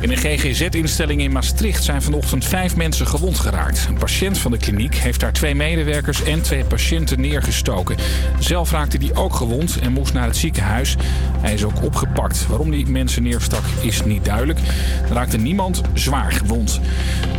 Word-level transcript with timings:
In 0.00 0.10
een 0.10 0.16
GGZ-instelling 0.16 1.20
in 1.20 1.32
Maastricht 1.32 1.84
zijn 1.84 2.02
vanochtend 2.02 2.44
vijf 2.44 2.76
mensen 2.76 3.06
gewond 3.06 3.38
geraakt. 3.38 3.86
Een 3.88 3.98
patiënt 3.98 4.38
van 4.38 4.50
de 4.50 4.56
kliniek 4.56 4.94
heeft 4.94 5.20
daar 5.20 5.32
twee 5.32 5.54
medewerkers 5.54 6.22
en 6.22 6.42
twee 6.42 6.64
patiënten 6.64 7.20
neergestoken. 7.20 7.96
Zelf 8.38 8.70
raakte 8.70 8.98
die 8.98 9.14
ook 9.14 9.34
gewond 9.34 9.78
en 9.78 9.92
moest 9.92 10.12
naar 10.12 10.26
het 10.26 10.36
ziekenhuis. 10.36 10.96
Hij 11.40 11.54
is 11.54 11.64
ook 11.64 11.82
opgepakt. 11.82 12.46
Waarom 12.46 12.70
die 12.70 12.86
mensen 12.86 13.22
neerstak 13.22 13.64
is 13.80 14.04
niet 14.04 14.24
duidelijk. 14.24 14.58
Er 15.08 15.14
raakte 15.14 15.36
niemand 15.36 15.80
zwaar 15.94 16.32
gewond. 16.32 16.80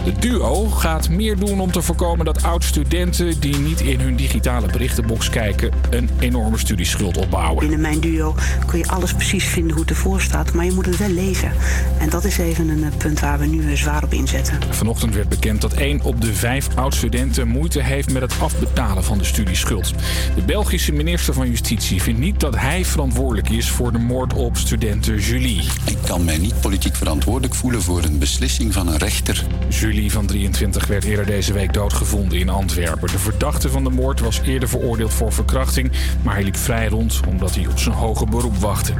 De 0.05 0.13
duo 0.19 0.65
gaat 0.65 1.09
meer 1.09 1.37
doen 1.37 1.59
om 1.59 1.71
te 1.71 1.81
voorkomen 1.81 2.25
dat 2.25 2.43
oud-studenten 2.43 3.39
die 3.39 3.57
niet 3.57 3.81
in 3.81 3.99
hun 3.99 4.15
digitale 4.15 4.67
berichtenbox 4.67 5.29
kijken 5.29 5.71
een 5.89 6.09
enorme 6.19 6.57
studieschuld 6.57 7.17
opbouwen. 7.17 7.59
Binnen 7.59 7.81
mijn 7.81 7.99
duo 7.99 8.35
kun 8.65 8.79
je 8.79 8.87
alles 8.87 9.13
precies 9.13 9.45
vinden 9.45 9.71
hoe 9.71 9.81
het 9.81 9.89
ervoor 9.89 10.21
staat, 10.21 10.53
maar 10.53 10.65
je 10.65 10.71
moet 10.71 10.85
het 10.85 10.97
wel 10.97 11.09
lezen. 11.09 11.51
En 11.99 12.09
dat 12.09 12.23
is 12.23 12.37
even 12.37 12.54
een 12.57 12.83
eh, 12.83 12.97
punt 12.97 13.19
waar 13.19 13.39
we 13.39 13.45
nu 13.45 13.71
eh, 13.71 13.77
zwaar 13.77 14.03
op 14.03 14.13
inzetten. 14.13 14.59
Vanochtend 14.69 15.13
werd 15.13 15.29
bekend 15.29 15.61
dat 15.61 15.73
één 15.73 16.01
op 16.01 16.21
de 16.21 16.33
vijf 16.33 16.67
oud-studenten 16.75 17.47
moeite 17.47 17.81
heeft 17.81 18.11
met 18.11 18.21
het 18.21 18.39
afbetalen 18.39 19.03
van 19.03 19.17
de 19.17 19.23
studieschuld. 19.23 19.93
De 20.35 20.41
Belgische 20.41 20.91
minister 20.91 21.33
van 21.33 21.49
Justitie 21.49 22.01
vindt 22.01 22.19
niet 22.19 22.39
dat 22.39 22.55
hij 22.55 22.85
verantwoordelijk 22.85 23.49
is 23.49 23.69
voor 23.69 23.91
de 23.91 23.97
moord 23.97 24.33
op 24.33 24.57
studenten 24.57 25.17
Julie. 25.17 25.61
Ik 25.85 25.97
kan 26.05 26.23
mij 26.23 26.37
niet 26.37 26.61
politiek 26.61 26.95
verantwoordelijk 26.95 27.55
voelen 27.55 27.81
voor 27.81 28.03
een 28.03 28.19
beslissing 28.19 28.73
van 28.73 28.87
een 28.87 28.97
rechter. 28.97 29.45
Julie 29.69 30.11
van 30.11 30.25
23 30.25 30.87
werd 30.87 31.03
eerder 31.03 31.25
deze 31.25 31.53
week 31.53 31.73
doodgevonden 31.73 32.39
in 32.39 32.49
Antwerpen. 32.49 33.11
De 33.11 33.19
verdachte 33.19 33.69
van 33.69 33.83
de 33.83 33.89
moord 33.89 34.19
was 34.19 34.41
eerder 34.41 34.69
veroordeeld 34.69 35.13
voor 35.13 35.33
verkrachting, 35.33 35.91
maar 36.21 36.33
hij 36.33 36.43
liep 36.43 36.57
vrij 36.57 36.87
rond 36.87 37.19
omdat 37.27 37.55
hij 37.55 37.67
op 37.67 37.79
zijn 37.79 37.95
hoge 37.95 38.25
beroep 38.25 38.57
wachtte. 38.57 38.93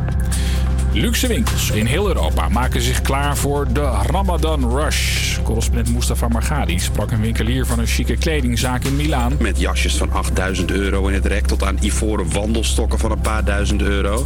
Luxe 0.95 1.27
winkels 1.27 1.69
in 1.69 1.85
heel 1.85 2.07
Europa 2.07 2.49
maken 2.49 2.81
zich 2.81 3.01
klaar 3.01 3.37
voor 3.37 3.73
de 3.73 3.91
Ramadan 4.11 4.77
Rush. 4.77 5.37
Correspondent 5.43 5.93
Mustafa 5.93 6.27
Margadi 6.27 6.79
sprak 6.79 7.11
een 7.11 7.21
winkelier 7.21 7.65
van 7.65 7.79
een 7.79 7.87
chique 7.87 8.17
kledingzaak 8.17 8.83
in 8.83 8.95
Milaan. 8.95 9.33
Met 9.39 9.59
jasjes 9.59 9.95
van 9.95 10.11
8000 10.11 10.71
euro 10.71 11.07
in 11.07 11.13
het 11.13 11.25
rek 11.25 11.47
tot 11.47 11.63
aan 11.63 11.77
ivoren 11.81 12.31
wandelstokken 12.31 12.99
van 12.99 13.11
een 13.11 13.21
paar 13.21 13.43
duizend 13.43 13.81
euro. 13.81 14.25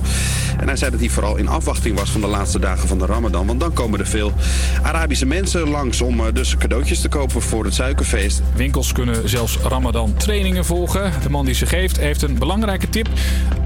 En 0.59 0.67
hij 0.67 0.76
zei 0.76 0.92
dat 0.92 1.00
hij 1.00 1.09
vooral 1.09 1.38
in 1.38 1.48
afwachting 1.48 2.00
was 2.00 2.09
van 2.09 2.22
de 2.22 2.28
laatste 2.28 2.59
dagen 2.59 2.88
van 2.88 2.98
de 2.98 3.06
Ramadan. 3.06 3.48
Want 3.48 3.59
dan 3.59 3.73
komen 3.73 4.00
er 4.00 4.08
veel 4.08 4.33
Arabische 4.81 5.26
mensen 5.26 5.70
langs 5.70 6.02
om 6.02 6.20
eh, 6.20 6.33
dus 6.33 6.58
cadeautjes 6.58 7.02
te 7.02 7.09
kopen 7.09 7.42
voor 7.42 7.66
het 7.66 7.73
suikerfeest. 7.73 8.42
Winkels 8.56 8.92
kunnen 8.92 9.30
zelfs 9.30 9.58
Ramadan 9.58 10.14
trainingen 10.17 10.66
volgen. 10.66 11.11
De 11.23 11.30
man 11.30 11.45
die 11.45 11.56
ze 11.56 11.66
geeft 11.66 11.98
heeft 11.98 12.22
een 12.22 12.38
belangrijke 12.38 12.89
tip. 12.89 13.08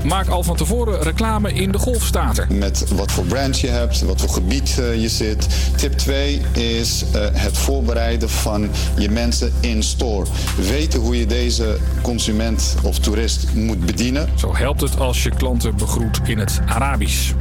Maak 0.04 0.28
al 0.28 0.44
van 0.44 0.56
tevoren 0.56 1.02
reclame 1.02 1.54
in 1.54 1.72
de 1.72 1.78
golfstater. 1.78 2.48
Met 2.50 2.92
wat 2.96 3.12
voor 3.12 3.26
brand 3.26 3.60
je 3.60 3.68
hebt, 3.68 4.02
wat 4.02 4.22
voor 4.22 4.30
gebied 4.30 4.78
uh, 4.80 5.02
je 5.02 5.10
zit. 5.10 5.48
Tip 5.76 5.94
2 5.94 6.42
is 6.52 7.04
uh, 7.16 7.26
het 7.32 7.58
voorbereiden 7.58 8.30
van 8.30 8.70
je 8.98 9.10
mensen 9.10 9.54
in 9.60 9.84
store. 9.84 10.26
Weten 10.68 11.00
hoe 11.00 11.20
je 11.20 11.26
deze 11.26 11.78
consument 12.02 12.76
of 12.84 13.00
toerist 13.00 13.54
moet 13.54 13.86
bedienen. 13.86 14.30
Zo 14.36 14.56
helpt 14.56 14.82
het 14.82 15.00
als 15.00 15.24
je 15.24 15.30
klanten 15.30 15.76
begroet 15.76 16.20
in 16.24 16.38
het 16.38 16.60
Arabisch. 16.66 17.32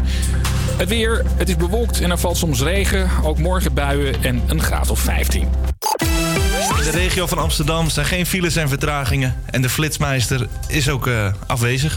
Het 0.76 0.88
weer, 0.88 1.24
het 1.36 1.48
is 1.48 1.56
bewolkt 1.56 2.00
en 2.00 2.10
er 2.10 2.18
valt 2.18 2.36
soms 2.36 2.60
regen. 2.60 3.10
Ook 3.22 3.38
morgen 3.38 3.74
buien 3.74 4.22
en 4.22 4.42
een 4.46 4.62
graad 4.62 4.90
of 4.90 4.98
15. 4.98 5.48
In 6.78 6.90
de 6.90 6.90
regio 6.90 7.26
van 7.26 7.38
Amsterdam 7.38 7.90
zijn 7.90 8.06
geen 8.06 8.26
files 8.26 8.56
en 8.56 8.68
vertragingen. 8.68 9.34
En 9.50 9.62
de 9.62 9.68
flitsmeister 9.68 10.48
is 10.68 10.88
ook 10.88 11.06
uh, 11.06 11.32
afwezig. 11.46 11.96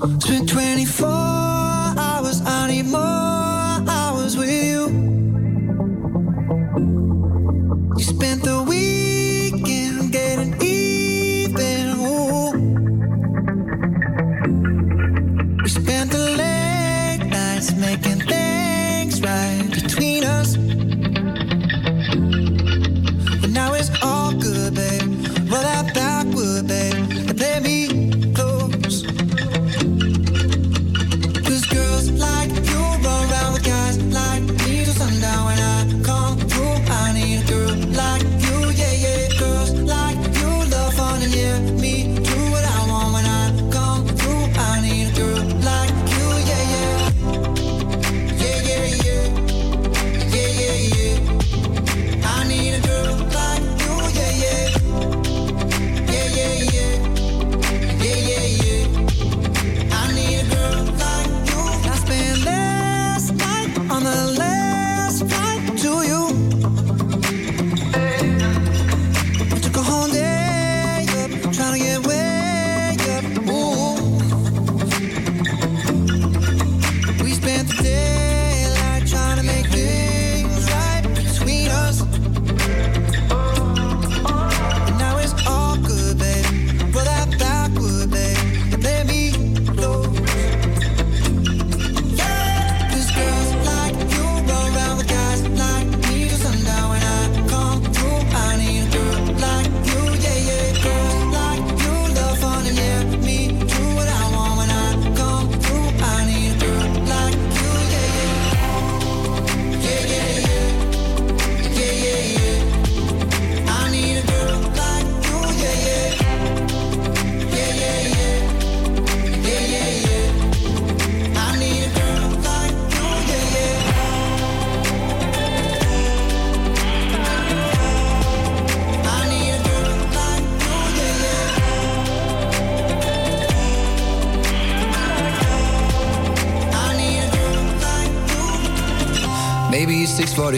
Been 0.00 0.46
24 0.46 1.43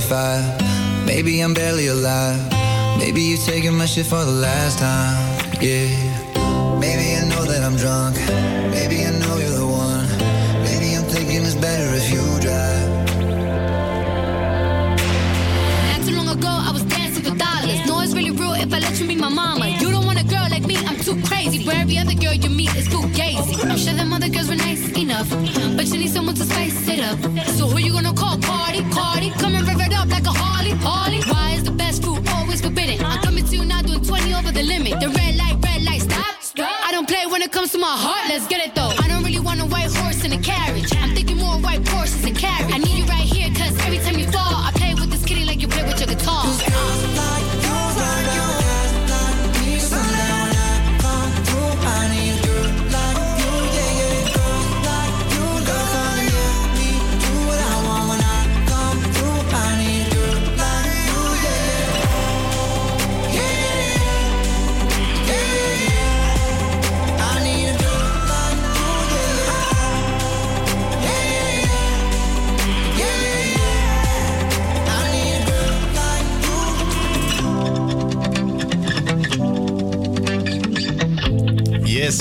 45 0.00 1.06
Maybe 1.06 1.40
I'm 1.40 1.54
barely 1.54 1.86
alive. 1.86 2.38
Maybe 2.98 3.22
you're 3.22 3.38
taking 3.38 3.72
my 3.72 3.86
shit 3.86 4.04
for 4.04 4.22
the 4.24 4.36
last 4.46 4.78
time. 4.78 5.16
Yeah. 5.62 5.88
Maybe 6.78 7.16
I 7.16 7.24
know 7.30 7.44
that 7.46 7.62
I'm 7.64 7.76
drunk. 7.76 8.16
Maybe 8.76 9.04
I 9.06 9.10
know 9.20 9.36
you're 9.38 9.56
the 9.56 9.66
one. 9.66 10.06
Maybe 10.64 10.96
I'm 10.96 11.04
thinking 11.04 11.40
it's 11.46 11.54
better 11.54 11.88
if 11.96 12.12
you 12.12 12.20
drive. 12.44 12.88
Not 15.88 16.00
too 16.06 16.14
long 16.14 16.28
ago 16.28 16.52
I 16.68 16.72
was 16.72 16.82
dancing 16.84 17.24
for 17.24 17.34
dollars 17.34 17.80
No, 17.86 18.00
it's 18.00 18.12
really 18.12 18.32
real 18.32 18.52
if 18.52 18.70
I 18.74 18.80
let 18.80 19.00
you 19.00 19.06
be 19.06 19.16
my 19.16 19.30
mama. 19.30 19.68
You 19.80 19.90
don't 19.90 20.04
want 20.04 20.20
a 20.20 20.24
girl 20.24 20.46
like 20.50 20.66
me, 20.66 20.76
I'm 20.76 20.98
too 21.00 21.16
crazy. 21.22 21.64
Where 21.64 21.80
every 21.80 21.96
other 21.96 22.14
girl 22.14 22.34
you 22.34 22.50
meet 22.50 22.74
is 22.76 22.86
too 22.88 23.00
fugazi 23.00 23.64
I'm 23.64 23.78
sure 23.78 23.94
them 23.94 24.12
other 24.12 24.28
girls 24.28 24.48
were 24.48 24.56
nice 24.56 24.84
enough 24.96 25.30
But 25.76 25.86
you 25.86 25.98
need 25.98 26.10
someone 26.10 26.34
to 26.34 26.44
spice 26.44 26.88
it 26.88 27.00
up. 27.00 27.18
So 27.56 27.66
who 27.68 27.78
you 27.78 27.92
gonna 27.92 28.12
call? 28.12 28.36
Cardi, 28.38 28.82
Cardi, 28.90 29.30
come 29.30 29.54
and 29.54 29.75
my 37.86 37.96
heart, 37.96 38.15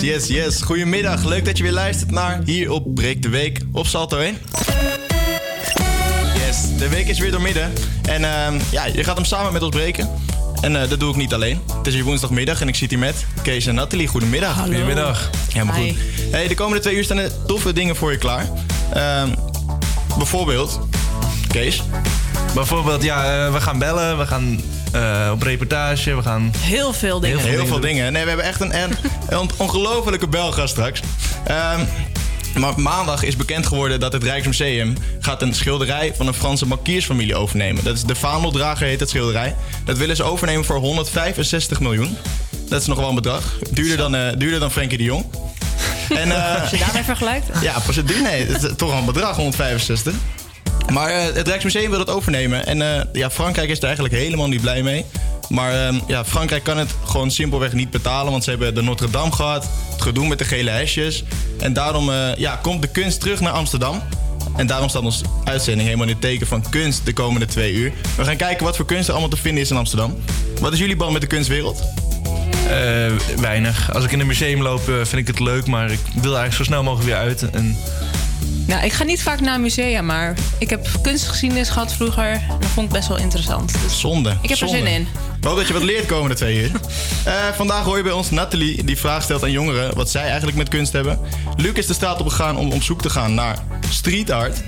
Yes, 0.06 0.28
yes. 0.28 0.62
Goedemiddag. 0.62 1.24
Leuk 1.24 1.46
dat 1.46 1.58
je 1.58 1.64
weer 1.64 1.72
luistert 1.72 2.12
naar 2.12 2.42
hier 2.44 2.72
op 2.72 2.96
Breek 2.96 3.22
de 3.22 3.30
Week 3.30 3.62
op 3.72 3.88
Salto 3.88 4.18
1. 4.18 4.38
Yes, 6.46 6.78
de 6.78 6.90
week 6.90 7.08
is 7.08 7.20
weer 7.20 7.32
doormidden. 7.32 7.74
En 8.10 8.24
ehm, 8.24 8.60
ja, 8.72 8.86
je 8.86 9.04
gaat 9.04 9.16
hem 9.16 9.26
samen 9.26 9.54
met 9.54 9.62
ons 9.62 9.76
breken. 9.76 10.10
En 10.62 10.82
eh, 10.82 10.90
dat 10.90 11.00
doe 11.00 11.10
ik 11.10 11.16
niet 11.16 11.34
alleen. 11.34 11.62
Het 11.78 11.88
is 11.88 11.94
hier 11.94 12.04
woensdagmiddag 12.04 12.62
en 12.62 12.68
ik 12.68 12.76
zit 12.76 12.90
hier 12.90 13.00
met 13.00 13.26
Kees 13.42 13.66
en 13.66 13.76
Nathalie. 13.76 14.08
Goedemiddag. 14.08 14.56
Hallo. 14.56 14.72
Goedemiddag. 14.72 15.30
Helemaal 15.52 15.76
Hi. 15.76 15.90
goed. 15.90 16.00
Hey, 16.32 16.48
de 16.48 16.56
komende 16.56 16.82
twee 16.82 16.96
uur 16.96 17.04
staan 17.04 17.18
er 17.18 17.46
toffe 17.46 17.74
dingen 17.74 17.96
voor 17.96 18.12
je 18.12 18.18
klaar. 18.18 18.50
Ehm, 18.94 19.30
bijvoorbeeld, 20.18 20.80
Kees. 21.48 21.84
Bijvoorbeeld, 22.54 23.04
ja, 23.04 23.46
eh, 23.46 23.54
we 23.54 23.62
gaan 23.62 23.80
bellen, 23.80 24.18
we 24.18 24.26
gaan 24.26 24.60
eh, 24.96 25.32
op 25.32 25.42
reportage, 25.42 26.16
we 26.16 26.22
gaan... 26.22 26.52
Heel 26.58 26.94
veel 26.94 27.20
dingen. 27.20 27.40
Heel 27.40 27.66
veel 27.66 27.80
dingen. 27.80 28.14
Nee, 28.14 28.22
we 28.22 28.28
hebben 28.28 28.46
echt 28.46 28.62
een, 28.62 28.74
een, 29.30 29.50
ongelofelijke 29.58 30.28
belgast 30.28 30.70
straks. 30.70 31.00
Ehm, 31.46 31.80
maar 32.56 32.80
maandag 32.80 33.24
is 33.24 33.36
bekend 33.36 33.66
geworden 33.66 34.00
dat 34.00 34.14
het 34.14 34.24
Rijksmuseum 34.24 34.94
gaat 35.20 35.42
een 35.42 35.54
schilderij 35.54 36.14
van 36.16 36.28
een 36.28 36.34
Franse 36.34 36.66
bankiersfamilie 36.66 37.36
overnemen. 37.36 37.84
Dat 37.84 37.96
is 37.96 38.04
de 38.04 38.16
Vaandeldrager 38.16 38.88
heet 38.88 39.00
het 39.00 39.10
schilderij. 39.10 39.56
Dat 39.86 39.98
willen 39.98 40.16
ze 40.16 40.24
overnemen 40.24 40.66
voor 40.66 40.78
165 40.78 41.80
miljoen. 41.80 42.18
Dat 42.70 42.82
is 42.82 42.88
nog 42.88 42.98
wel 42.98 43.10
een 43.10 43.16
bedrag. 43.16 43.58
Duurder 43.72 43.98
dan, 43.98 44.16
eh 44.16 44.28
duurder 44.38 44.60
dan 44.60 44.72
Frenkie 44.72 44.98
de 44.98 45.04
Jong. 45.04 45.26
En, 46.10 46.32
eh, 46.32 46.62
Als 46.62 46.70
je 46.70 46.78
daarmee 46.78 47.04
vergelijkt. 47.04 47.48
ja. 47.62 47.76
Nee, 48.24 48.46
het 48.46 48.64
is 48.64 48.70
toch 48.76 48.90
wel 48.90 49.00
een 49.00 49.06
bedrag, 49.06 49.36
165. 49.36 50.14
Maar 50.94 51.10
eh, 51.10 51.36
het 51.36 51.48
Rijksmuseum 51.48 51.90
wil 51.90 52.00
het 52.00 52.10
overnemen. 52.10 52.66
En 52.66 52.82
eh, 52.82 53.02
ja, 53.14 53.30
Frankrijk 53.30 53.70
is 53.70 53.78
er 53.78 53.84
eigenlijk 53.84 54.16
helemaal 54.16 54.48
niet 54.48 54.62
blij 54.62 54.84
mee. 54.84 55.06
Maar 55.50 55.86
ehm, 55.86 56.00
ja, 56.08 56.26
Frankrijk 56.26 56.64
kan 56.64 56.78
het 56.78 56.90
gewoon 57.06 57.32
simpelweg 57.32 57.74
niet 57.74 57.90
betalen. 57.90 58.32
Want 58.32 58.44
ze 58.44 58.50
hebben 58.50 58.76
de 58.76 58.82
Notre 58.82 59.10
Dame 59.10 59.32
gehad. 59.32 59.68
Het 59.92 60.02
gedoe 60.02 60.28
met 60.28 60.38
de 60.38 60.46
gele 60.46 60.70
hesjes. 60.70 61.24
En 61.60 61.74
daarom 61.74 62.10
eh, 62.10 62.36
ja, 62.36 62.56
komt 62.56 62.82
de 62.82 62.88
kunst 62.88 63.20
terug 63.20 63.40
naar 63.40 63.52
Amsterdam. 63.52 64.02
En 64.56 64.68
daarom 64.68 64.90
staat 64.90 65.02
onze 65.02 65.26
uitzending 65.44 65.84
helemaal 65.84 66.08
in 66.08 66.14
het 66.14 66.22
teken 66.22 66.48
van 66.48 66.70
kunst 66.70 67.06
de 67.06 67.14
komende 67.14 67.46
twee 67.46 67.74
uur. 67.74 67.92
We 68.18 68.24
gaan 68.24 68.36
kijken 68.36 68.66
wat 68.66 68.76
voor 68.76 68.86
kunst 68.86 69.08
er 69.08 69.12
allemaal 69.12 69.30
te 69.30 69.38
vinden 69.38 69.64
is 69.64 69.70
in 69.70 69.78
Amsterdam. 69.78 70.16
Wat 70.60 70.74
is 70.74 70.80
jullie 70.80 70.96
band 70.96 71.12
met 71.12 71.22
de 71.22 71.28
kunstwereld? 71.28 71.84
Weinig. 73.36 73.94
Als 73.94 74.04
ik 74.04 74.12
in 74.12 74.20
een 74.20 74.28
museum 74.28 74.62
loop, 74.62 74.82
vind 74.84 75.14
ik 75.14 75.28
het 75.28 75.40
leuk, 75.40 75.68
maar 75.68 75.92
ik 75.92 76.00
wil 76.14 76.38
eigenlijk 76.38 76.54
zo 76.54 76.64
snel 76.64 76.84
mogelijk 76.84 77.10
weer 77.10 77.18
uit. 77.18 77.50
En 77.50 77.78
Nou, 78.68 78.84
ik 78.86 78.94
ga 78.94 79.04
niet 79.04 79.22
vaak 79.22 79.40
naar 79.40 79.60
musea, 79.60 80.02
maar 80.02 80.38
ik 80.58 80.70
heb 80.70 80.88
kunstgeschiedenis 81.02 81.70
gehad 81.70 81.94
vroeger. 81.94 82.32
En 82.32 82.58
dat 82.60 82.70
vond 82.70 82.88
ik 82.88 82.94
best 82.94 83.08
wel 83.08 83.18
interessant. 83.18 83.74
Dus 83.84 84.00
Zonde. 84.00 84.38
ik 84.42 84.50
heb 84.50 84.60
er 84.60 84.68
zin 84.68 84.88
in. 84.88 85.02
Ik 85.38 85.44
hoop 85.44 85.58
dat 85.58 85.68
je 85.68 85.74
wat 85.74 85.84
leert 85.84 86.06
komende 86.06 86.36
twee 86.36 86.62
uur. 86.62 86.72
Eh, 87.26 87.34
vandaag 87.56 87.84
hoor 87.84 87.98
je 87.98 88.04
bij 88.04 88.12
ons 88.12 88.30
Nathalie 88.30 88.84
die 88.84 88.98
vraag 88.98 89.24
stelt 89.24 89.44
aan 89.44 89.52
jongeren 89.52 89.96
wat 89.96 90.10
zij 90.10 90.24
eigenlijk 90.24 90.58
met 90.58 90.70
kunst 90.70 90.94
hebben. 90.94 91.20
Luc 91.56 91.74
is 91.74 91.86
de 91.86 91.94
straat 91.94 92.20
op 92.20 92.28
gegaan 92.28 92.58
om 92.58 92.72
op 92.72 92.84
zoek 92.84 93.02
te 93.02 93.10
gaan 93.10 93.34
naar 93.34 93.58
street 93.90 94.32
art. 94.32 94.64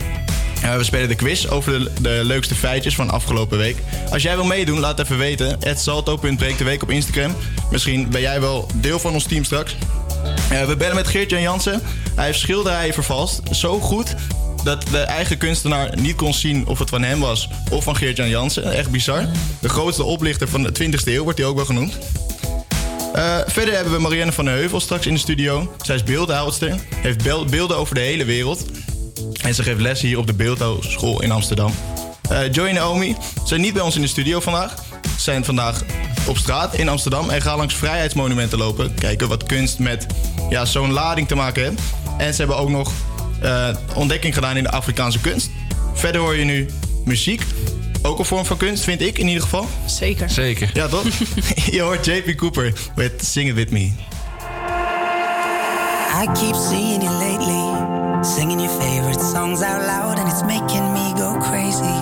Eh, 0.61 0.75
we 0.75 0.83
spelen 0.83 1.07
de 1.07 1.15
quiz 1.15 1.45
over 1.45 1.71
de, 1.71 1.91
de 2.01 2.21
leukste 2.23 2.55
feitjes 2.55 2.95
van 2.95 3.09
afgelopen 3.09 3.57
week. 3.57 3.77
Als 4.11 4.21
jij 4.21 4.35
wil 4.35 4.45
meedoen, 4.45 4.79
laat 4.79 4.99
even 4.99 5.17
weten. 5.17 5.57
salto.breekdeweek 5.75 6.83
op 6.83 6.89
Instagram. 6.89 7.35
Misschien 7.71 8.09
ben 8.09 8.21
jij 8.21 8.41
wel 8.41 8.67
deel 8.73 8.99
van 8.99 9.13
ons 9.13 9.23
team 9.23 9.43
straks. 9.43 9.75
Eh, 10.49 10.65
we 10.65 10.75
bellen 10.75 10.95
met 10.95 11.07
Geert-Jan 11.07 11.41
Jansen. 11.41 11.81
Hij 12.15 12.25
heeft 12.25 12.39
schilderijen 12.39 12.93
vervalst. 12.93 13.41
Zo 13.51 13.79
goed 13.79 14.15
dat 14.63 14.87
de 14.91 14.99
eigen 14.99 15.37
kunstenaar 15.37 15.97
niet 15.99 16.15
kon 16.15 16.33
zien 16.33 16.67
of 16.67 16.79
het 16.79 16.89
van 16.89 17.03
hem 17.03 17.19
was 17.19 17.49
of 17.71 17.83
van 17.83 17.95
Geert-Jan 17.95 18.29
Jansen. 18.29 18.73
Echt 18.73 18.91
bizar. 18.91 19.25
De 19.59 19.69
grootste 19.69 20.03
oplichter 20.03 20.47
van 20.47 20.63
de 20.63 20.71
20e 20.71 21.03
eeuw 21.03 21.23
wordt 21.23 21.39
hij 21.39 21.47
ook 21.47 21.55
wel 21.55 21.65
genoemd. 21.65 21.97
Eh, 23.13 23.37
verder 23.47 23.73
hebben 23.73 23.93
we 23.93 23.99
Marianne 23.99 24.31
van 24.31 24.45
der 24.45 24.53
Heuvel 24.53 24.79
straks 24.79 25.05
in 25.05 25.13
de 25.13 25.19
studio. 25.19 25.75
Zij 25.81 25.95
is 25.95 26.03
beeldhouwster, 26.03 26.75
heeft 26.95 27.23
beelden 27.49 27.77
over 27.77 27.95
de 27.95 28.01
hele 28.01 28.25
wereld. 28.25 28.65
En 29.41 29.55
ze 29.55 29.63
geeft 29.63 29.81
les 29.81 30.01
hier 30.01 30.17
op 30.17 30.27
de 30.27 30.33
Beeldhouwschool 30.33 31.21
in 31.21 31.31
Amsterdam. 31.31 31.73
Eh, 32.29 32.51
Joy 32.51 32.67
en 32.67 32.73
Naomi 32.73 33.15
zijn 33.45 33.61
niet 33.61 33.73
bij 33.73 33.81
ons 33.81 33.95
in 33.95 34.01
de 34.01 34.07
studio 34.07 34.39
vandaag. 34.39 34.73
Zijn 35.17 35.45
vandaag 35.45 35.83
op 36.27 36.37
straat 36.37 36.75
in 36.75 36.89
Amsterdam 36.89 37.29
en 37.29 37.41
gaan 37.41 37.57
langs 37.57 37.75
vrijheidsmonumenten 37.75 38.57
lopen. 38.57 38.93
Kijken 38.93 39.27
wat 39.27 39.43
kunst 39.43 39.79
met 39.79 40.05
ja, 40.49 40.65
zo'n 40.65 40.91
lading 40.91 41.27
te 41.27 41.35
maken 41.35 41.63
heeft. 41.63 41.81
En 42.17 42.33
ze 42.33 42.37
hebben 42.37 42.57
ook 42.57 42.69
nog 42.69 42.91
eh, 43.41 43.69
ontdekking 43.95 44.33
gedaan 44.33 44.57
in 44.57 44.63
de 44.63 44.71
Afrikaanse 44.71 45.19
kunst. 45.19 45.49
Verder 45.93 46.21
hoor 46.21 46.35
je 46.35 46.43
nu 46.43 46.69
muziek. 47.05 47.41
Ook 48.01 48.19
een 48.19 48.25
vorm 48.25 48.45
van 48.45 48.57
kunst, 48.57 48.83
vind 48.83 49.01
ik 49.01 49.17
in 49.17 49.27
ieder 49.27 49.43
geval. 49.43 49.67
Zeker. 49.85 50.29
Zeker. 50.29 50.69
Ja, 50.73 50.87
toch? 50.87 51.03
je 51.75 51.81
hoort 51.81 52.05
JP 52.05 52.35
Cooper 52.35 52.73
met 52.95 53.11
Sing 53.25 53.49
It 53.49 53.55
With 53.55 53.71
Me. 53.71 53.91
I 56.23 56.25
keep 56.33 56.55
seeing 56.55 57.03
you 57.03 57.11
lately, 57.11 58.23
singing 58.23 58.59
your 58.59 58.81
favorite 58.81 59.19
songs 59.19 59.61
out 59.61 59.85
loud, 59.85 60.17
and 60.19 60.27
it's 60.27 60.41
making 60.41 60.93
me 60.93 61.13
go 61.15 61.37
crazy. 61.39 61.97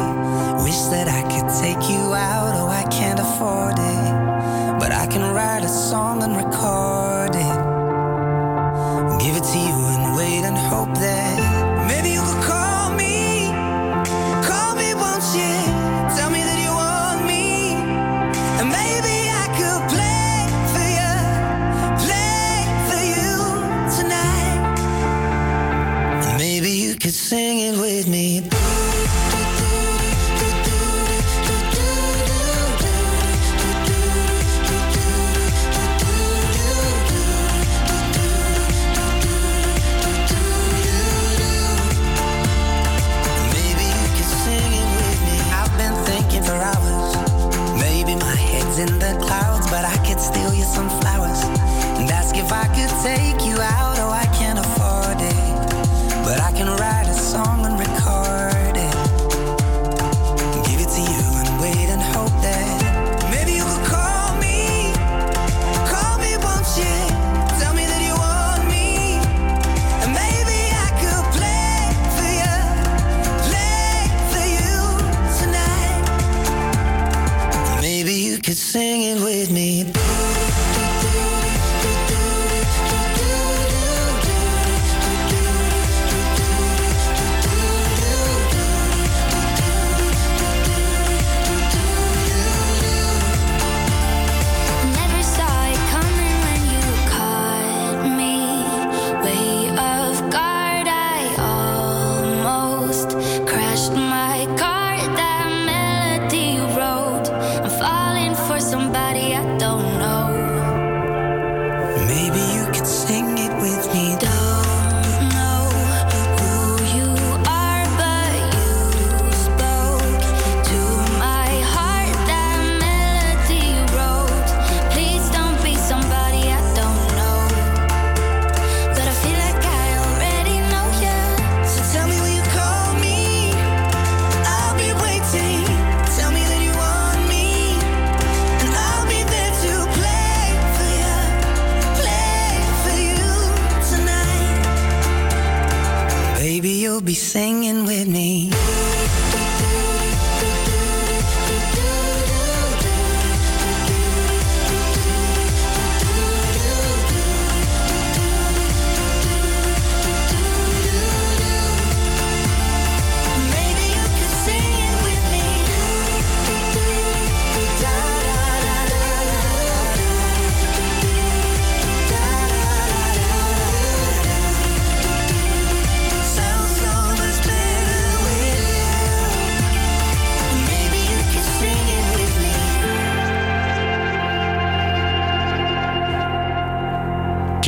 Wish 0.64 0.82
that 0.90 1.08
I 1.08 1.22
could 1.22 1.50
take 1.62 1.90
you 1.90 2.14
out, 2.14 2.56
oh, 2.56 2.70
I 2.70 2.84
can't 2.90 3.20
afford 3.20 3.78
it. 3.78 4.15
Song 5.96 6.24
and 6.24 6.36
record 6.44 7.34
it. 7.48 7.60
Give 9.24 9.36
it 9.40 9.46
to 9.54 9.60
you 9.68 9.78
and 9.94 10.04
wait 10.20 10.44
and 10.50 10.58
hope 10.72 10.94
that 11.08 11.36
maybe 11.90 12.10
you 12.16 12.24
could 12.30 12.44
call 12.52 12.86
me. 13.02 13.16
Call 14.50 14.72
me, 14.82 14.90
won't 15.02 15.26
you? 15.40 15.56
Tell 16.18 16.30
me 16.36 16.42
that 16.50 16.60
you 16.66 16.74
want 16.84 17.20
me. 17.32 17.46
And 18.60 18.68
maybe 18.80 19.16
I 19.44 19.46
could 19.60 19.84
play 19.96 20.36
for 20.74 20.88
you, 21.00 21.14
play 22.06 22.54
for 22.88 23.02
you 23.14 23.34
tonight. 23.98 24.60
And 26.26 26.36
maybe 26.46 26.72
you 26.84 26.94
could 27.04 27.18
sing 27.30 27.56
it 27.65 27.65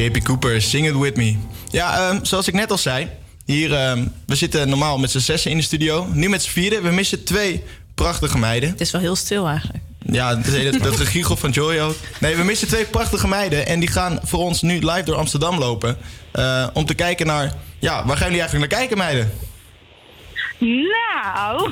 JP 0.07 0.23
Cooper, 0.23 0.61
Sing 0.61 0.87
It 0.87 0.97
With 0.97 1.15
Me. 1.15 1.35
Ja, 1.71 2.09
ehm, 2.09 2.23
zoals 2.23 2.47
ik 2.47 2.53
net 2.53 2.71
al 2.71 2.77
zei, 2.77 3.07
hier, 3.45 3.73
ehm, 3.73 4.05
we 4.25 4.35
zitten 4.35 4.69
normaal 4.69 4.97
met 4.97 5.11
z'n 5.11 5.19
zessen 5.19 5.51
in 5.51 5.57
de 5.57 5.63
studio. 5.63 6.07
Nu 6.13 6.29
met 6.29 6.43
z'n 6.43 6.49
vieren. 6.49 6.83
We 6.83 6.89
missen 6.91 7.23
twee 7.23 7.63
prachtige 7.95 8.37
meiden. 8.37 8.69
Het 8.69 8.81
is 8.81 8.91
wel 8.91 9.01
heel 9.01 9.15
stil 9.15 9.47
eigenlijk. 9.47 9.83
Ja, 10.11 10.29
dat 10.35 10.45
is 10.45 10.71
dat, 10.71 10.81
dat 10.81 10.93
is 10.93 10.99
de 10.99 11.05
giegel 11.05 11.35
van 11.35 11.49
Joy 11.49 11.79
ook. 11.79 11.95
Nee, 12.19 12.35
we 12.35 12.43
missen 12.43 12.67
twee 12.67 12.85
prachtige 12.85 13.27
meiden. 13.27 13.67
En 13.67 13.79
die 13.79 13.89
gaan 13.89 14.19
voor 14.23 14.39
ons 14.39 14.61
nu 14.61 14.73
live 14.73 15.03
door 15.03 15.15
Amsterdam 15.15 15.57
lopen. 15.57 15.97
eh, 16.31 16.67
om 16.73 16.85
te 16.85 16.93
kijken 16.93 17.25
naar... 17.25 17.53
Ja, 17.79 18.05
waar 18.05 18.17
gaan 18.17 18.25
jullie 18.27 18.41
eigenlijk 18.41 18.71
naar 18.71 18.79
kijken, 18.79 18.97
meiden? 18.97 19.31
Nou, 20.59 21.71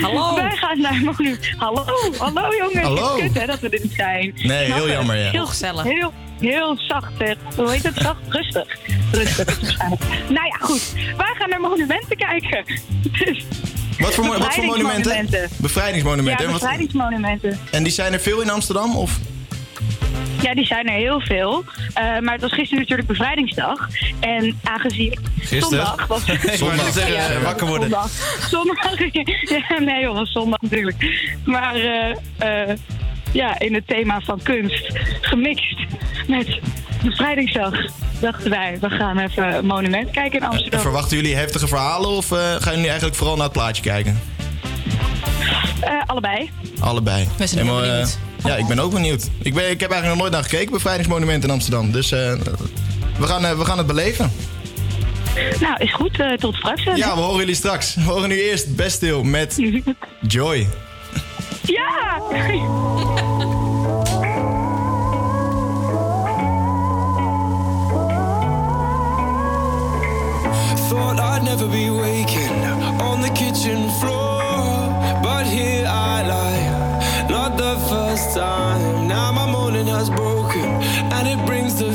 Hallo. 0.00 0.34
wij 0.42 0.56
gaan 0.56 0.80
naar 0.80 0.94
Monu. 0.94 1.38
Hallo, 1.56 1.84
hallo 2.18 2.56
jongens. 2.56 2.82
Hallo. 2.82 3.16
Kut 3.16 3.34
hè 3.34 3.46
dat 3.46 3.60
we 3.60 3.68
er 3.68 3.80
niet 3.82 3.94
zijn. 3.96 4.34
Nee, 4.36 4.72
heel 4.72 4.86
je? 4.86 4.92
jammer, 4.92 5.16
ja. 5.16 5.30
Heel 5.30 5.46
gezellig. 5.46 5.82
Heel, 5.82 6.12
heel 6.40 6.76
zacht. 6.88 7.12
hè. 7.18 7.32
Hoe 7.56 7.70
heet 7.70 7.82
het 7.82 7.96
zacht? 7.96 8.20
Rustig. 8.28 8.76
Rustig. 9.12 9.60
waarschijnlijk. 9.60 10.02
nou 10.28 10.46
ja, 10.46 10.56
goed. 10.60 10.92
Wij 11.16 11.34
gaan 11.38 11.48
naar 11.48 11.60
monumenten 11.60 12.16
kijken. 12.16 12.64
Dus, 13.24 13.44
Wat 13.98 14.14
voor, 14.14 14.38
wat 14.38 14.54
voor 14.54 14.64
monumenten? 14.64 15.02
Bevrijdingsmonumenten. 15.10 15.50
Bevrijdingsmonumenten. 15.60 16.46
Ja, 16.46 16.52
bevrijdingsmonumenten. 16.52 17.58
en 17.70 17.82
die 17.82 17.92
zijn 17.92 18.12
er 18.12 18.20
veel 18.20 18.40
in 18.40 18.50
Amsterdam? 18.50 18.96
Of? 18.96 19.18
Ja, 20.42 20.54
die 20.54 20.66
zijn 20.66 20.86
er 20.86 20.94
heel 20.94 21.20
veel. 21.20 21.64
Eh, 21.94 22.18
maar 22.18 22.32
het 22.32 22.40
was 22.40 22.52
gisteren 22.52 22.78
natuurlijk 22.78 23.08
bevrijdingsdag. 23.08 23.88
En 24.20 24.58
aangezien 24.64 25.18
Gisteren? 25.38 25.60
zondag 25.68 26.06
was... 26.06 26.28
Ik 26.28 26.58
wou 26.58 26.76
net 26.76 26.92
zeggen, 26.94 27.42
wakker 27.42 27.66
worden. 27.66 27.88
Zondag. 27.90 28.10
Zondag. 28.48 28.82
Ja, 29.68 29.78
nee 29.78 30.00
joh, 30.02 30.14
was 30.14 30.32
zondag 30.32 30.60
natuurlijk. 30.60 30.96
Maar 31.44 31.74
eh, 31.74 32.10
eh, 32.70 32.76
ja, 33.34 33.58
in 33.60 33.74
het 33.74 33.86
thema 33.86 34.20
van 34.20 34.40
kunst 34.42 34.98
gemixt 35.20 35.76
met 36.26 36.58
bevrijdingsdag 37.02 37.74
dachten 38.20 38.50
wij, 38.50 38.78
we 38.80 38.90
gaan 38.90 39.18
even 39.18 39.54
een 39.54 39.66
monument 39.66 40.10
kijken 40.10 40.40
in 40.40 40.46
Amsterdam. 40.46 40.80
Verwachten 40.80 41.16
jullie 41.16 41.34
heftige 41.36 41.66
verhalen 41.68 42.10
of 42.10 42.32
eh, 42.32 42.38
gaan 42.38 42.72
jullie 42.72 42.86
eigenlijk 42.88 43.16
vooral 43.16 43.34
naar 43.36 43.44
het 43.44 43.52
plaatje 43.52 43.82
kijken? 43.82 44.20
Eh, 45.80 46.02
allebei. 46.06 46.50
Allebei. 46.80 47.28
We 47.36 47.46
zijn 47.46 47.66
Helemaal, 47.66 47.84
eh, 47.84 47.90
benieuwd. 47.90 48.18
ja, 48.44 48.56
ik 48.56 48.66
ben 48.66 48.78
ook 48.78 48.92
benieuwd. 48.92 49.28
Ik, 49.42 49.54
ben, 49.54 49.70
ik 49.70 49.80
heb 49.80 49.90
eigenlijk 49.90 50.06
nog 50.06 50.16
nooit 50.16 50.32
naar 50.32 50.42
gekeken, 50.42 50.72
Bevrijdingsmonument 50.72 51.44
in 51.44 51.50
Amsterdam. 51.50 51.92
Dus 51.92 52.12
eh, 52.12 52.32
we, 53.18 53.26
gaan, 53.26 53.58
we 53.58 53.64
gaan 53.64 53.78
het 53.78 53.86
beleven. 53.86 54.32
Nou, 55.60 55.74
is 55.78 55.94
goed. 55.94 56.22
tot 56.38 56.54
straks. 56.54 56.82
Ja, 56.82 57.14
we 57.14 57.20
horen 57.20 57.38
jullie 57.38 57.54
straks. 57.54 57.94
We 57.94 58.02
horen 58.02 58.28
nu 58.28 58.40
eerst 58.40 58.76
Best 58.76 58.96
Stil 58.96 59.22
met 59.22 59.58
Joy. 60.26 60.66
Ja! 61.66 62.20
Thought 70.88 71.18
I'd 71.20 71.42
never 71.42 71.66
be 71.66 71.88
waking 71.88 72.64
on 73.00 73.22
the 73.22 73.30
kitchen 73.30 73.88
floor, 73.98 74.90
but 75.22 75.46
here 75.46 75.86
I 75.88 76.22
lie, 76.28 77.28
not 77.30 77.56
the 77.56 77.76
first 77.88 78.34
time. 78.36 79.08
Now 79.08 79.32
my 79.32 79.50
morning 79.50 79.86
has 79.86 80.10
broken, 80.10 80.66
and 81.16 81.26
it 81.26 81.46
brings 81.46 81.76
the 81.78 81.92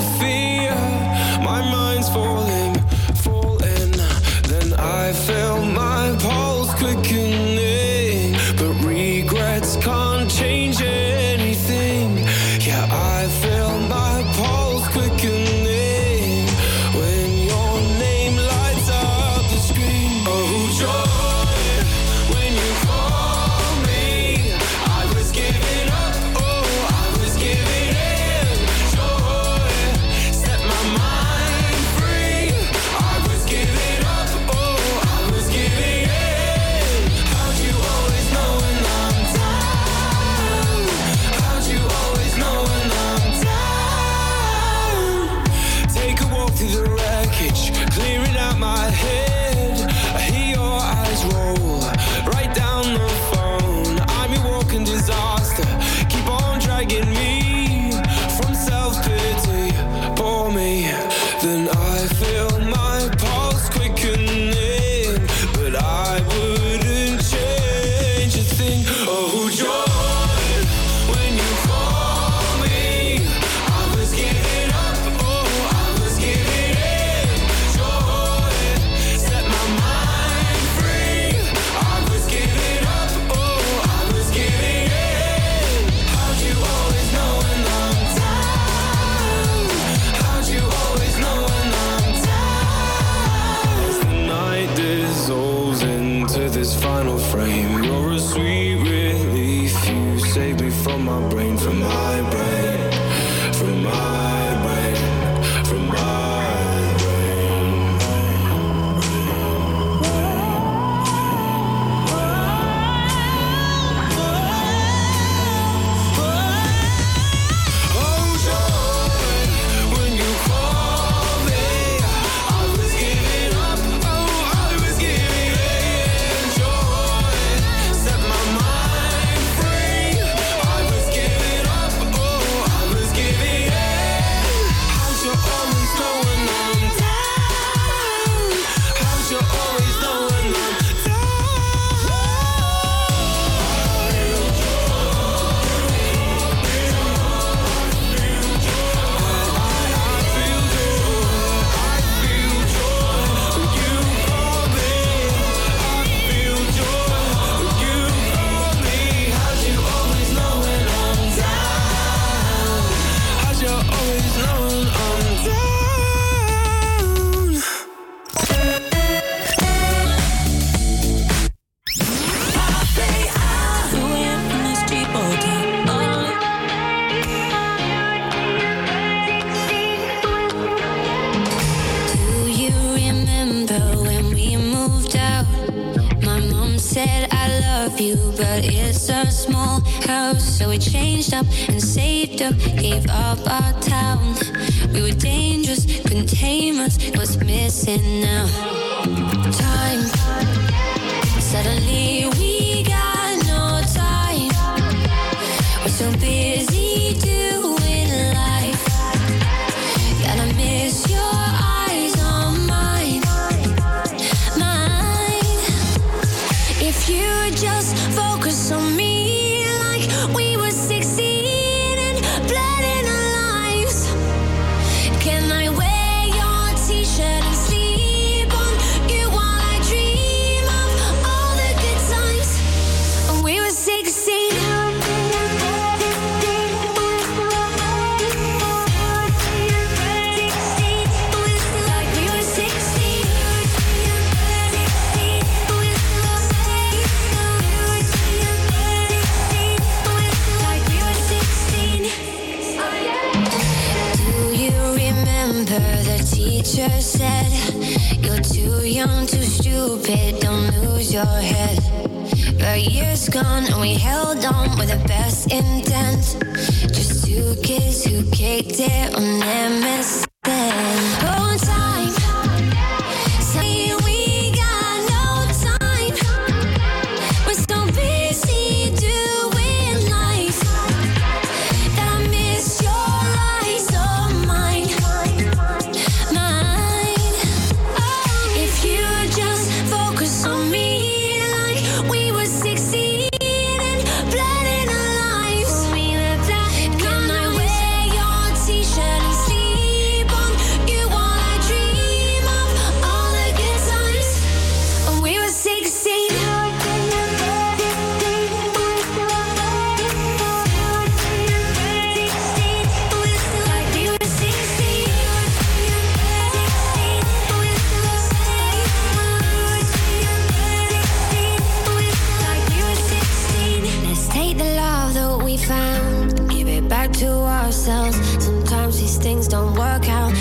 don't 329.50 329.74
work 329.74 330.08
out. 330.08 330.32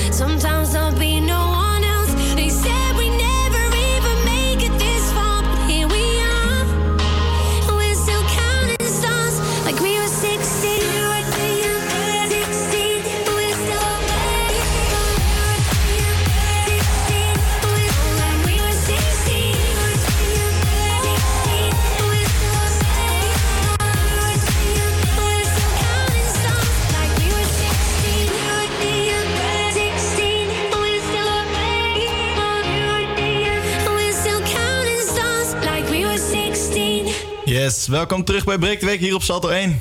Welkom 37.88 38.24
terug 38.24 38.44
bij 38.44 38.58
Breek 38.58 38.80
Week 38.80 39.00
hier 39.00 39.14
op 39.14 39.22
Salto 39.22 39.48
1. 39.48 39.80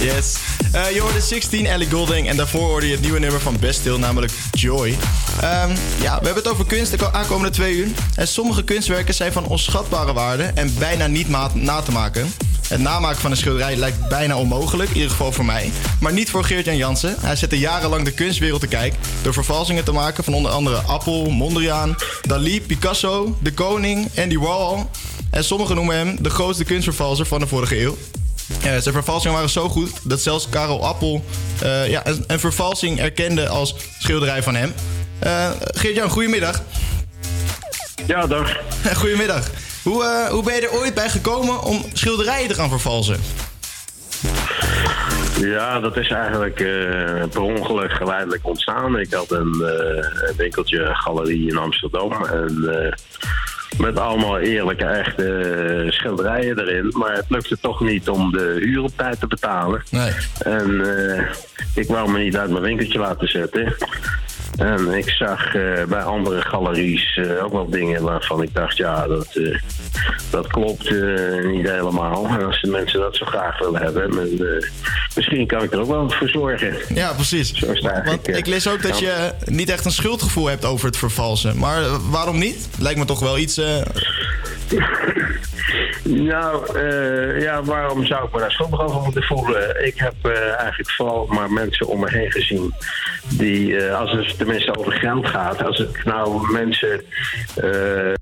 Yes. 0.00 0.36
Eh, 0.72 0.90
je 0.94 1.00
hoorde 1.00 1.20
16 1.20 1.66
Ellie 1.66 1.90
Golding 1.90 2.28
en 2.28 2.36
daarvoor 2.36 2.68
hoorde 2.68 2.86
je 2.86 2.92
het 2.92 3.00
nieuwe 3.00 3.18
nummer 3.18 3.40
van 3.40 3.56
Best 3.58 3.80
Stil, 3.80 3.98
namelijk 3.98 4.32
Joy. 4.52 4.96
Ehm, 5.40 5.70
ja, 6.00 6.18
we 6.18 6.24
hebben 6.24 6.34
het 6.34 6.48
over 6.48 6.66
kunst 6.66 6.98
de 6.98 7.12
aankomende 7.12 7.50
twee 7.50 7.74
uur. 7.74 7.88
En 8.14 8.28
sommige 8.28 8.64
kunstwerken 8.64 9.14
zijn 9.14 9.32
van 9.32 9.46
onschatbare 9.46 10.12
waarde 10.12 10.42
en 10.42 10.74
bijna 10.78 11.06
niet 11.06 11.28
na 11.54 11.80
te 11.80 11.92
maken. 11.92 12.32
Het 12.70 12.80
namaken 12.80 13.20
van 13.20 13.30
een 13.30 13.36
schilderij 13.36 13.76
lijkt 13.76 14.08
bijna 14.08 14.36
onmogelijk, 14.36 14.88
in 14.88 14.94
ieder 14.94 15.10
geval 15.10 15.32
voor 15.32 15.44
mij. 15.44 15.70
Maar 16.00 16.12
niet 16.12 16.30
voor 16.30 16.44
Geert-Jan 16.44 16.76
Jansen. 16.76 17.14
Hij 17.20 17.36
zette 17.36 17.58
jarenlang 17.58 18.04
de 18.04 18.12
kunstwereld 18.12 18.60
te 18.60 18.66
kijk 18.66 18.94
door 19.22 19.32
vervalsingen 19.32 19.84
te 19.84 19.92
maken 19.92 20.24
van 20.24 20.34
onder 20.34 20.52
andere 20.52 20.76
Appel, 20.76 21.30
Mondriaan, 21.30 21.96
Dali, 22.22 22.62
Picasso, 22.62 23.36
De 23.42 23.52
Koning, 23.52 24.08
Andy 24.18 24.38
Warhol. 24.38 24.90
En 25.30 25.44
sommigen 25.44 25.74
noemen 25.74 25.96
hem 25.96 26.16
de 26.20 26.30
grootste 26.30 26.64
kunstvervalser 26.64 27.26
van 27.26 27.40
de 27.40 27.46
vorige 27.46 27.80
eeuw. 27.80 27.96
Zijn 28.60 28.82
vervalsingen 28.82 29.34
waren 29.34 29.50
zo 29.50 29.68
goed 29.68 29.90
dat 30.02 30.20
zelfs 30.20 30.48
Karel 30.48 30.86
Appel 30.86 31.24
eh, 31.60 31.88
ja, 31.88 32.06
een, 32.06 32.24
een 32.26 32.40
vervalsing 32.40 33.00
erkende 33.00 33.48
als 33.48 33.74
schilderij 33.98 34.42
van 34.42 34.54
hem. 34.54 34.74
Eh 35.18 35.50
Geert-Jan, 35.60 36.10
goedemiddag. 36.10 36.62
Ja, 38.06 38.26
dag. 38.26 38.56
goedemiddag. 39.00 39.50
Hoe, 39.90 40.04
eh, 40.04 40.26
hoe 40.26 40.44
ben 40.44 40.54
je 40.54 40.60
er 40.60 40.78
ooit 40.80 40.94
bij 40.94 41.08
gekomen 41.08 41.62
om 41.62 41.84
schilderijen 41.92 42.48
te 42.48 42.54
gaan 42.54 42.68
vervalsen? 42.68 43.20
Ja, 45.40 45.80
dat 45.80 45.96
is 45.96 46.08
eigenlijk 46.08 46.60
eh, 46.60 47.28
per 47.30 47.40
ongeluk 47.40 47.92
geleidelijk 47.92 48.46
ontstaan. 48.46 48.98
Ik 48.98 49.12
had 49.12 49.30
een, 49.30 49.62
eh, 49.62 50.36
winkeltje, 50.36 50.90
galerie 50.92 51.48
in 51.48 51.56
Amsterdam. 51.56 52.12
En 52.12 52.68
met 53.78 53.98
allemaal 53.98 54.38
eerlijke, 54.38 54.84
echte 54.84 55.86
schilderijen 55.88 56.58
erin. 56.58 56.94
Maar 56.96 57.12
het 57.12 57.26
lukte 57.28 57.58
toch 57.60 57.80
niet 57.80 58.08
om 58.08 58.32
de 58.32 58.56
huur 58.60 58.82
op 58.82 58.96
tijd 58.96 59.20
te 59.20 59.26
betalen. 59.26 59.82
Nee. 59.90 60.12
En 60.38 60.84
ik 61.74 61.88
wou 61.88 62.10
me 62.10 62.18
niet 62.18 62.36
uit 62.36 62.50
mijn 62.50 62.62
winkeltje 62.62 62.98
laten 62.98 63.28
zetten. 63.28 63.76
En 64.56 64.92
ik 64.92 65.10
zag 65.10 65.54
eh, 65.54 65.84
bij 65.88 66.02
andere 66.02 66.42
galeries 66.42 67.16
eh, 67.16 67.44
ook 67.44 67.52
wel 67.52 67.70
dingen 67.70 68.02
waarvan 68.02 68.42
ik 68.42 68.54
dacht, 68.54 68.76
ja, 68.76 69.06
dat, 69.06 69.26
eh, 69.34 69.58
dat 70.30 70.46
klopt 70.46 70.90
niet 71.44 71.70
helemaal. 71.70 72.26
En 72.26 72.46
als 72.46 72.60
de 72.60 72.70
mensen 72.70 73.00
dat 73.00 73.16
zo 73.16 73.26
graag 73.26 73.58
willen 73.58 73.82
hebben, 73.82 74.10
dan, 74.10 74.64
misschien 75.14 75.46
kan 75.46 75.62
ik 75.62 75.72
er 75.72 75.80
ook 75.80 75.88
wel 75.88 76.10
voor 76.10 76.28
zorgen. 76.28 76.74
Ja, 76.94 77.12
precies. 77.12 77.52
Zo 77.52 77.66
Want 78.04 78.28
ik 78.28 78.46
lees 78.46 78.68
ook 78.68 78.82
dat 78.82 78.98
je 78.98 79.32
niet 79.44 79.70
echt 79.70 79.84
een 79.84 79.90
schuldgevoel 79.90 80.46
hebt 80.46 80.64
over 80.64 80.86
het 80.86 80.96
vervalsen. 80.96 81.58
Maar 81.58 81.82
waarom 82.10 82.38
niet? 82.38 82.68
Lijkt 82.78 82.98
me 82.98 83.04
toch 83.04 83.20
wel 83.20 83.38
iets... 83.38 83.60
Nou, 86.02 86.80
ja, 87.40 87.62
waarom 87.62 88.06
zou 88.06 88.26
ik 88.26 88.32
me 88.32 88.38
daar 88.38 88.50
schuldig 88.50 88.80
over 88.80 89.00
moeten 89.02 89.22
voelen? 89.22 89.86
Ik 89.86 89.98
heb 89.98 90.14
eigenlijk 90.58 90.90
vooral 90.90 91.26
maar 91.26 91.52
mensen 91.52 91.86
om 91.86 92.00
me 92.00 92.10
heen 92.10 92.30
gezien 92.30 92.72
die, 93.28 93.76
eh, 93.76 93.98
als 93.98 94.10
het 94.10 94.39
tenminste 94.40 94.76
over 94.76 94.92
geld 94.92 95.26
gaat, 95.26 95.64
als 95.64 95.78
het 95.78 96.04
nou 96.04 96.52
mensen 96.52 97.02
eh, 97.56 98.12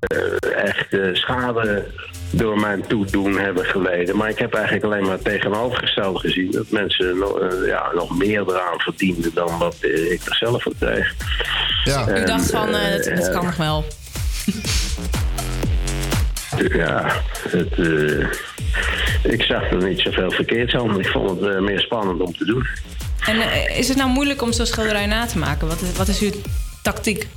echt 0.65 0.93
eh, 0.93 1.13
schade 1.13 1.85
door 2.31 2.59
mijn 2.59 2.87
toedoen 2.87 3.37
hebben 3.37 3.65
geleden. 3.65 4.17
Maar 4.17 4.29
ik 4.29 4.39
heb 4.39 4.53
eigenlijk 4.53 4.85
alleen 4.85 5.01
maar 5.03 5.11
het 5.11 5.23
tegenovergestelde 5.23 6.19
gezien. 6.19 6.51
Dat 6.51 6.69
mensen 6.69 7.17
nog, 7.17 7.39
eh, 7.39 7.67
ja, 7.67 7.91
nog 7.93 8.17
meer 8.17 8.41
eraan 8.41 8.79
verdienden 8.79 9.33
dan 9.33 9.57
wat 9.57 9.75
ik 9.81 10.21
er 10.25 10.35
zelf 10.35 10.63
van 10.63 10.73
kreeg. 10.79 11.13
U 11.85 11.91
En, 11.91 12.25
dacht 12.25 12.51
van, 12.51 12.69
eh, 12.69 12.81
het, 12.81 13.09
het 13.09 13.31
kan 13.31 13.45
nog 13.45 13.55
wel. 13.55 13.85
Ja, 16.71 17.11
het, 17.49 17.77
ik 19.23 19.41
zag 19.41 19.71
er 19.71 19.83
niet 19.83 19.99
zoveel 19.99 20.31
verkeerd 20.31 20.73
aan. 20.73 20.99
Ik 20.99 21.07
vond 21.07 21.41
het 21.41 21.59
meer 21.59 21.79
spannend 21.79 22.21
om 22.21 22.33
te 22.33 22.45
doen. 22.45 22.67
En 23.25 23.41
eh, 23.41 23.77
is 23.77 23.87
het 23.87 23.97
nou 23.97 24.09
moeilijk 24.09 24.41
om 24.41 24.51
zo'n 24.51 24.65
schilderij 24.65 25.05
na 25.05 25.25
te 25.25 25.37
maken? 25.37 25.67
Wat 25.67 25.81
is, 25.81 25.91
wat 25.91 26.07
is 26.07 26.19
uw 26.19 26.31
tactiek? 26.81 27.27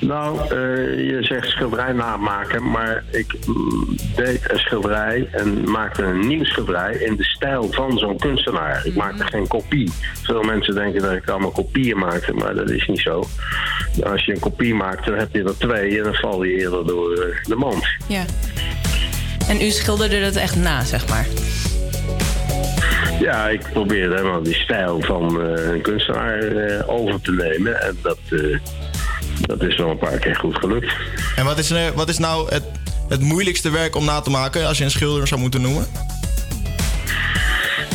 Nou, 0.00 0.40
eh, 0.40 1.08
je 1.10 1.18
zegt 1.20 1.48
schilderij 1.48 1.92
namaken, 1.92 2.70
maar 2.70 3.04
ik 3.10 3.34
mm, 3.46 3.96
deed 4.16 4.50
een 4.50 4.58
schilderij 4.58 5.28
en 5.32 5.70
maakte 5.70 6.02
een 6.02 6.26
nieuw 6.26 6.44
schilderij 6.44 6.94
in 6.94 7.16
de 7.16 7.24
stijl 7.24 7.72
van 7.72 7.98
zo'n 7.98 8.18
kunstenaar. 8.18 8.86
Ik 8.86 8.94
maakte 8.94 9.24
geen 9.24 9.46
kopie. 9.46 9.92
Veel 10.22 10.42
mensen 10.42 10.74
denken 10.74 11.02
dat 11.02 11.12
ik 11.12 11.28
allemaal 11.28 11.50
kopieën 11.50 11.98
maakte, 11.98 12.32
maar 12.32 12.54
dat 12.54 12.70
is 12.70 12.86
niet 12.86 13.00
zo. 13.00 13.24
Als 14.04 14.24
je 14.24 14.32
een 14.32 14.40
kopie 14.40 14.74
maakt, 14.74 15.06
dan 15.06 15.18
heb 15.18 15.32
je 15.32 15.42
er 15.42 15.58
twee 15.58 15.96
en 15.96 16.02
dan 16.02 16.14
val 16.14 16.42
je 16.42 16.52
eerder 16.52 16.86
door 16.86 17.12
eh, 17.12 17.44
de 17.44 17.56
mand. 17.56 17.86
Ja. 18.08 18.24
En 19.48 19.60
u 19.60 19.70
schilderde 19.70 20.20
dat 20.20 20.36
echt 20.36 20.56
na, 20.56 20.84
zeg 20.84 21.08
maar. 21.08 21.26
Ja, 23.20 23.48
ik 23.48 23.68
probeerde 23.72 24.14
helemaal 24.14 24.42
die 24.42 24.54
stijl 24.54 25.00
van 25.00 25.42
eh, 25.42 25.72
een 25.72 25.82
kunstenaar 25.82 26.38
eh, 26.38 26.88
over 26.88 27.20
te 27.20 27.32
nemen 27.32 27.82
en 27.82 27.98
dat, 28.02 28.18
eh, 28.30 28.58
dat 29.40 29.62
is 29.62 29.76
wel 29.76 29.90
een 29.90 29.98
paar 29.98 30.18
keer 30.18 30.36
goed 30.36 30.56
gelukt. 30.56 30.92
En 31.36 31.44
wat 31.44 31.58
is, 31.58 31.72
wat 31.94 32.08
is 32.08 32.18
nou 32.18 32.48
het, 32.50 32.64
het 33.08 33.20
moeilijkste 33.20 33.70
werk 33.70 33.96
om 33.96 34.04
na 34.04 34.20
te 34.20 34.30
maken 34.30 34.66
als 34.66 34.78
je 34.78 34.84
een 34.84 34.90
schilder 34.90 35.26
zou 35.26 35.40
moeten 35.40 35.60
noemen? 35.60 35.86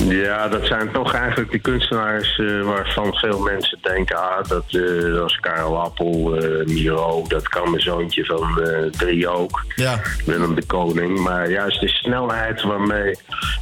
Ja, 0.08 0.48
dat 0.48 0.66
zijn 0.66 0.92
toch 0.92 1.14
eigenlijk 1.14 1.52
de 1.52 1.60
kunstenaars 1.60 2.40
eh, 2.40 2.62
waarvan 2.62 3.14
veel 3.14 3.40
mensen 3.40 3.78
denken... 3.82 4.18
ah, 4.18 4.48
dat, 4.48 4.72
dat 5.14 5.30
is 5.30 5.40
Karel 5.40 5.80
Appel, 5.80 6.36
eh, 6.36 6.66
Miro, 6.66 7.26
dat 7.28 7.50
kan 7.50 7.70
mijn 7.70 7.82
zoontje 7.82 8.26
van 8.26 8.62
drie 8.92 9.28
ook. 9.28 9.64
Ja. 9.76 10.00
Willem 10.26 10.56
de 10.56 10.66
Koning. 10.66 11.20
Maar 11.20 11.50
juist 11.50 11.82
de 11.82 11.88
snelheid 11.88 12.62
waarmee 12.62 13.16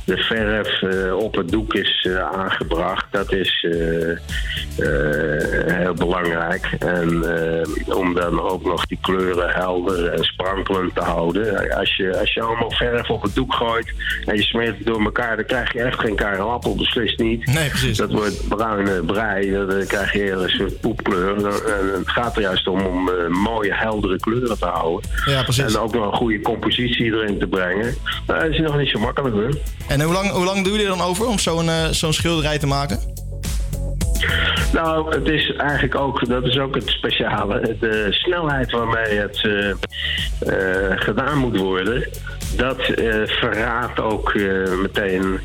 de 0.06 0.17
verf 0.17 0.84
op 1.13 1.36
het 1.36 1.49
doek 1.49 1.73
is 1.73 2.08
aangebracht... 2.34 3.06
dat 3.12 3.32
is 3.32 3.67
heel 5.65 5.93
belangrijk. 5.93 6.69
En 6.80 7.08
om 7.86 8.13
dan 8.13 8.41
ook 8.41 8.63
nog 8.63 8.86
die 8.86 8.97
kleuren 9.02 9.49
helder 9.49 10.08
en 10.13 10.23
sprankelend 10.23 10.95
te 10.95 11.02
houden. 11.02 11.75
Als 11.78 11.95
je, 11.95 12.19
als 12.19 12.34
je 12.34 12.41
allemaal 12.41 12.71
verf 12.71 13.10
op 13.10 13.21
het 13.21 13.36
doek 13.36 13.54
gooit 13.54 13.93
en 14.25 14.36
je 14.36 14.43
smeert 14.43 14.78
het 14.78 14.86
door 14.86 15.04
elkaar... 15.04 15.36
dan 15.36 15.45
krijg 15.45 15.73
je 15.73 15.82
echt 15.82 15.99
geen 15.99 16.15
Karel 16.30 16.52
Appel, 16.52 16.76
beslist 16.76 17.20
niet. 17.20 17.46
Nee, 17.46 17.70
precies. 17.70 17.98
Dat 17.98 18.12
wordt 18.12 18.48
bruine 18.48 19.04
brei, 19.04 19.52
dan 19.52 19.86
krijg 19.88 20.13
je 20.13 20.32
een 20.32 20.50
soort 20.50 20.80
poepkleur. 20.80 21.36
En 21.36 21.44
het 21.98 22.10
gaat 22.10 22.36
er 22.36 22.42
juist 22.42 22.68
om 22.68 22.82
om 22.82 23.10
eh, 23.10 23.28
mooie, 23.28 23.74
heldere 23.74 24.20
kleuren 24.20 24.60
te 24.60 24.65
houden. 24.65 25.10
Ja, 25.26 25.44
precies. 25.44 25.74
En 25.74 25.80
ook 25.80 25.94
nog 25.94 26.12
een 26.12 26.18
goede 26.18 26.42
compositie 26.42 27.06
erin 27.06 27.39
te 27.39 27.48
brengen. 27.48 27.96
Nou, 28.28 28.39
dat 28.39 28.50
is 28.50 28.60
nog 28.60 28.78
niet 28.78 28.89
zo 28.89 29.00
makkelijk 29.00 29.36
hoor. 29.36 29.58
En 29.88 30.02
hoe 30.02 30.13
lang, 30.13 30.30
hoe 30.30 30.46
lang 30.46 30.63
doe 30.63 30.78
je 30.78 30.84
er 30.84 30.89
dan 30.89 31.02
over 31.02 31.28
om 31.28 31.39
zo'n 31.39 31.70
eh, 31.70 31.86
zo'n 31.92 32.13
schilderij 32.13 32.60
te 32.60 32.68
maken? 32.68 33.00
Nou, 34.74 35.15
het 35.15 35.28
is 35.28 35.54
eigenlijk 35.56 35.96
ook, 35.96 36.28
dat 36.28 36.44
is 36.44 36.58
ook 36.58 36.76
het 36.76 36.88
speciale. 36.88 37.76
De 37.80 38.08
snelheid 38.10 38.72
waarmee 38.72 39.18
het 39.20 39.42
eh, 39.44 39.70
eh, 39.70 40.98
gedaan 41.00 41.38
moet 41.38 41.58
worden, 41.58 42.08
dat 42.56 42.80
eh, 42.80 43.15
verraadt 43.26 44.00
ook 44.00 44.30
eh, 44.34 44.78
meteen. 44.82 45.39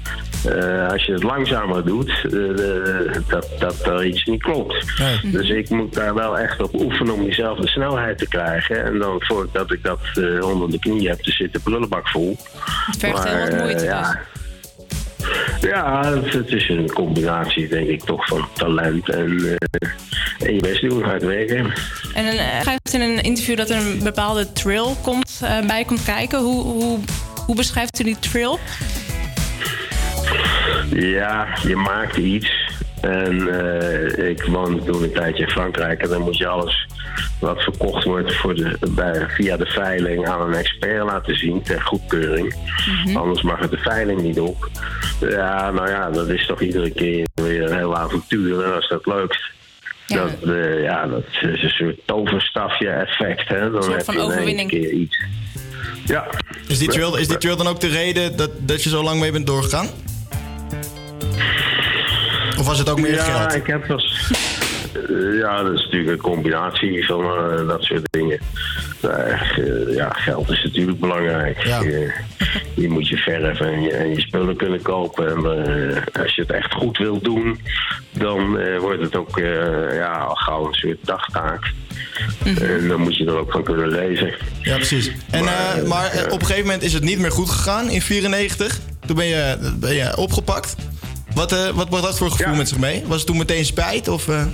Eh, 0.44 0.88
als 0.88 1.04
je 1.04 1.12
het 1.12 1.22
langzamer 1.22 1.85
doet, 1.85 2.11
eh, 2.24 3.20
dat, 3.28 3.48
dat 3.59 3.87
er 3.87 4.07
iets 4.07 4.24
niet 4.24 4.42
klopt. 4.42 4.87
Dus 5.22 5.48
ik 5.48 5.70
moet 5.70 5.94
daar 5.94 6.14
wel 6.14 6.38
echt 6.38 6.62
op 6.62 6.80
oefenen 6.80 7.14
om 7.14 7.24
diezelfde 7.24 7.68
snelheid 7.68 8.18
te 8.18 8.28
krijgen. 8.28 8.85
En 8.85 8.98
dan 8.98 9.16
voordat 9.18 9.72
ik 9.72 9.83
dat 9.83 10.00
eh, 10.14 10.48
onder 10.48 10.70
de 10.70 10.78
knie 10.78 11.09
heb 11.09 11.20
te 11.20 11.30
zitten, 11.30 11.61
prullenbak 11.62 12.09
vol. 12.09 12.37
Het 12.87 12.98
vergt 12.98 13.24
heel 13.24 13.38
wat 13.38 13.62
moeite 13.62 13.85
ja, 13.85 14.20
dus. 15.61 15.70
ja, 15.70 16.12
het, 16.14 16.48
is 16.48 16.68
een 16.68 16.92
combinatie, 16.92 17.68
denk 17.68 17.88
ik, 17.88 18.02
toch 18.02 18.26
van 18.26 18.48
talent 18.52 19.09
en, 19.09 19.38
eh, 19.38 19.88
en 20.48 20.54
je 20.54 20.61
best 20.61 20.80
doen, 20.88 21.02
hard 21.02 21.22
werken. 21.22 21.72
En 22.14 22.24
dan 22.24 22.35
eh, 22.35 22.61
schrijft 22.61 22.92
in 22.92 23.00
een 23.00 23.22
interview 23.22 23.57
dat 23.57 23.70
er 23.70 23.76
een 23.76 24.02
bepaalde 24.02 24.52
trill 24.52 24.94
komt, 25.02 25.40
eh, 25.42 25.66
bij 25.66 25.85
komt 25.85 26.04
kijken. 26.04 26.40
Hoe, 26.40 26.62
hoe, 26.62 26.98
hoe 27.46 27.57
beschrijft 27.57 28.00
u 28.00 28.04
die 28.04 28.18
trill? 28.18 28.59
Ja, 30.90 31.46
je 31.66 31.76
maakt 31.76 32.16
iets. 32.16 32.72
En 33.00 33.48
eh, 33.48 34.28
ik 34.28 34.42
woonde 34.42 34.84
toen 34.84 35.02
een 35.02 35.12
tijdje 35.12 35.42
in 35.42 35.50
Frankrijk 35.50 36.02
en 36.02 36.08
dan 36.08 36.22
moet 36.22 36.37
je 36.37 36.46
alles 36.46 36.87
wat 37.40 37.62
verkocht 37.62 38.04
wordt 38.04 38.34
voor 38.34 38.54
de, 38.54 38.78
bij, 38.90 39.26
via 39.28 39.56
de 39.56 39.66
veiling 39.66 40.28
aan 40.28 40.40
een 40.40 40.54
expert 40.54 41.04
laten 41.04 41.37
zien 41.37 41.62
ter 41.62 41.80
goedkeuring. 41.80 42.54
Anders 43.14 43.42
mag 43.42 43.58
het 43.58 43.70
de 43.70 43.78
veiling 43.78 44.22
niet 44.22 44.40
op. 44.40 44.70
Ja, 45.20 45.70
nou 45.70 45.88
ja, 45.88 46.10
dat 46.10 46.28
is 46.28 46.46
toch 46.46 46.60
iedere 46.60 46.90
keer 46.90 47.26
weer 47.34 47.62
een 47.62 47.76
heel 47.76 47.96
avontuur 47.96 48.64
en 48.64 48.70
dat 48.70 48.82
is 48.82 48.88
dat 48.88 49.06
leukst. 49.06 49.52
Dat, 50.06 50.42
eh, 50.42 50.82
ja, 50.82 51.06
dat 51.06 51.24
is 51.42 51.62
een 51.62 51.68
soort 51.68 51.96
toverstafje 52.04 52.88
effect. 52.88 53.48
Hè? 53.48 53.70
Dan 53.70 53.82
soort 53.82 53.96
heb 53.96 54.04
van 54.04 54.14
je 54.14 54.20
overwinning. 54.20 54.70
keer 54.70 54.90
iets. 54.90 55.22
Ja. 56.04 56.26
Is 56.68 56.78
die 56.78 56.88
trail, 56.88 57.16
is 57.16 57.28
die 57.28 57.38
trail 57.38 57.56
dan 57.56 57.66
ook 57.66 57.80
de 57.80 57.88
reden 57.88 58.37
dat, 58.37 58.50
dat 58.58 58.82
je 58.82 58.88
zo 58.88 59.02
lang 59.02 59.20
mee 59.20 59.32
bent 59.32 59.46
doorgegaan? 59.46 59.88
Of 62.59 62.66
was 62.66 62.79
het 62.79 62.88
ook 62.90 63.00
meer 63.00 63.14
ja, 63.14 63.22
geld? 63.24 63.55
ik 63.55 63.66
heb 63.66 63.90
eens- 63.90 64.31
Eh, 64.94 65.38
ja, 65.38 65.62
dat 65.62 65.72
is 65.72 65.83
natuurlijk 65.85 66.11
een 66.11 66.18
combinatie 66.33 67.07
van 67.07 67.24
eh, 67.24 67.68
dat 67.68 67.83
soort 67.83 68.03
dingen. 68.11 68.38
Eh, 69.00 69.94
ja, 69.94 70.09
geld 70.12 70.50
is 70.50 70.62
natuurlijk 70.64 71.00
belangrijk. 71.00 71.62
Je, 71.64 72.12
je 72.74 72.88
moet 72.88 73.09
je 73.09 73.16
verf 73.16 73.61
en 73.61 73.83
je, 73.83 73.90
en 73.90 74.09
je 74.09 74.20
spullen 74.20 74.57
kunnen 74.57 74.83
kopen. 74.83 75.29
En 75.29 75.44
als 76.22 76.35
je 76.35 76.40
het 76.42 76.50
echt 76.50 76.72
goed 76.72 76.98
wilt 76.98 77.24
doen, 77.24 77.61
dan 78.11 78.59
eh, 78.59 78.79
wordt 78.79 79.03
het 79.03 79.16
ook 79.16 79.38
eh, 79.38 79.94
ja, 79.96 80.18
al 80.18 80.35
gauw 80.35 80.66
een 80.66 80.74
soort 80.74 80.98
dagtaak. 81.03 81.72
En 82.44 82.88
dan 82.88 83.00
moet 83.00 83.16
je 83.16 83.24
er 83.24 83.37
ook 83.38 83.53
van 83.53 83.62
kunnen 83.64 83.88
leven. 83.88 84.35
Ja, 84.61 84.77
precies. 84.77 85.11
En, 85.31 85.44
maar 85.44 85.87
maar 85.87 86.24
op 86.31 86.40
een 86.40 86.46
gegeven 86.46 86.64
moment 86.64 86.83
is 86.83 86.92
het 86.92 87.03
niet 87.03 87.18
meer 87.18 87.33
goed 87.33 87.50
gegaan 87.50 87.88
in 87.90 88.03
94. 88.03 88.79
Toen 89.07 89.16
ben 89.16 89.27
je, 89.27 89.72
ben 89.81 89.94
je 89.94 90.16
opgepakt. 90.16 90.74
Wat, 91.35 91.53
eh, 91.53 91.68
wat 91.68 91.88
bracht 91.88 92.05
dat 92.05 92.18
voor 92.18 92.31
gevoel 92.31 92.55
met 92.55 92.68
zich 92.68 92.79
mee? 92.79 93.03
Was 93.07 93.16
het 93.16 93.27
toen 93.27 93.37
meteen 93.37 93.64
spijt? 93.64 94.09
Of, 94.09 94.29
eh? 94.29 94.44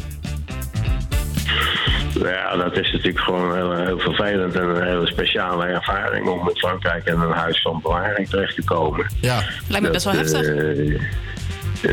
Ja, 2.23 2.57
dat 2.57 2.77
is 2.77 2.93
natuurlijk 2.93 3.19
gewoon 3.25 3.55
heel, 3.55 3.77
heel 3.77 3.99
vervelend 3.99 4.55
en 4.55 4.63
een 4.63 4.83
hele 4.87 5.07
speciale 5.07 5.65
ervaring 5.67 6.29
om 6.29 6.49
in 6.49 6.57
Frankrijk 6.57 7.07
in 7.07 7.21
een 7.21 7.31
huis 7.33 7.63
van 7.63 7.81
bewaring 7.83 8.29
terecht 8.29 8.55
te 8.55 8.65
komen. 8.65 9.07
Ja. 9.21 9.43
Lijkt 9.69 9.87
me 9.87 9.93
best 9.93 10.05
wel 10.05 10.15
heftig. 10.15 10.47
eh, 10.47 11.01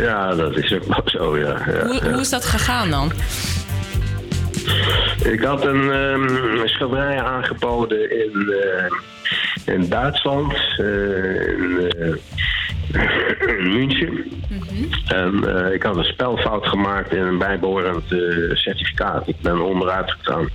ja, 0.04 0.36
dat 0.36 0.58
is 0.58 0.74
ook 0.74 0.86
wel 0.88 1.02
zo, 1.06 1.38
ja. 1.38 1.58
ja, 1.68 1.86
Hoe, 1.86 1.94
ja. 2.04 2.12
hoe 2.12 2.22
is 2.22 2.30
dat 2.30 2.46
gegaan 2.46 2.90
dan? 2.90 3.12
Ik 5.24 5.42
had 5.44 5.66
een, 5.66 5.92
ehm, 5.92 6.24
een 6.60 6.70
schilderij 6.70 7.22
aangeboden 7.22 8.12
in, 8.26 8.54
eh, 8.54 9.74
in 9.74 9.90
Duitsland, 9.90 10.54
eh, 10.78 11.48
in, 11.48 11.92
in 13.48 13.74
München. 13.74 14.26
En 15.08 15.44
eh, 15.66 15.74
ik 15.74 15.84
had 15.84 15.96
een 15.98 16.04
spelfout 16.04 16.68
gemaakt 16.68 17.14
in 17.14 17.22
een 17.22 17.38
bijbehorend 17.38 18.12
eh, 18.12 18.20
certificaat. 18.54 19.28
Ik 19.28 19.36
ben 19.42 19.62
onderuit 19.62 20.12
gegaan 20.12 20.50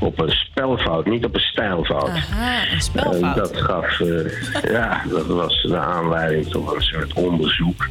op 0.00 0.18
een 0.20 0.30
spelfout, 0.30 1.06
niet 1.06 1.24
op 1.24 1.34
een 1.34 1.40
stijlfout. 1.40 2.08
Aha, 2.08 2.62
een 2.62 2.68
En 2.68 2.80
spelfout. 2.80 3.36
dat 3.36 3.56
gaf, 3.56 4.00
eh, 4.00 4.70
ja, 4.72 5.02
dat 5.10 5.26
was 5.26 5.62
de 5.62 5.78
aanleiding 5.78 6.46
tot 6.46 6.74
een 6.74 6.82
soort 6.82 7.12
onderzoek. 7.12 7.86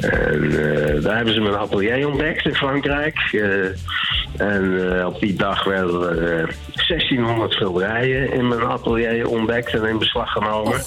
En 0.00 0.50
daar 1.02 1.16
hebben 1.16 1.34
ze 1.34 1.40
mijn 1.40 1.56
atelier 1.56 2.08
ontdekt 2.08 2.46
in 2.46 2.54
Frankrijk. 2.54 3.18
En 4.36 5.06
op 5.06 5.20
die 5.20 5.34
dag 5.34 5.64
werden 5.64 6.02
er 6.02 6.48
eh, 6.48 6.54
1600 6.88 7.52
schilderijen 7.52 8.32
in 8.32 8.48
mijn 8.48 8.62
atelier 8.62 9.28
ontdekt 9.28 9.74
en 9.74 9.84
in 9.84 9.98
beslag 9.98 10.32
genomen. 10.32 10.80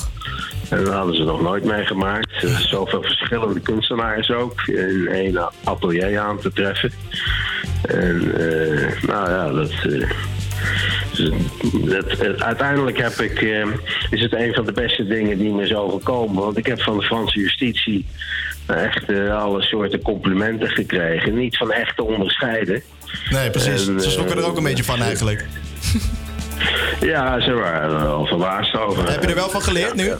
En 0.70 0.84
dat 0.84 0.94
hadden 0.94 1.16
ze 1.16 1.24
nog 1.24 1.42
nooit 1.42 1.64
meegemaakt. 1.64 2.44
Eh, 2.44 2.58
Zoveel 2.58 3.02
verschillende 3.02 3.60
kunstenaars 3.60 4.32
ook 4.32 4.62
in 4.68 5.08
één 5.12 5.50
atelier 5.64 6.20
aan 6.20 6.40
te 6.40 6.54
treffen. 6.54 6.92
En 7.88 8.32
eh, 8.36 9.04
nou 9.08 9.30
ja, 9.30 9.52
dat... 9.52 9.72
eh, 9.72 10.10
het, 11.90 12.18
het- 12.20 12.44
uiteindelijk 12.44 12.98
heb 12.98 13.14
ik, 13.14 13.42
eh, 13.42 13.66
is 14.10 14.22
het 14.22 14.34
een 14.34 14.54
van 14.54 14.66
de 14.66 14.72
beste 14.72 15.08
dingen 15.08 15.38
die 15.38 15.52
me 15.54 15.64
is 15.64 15.74
overkomen. 15.76 16.44
Want 16.44 16.58
ik 16.58 16.66
heb 16.66 16.82
van 16.82 16.98
de 16.98 17.04
Franse 17.06 17.40
justitie 17.40 18.06
echt 18.68 19.10
eh, 19.12 19.42
alle 19.44 19.62
soorten 19.62 20.02
complimenten 20.02 20.70
gekregen. 20.70 21.34
Niet 21.38 21.58
van 21.58 21.72
echt 21.72 21.96
te 21.96 22.04
onderscheiden. 22.04 22.82
Nee, 23.30 23.50
precies. 23.50 23.88
En, 23.88 24.00
Ze 24.02 24.10
schrokken 24.10 24.38
er 24.38 24.44
ook 24.46 24.52
een 24.58 24.58
eh, 24.58 24.64
beetje 24.70 24.84
van 24.84 25.02
eigenlijk. 25.02 25.46
Ja, 27.02 27.42
ze 27.42 27.54
waren 27.54 27.90
er 27.98 28.04
wel 28.04 28.26
verbaasd 28.26 28.78
over. 28.78 29.12
Heb 29.12 29.22
je 29.22 29.28
er 29.28 29.36
wel 29.36 29.50
van 29.50 29.62
geleerd 29.62 29.96
nu? 29.96 30.12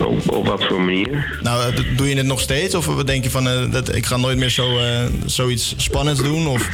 Op, 0.00 0.30
op 0.32 0.46
wat 0.46 0.64
voor 0.64 0.80
manier? 0.80 1.38
Nou, 1.42 1.72
eh, 1.72 1.96
doe 1.96 2.08
je 2.08 2.16
het 2.16 2.26
nog 2.26 2.40
steeds? 2.40 2.74
Of 2.74 2.86
wat 2.86 3.06
denk 3.06 3.24
je 3.24 3.30
van, 3.30 3.48
eh, 3.48 3.72
dat, 3.72 3.94
ik 3.94 4.06
ga 4.06 4.16
nooit 4.16 4.38
meer 4.38 4.50
zo, 4.50 4.78
eh, 4.78 5.04
zoiets 5.26 5.74
spannends 5.76 6.22
doen? 6.22 6.46
Of... 6.46 6.68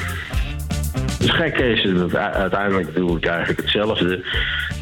Dus 1.18 1.30
gek 1.30 1.56
is, 1.58 1.82
dat 1.96 2.14
uiteindelijk 2.14 2.94
doe 2.94 3.16
ik 3.16 3.26
eigenlijk 3.26 3.60
hetzelfde. 3.60 4.24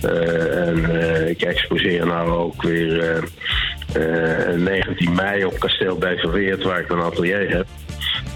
Eh, 0.02 0.68
en 0.68 1.00
eh, 1.00 1.28
ik 1.28 1.42
exposeer 1.42 2.06
nou 2.06 2.30
ook 2.30 2.62
weer 2.62 3.00
eh, 3.92 4.52
eh, 4.52 4.60
19 4.60 5.14
mei 5.14 5.44
op 5.44 5.58
Kasteel 5.58 5.96
Beverweert, 5.98 6.62
waar 6.62 6.80
ik 6.80 6.90
een 6.90 6.98
atelier 7.00 7.50
heb. 7.50 7.66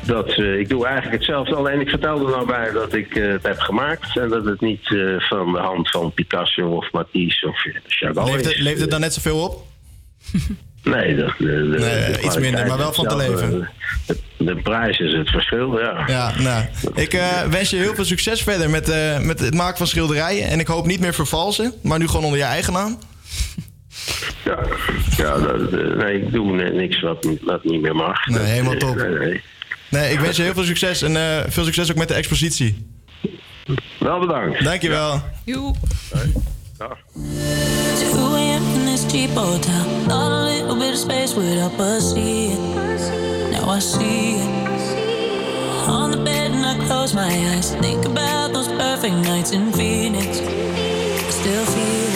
Dat, 0.06 0.28
eh, 0.28 0.58
ik 0.58 0.68
doe 0.68 0.86
eigenlijk 0.86 1.16
hetzelfde, 1.16 1.54
alleen 1.54 1.80
ik 1.80 1.88
vertelde 1.88 2.24
er 2.24 2.30
nou 2.30 2.46
bij 2.46 2.70
dat 2.72 2.94
ik 2.94 3.14
eh, 3.16 3.26
het 3.28 3.42
heb 3.46 3.58
gemaakt 3.58 4.16
en 4.18 4.28
dat 4.28 4.44
het 4.44 4.60
niet 4.60 4.92
eh, 4.92 5.20
van 5.20 5.52
de 5.52 5.58
hand 5.58 5.90
van 5.90 6.12
Picasso 6.12 6.62
of 6.68 6.92
Matisse 6.92 7.48
of 7.48 7.64
eh, 7.64 7.74
Chagall 7.86 8.24
Leeft 8.24 8.44
het, 8.44 8.54
is. 8.54 8.60
leeft 8.60 8.80
het 8.80 8.90
dan 8.90 9.00
net 9.00 9.14
zoveel 9.14 9.38
op? 9.42 9.66
Nee, 10.82 11.16
dat, 11.16 11.32
de, 11.38 11.44
de- 11.44 11.76
de 12.12 12.18
iets 12.24 12.38
minder, 12.38 12.66
maar 12.66 12.78
wel 12.78 12.90
is 12.90 12.96
van 12.96 13.06
te 13.08 13.16
leven. 13.16 13.68
De, 14.06 14.16
de 14.36 14.56
prijs 14.56 14.98
is 14.98 15.12
het 15.12 15.28
verschil, 15.30 15.78
ja. 15.80 16.02
Ja, 16.06 16.32
nou. 16.40 16.64
Ik 16.94 17.12
eh, 17.14 17.42
wens 17.42 17.70
je 17.70 17.76
heel 17.76 17.94
veel 17.94 18.04
succes 18.04 18.42
verder 18.42 18.70
met, 18.70 18.88
eh, 18.88 19.18
met 19.18 19.40
het 19.40 19.54
maken 19.54 19.76
van 19.76 19.86
schilderijen. 19.86 20.48
En 20.48 20.60
ik 20.60 20.66
hoop 20.66 20.86
niet 20.86 21.00
meer 21.00 21.14
vervalsen, 21.14 21.72
maar 21.82 21.98
nu 21.98 22.06
gewoon 22.06 22.24
onder 22.24 22.38
je 22.38 22.44
eigen 22.44 22.72
naam. 22.72 22.98
Ja, 24.44 24.58
ja 25.16 25.38
dat, 25.38 25.72
eh, 25.72 25.96
nee, 25.96 26.22
ik 26.22 26.32
doe 26.32 26.52
ni- 26.56 26.76
niks 26.76 27.00
wat, 27.00 27.28
wat 27.42 27.64
niet 27.64 27.80
meer 27.80 27.94
mag. 27.94 28.26
Nee, 28.26 28.38
Dat, 28.38 28.46
helemaal 28.46 28.76
top. 28.76 28.96
nee, 28.96 29.08
nee. 29.18 29.42
Nee, 29.90 30.12
ik 30.12 30.20
wens 30.20 30.36
je 30.36 30.42
heel 30.42 30.54
veel 30.54 30.64
succes 30.64 31.02
en 31.02 31.16
eh, 31.16 31.38
veel 31.48 31.64
succes 31.64 31.90
ook 31.90 31.96
met 31.96 32.08
de 32.08 32.14
expositie. 32.14 32.86
Wel 33.98 34.18
bedankt. 34.18 34.64
Dankjewel. 34.64 35.22
Joe. 35.44 35.74
2 36.08 36.22
a.m. 38.10 38.37
this 39.02 39.12
cheap 39.12 39.30
oh, 39.36 39.56
hotel. 39.56 39.84
Thought 40.08 40.32
a 40.32 40.44
little 40.44 40.76
bit 40.76 40.92
of 40.92 40.98
space 40.98 41.34
would 41.34 41.56
help 41.56 41.78
us 41.78 42.14
see 42.14 42.52
it. 42.52 43.50
Now 43.50 43.68
I 43.68 43.78
see 43.78 44.36
it. 44.36 45.88
On 45.88 46.10
the 46.10 46.16
bed 46.16 46.50
and 46.50 46.64
I 46.64 46.86
close 46.86 47.14
my 47.14 47.28
eyes. 47.52 47.74
Think 47.76 48.04
about 48.04 48.52
those 48.52 48.68
perfect 48.68 49.14
nights 49.14 49.52
in 49.52 49.72
Phoenix. 49.72 50.38
Still 51.34 51.64
feel 51.66 52.07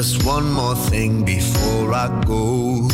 Just 0.00 0.24
one 0.24 0.50
more 0.50 0.74
thing 0.74 1.26
before 1.26 1.92
I 1.92 2.08
go. 2.24 2.88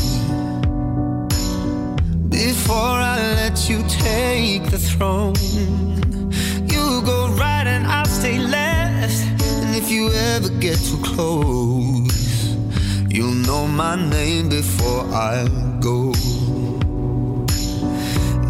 Before 2.28 2.98
I 3.14 3.16
let 3.40 3.70
you 3.70 3.78
take 3.86 4.64
the 4.72 4.78
throne, 4.90 5.36
you 6.72 7.02
go 7.06 7.28
right 7.38 7.64
and 7.64 7.86
I'll 7.86 8.06
stay 8.06 8.40
left. 8.40 9.22
And 9.62 9.76
if 9.76 9.88
you 9.88 10.10
ever 10.34 10.48
get 10.58 10.78
too 10.80 11.00
close, 11.04 12.56
you'll 13.08 13.40
know 13.46 13.68
my 13.68 13.94
name 13.94 14.48
before 14.48 15.04
I 15.14 15.46
go. 15.78 16.10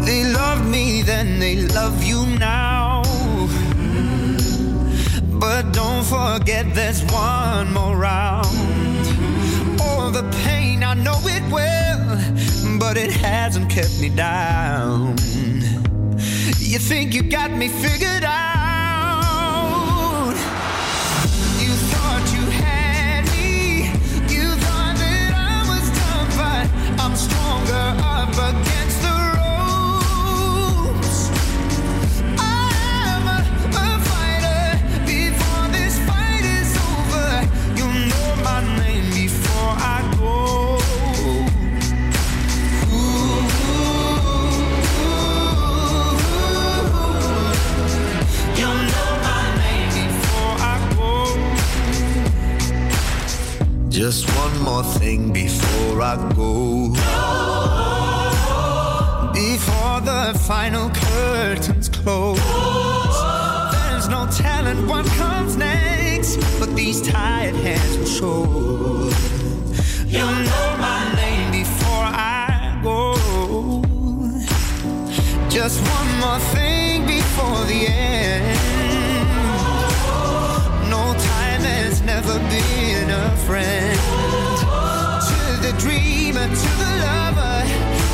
They 0.03 0.23
loved 0.33 0.65
me 0.65 1.03
then, 1.03 1.37
they 1.37 1.57
love 1.77 2.03
you 2.03 2.25
now. 2.39 2.76
But 5.57 5.73
don't 5.73 6.03
forget 6.03 6.71
there's 6.75 7.03
one 7.05 7.73
more 7.73 7.97
round. 7.97 8.45
All 9.81 10.11
the 10.11 10.21
pain, 10.45 10.83
I 10.83 10.93
know 10.93 11.19
it 11.23 11.51
well, 11.51 12.77
but 12.77 12.95
it 12.95 13.11
hasn't 13.11 13.67
kept 13.67 13.99
me 13.99 14.09
down. 14.09 15.15
You 16.59 16.77
think 16.77 17.15
you 17.15 17.23
got 17.23 17.49
me 17.49 17.69
figured 17.69 18.23
out? 18.23 18.46
Just 53.97 54.29
one 54.37 54.59
more 54.61 54.83
thing 54.83 55.33
before 55.33 56.03
I 56.03 56.17
go. 56.35 56.89
before 59.33 60.01
the 60.01 60.37
final 60.37 60.91
curtains 60.91 61.89
close. 61.89 62.37
There's 63.71 64.07
no 64.07 64.27
telling 64.31 64.87
what 64.87 65.07
comes 65.17 65.57
next, 65.57 66.37
but 66.59 66.75
these 66.75 67.01
tired 67.01 67.55
hands 67.55 67.97
will 67.97 68.05
show. 68.05 68.43
You'll 70.05 70.41
know 70.45 70.67
my 70.77 71.11
name 71.15 71.51
before 71.51 72.05
I 72.13 72.79
go. 72.83 73.15
Just 75.49 75.81
one 75.81 76.19
more 76.19 76.39
thing 76.53 77.07
before 77.07 77.65
the 77.65 77.87
end. 77.87 78.76
Never 82.07 82.39
been 82.49 83.09
a 83.09 83.35
friend. 83.45 83.99
To 85.29 85.39
the 85.61 85.75
dreamer, 85.77 86.47
to 86.47 86.69
the 86.81 86.91
lover, 87.03 87.57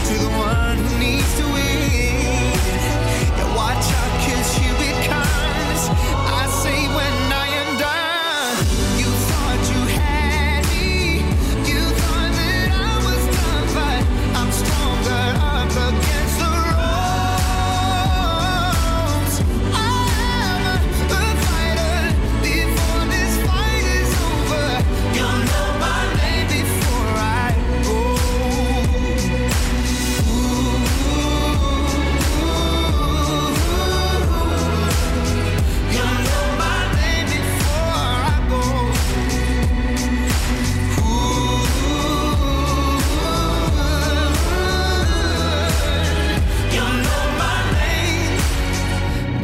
to 0.08 0.14
the 0.18 0.32
one 0.36 0.78
who 0.78 0.98
needs 0.98 1.38
to 1.38 1.46
win. 1.54 2.63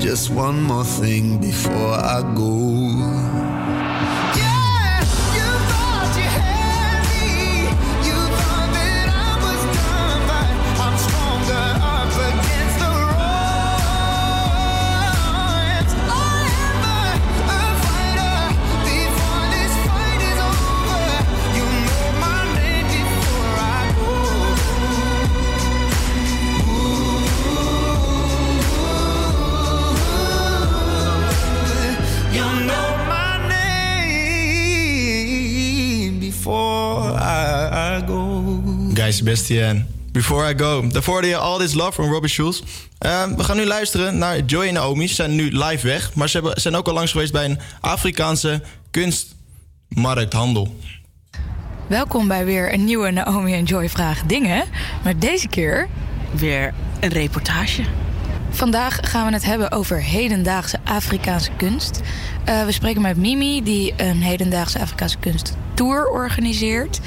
Just 0.10 0.32
one 0.32 0.63
more 0.63 0.84
thing 0.84 1.38
before 1.38 1.93
I 1.93 2.24
go. 2.36 2.88
Sebastian. 39.19 39.86
Before 40.12 40.49
I 40.49 40.58
go. 40.58 40.88
Daarvoor 40.88 41.13
hoorde 41.13 41.27
je 41.27 41.38
All 41.38 41.60
This 41.60 41.73
Love 41.73 41.91
van 41.91 42.10
Robbie 42.12 42.29
Schulz. 42.29 42.62
Eh, 42.97 43.23
we 43.36 43.43
gaan 43.43 43.58
nu 43.58 43.65
luisteren 43.65 44.17
naar 44.17 44.39
Joy 44.39 44.67
en 44.67 44.73
Naomi. 44.73 45.08
Ze 45.08 45.13
zijn 45.13 45.36
nu 45.36 45.58
live 45.58 45.88
weg. 45.88 46.13
Maar 46.13 46.29
ze 46.29 46.38
hebben, 46.38 46.62
zijn 46.62 46.75
ook 46.75 46.88
al 46.88 46.93
langs 46.93 47.12
geweest 47.12 47.32
bij 47.32 47.45
een 47.45 47.60
Afrikaanse 47.82 48.62
kunstmarkthandel. 48.91 50.75
Welkom 51.88 52.27
bij 52.27 52.45
weer 52.45 52.73
een 52.73 52.84
nieuwe 52.84 53.12
Naomi 53.12 53.53
en 53.53 53.63
Joy 53.63 53.89
Vragen 53.89 54.27
Dingen. 54.27 54.63
Maar 55.03 55.19
deze 55.19 55.47
keer 55.47 55.88
weer 56.32 56.73
een 56.99 57.10
reportage. 57.10 57.84
Vandaag 58.60 59.00
gaan 59.02 59.26
we 59.26 59.34
het 59.34 59.45
hebben 59.45 59.72
over 59.72 60.02
hedendaagse 60.02 60.80
Afrikaanse 60.84 61.52
kunst. 61.58 62.02
Eh, 62.45 62.65
we 62.65 62.72
spreken 62.72 63.02
met 63.02 63.17
Mimi, 63.17 63.63
die 63.63 63.93
een 63.98 64.22
hedendaagse 64.22 64.80
Afrikaanse 64.80 65.17
kunst 65.17 65.58
tour 65.74 66.08
organiseert. 66.08 67.00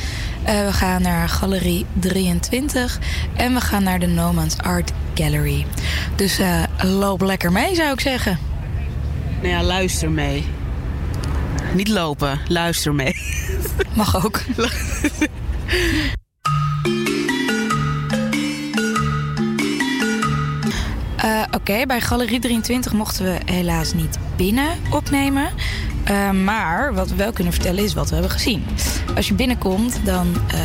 Eh, 0.43 0.65
we 0.65 0.73
gaan 0.73 1.03
naar 1.03 1.29
Galerie 1.29 1.87
23 1.93 2.99
en 3.37 3.55
we 3.55 3.61
gaan 3.61 3.83
naar 3.83 3.99
de 3.99 4.07
Nomans 4.07 4.59
Art 4.59 4.93
Gallery. 5.15 5.67
Dus 6.17 6.39
eh, 6.39 6.63
loop 6.83 7.21
lekker 7.21 7.53
mee, 7.53 7.75
zou 7.75 7.93
ik 7.93 8.01
zeggen. 8.01 8.39
Nou 9.37 9.49
ja, 9.49 9.63
luister 9.63 10.11
mee. 10.11 10.45
Niet 11.75 11.89
lopen, 11.89 12.41
luister 12.49 12.95
mee. 12.95 13.17
Mag 13.95 14.25
ook. 14.25 14.41
Eh, 21.23 21.43
Oké, 21.51 21.87
bij 21.87 22.01
Galerie 22.01 22.41
23 22.41 22.93
mochten 22.93 23.25
we 23.25 23.53
helaas 23.53 23.93
niet 23.93 24.19
binnen 24.37 24.69
opnemen. 24.91 25.49
Eh, 26.05 26.31
maar 26.31 26.95
wat 26.95 27.09
we 27.09 27.15
wel 27.15 27.33
kunnen 27.33 27.53
vertellen 27.53 27.85
is 27.85 27.95
wat 27.95 28.09
we 28.09 28.15
hebben 28.15 28.33
gezien. 28.33 28.65
Als 29.17 29.29
je 29.29 29.35
binnenkomt, 29.35 30.01
dan, 30.05 30.35
eh, 30.49 30.61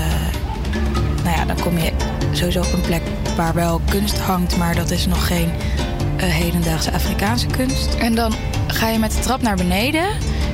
nou 1.23 1.37
ja, 1.37 1.45
dan 1.45 1.59
kom 1.59 1.77
je 1.77 1.91
sowieso 2.31 2.59
op 2.59 2.73
een 2.73 2.81
plek 2.81 3.01
waar 3.35 3.53
wel 3.53 3.81
kunst 3.89 4.19
hangt, 4.19 4.57
maar 4.57 4.75
dat 4.75 4.91
is 4.91 5.05
nog 5.05 5.27
geen 5.27 5.49
hedendaagse 6.15 6.91
Afrikaanse 6.91 7.47
kunst. 7.47 7.95
En 7.95 8.15
dan 8.15 8.33
ga 8.67 8.89
je 8.89 8.99
met 8.99 9.11
de 9.11 9.19
trap 9.19 9.41
naar 9.41 9.55
beneden 9.55 10.05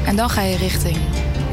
en 0.05 0.15
dan 0.15 0.29
ga 0.29 0.41
je 0.41 0.57
richting 0.57 0.97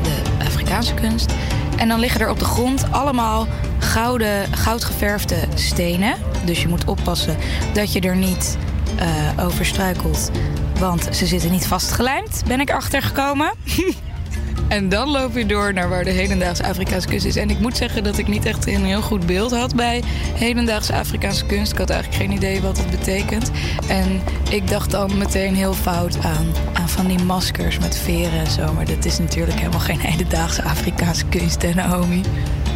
de 0.03 0.45
Afrikaanse 0.45 0.95
kunst. 0.95 1.33
En 1.77 1.89
dan 1.89 2.01
liggen 2.01 2.21
er 2.21 2.31
op 2.31 2.39
de 2.39 2.45
grond 2.45 2.93
allemaal 2.93 3.47
gouden, 3.81 4.53
goudgeverfde 4.53 5.37
stenen. 5.55 6.15
Dus 6.45 6.63
je 6.63 6.69
moet 6.69 6.85
oppassen 6.85 7.37
dat 7.73 7.93
je 7.93 8.01
er 8.01 8.17
niet 8.17 8.57
eh, 8.99 9.45
over 9.47 9.65
struikelt. 9.65 10.31
Want 10.79 11.09
ze 11.13 11.27
zitten 11.27 11.51
niet 11.51 11.67
vastgelijmd, 11.67 12.43
ben 12.47 12.61
ik 12.61 12.71
achtergekomen. 12.71 13.53
en 14.69 14.89
dan 14.89 15.09
loop 15.09 15.37
je 15.37 15.47
door 15.47 15.73
naar 15.73 15.89
waar 15.89 16.05
de 16.05 16.11
hedendaagse 16.11 16.65
Afrikaanse 16.67 17.09
kunst 17.09 17.27
is. 17.27 17.37
En 17.37 17.51
ik 17.51 17.59
moet 17.59 17.77
zeggen 17.77 18.05
dat 18.05 18.19
ik 18.19 18.29
niet 18.29 18.45
echt 18.45 18.67
een 18.67 18.85
heel 18.85 19.03
goed 19.03 19.27
beeld 19.27 19.51
had 19.51 19.75
bij 19.75 20.03
hedendaagse 20.35 20.95
Afrikaanse 20.95 21.47
kunst. 21.47 21.73
Ik 21.73 21.79
had 21.79 21.91
eigenlijk 21.91 22.23
geen 22.23 22.33
idee 22.33 22.61
wat 22.61 22.79
het 22.79 22.91
betekent. 22.91 23.51
En 23.89 24.21
ik 24.51 24.69
dacht 24.69 24.91
dan 24.91 25.19
meteen 25.19 25.55
heel 25.55 25.75
fout 25.75 26.25
aan, 26.25 26.47
aan 26.73 26.89
van 26.89 27.07
die 27.07 27.23
maskers 27.25 27.79
met 27.79 27.97
veren 27.99 28.39
en 28.39 28.51
zo. 28.51 28.73
Maar 28.73 28.87
dat 28.87 29.05
is 29.05 29.19
natuurlijk 29.19 29.59
helemaal 29.59 29.81
geen 29.81 30.01
hedendaagse 30.01 30.63
Afrikaanse 30.63 31.25
kunst, 31.27 31.63
hè 31.63 31.75
Naomi? 31.75 32.23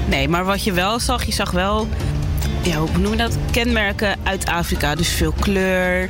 Nee, 0.08 0.28
maar 0.28 0.44
wat 0.44 0.64
je 0.64 0.72
wel 0.72 1.00
zag, 1.00 1.24
je 1.24 1.32
zag 1.32 1.50
wel, 1.50 1.88
ja, 2.62 2.76
hoe 2.78 2.98
noem 2.98 3.10
je 3.10 3.16
dat? 3.18 3.36
Kenmerken 3.50 4.16
uit 4.22 4.46
Afrika. 4.46 4.94
Dus 4.94 5.08
veel 5.08 5.34
kleur. 5.40 6.08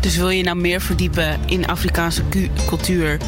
Dus 0.00 0.16
wil 0.16 0.30
je 0.30 0.42
nou 0.42 0.56
meer 0.56 0.80
verdiepen 0.80 1.36
in 1.46 1.66
Afrikaanse 1.66 2.22
cu- 2.28 2.50
cultuur, 2.66 3.18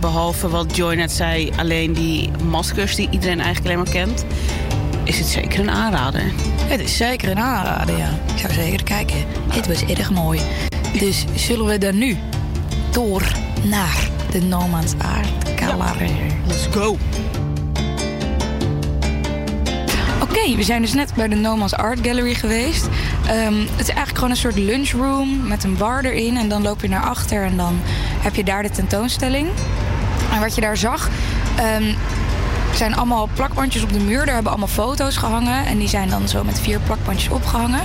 behalve 0.00 0.48
wat 0.48 0.76
Joy 0.76 0.94
net 0.94 1.12
zei, 1.12 1.50
alleen 1.56 1.92
die 1.92 2.30
maskers 2.44 2.94
die 2.94 3.08
iedereen 3.10 3.40
eigenlijk 3.40 3.64
alleen 3.74 3.84
maar 3.84 3.92
kent, 4.06 4.24
is 5.04 5.18
het 5.18 5.26
zeker 5.26 5.60
een 5.60 5.70
aanrader. 5.70 6.22
Het 6.64 6.80
is 6.80 6.96
zeker 6.96 7.30
een 7.30 7.38
aanrader, 7.38 7.98
ja. 7.98 8.08
Ik 8.34 8.38
zou 8.40 8.52
zeker 8.52 8.84
kijken. 8.84 9.16
Het 9.48 9.66
was 9.66 9.84
erg 9.84 10.10
mooi. 10.10 10.40
Dus 10.98 11.24
zullen 11.34 11.66
we 11.66 11.78
dan 11.78 11.98
nu 11.98 12.16
door 12.92 13.22
naar 13.64 14.08
de 14.30 14.40
Nomans 14.40 14.92
Art 14.98 15.60
Gallery? 15.60 16.10
let's 16.46 16.66
go. 16.70 16.96
We 20.38 20.62
zijn 20.62 20.82
dus 20.82 20.94
net 20.94 21.14
bij 21.14 21.28
de 21.28 21.34
Nomans 21.34 21.74
Art 21.74 21.98
Gallery 22.02 22.34
geweest. 22.34 22.88
Ehm, 23.26 23.54
het 23.60 23.80
is 23.80 23.88
eigenlijk 23.88 24.14
gewoon 24.14 24.30
een 24.30 24.36
soort 24.36 24.58
lunchroom 24.58 25.46
met 25.46 25.64
een 25.64 25.76
bar 25.76 26.04
erin. 26.04 26.36
En 26.36 26.48
dan 26.48 26.62
loop 26.62 26.80
je 26.80 26.88
naar 26.88 27.02
achter 27.02 27.44
en 27.44 27.56
dan 27.56 27.80
heb 28.18 28.34
je 28.34 28.44
daar 28.44 28.62
de 28.62 28.70
tentoonstelling. 28.70 29.48
En 30.32 30.40
wat 30.40 30.54
je 30.54 30.60
daar 30.60 30.76
zag, 30.76 31.08
ehm, 31.56 31.94
zijn 32.74 32.96
allemaal 32.96 33.28
plakbandjes 33.34 33.82
op 33.82 33.92
de 33.92 34.00
muur. 34.00 34.24
Daar 34.24 34.34
hebben 34.34 34.52
allemaal 34.52 34.68
foto's 34.68 35.16
gehangen. 35.16 35.66
En 35.66 35.78
die 35.78 35.88
zijn 35.88 36.08
dan 36.08 36.28
zo 36.28 36.44
met 36.44 36.60
vier 36.60 36.80
plakbandjes 36.80 37.32
opgehangen. 37.32 37.82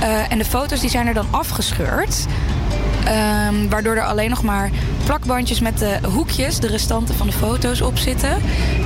Eh, 0.00 0.32
en 0.32 0.38
de 0.38 0.44
foto's 0.44 0.80
die 0.80 0.90
zijn 0.90 1.06
er 1.06 1.14
dan 1.14 1.26
afgescheurd. 1.30 2.26
Ehm, 3.04 3.68
waardoor 3.68 3.96
er 3.96 4.04
alleen 4.04 4.30
nog 4.30 4.42
maar 4.42 4.70
plakbandjes 5.04 5.60
met 5.60 5.78
de 5.78 5.98
hoekjes, 6.12 6.58
de 6.58 6.66
restanten 6.66 7.14
van 7.14 7.26
de 7.26 7.32
foto's 7.32 7.80
op 7.80 7.98
zitten. 7.98 8.36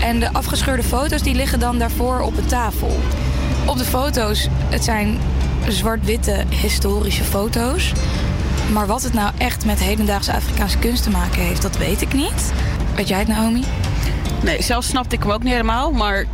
En 0.01 0.21
de 0.21 0.33
afgescheurde 0.33 0.83
foto's 0.83 1.23
die 1.23 1.35
liggen 1.35 1.61
dan 1.61 1.79
daarvoor 1.79 2.21
op 2.21 2.37
de 2.37 2.47
tafel. 2.47 2.99
Op 3.66 3.79
de 3.79 3.85
foto's, 3.85 4.49
het 4.69 4.85
zijn 4.85 5.19
zwart-witte 5.69 6.45
historische 6.49 7.25
foto's. 7.25 7.93
Maar 8.73 8.87
wat 8.87 9.03
het 9.03 9.12
nou 9.12 9.33
echt 9.39 9.64
met 9.64 9.81
hedendaagse 9.81 10.33
Afrikaanse 10.33 10.79
kunst 10.79 11.03
te 11.03 11.11
maken 11.11 11.43
heeft, 11.43 11.62
dat 11.62 11.77
weet 11.77 12.01
ik 12.01 12.12
niet. 12.12 12.53
Weet 12.95 13.09
jij 13.09 13.19
het, 13.19 13.29
Naomi? 13.29 13.64
Nee, 14.43 14.62
zelf 14.62 14.85
snapte 14.85 15.16
ik 15.16 15.23
hem 15.23 15.33
ook 15.33 15.43
niet 15.43 15.53
helemaal, 15.53 15.93
maar 15.93 16.27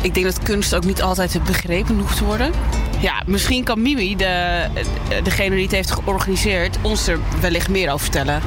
ik 0.00 0.14
denk 0.14 0.26
dat 0.26 0.42
kunst 0.42 0.74
ook 0.74 0.84
niet 0.84 1.02
altijd 1.02 1.44
begrepen 1.44 1.98
hoeft 1.98 2.16
te 2.16 2.24
worden. 2.24 2.52
ja, 3.00 3.22
misschien 3.26 3.64
kan 3.64 3.82
Mimi, 3.82 4.16
de, 4.16 4.64
degene 5.22 5.54
die 5.54 5.64
het 5.64 5.72
heeft 5.72 5.90
georganiseerd, 5.90 6.78
ons 6.82 7.06
er 7.06 7.18
wellicht 7.40 7.68
meer 7.68 7.88
over 7.88 8.00
vertellen. 8.00 8.42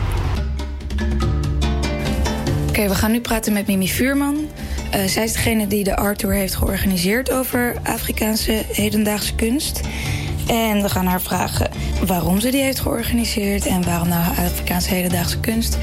Oké, 2.70 2.88
we 2.88 2.96
gaan 2.96 3.12
nu 3.12 3.22
praten 3.22 3.54
met 3.54 3.68
Mimi 3.68 3.88
Vuurman. 3.88 4.48
Eh, 4.92 5.04
zij 5.04 5.24
is 5.24 5.34
degene 5.34 5.68
die 5.68 5.84
de 5.84 5.96
Art 5.96 6.18
Tour 6.18 6.36
heeft 6.36 6.56
georganiseerd 6.56 7.32
over 7.32 7.76
Afrikaanse 7.84 8.64
hedendaagse 8.68 9.36
kunst. 9.36 9.82
En 10.48 10.82
we 10.82 10.90
gaan 10.90 11.06
haar 11.06 11.22
vragen 11.22 11.72
waarom 12.06 12.40
ze 12.40 12.52
die 12.52 12.62
heeft 12.62 12.80
georganiseerd 12.80 13.66
en 13.66 13.84
waarom 13.84 14.08
nou 14.08 14.38
Afrikaanse 14.38 14.90
hedendaagse 14.90 15.40
kunst. 15.40 15.78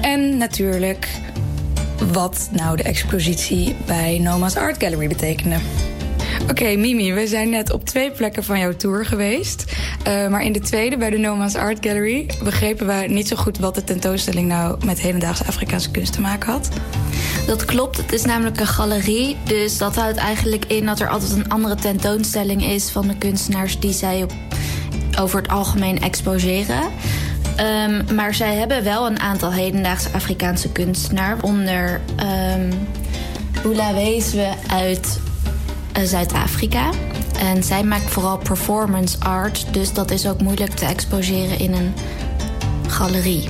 En 0.00 0.36
natuurlijk 0.36 1.08
wat 2.12 2.48
nou 2.52 2.76
de 2.76 2.82
expositie 2.82 3.76
bij 3.86 4.18
Noma's 4.18 4.56
Art 4.56 4.82
Gallery 4.82 5.08
betekende. 5.08 5.56
Oké, 6.52 6.76
Mimi, 6.76 7.12
we 7.12 7.26
zijn 7.26 7.50
net 7.50 7.72
op 7.72 7.84
twee 7.84 8.10
plekken 8.10 8.44
van 8.44 8.58
jouw 8.58 8.76
tour 8.76 9.06
geweest. 9.06 9.64
Uh, 10.08 10.28
maar 10.28 10.42
in 10.42 10.52
de 10.52 10.60
tweede, 10.60 10.96
bij 10.96 11.10
de 11.10 11.18
Noma's 11.18 11.54
Art 11.54 11.78
Gallery, 11.86 12.26
begrepen 12.42 12.86
we 12.86 13.04
niet 13.08 13.28
zo 13.28 13.36
goed 13.36 13.58
wat 13.58 13.74
de 13.74 13.84
tentoonstelling 13.84 14.48
nou 14.48 14.84
met 14.84 15.00
hedendaagse 15.00 15.44
Afrikaanse 15.44 15.90
kunst 15.90 16.12
te 16.12 16.20
maken 16.20 16.52
had. 16.52 16.68
Dat 17.46 17.64
klopt, 17.64 17.96
het 17.96 18.12
is 18.12 18.24
namelijk 18.24 18.60
een 18.60 18.66
galerie. 18.66 19.36
Dus 19.44 19.78
dat 19.78 19.96
houdt 19.96 20.16
eigenlijk 20.16 20.64
in 20.64 20.86
dat 20.86 21.00
er 21.00 21.08
altijd 21.08 21.32
een 21.32 21.48
andere 21.48 21.74
tentoonstelling 21.74 22.64
is 22.64 22.90
van 22.90 23.08
de 23.08 23.16
kunstenaars 23.18 23.80
die 23.80 23.92
zij 23.92 24.26
over 25.18 25.42
het 25.42 25.50
algemeen 25.50 26.00
exposeren. 26.00 26.82
Um, 27.60 28.14
maar 28.14 28.34
zij 28.34 28.54
hebben 28.54 28.84
wel 28.84 29.06
een 29.06 29.20
aantal 29.20 29.52
hedendaagse 29.52 30.08
Afrikaanse 30.12 30.72
kunstenaars. 30.72 31.42
Onder 31.42 32.00
um, 32.20 32.72
Oela 33.64 33.94
Weeswe 33.94 34.48
uit 34.68 35.20
Zuid-Afrika. 36.04 36.90
En 37.38 37.62
zij 37.62 37.84
maakt 37.84 38.10
vooral 38.10 38.38
performance 38.38 39.16
art. 39.18 39.66
Dus 39.70 39.92
dat 39.92 40.10
is 40.10 40.26
ook 40.26 40.40
moeilijk 40.40 40.70
te 40.70 40.84
exposeren 40.84 41.58
in 41.58 41.72
een 41.72 41.94
galerie. 42.88 43.48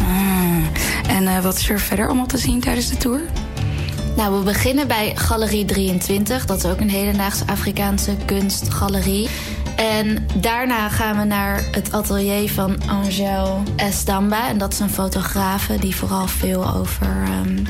Ah, 0.00 1.16
en 1.16 1.22
uh, 1.22 1.38
wat 1.38 1.56
is 1.56 1.68
er 1.68 1.80
verder 1.80 2.06
allemaal 2.06 2.26
te 2.26 2.38
zien 2.38 2.60
tijdens 2.60 2.88
de 2.88 2.96
tour? 2.96 3.20
Nou, 4.16 4.38
we 4.38 4.44
beginnen 4.44 4.88
bij 4.88 5.12
Galerie 5.14 5.64
23. 5.64 6.46
Dat 6.46 6.56
is 6.56 6.64
ook 6.64 6.80
een 6.80 6.90
hedendaagse 6.90 7.46
Afrikaanse 7.46 8.16
kunstgalerie. 8.24 9.28
En 9.76 10.26
daarna 10.34 10.88
gaan 10.88 11.18
we 11.18 11.24
naar 11.24 11.62
het 11.70 11.92
atelier 11.92 12.50
van 12.50 12.76
Angel 12.88 13.62
Estamba. 13.76 14.48
En 14.48 14.58
dat 14.58 14.72
is 14.72 14.78
een 14.78 14.90
fotografe 14.90 15.78
die 15.78 15.96
vooral 15.96 16.26
veel 16.26 16.74
over... 16.74 17.06
Um, 17.46 17.62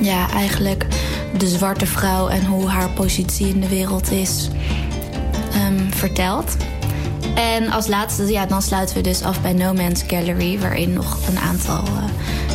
ja, 0.00 0.30
eigenlijk 0.30 0.86
de 1.38 1.48
zwarte 1.48 1.86
vrouw 1.86 2.28
en 2.28 2.44
hoe 2.44 2.68
haar 2.68 2.90
positie 2.90 3.48
in 3.48 3.60
de 3.60 3.68
wereld 3.68 4.10
is 4.10 4.48
um, 5.54 5.92
vertelt. 5.92 6.56
En 7.34 7.70
als 7.70 7.86
laatste, 7.86 8.26
ja, 8.26 8.46
dan 8.46 8.62
sluiten 8.62 8.96
we 8.96 9.02
dus 9.02 9.22
af 9.22 9.40
bij 9.42 9.52
No 9.52 9.72
Man's 9.72 10.02
Gallery... 10.06 10.58
waarin 10.58 10.92
nog 10.92 11.18
een 11.28 11.38
aantal 11.38 11.84
uh, 11.84 12.04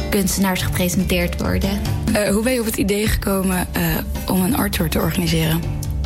kunstenaars 0.09 0.61
gepresenteerd 0.61 1.41
worden. 1.41 1.81
Uh, 2.15 2.27
hoe 2.27 2.43
ben 2.43 2.53
je 2.53 2.59
op 2.59 2.65
het 2.65 2.77
idee 2.77 3.07
gekomen 3.07 3.67
uh, 3.77 3.83
om 4.27 4.41
een 4.41 4.57
art 4.57 4.71
tour 4.71 4.89
te 4.89 4.99
organiseren? 4.99 5.61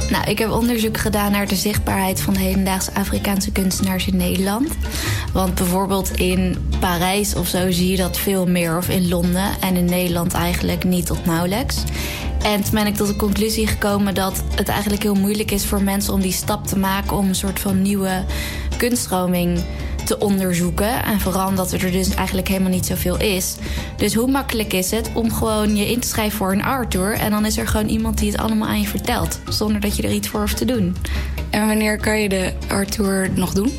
Nou, 0.09 0.29
ik 0.29 0.37
heb 0.37 0.51
onderzoek 0.51 0.97
gedaan 0.97 1.31
naar 1.31 1.47
de 1.47 1.55
zichtbaarheid 1.55 2.21
van 2.21 2.35
hedendaagse 2.35 2.93
Afrikaanse 2.93 3.51
kunstenaars 3.51 4.07
in 4.07 4.17
Nederland. 4.17 4.67
Want 5.33 5.55
bijvoorbeeld 5.55 6.17
in 6.17 6.69
Parijs 6.79 7.35
of 7.35 7.47
zo 7.47 7.71
zie 7.71 7.91
je 7.91 7.97
dat 7.97 8.17
veel 8.17 8.45
meer, 8.45 8.77
of 8.77 8.89
in 8.89 9.07
Londen. 9.07 9.49
En 9.61 9.75
in 9.75 9.85
Nederland 9.85 10.33
eigenlijk 10.33 10.83
niet 10.83 11.05
tot 11.05 11.25
nauwelijks. 11.25 11.83
En 12.43 12.63
toen 12.63 12.73
ben 12.73 12.87
ik 12.87 12.95
tot 12.95 13.07
de 13.07 13.15
conclusie 13.15 13.67
gekomen 13.67 14.13
dat 14.13 14.43
het 14.55 14.67
eigenlijk 14.67 15.03
heel 15.03 15.15
moeilijk 15.15 15.51
is 15.51 15.65
voor 15.65 15.81
mensen 15.81 16.13
om 16.13 16.21
die 16.21 16.31
stap 16.31 16.67
te 16.67 16.77
maken 16.77 17.17
om 17.17 17.27
een 17.27 17.35
soort 17.35 17.59
van 17.59 17.81
nieuwe 17.81 18.23
kunststroming 18.77 19.59
te 20.07 20.19
onderzoeken. 20.19 21.03
En 21.03 21.19
vooral 21.19 21.47
omdat 21.47 21.71
er 21.71 21.91
dus 21.91 22.09
eigenlijk 22.15 22.47
helemaal 22.47 22.71
niet 22.71 22.85
zoveel 22.85 23.19
is. 23.19 23.55
Dus 23.95 24.13
hoe 24.13 24.31
makkelijk 24.31 24.73
is 24.73 24.91
het 24.91 25.09
om 25.13 25.33
gewoon 25.33 25.75
je 25.75 25.91
in 25.91 25.99
te 25.99 26.07
schrijven 26.07 26.37
voor 26.37 26.51
een 26.51 26.63
art 26.63 26.91
tour... 26.91 27.13
en 27.13 27.31
dan 27.31 27.45
is 27.45 27.57
er 27.57 27.67
gewoon 27.67 27.87
iemand 27.87 28.17
die 28.17 28.31
het 28.31 28.41
allemaal 28.41 28.67
aan 28.67 28.81
je 28.81 28.87
vertelt... 28.87 29.39
zonder 29.49 29.81
dat 29.81 29.95
je 29.95 30.03
er 30.03 30.13
iets 30.13 30.27
voor 30.27 30.39
hoeft 30.39 30.57
te 30.57 30.65
doen. 30.65 30.95
En 31.49 31.67
wanneer 31.67 31.97
kan 31.97 32.19
je 32.19 32.29
de 32.29 32.53
art 32.67 32.91
tour 32.91 33.29
nog 33.35 33.53
doen? 33.53 33.71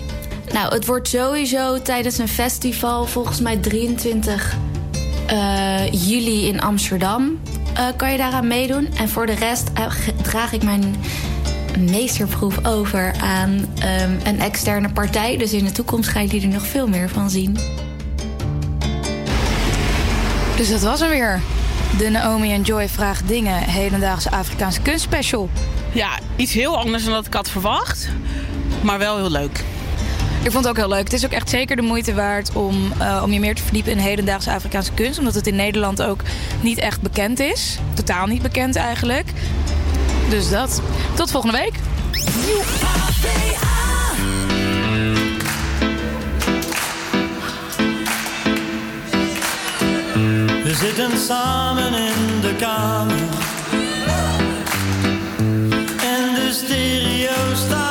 Nou, 0.53 0.75
het 0.75 0.87
wordt 0.87 1.09
sowieso 1.09 1.83
tijdens 1.83 2.19
een 2.19 2.29
festival, 2.29 3.07
volgens 3.07 3.41
mij 3.41 3.57
23 3.57 4.57
uh, 5.33 5.93
juli 5.93 6.47
in 6.47 6.61
Amsterdam... 6.61 7.39
Uh, 7.79 7.87
kan 7.97 8.13
je 8.13 8.19
daaraan 8.19 8.47
meedoen. 8.47 8.89
En 8.97 9.09
voor 9.09 9.27
de 9.27 9.35
rest 9.35 9.71
uh, 9.79 9.87
draag 10.23 10.53
ik 10.53 10.63
mijn 10.63 10.97
meesterproef 11.79 12.67
over 12.67 13.13
aan 13.21 13.51
um, 13.51 14.19
een 14.25 14.41
externe 14.41 14.93
partij. 14.93 15.37
Dus 15.37 15.53
in 15.53 15.65
de 15.65 15.73
toekomst 15.73 16.09
ga 16.09 16.21
je 16.21 16.41
er 16.41 16.49
nog 16.49 16.67
veel 16.67 16.89
meer 16.89 17.09
van 17.09 17.31
zien. 17.31 17.59
Dus 20.57 20.71
dat 20.71 20.81
was 20.81 21.01
hem 21.01 21.11
weer. 21.11 21.41
De 21.99 22.09
Naomi 22.09 22.53
en 22.53 22.63
Joy 22.63 22.89
vraagt 22.89 23.29
dingen. 23.29 23.63
Hedendaagse 23.63 24.31
Afrikaanse 24.31 24.81
kunstspecial. 24.81 25.49
Ja, 25.93 26.19
iets 26.37 26.53
heel 26.53 26.79
anders 26.79 27.05
dan 27.05 27.13
dat 27.13 27.27
ik 27.27 27.35
had 27.35 27.51
verwacht. 27.51 28.09
Maar 28.81 28.99
wel 28.99 29.17
heel 29.17 29.31
leuk. 29.31 29.65
Ik 30.49 30.55
vond 30.55 30.67
het 30.67 30.77
ook 30.77 30.83
heel 30.83 30.95
leuk. 30.97 31.05
Het 31.05 31.13
is 31.13 31.25
ook 31.25 31.33
echt 31.33 31.49
zeker 31.51 31.77
de 31.77 31.83
moeite 31.83 32.15
waard 32.15 32.53
om, 32.53 32.93
uh, 33.01 33.21
om 33.25 33.33
je 33.33 33.41
meer 33.41 33.55
te 33.55 33.63
verdiepen 33.63 33.93
in 33.93 33.99
hedendaagse 33.99 34.53
Afrikaanse 34.53 34.93
kunst. 34.93 35.19
Omdat 35.19 35.35
het 35.35 35.47
in 35.47 35.57
Nederland 35.57 36.03
ook 36.03 36.23
niet 36.61 36.79
echt 36.79 37.01
bekend 37.01 37.41
is. 37.41 37.79
Totaal 37.95 38.27
niet 38.27 38.43
bekend 38.43 38.77
eigenlijk. 38.77 39.33
Dus 40.31 40.51
dat. 40.51 40.83
Tot 41.15 41.31
volgende 41.31 41.59
week. 41.59 41.73
We 50.65 50.75
zitten 50.75 51.19
samen 51.19 51.95
in 51.95 52.41
de 52.41 52.55
kamer. 52.59 53.17
En 56.03 56.35
de 56.35 56.51
stereo 56.53 57.55
staat 57.55 57.88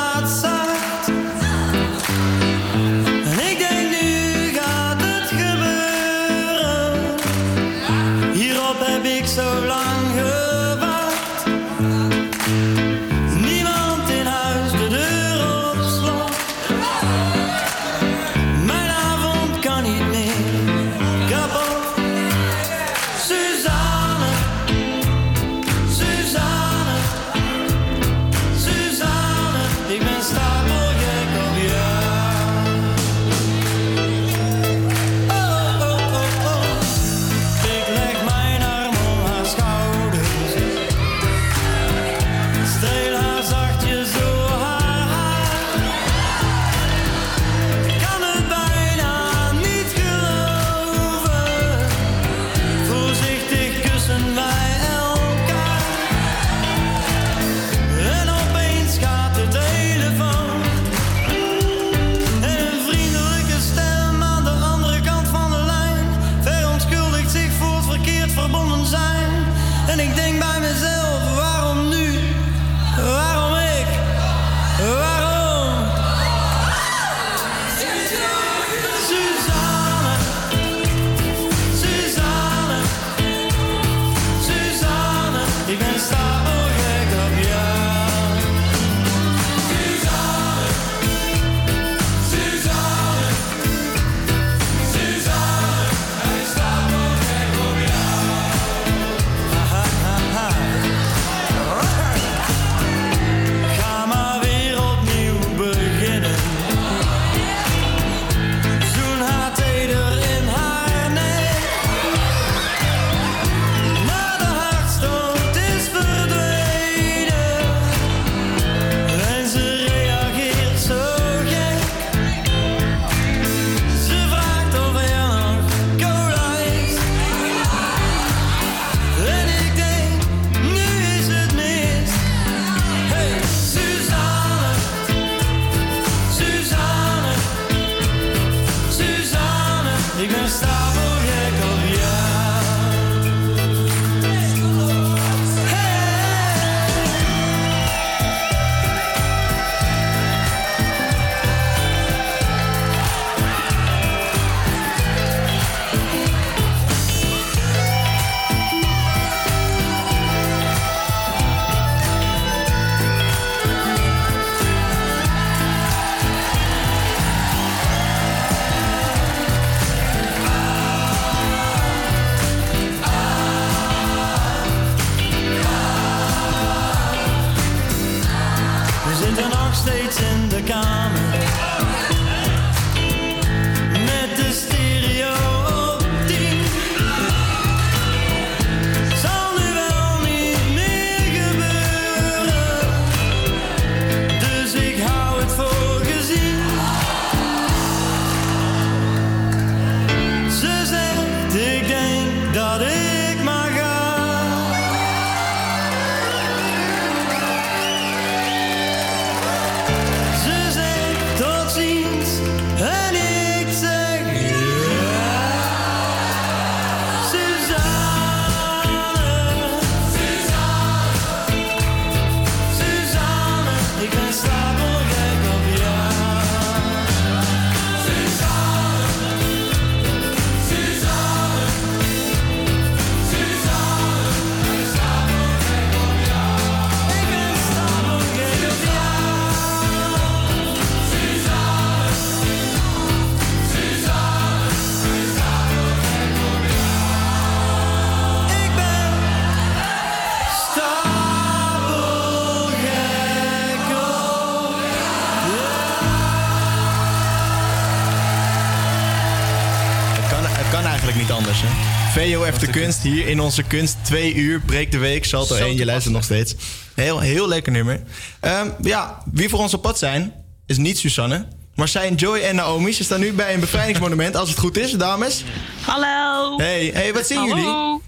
De 262.60 262.70
kunst 262.70 263.02
hier 263.02 263.26
in 263.26 263.40
onze 263.40 263.62
kunst. 263.62 263.96
Twee 264.04 264.34
uur, 264.34 264.60
breekt 264.60 264.92
de 264.92 264.98
week, 264.98 265.24
Salto 265.24 265.56
Zo 265.56 265.64
1, 265.64 265.76
je 265.76 265.84
luistert 265.84 266.14
nog 266.14 266.24
steeds. 266.24 266.54
Heel, 266.94 267.20
heel 267.20 267.48
lekker 267.48 267.72
nummer. 267.72 268.02
Ehm, 268.40 268.70
ja, 268.82 269.22
wie 269.32 269.48
voor 269.48 269.58
ons 269.58 269.74
op 269.74 269.82
pad 269.82 269.98
zijn, 269.98 270.32
is 270.66 270.76
niet 270.76 270.98
Susanne. 270.98 271.46
Maar 271.74 271.88
zijn 271.88 272.14
Joy 272.14 272.38
en 272.38 272.54
Naomi. 272.54 272.92
Ze 272.92 273.04
staan 273.04 273.20
nu 273.20 273.32
bij 273.32 273.54
een 273.54 273.60
bevrijdingsmonument, 273.60 274.36
als 274.36 274.48
het 274.48 274.58
goed 274.58 274.78
is, 274.78 274.92
dames. 274.92 275.44
Hallo. 275.80 276.56
Hey, 276.58 276.90
hey 276.94 277.12
wat 277.12 277.26
zien 277.26 277.44
jullie? 277.44 277.64
Hallo. 277.64 278.02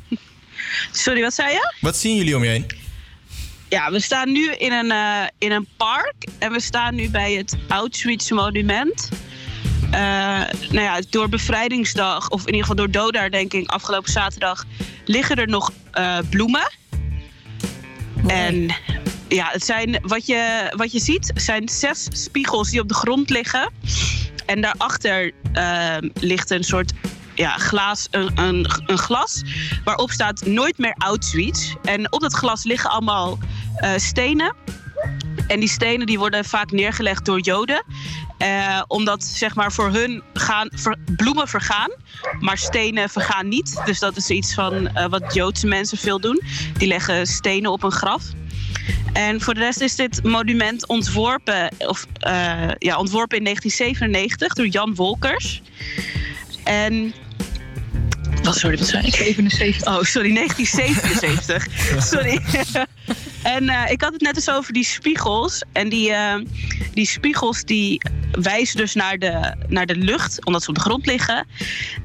Sorry, 0.93 1.21
wat 1.21 1.35
zei 1.35 1.53
je? 1.53 1.75
Wat 1.81 1.97
zien 1.97 2.17
jullie 2.17 2.37
om 2.37 2.45
je 2.45 2.51
heen? 2.51 2.67
Ja, 3.69 3.91
we 3.91 4.01
staan 4.01 4.33
nu 4.33 4.53
in 4.53 4.73
een, 4.73 4.91
eh, 4.91 5.29
in 5.39 5.53
een 5.53 5.67
park 5.77 6.15
en 6.39 6.53
we 6.53 6.61
staan 6.61 6.95
nu 6.95 7.11
bij 7.11 7.33
het 7.33 7.57
Auschwitz-monument. 7.69 9.09
Eh, 9.91 10.01
nou 10.71 10.81
ja, 10.81 11.01
door 11.11 11.29
bevrijdingsdag, 11.29 12.29
of 12.29 12.41
in 12.41 12.47
ieder 12.47 12.61
geval 12.61 12.77
door 12.77 12.91
dodenherdenking 12.91 13.69
afgelopen 13.69 14.13
zaterdag, 14.13 14.65
liggen 15.05 15.37
er 15.37 15.49
nog 15.49 15.73
eh, 15.91 16.19
bloemen. 16.31 16.73
En 18.27 18.75
ja, 19.29 19.49
het 19.51 19.65
zijn, 19.65 19.99
wat, 20.03 20.27
je, 20.27 20.73
wat 20.77 20.93
je 20.93 21.01
ziet 21.01 21.33
zijn 21.35 21.69
zes 21.69 22.09
spiegels 22.11 22.71
die 22.71 22.81
op 22.81 22.89
de 22.89 22.95
grond 22.95 23.31
liggen. 23.31 23.73
En 24.47 24.61
daarachter 24.61 25.33
eh, 25.53 25.97
ligt 26.15 26.51
een 26.51 26.65
soort 26.65 26.93
ja, 27.35 27.57
glaas, 27.57 28.09
een, 28.11 28.39
een, 28.39 28.67
een 28.87 28.99
glas 28.99 29.43
waarop 29.85 30.11
staat 30.11 30.47
nooit 30.47 30.79
meer 30.79 30.95
Auschwitz. 30.99 31.75
En 31.83 32.13
op 32.13 32.21
dat 32.21 32.33
glas 32.33 32.65
liggen 32.65 32.91
allemaal 32.91 33.39
eh, 33.77 33.91
stenen. 33.97 34.55
En 35.47 35.61
die 35.61 35.69
stenen 35.69 36.07
die 36.07 36.19
worden 36.19 36.45
vaak 36.45 36.71
neergelegd 36.71 37.25
door 37.25 37.41
Joden. 37.41 37.85
Eh, 38.41 38.83
omdat 38.87 39.25
zeg 39.25 39.55
maar 39.55 39.73
voor 39.73 39.91
hun 39.91 40.23
gaan 40.35 40.69
bloemen 41.17 41.49
vergaan, 41.49 41.91
maar 42.39 42.59
stenen 42.59 43.09
vergaan 43.09 43.49
niet. 43.49 43.83
Dus 43.85 43.99
dat 43.99 44.17
is 44.17 44.31
iets 44.31 44.55
van 44.55 44.89
eh, 44.89 45.07
wat 45.07 45.35
Joodse 45.35 45.67
mensen 45.67 45.99
veel 45.99 46.21
doen. 46.21 46.43
Die 46.79 46.89
leggen 46.89 47.27
stenen 47.27 47.71
op 47.71 47.83
een 47.83 47.93
graf. 47.93 48.23
En 49.13 49.41
voor 49.41 49.55
de 49.55 49.61
rest 49.61 49.81
is 49.81 49.97
dit 49.97 50.23
monument 50.23 50.87
ontworpen, 50.87 51.71
of, 51.79 52.07
eh, 52.13 52.69
ja, 52.79 52.99
ontworpen 52.99 53.37
in 53.37 53.45
1997 53.45 54.55
door 54.55 54.67
Jan 54.67 54.95
Wolkers. 54.95 55.63
En. 56.65 57.15
Wat, 58.51 58.59
sorry, 58.59 58.79
wat 58.79 58.89
zei 58.89 59.07
ik? 59.07 59.15
77. 59.15 59.87
Oh, 59.87 60.03
sorry, 60.03 60.35
1977. 60.35 61.67
sorry. 62.03 62.41
en 63.57 63.69
eh, 63.69 63.91
ik 63.91 64.01
had 64.01 64.13
het 64.13 64.21
net 64.21 64.37
eens 64.37 64.51
over 64.51 64.73
die 64.73 64.85
spiegels. 64.85 65.63
En 65.73 65.89
die, 65.89 66.13
eh, 66.13 66.35
die 66.93 67.07
spiegels 67.07 67.65
die 67.65 68.03
wijzen 68.33 68.77
dus 68.77 68.95
naar 68.95 69.19
de, 69.19 69.55
naar 69.69 69.87
de 69.87 69.97
lucht, 69.97 70.45
omdat 70.45 70.63
ze 70.63 70.69
op 70.69 70.75
de 70.75 70.81
grond 70.81 71.07
liggen. 71.07 71.47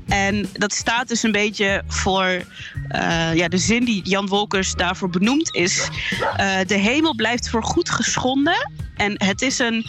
En 0.08 0.50
dat 0.54 0.74
staat 0.74 1.08
dus 1.08 1.24
een 1.24 1.32
beetje 1.32 1.84
voor 1.88 2.44
eh, 2.88 3.34
ja, 3.34 3.48
de 3.48 3.58
zin 3.58 3.86
die 3.86 4.02
Jan 4.04 4.28
Wolkers 4.28 4.74
daarvoor 4.74 5.10
benoemd 5.10 5.56
is. 5.56 5.90
de 6.68 6.78
hemel 6.78 7.16
blijft 7.16 7.50
voor 7.50 7.64
goed 7.64 7.90
geschonden. 7.90 8.72
En 8.96 9.14
het 9.18 9.42
is 9.42 9.60
een, 9.60 9.86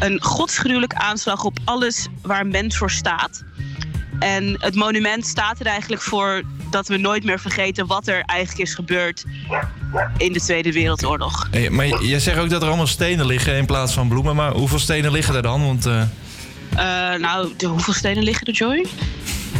een 0.00 0.22
godsgruwelijke 0.22 0.96
aanslag 0.96 1.44
op 1.44 1.58
alles 1.64 2.08
waar 2.22 2.46
mens 2.46 2.76
voor 2.76 2.90
staat. 2.90 3.44
En 4.22 4.56
het 4.58 4.74
monument 4.74 5.26
staat 5.26 5.60
er 5.60 5.66
eigenlijk 5.66 6.02
voor 6.02 6.42
dat 6.70 6.88
we 6.88 6.96
nooit 6.96 7.24
meer 7.24 7.40
vergeten 7.40 7.86
wat 7.86 8.06
er 8.06 8.22
eigenlijk 8.26 8.68
is 8.68 8.74
gebeurd 8.74 9.24
in 10.16 10.32
de 10.32 10.40
Tweede 10.40 10.72
Wereldoorlog. 10.72 11.48
Hey, 11.50 11.70
maar 11.70 12.04
jij 12.04 12.18
zegt 12.20 12.38
ook 12.38 12.50
dat 12.50 12.62
er 12.62 12.68
allemaal 12.68 12.86
stenen 12.86 13.26
liggen 13.26 13.56
in 13.56 13.66
plaats 13.66 13.92
van 13.92 14.08
bloemen. 14.08 14.36
Maar 14.36 14.52
hoeveel 14.52 14.78
stenen 14.78 15.12
liggen 15.12 15.34
er 15.34 15.42
dan? 15.42 15.66
Want 15.66 15.86
eh, 15.86 16.00
Eh, 16.76 17.20
nou, 17.20 17.52
de, 17.56 17.66
hoeveel 17.66 17.92
stenen 17.94 18.22
liggen 18.22 18.46
er, 18.46 18.52
Joy? 18.52 18.86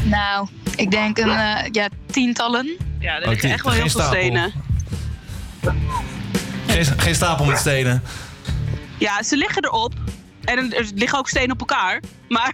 Nou, 0.04 0.48
ik 0.76 0.90
denk 0.90 1.18
een 1.18 1.30
eh, 1.30 1.64
ja, 1.72 1.88
tientallen. 2.10 2.76
Ja, 2.98 3.16
er 3.16 3.22
Oh, 3.22 3.28
liggen 3.28 3.50
echt 3.50 3.64
wel 3.64 3.72
heel 3.72 3.80
veel 3.88 4.00
stapel. 4.00 4.18
stenen. 4.18 4.52
geen, 6.66 6.84
geen 6.96 7.14
stapel 7.14 7.44
met 7.44 7.58
stenen. 7.58 8.02
Ja, 8.98 9.22
ze 9.22 9.36
liggen 9.36 9.64
erop. 9.64 9.94
En 10.45 10.72
er 10.74 10.86
liggen 10.95 11.18
ook 11.18 11.28
stenen 11.28 11.51
op 11.51 11.59
elkaar. 11.61 12.01
Maar, 12.28 12.53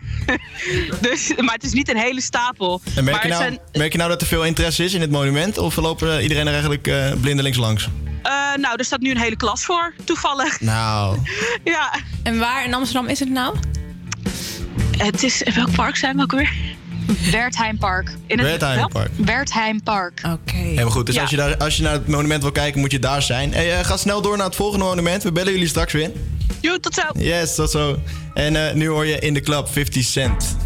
dus, 1.01 1.33
maar 1.37 1.55
het 1.55 1.65
is 1.65 1.73
niet 1.73 1.89
een 1.91 1.97
hele 1.97 2.21
stapel. 2.21 2.81
En 2.95 3.05
merk, 3.05 3.17
maar 3.17 3.27
je 3.27 3.33
nou, 3.33 3.43
zijn, 3.43 3.59
merk 3.73 3.93
je 3.93 3.99
nou 3.99 4.11
dat 4.11 4.21
er 4.21 4.27
veel 4.27 4.45
interesse 4.45 4.85
is 4.85 4.95
in 4.95 5.01
het 5.01 5.11
monument? 5.11 5.59
Of 5.59 5.77
lopen 5.77 6.23
iedereen 6.23 6.47
er 6.47 6.53
eigenlijk 6.53 6.87
eh, 6.87 7.13
blindelings 7.21 7.59
langs? 7.59 7.89
eh, 8.23 8.33
nou, 8.61 8.75
er 8.77 8.85
staat 8.85 9.01
nu 9.01 9.11
een 9.11 9.19
hele 9.19 9.37
klas 9.37 9.65
voor, 9.65 9.95
toevallig. 10.05 10.61
Nou, 10.61 11.19
Ja. 11.65 11.95
En 12.23 12.39
waar 12.39 12.65
in 12.65 12.75
Amsterdam 12.75 13.07
is 13.09 13.21
het 13.21 13.31
nou? 13.31 13.57
Het 14.99 15.23
is, 15.23 15.43
in 15.43 15.55
welk 15.55 15.73
park 15.73 15.97
zijn 15.97 16.17
we 16.17 16.23
ook 16.23 16.33
weer? 16.33 16.53
Wertheimpark. 17.31 18.11
In 18.27 18.39
het 18.39 18.47
Wertheimpark. 18.47 19.11
Wertheimpark. 19.17 20.21
Oké. 20.33 20.57
helemaal 20.57 20.91
goed. 20.91 21.07
Dus 21.07 21.15
Ja. 21.15 21.21
als, 21.21 21.31
je 21.31 21.37
daar, 21.37 21.57
als 21.57 21.77
je 21.77 21.83
naar 21.83 21.93
het 21.93 22.09
monument 22.09 22.43
wil 22.43 22.53
kijken, 22.53 22.81
moet 22.81 22.91
je 22.93 22.99
daar 22.99 23.23
zijn. 23.23 23.53
Hey, 23.53 23.79
eh, 23.79 23.85
ga 23.85 23.97
snel 23.97 24.23
door 24.23 24.37
naar 24.37 24.47
het 24.47 24.57
volgende 24.57 24.85
monument. 24.85 25.23
We 25.23 25.33
bellen 25.33 25.53
jullie 25.53 25.69
straks 25.69 25.93
weer. 25.93 26.11
Jo, 26.61 26.79
tot 26.79 26.95
zo. 26.95 27.03
Yes, 27.13 27.55
tot 27.55 27.71
zo. 27.71 27.99
En 28.35 28.57
eh, 28.69 28.75
nu 28.75 28.89
hoor 28.89 29.07
je 29.07 29.19
in 29.19 29.35
de 29.35 29.41
club 29.41 29.69
50 29.69 30.05
Cent. 30.05 30.57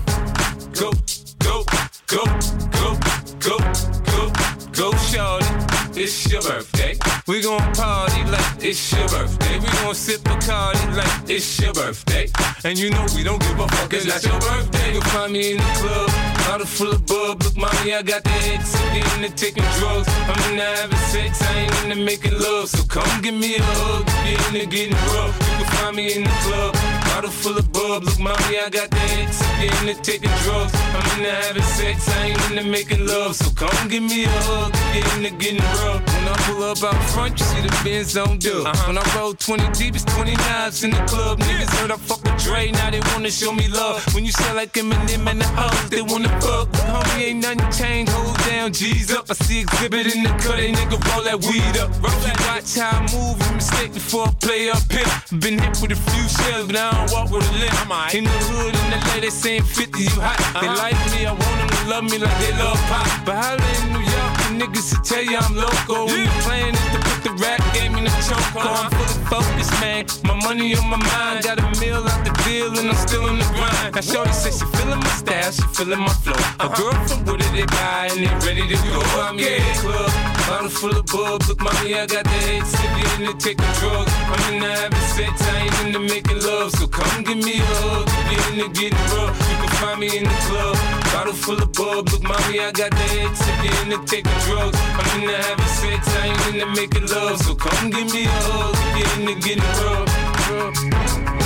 Go, 0.73 0.93
go, 1.39 1.65
go, 2.07 2.23
go, 2.71 2.97
go, 3.39 3.57
go, 4.05 4.31
go, 4.73 4.93
shorty. 4.97 5.47
It's 5.95 6.31
your 6.31 6.41
birthday. 6.43 6.97
We 7.29 7.43
gon' 7.43 7.61
party 7.75 8.25
like 8.25 8.65
it's 8.65 8.93
your 8.93 9.07
birthday. 9.09 9.59
We 9.59 9.67
gon' 9.67 9.95
sip 9.95 10.21
a 10.27 10.37
party 10.41 10.87
like 10.97 11.29
it's 11.29 11.61
your 11.61 11.75
birthday. 11.75 12.29
And 12.65 12.79
you 12.79 12.91
know 12.91 13.07
we 13.15 13.23
don't 13.23 13.41
give 13.41 13.59
a 13.61 13.69
fuck, 13.69 13.93
it's 13.93 14.07
not 14.07 14.23
your 14.25 14.41
birthday. 14.41 14.95
You'll 14.95 15.03
find 15.13 15.33
me 15.33 15.53
in 15.53 15.57
the 15.59 15.71
club, 15.81 16.09
bottle 16.47 16.67
full 16.67 16.93
of 16.93 17.07
bub. 17.07 17.43
Look, 17.43 17.57
mommy, 17.57 17.95
I 17.95 18.03
got 18.03 18.25
the 18.25 18.31
X, 18.55 18.75
I'm 18.75 19.33
taking 19.33 19.65
drugs. 19.79 20.09
I'm 20.09 20.53
into 20.53 20.65
having 20.65 20.97
sex, 21.13 21.43
I 21.43 21.59
ain't 21.61 21.85
into 21.85 22.05
making 22.05 22.39
love. 22.41 22.69
So 22.71 22.85
come 22.85 23.21
give 23.21 23.35
me 23.35 23.57
a 23.57 23.63
hug, 23.63 24.09
you're 24.25 24.41
into 24.49 24.67
getting 24.75 24.97
rough. 25.13 25.37
You 25.39 25.65
can 25.65 25.77
find 25.77 25.97
me 25.97 26.15
in 26.17 26.25
the 26.25 26.37
club, 26.45 26.75
bottle 27.13 27.31
full 27.31 27.59
of 27.59 27.71
bub. 27.73 28.05
Look, 28.05 28.19
mommy, 28.19 28.59
I 28.59 28.69
got 28.71 28.91
the 28.91 29.03
X, 29.21 29.43
I'm 29.43 29.89
into 29.89 30.03
taking 30.03 30.33
drugs. 30.43 30.73
I'm 30.75 31.19
into 31.19 31.31
having 31.31 31.63
sex, 31.63 32.09
I 32.09 32.27
ain't 32.27 32.51
into 32.51 32.65
making 32.65 33.07
love. 33.07 33.37
So 33.37 33.51
come 33.53 33.89
give 33.89 34.03
me 34.03 34.25
a 34.25 34.29
hug, 34.49 34.73
you're 34.95 35.17
into 35.17 35.37
getting 35.37 35.65
rough. 35.83 36.01
When 36.15 36.25
I 36.29 36.37
pull 36.47 36.63
up 36.65 36.83
out 36.83 37.03
front, 37.13 37.39
you 37.39 37.45
see 37.45 37.61
the 37.61 37.73
Benz 37.85 38.17
on 38.17 38.39
dub. 38.39 38.67
Uh-huh. 38.67 38.87
When 38.89 38.99
I 38.99 39.05
roll 39.17 39.35
20 39.35 39.71
deep, 39.79 39.95
it's 39.95 40.05
20 40.05 40.35
knives 40.37 40.85
in 40.85 40.91
the 40.91 41.03
club. 41.05 41.39
Niggas 41.41 41.73
heard 41.77 41.91
I 41.91 41.97
fuck 41.97 42.23
with 42.25 42.39
Dre, 42.45 42.71
now 42.71 42.91
they 42.91 43.01
wanna 43.13 43.31
show 43.31 43.53
me 43.53 43.69
love. 43.69 44.03
When 44.15 44.25
you 44.25 44.33
sell 44.33 44.55
like 44.57 44.73
Eminem 44.73 45.27
and 45.31 45.41
the 45.41 45.49
hoes, 45.59 45.91
they 45.91 46.03
wanna 46.03 46.33
fuck. 46.41 46.69
Homie, 46.93 47.29
ain't 47.29 47.43
nothing 47.43 47.71
changed, 47.73 48.13
hold 48.13 48.39
down, 48.49 48.73
G's 48.73 49.13
up. 49.13 49.27
I 49.31 49.35
see 49.35 49.61
exhibit 49.61 50.15
in 50.15 50.23
the 50.25 50.31
cut, 50.43 50.57
they 50.57 50.73
nigga 50.73 50.97
roll 51.13 51.23
that 51.25 51.39
weed 51.45 51.77
up. 51.83 51.91
Roll 52.03 52.21
that 52.25 52.39
watch 52.49 52.77
how 52.77 52.99
I 52.99 53.01
move, 53.13 53.37
you 53.45 53.55
mistake 53.57 53.93
before 53.93 54.27
I 54.29 54.33
play 54.41 54.71
up 54.71 54.85
here. 54.91 55.13
Been 55.41 55.59
hit 55.59 55.77
with 55.81 55.93
a 55.93 56.01
few 56.11 56.25
shells, 56.29 56.67
but 56.67 56.77
I 56.77 56.91
don't 56.93 57.02
walk 57.11 57.31
with 57.31 57.49
a 57.49 57.55
limp. 57.59 57.73
In 58.15 58.25
the 58.25 58.39
hood, 58.53 58.75
in 58.75 58.89
the 58.93 59.01
lady 59.15 59.31
saying 59.31 59.63
50, 59.63 60.03
you 60.03 60.09
hot. 60.21 60.39
They 60.61 60.69
uh-huh. 60.69 60.85
like 60.85 60.99
me, 61.13 61.27
I 61.27 61.33
want 61.33 61.57
them 61.59 61.69
to 61.69 61.83
love 61.89 62.05
me 62.05 62.19
like 62.19 62.39
they 62.39 62.53
love 62.57 62.79
pop. 62.87 63.07
But 63.25 63.37
holla 63.41 63.69
in 63.81 63.93
New 63.93 64.05
York, 64.05 64.33
the 64.45 64.51
niggas 64.61 64.93
will 64.93 65.05
tell 65.05 65.25
you 65.25 65.37
I'm 65.37 65.55
local. 65.57 66.07
When 66.07 66.25
the 66.25 66.35
plan 66.45 66.75
is 66.75 66.87
to 66.93 66.99
put 67.01 67.12
the 67.23 67.33
rap 67.39 67.61
game 67.75 67.95
in 67.97 68.05
the 68.05 68.11
choke. 68.27 68.43
I'm 68.57 68.91
fully 68.91 69.25
focused, 69.31 69.73
man. 69.81 70.07
My 70.25 70.35
money 70.43 70.75
on 70.77 70.89
my 70.91 70.97
mind, 70.97 71.45
got 71.45 71.59
a 71.59 71.67
meal 71.81 72.03
out 72.03 72.25
the 72.25 72.33
deal, 72.45 72.71
and 72.79 72.91
I'm 72.91 72.97
still 72.97 73.27
in 73.29 73.39
the 73.39 73.49
grind. 73.55 73.95
Now, 73.95 74.01
Shorty 74.01 74.33
says 74.33 74.59
she 74.59 74.67
feeling 74.77 75.01
my 75.01 75.15
style, 75.15 75.53
she 75.53 75.63
feeling 75.75 76.01
my 76.01 76.15
flow. 76.23 76.39
A 76.61 76.69
girl 76.75 76.95
from 77.07 77.25
Wooded, 77.25 77.53
they 77.55 77.67
buy, 77.67 78.11
and 78.11 78.21
they 78.27 78.33
ready 78.47 78.67
to 78.67 78.77
go. 78.91 79.01
I'm 79.23 79.39
in 79.39 79.63
the 79.63 79.75
club, 79.81 80.11
bottle 80.49 80.71
full 80.71 80.97
of 80.97 81.07
bub. 81.07 81.43
Look, 81.49 81.61
mommy, 81.61 81.95
I 81.95 82.07
got 82.07 82.25
the 82.25 82.39
head 82.47 82.67
sick, 82.67 83.21
in 83.21 83.27
to 83.27 83.35
taking 83.39 83.73
drugs. 83.79 84.13
I'm 84.27 84.55
into 84.55 84.69
having 84.69 85.09
sex, 85.15 85.35
I 85.43 85.59
ain't 85.63 85.79
into 85.87 86.01
making 86.01 86.41
love. 86.43 86.73
So 86.73 86.87
come 86.87 87.23
give 87.23 87.39
me 87.39 87.61
a 87.61 87.67
hug, 87.87 88.09
if 88.09 88.27
you're 88.33 88.67
into 88.67 88.69
getting 88.81 89.07
rough. 89.15 89.37
You 89.51 89.57
can 89.63 89.73
find 89.79 89.99
me 90.01 90.09
in 90.19 90.25
the 90.25 90.39
club, 90.49 90.77
bottle 91.13 91.33
full 91.35 91.63
of 91.63 91.73
bub. 91.73 92.09
Look, 92.09 92.23
mommy, 92.23 92.59
I 92.61 92.73
got 92.73 92.91
the 92.91 93.07
head 93.15 93.37
sick, 93.37 93.61
in 93.85 93.91
to 93.93 93.99
taking 94.07 94.39
drugs. 94.45 94.79
I'm 94.99 95.21
into 95.21 95.37
having 95.37 95.73
sex, 95.79 96.09
I 96.17 96.27
ain't 96.33 96.55
into 96.55 96.67
making 96.73 97.07
love. 97.07 97.39
So 97.45 97.55
come 97.55 97.91
give 97.91 98.13
me 98.13 98.25
a 98.25 98.37
hug, 98.49 98.75
if 98.89 98.99
you're 98.99 99.15
into 99.21 99.35
getting 99.47 99.71
rough. 99.85 100.09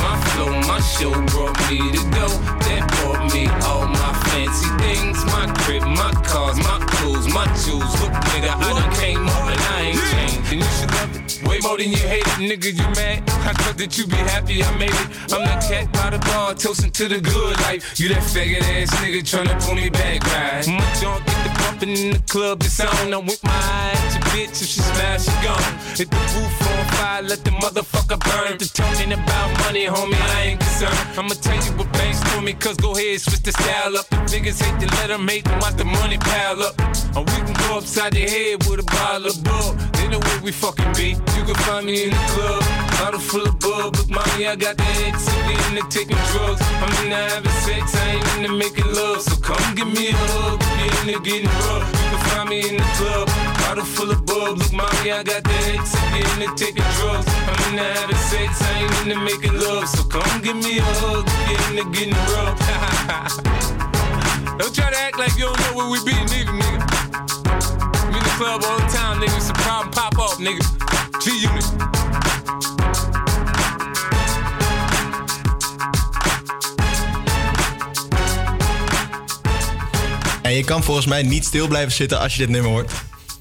My 0.03 0.15
flow, 0.31 0.53
my 0.71 0.81
show 0.81 1.13
brought 1.35 1.59
me 1.69 1.79
to 1.97 2.03
go. 2.15 2.29
That 2.67 2.83
brought 2.97 3.23
me 3.35 3.49
all 3.67 3.87
my 3.87 4.13
fancy 4.31 4.71
things. 4.79 5.19
My 5.35 5.47
crib, 5.63 5.83
my 5.83 6.13
cars, 6.23 6.57
my 6.59 6.79
clothes, 6.87 7.27
my 7.35 7.47
jewels. 7.61 7.93
Look, 8.01 8.15
nigga, 8.31 8.55
I 8.55 8.71
done 8.79 8.93
came 8.95 9.27
up 9.27 9.66
and 10.53 10.61
you 10.61 10.71
should 10.79 10.91
love 10.93 11.17
it 11.17 11.27
way 11.45 11.59
more 11.61 11.77
than 11.77 11.91
you 11.91 11.97
hate 11.97 12.27
it, 12.27 12.39
nigga, 12.39 12.71
you 12.73 12.87
mad? 12.95 13.23
I 13.47 13.53
thought 13.53 13.79
that 13.79 13.99
you 13.99 14.07
be 14.07 14.17
happy 14.17 14.63
I 14.63 14.71
made 14.79 14.91
it. 14.91 15.33
I'm 15.33 15.45
that 15.45 15.63
cat 15.63 15.93
by 15.93 16.11
the 16.11 16.19
bar, 16.19 16.55
toasting 16.55 16.91
to 16.93 17.09
the 17.09 17.21
good 17.21 17.57
life. 17.67 17.99
You 17.99 18.09
that 18.11 18.23
faggot 18.23 18.63
ass 18.63 18.91
nigga 19.03 19.23
tryna 19.23 19.55
pull 19.65 19.75
me 19.75 19.91
back, 19.91 20.23
right? 20.25 20.67
My 20.67 20.87
junk 21.01 21.25
get 21.27 21.41
the 21.45 21.53
bumping 21.63 21.97
in 21.97 22.11
the 22.15 22.23
club, 22.29 22.63
it's 22.63 22.81
on. 22.81 23.13
I'm 23.13 23.27
with 23.27 23.43
my 23.45 23.51
eye 23.51 23.93
at 23.95 24.13
your 24.15 24.23
bitch, 24.35 24.63
if 24.63 24.69
she 24.69 24.81
smash, 24.81 25.25
she 25.25 25.35
gone. 25.45 25.73
Hit 25.97 26.11
the 26.11 26.23
roof 26.35 26.55
on 26.71 26.87
fire, 26.97 27.23
let 27.23 27.45
the 27.45 27.51
motherfucker 27.51 28.19
burn. 28.19 28.59
The 28.59 28.67
talking 28.67 29.13
about 29.13 29.49
money, 29.65 29.87
homie, 29.87 30.15
I 30.15 30.43
ain't 30.55 30.61
concerned. 30.61 30.99
I'ma 31.17 31.35
tell 31.35 31.57
you 31.57 31.73
what 31.79 31.93
banks 31.93 32.23
for 32.31 32.43
me, 32.43 32.53
cause 32.53 32.77
go 32.77 32.95
ahead, 32.95 33.21
switch 33.21 33.43
the 33.43 33.53
style 33.53 33.97
up. 33.97 34.09
The 34.09 34.17
niggas 34.33 34.63
hate 34.63 34.79
to 34.81 34.87
let 34.97 35.09
them 35.09 35.27
hate 35.29 35.45
them, 35.45 35.59
watch 35.61 35.77
the 35.77 35.85
money 35.85 36.19
pile 36.19 36.63
up. 36.63 36.75
Or 37.17 37.23
we 37.25 37.39
can 37.47 37.55
go 37.67 37.79
upside 37.79 38.15
your 38.15 38.29
head 38.29 38.67
with 38.67 38.81
a 38.81 38.85
bottle 38.85 39.29
of 39.29 39.45
bug. 39.45 39.79
They 39.97 40.09
know 40.09 40.21
where 40.37 40.45
we 40.45 40.53
fucking 40.53 40.93
be. 40.95 41.11
You 41.37 41.45
can 41.45 41.55
find 41.67 41.87
me 41.87 42.05
in 42.05 42.11
the 42.11 42.17
club, 42.35 42.63
bottle 42.99 43.21
full 43.21 43.47
of 43.47 43.59
bug. 43.59 43.93
But 43.93 44.09
mommy, 44.09 44.47
I 44.47 44.57
got 44.57 44.77
the 44.77 44.85
X, 45.07 45.29
I'm 45.29 45.77
into 45.77 45.89
taking 45.89 46.17
drugs. 46.33 46.61
I'm 46.63 47.05
into 47.05 47.17
having 47.17 47.57
sex, 47.65 47.95
I 47.95 48.09
ain't 48.17 48.37
into 48.37 48.53
making 48.57 48.93
love. 48.93 49.23
So 49.23 49.37
come 49.37 49.75
give 49.75 49.89
me 49.89 50.09
a 50.09 50.17
hug, 50.17 50.61
if 50.63 50.69
you're 50.79 51.15
into 51.15 51.21
getting 51.25 51.49
rough. 51.49 51.87
You 51.87 52.07
can 52.11 52.21
find 52.31 52.49
me 52.49 52.69
in 52.69 52.77
the 52.77 52.89
club, 52.99 53.29
bottle 53.61 53.85
full 53.85 54.11
of 54.11 54.25
bug. 54.27 54.59
Look, 54.59 54.73
mommy, 54.73 55.13
I 55.13 55.23
got 55.23 55.45
the 55.45 55.57
X, 55.77 55.95
I'm 55.95 56.41
into 56.41 56.55
taking 56.57 56.87
drugs. 56.99 57.27
I'm 57.29 57.59
into 57.71 57.85
having 57.85 58.23
sex, 58.31 58.63
I 58.63 58.83
ain't 58.83 58.95
into 59.03 59.19
making 59.21 59.55
love. 59.59 59.89
So 59.89 60.03
come 60.05 60.43
give 60.43 60.57
me 60.57 60.79
a 60.79 60.83
hug, 61.01 61.25
if 61.27 61.49
you're 61.51 61.61
into 61.71 61.85
getting 61.93 62.15
rough. 62.35 62.59
Don't 64.59 64.75
try 64.75 64.91
to 64.91 64.99
act 64.99 65.19
like 65.19 65.37
you 65.37 65.45
don't 65.45 65.61
know 65.61 65.77
where 65.77 65.91
we 65.91 66.03
be, 66.03 66.13
nigga, 66.13 66.49
nigga. 66.49 66.86
Club 68.37 68.63
all 68.65 68.79
time, 68.89 69.19
nigga. 69.19 69.53
Problem, 69.53 69.89
pop 70.15 70.39
Unit. 70.41 71.75
En 80.43 80.53
je 80.53 80.65
kan 80.65 80.83
volgens 80.83 81.07
mij 81.07 81.23
niet 81.23 81.45
stil 81.45 81.69
blijven 81.69 81.93
zitten 81.93 82.21
als 82.21 82.33
je 82.33 82.39
dit 82.39 82.49
nummer 82.49 82.71
hoort. 82.71 82.91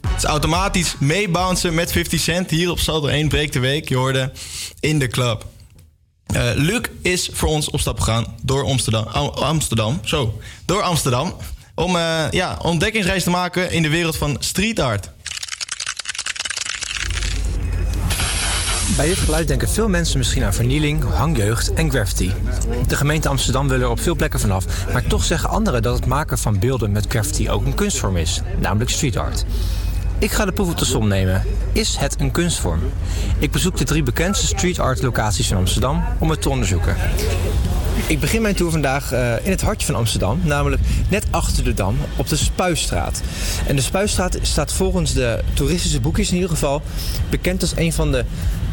Het 0.08 0.18
is 0.18 0.24
automatisch 0.24 0.96
meebouncen 1.00 1.74
met 1.74 1.92
50 1.92 2.20
Cent. 2.20 2.50
Hier 2.50 2.70
op 2.72 2.80
Salto 2.80 3.08
1 3.08 3.28
breekt 3.28 3.54
de 3.54 3.60
week. 3.60 3.90
Je 3.90 3.96
hoorde 3.96 4.32
in 4.80 5.00
de 5.00 5.08
club. 5.08 5.46
Eh, 6.26 6.44
Luc 6.56 6.82
is 7.02 7.30
voor 7.34 7.50
ons 7.50 7.70
op 7.70 7.80
stap 7.80 8.00
gegaan 8.00 8.36
door 8.42 8.64
Amsterdam. 8.66 9.04
Am- 9.08 9.28
Amsterdam, 9.30 10.00
zo. 10.04 10.40
Door 10.66 10.82
Amsterdam. 10.82 11.36
Om 11.76 11.96
eh, 11.96 12.24
ja, 12.32 12.58
ontdekkingsreis 12.62 13.24
te 13.24 13.30
maken 13.30 13.72
in 13.72 13.82
de 13.82 13.90
wereld 13.90 14.18
van 14.18 14.38
street 14.40 14.80
art. 14.80 15.10
Bij 18.96 19.08
dit 19.08 19.18
geluid 19.18 19.48
denken 19.48 19.70
veel 19.70 19.90
mensen 19.90 20.18
misschien 20.18 20.44
aan 20.44 20.54
vernieling, 20.54 21.04
hangjeugd 21.04 21.74
en 21.74 21.90
graffiti. 21.90 22.34
De 22.88 22.96
gemeente 22.96 23.30
Amsterdam 23.30 23.68
wil 23.68 23.80
er 23.80 23.90
op 23.90 24.00
veel 24.00 24.16
plekken 24.16 24.40
vanaf, 24.40 24.66
maar 24.94 25.08
toch 25.08 25.24
zeggen 25.24 25.50
anderen 25.50 25.82
dat 25.82 25.96
het 25.96 26.06
maken 26.06 26.38
van 26.38 26.60
beelden 26.60 26.92
met 26.92 27.06
graffiti 27.08 27.50
ook 27.50 27.66
een 27.66 27.76
kunstvorm 27.76 28.18
is, 28.18 28.42
namelijk 28.60 28.90
street 28.90 29.18
art. 29.18 29.46
Ik 30.20 30.32
ga 30.32 30.46
de 30.46 30.52
proef 30.52 30.70
op 30.70 30.78
de 30.78 30.86
som 30.86 31.08
nemen. 31.08 31.44
Is 31.72 31.96
het 31.96 32.20
een 32.20 32.32
kunstvorm? 32.32 32.80
Ik 33.40 33.52
bezoek 33.52 33.78
de 33.78 33.84
drie 33.84 34.04
bekendste 34.04 34.46
street 34.46 34.80
art 34.80 35.02
locaties 35.02 35.48
van 35.48 35.58
Amsterdam 35.58 36.04
om 36.20 36.30
het 36.30 36.42
te 36.42 36.50
onderzoeken. 36.50 36.96
Ik 38.08 38.20
begin 38.20 38.42
mijn 38.42 38.56
tour 38.56 38.72
vandaag 38.72 39.12
eh, 39.12 39.34
in 39.44 39.52
het 39.52 39.62
hartje 39.62 39.86
van 39.86 39.96
Amsterdam, 39.96 40.40
namelijk 40.44 40.82
net 41.10 41.26
achter 41.30 41.64
de 41.64 41.74
Dam 41.74 41.98
op 42.16 42.30
de 42.30 42.36
Spuistraat. 42.36 43.22
En 43.68 43.76
de 43.76 43.82
Spuistraat 43.82 44.38
staat 44.42 44.74
volgens 44.74 45.14
de 45.14 45.44
toeristische 45.54 46.00
boekjes 46.00 46.30
in 46.30 46.36
ieder 46.36 46.50
geval 46.50 46.82
bekend 47.30 47.62
als 47.62 47.74
een 47.76 47.94
van 47.94 48.12
de 48.12 48.26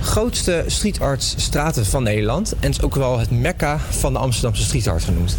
grootste 0.02 0.64
street 0.66 1.00
art 1.00 1.34
straten 1.36 1.86
van 1.86 2.02
Nederland. 2.02 2.54
En 2.60 2.70
is 2.70 2.82
ook 2.82 2.94
wel 2.94 3.18
het 3.18 3.30
mekka 3.30 3.78
van 3.90 4.12
de 4.12 4.18
Amsterdamse 4.18 4.62
street 4.62 4.86
art 4.86 5.04
genoemd. 5.04 5.36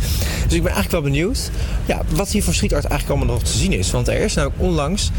Dus 0.48 0.58
ik 0.58 0.64
ben 0.64 0.72
eigenlijk 0.72 0.92
wel 0.92 1.02
benieuwd 1.02 1.52
ja, 1.86 2.02
wat 2.10 2.30
hier 2.30 2.44
voor 2.44 2.54
street 2.54 2.74
art 2.74 2.86
eigenlijk 2.86 3.20
allemaal 3.20 3.36
nog 3.36 3.46
te 3.46 3.58
zien 3.58 3.72
is. 3.72 3.92
Want 3.92 4.08
er 4.08 4.20
is 4.20 4.34
namelijk 4.34 4.62
onlangs 4.62 5.12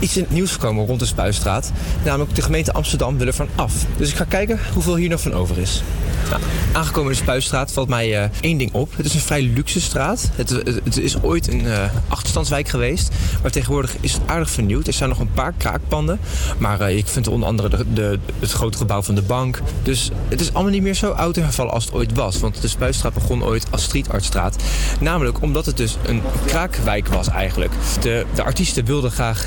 iets 0.00 0.16
in 0.16 0.22
het 0.22 0.32
nieuws 0.32 0.52
gekomen 0.52 0.86
rond 0.86 1.00
de 1.00 1.06
Spuistraat. 1.06 1.72
Namelijk 2.04 2.34
de 2.34 2.42
gemeente 2.42 2.72
Amsterdam 2.72 3.18
wil 3.18 3.26
er 3.26 3.34
van 3.34 3.48
af. 3.54 3.72
Dus 3.96 4.10
ik 4.10 4.16
ga 4.16 4.24
kijken 4.24 4.58
hoeveel 4.72 4.96
hier 4.96 5.08
nog 5.08 5.20
van 5.20 5.34
over 5.34 5.58
is. 5.58 5.82
Nou, 6.30 6.42
aangekomen 6.72 7.10
in 7.10 7.16
de 7.16 7.22
Spuistraat 7.22 7.72
valt 7.72 7.88
mij 7.88 8.22
eh, 8.22 8.30
één 8.40 8.58
ding 8.58 8.72
op. 8.72 8.96
Het 8.96 9.06
is 9.06 9.14
een 9.14 9.20
vrij 9.20 9.42
luxe 9.42 9.80
straat. 9.80 10.30
Het, 10.34 10.50
het, 10.84 10.98
is 10.98 11.22
ooit 11.22 11.52
een 11.52 11.66
eh, 11.66 11.90
achterstandswijk 12.08 12.68
geweest. 12.68 13.14
Maar 13.42 13.50
tegenwoordig 13.50 13.96
is 14.00 14.12
het 14.12 14.22
aardig 14.26 14.50
vernieuwd. 14.50 14.86
Er 14.86 14.92
staan 14.92 15.08
nog 15.08 15.18
een 15.18 15.32
paar 15.32 15.52
kraakpanden. 15.56 16.20
Maar 16.58 16.80
eh, 16.80 16.96
ik 16.96 17.06
vind 17.06 17.28
onder 17.28 17.48
andere 17.48 17.84
de, 17.92 18.18
het 18.38 18.52
grote 18.52 18.78
gebouw 18.78 19.02
van 19.02 19.14
de 19.14 19.22
bank. 19.22 19.60
Dus 19.82 20.10
het 20.28 20.40
is 20.40 20.54
allemaal 20.54 20.72
niet 20.72 20.82
meer 20.82 20.94
zo 20.94 21.10
oud 21.10 21.36
en 21.36 21.42
vervallen 21.42 21.72
als 21.72 21.84
het 21.84 21.94
ooit 21.94 22.14
was. 22.14 22.40
Want 22.40 22.60
de 22.60 22.68
Spuistraat 22.68 23.14
begon 23.14 23.44
ooit 23.44 23.66
als 23.70 23.82
streetartstraat. 23.82 24.56
Namelijk 25.00 25.42
omdat 25.42 25.66
het 25.66 25.76
dus 25.76 25.96
een 26.06 26.22
kraakwijk 26.46 27.06
was 27.08 27.28
eigenlijk. 27.28 27.72
De, 28.00 28.26
de 28.34 28.42
artiesten 28.42 28.84
wilden 28.84 29.10
graag 29.10 29.46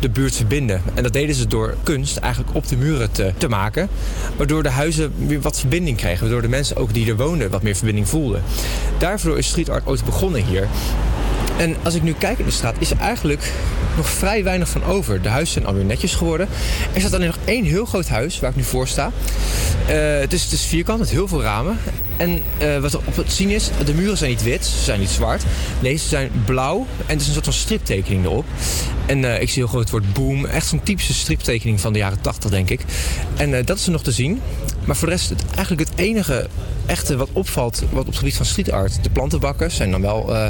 de 0.00 0.08
buurt 0.08 0.36
verbinden. 0.36 0.82
En 0.94 1.02
dat 1.02 1.12
deden 1.12 1.34
ze 1.34 1.46
door 1.46 1.74
kunst 1.82 2.16
eigenlijk 2.16 2.54
op 2.54 2.68
de 2.68 2.76
muren 2.76 3.12
te, 3.12 3.32
te 3.38 3.48
maken. 3.48 3.88
Waardoor 4.36 4.62
de 4.62 4.70
huizen 4.70 5.12
weer 5.26 5.40
wat 5.40 5.58
verbinding 5.60 5.96
kregen. 5.96 6.20
Waardoor 6.20 6.42
de 6.42 6.48
mensen 6.48 6.76
ook 6.76 6.94
die 6.94 7.08
er 7.08 7.16
woonden 7.16 7.50
wat 7.50 7.62
meer 7.62 7.76
verbinding 7.76 8.08
voelden. 8.08 8.42
Daarvoor 8.98 9.38
is 9.38 9.46
street 9.46 9.70
art 9.70 9.86
ooit 9.86 10.04
begonnen 10.04 10.44
hier. 10.44 10.68
En 11.56 11.76
als 11.82 11.94
ik 11.94 12.02
nu 12.02 12.12
kijk 12.12 12.38
in 12.38 12.44
de 12.44 12.50
straat, 12.50 12.76
is 12.78 12.90
er 12.90 12.98
eigenlijk 12.98 13.52
nog 13.96 14.08
vrij 14.08 14.44
weinig 14.44 14.68
van 14.68 14.84
over. 14.84 15.22
De 15.22 15.28
huizen 15.28 15.52
zijn 15.52 15.66
alweer 15.66 15.84
netjes 15.84 16.14
geworden. 16.14 16.48
Er 16.92 17.00
staat 17.00 17.12
alleen 17.12 17.26
nog 17.26 17.38
één 17.44 17.64
heel 17.64 17.84
groot 17.84 18.08
huis 18.08 18.40
waar 18.40 18.50
ik 18.50 18.56
nu 18.56 18.62
voor 18.62 18.88
sta. 18.88 19.10
Eh, 19.86 20.18
het, 20.18 20.32
is, 20.32 20.42
het 20.42 20.52
is 20.52 20.64
vierkant 20.64 20.98
met 20.98 21.10
heel 21.10 21.28
veel 21.28 21.42
ramen. 21.42 21.78
En 22.16 22.42
eh, 22.58 22.78
wat 22.78 22.92
er 22.92 23.00
op 23.04 23.16
het 23.16 23.32
zien 23.32 23.50
is, 23.50 23.70
de 23.84 23.94
muren 23.94 24.16
zijn 24.16 24.30
niet 24.30 24.42
wit, 24.42 24.66
ze 24.66 24.84
zijn 24.84 25.00
niet 25.00 25.10
zwart. 25.10 25.42
Nee, 25.80 25.96
ze 25.96 26.08
zijn 26.08 26.30
blauw 26.44 26.86
en 27.06 27.14
er 27.14 27.20
is 27.20 27.26
een 27.26 27.32
soort 27.32 27.44
van 27.44 27.52
striptekening 27.52 28.24
erop. 28.24 28.44
En 29.06 29.24
eh, 29.24 29.40
ik 29.40 29.48
zie 29.48 29.62
heel 29.62 29.66
groot 29.66 29.82
het 29.82 29.90
woord 29.90 30.12
boom. 30.12 30.44
Echt 30.44 30.66
zo'n 30.66 30.82
typische 30.82 31.14
striptekening 31.14 31.80
van 31.80 31.92
de 31.92 31.98
jaren 31.98 32.20
80, 32.20 32.50
denk 32.50 32.70
ik. 32.70 32.80
En 33.36 33.64
dat 33.64 33.76
is 33.76 33.86
er 33.86 33.92
nog 33.92 34.02
te 34.02 34.12
zien. 34.12 34.40
Maar 34.84 34.96
voor 34.96 35.08
de 35.08 35.14
rest, 35.14 35.28
het, 35.28 35.44
eigenlijk 35.54 35.88
het 35.88 35.98
enige 35.98 36.48
echte 36.86 37.16
wat 37.16 37.28
opvalt 37.32 37.82
wat 37.90 38.00
op 38.00 38.06
het 38.06 38.16
gebied 38.16 38.36
van 38.36 38.46
street 38.46 38.70
art. 38.70 39.02
De 39.02 39.10
plantenbakken 39.10 39.70
zijn 39.70 39.90
dan 39.90 40.00
wel 40.00 40.34
eh, 40.34 40.46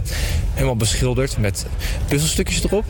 helemaal 0.52 0.76
beschilderd 0.76 1.38
met 1.38 1.66
puzzelstukjes 2.08 2.64
erop. 2.64 2.84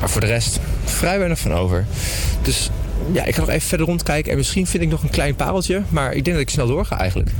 Maar 0.00 0.10
voor 0.10 0.20
de 0.20 0.26
rest 0.26 0.60
vrij 0.84 1.18
weinig 1.18 1.38
van 1.38 1.52
over. 1.52 1.86
Dus 2.42 2.70
ja, 3.12 3.24
ik 3.24 3.34
ga 3.34 3.40
nog 3.40 3.48
even 3.48 3.68
verder 3.68 3.86
rondkijken 3.86 4.30
en 4.32 4.38
misschien 4.38 4.66
vind 4.66 4.82
ik 4.82 4.88
nog 4.88 5.02
een 5.02 5.10
klein 5.10 5.34
pareltje. 5.34 5.82
Maar 5.88 6.12
ik 6.12 6.24
denk 6.24 6.36
dat 6.36 6.46
ik 6.46 6.52
snel 6.52 6.66
doorga 6.66 6.98
eigenlijk. 6.98 7.30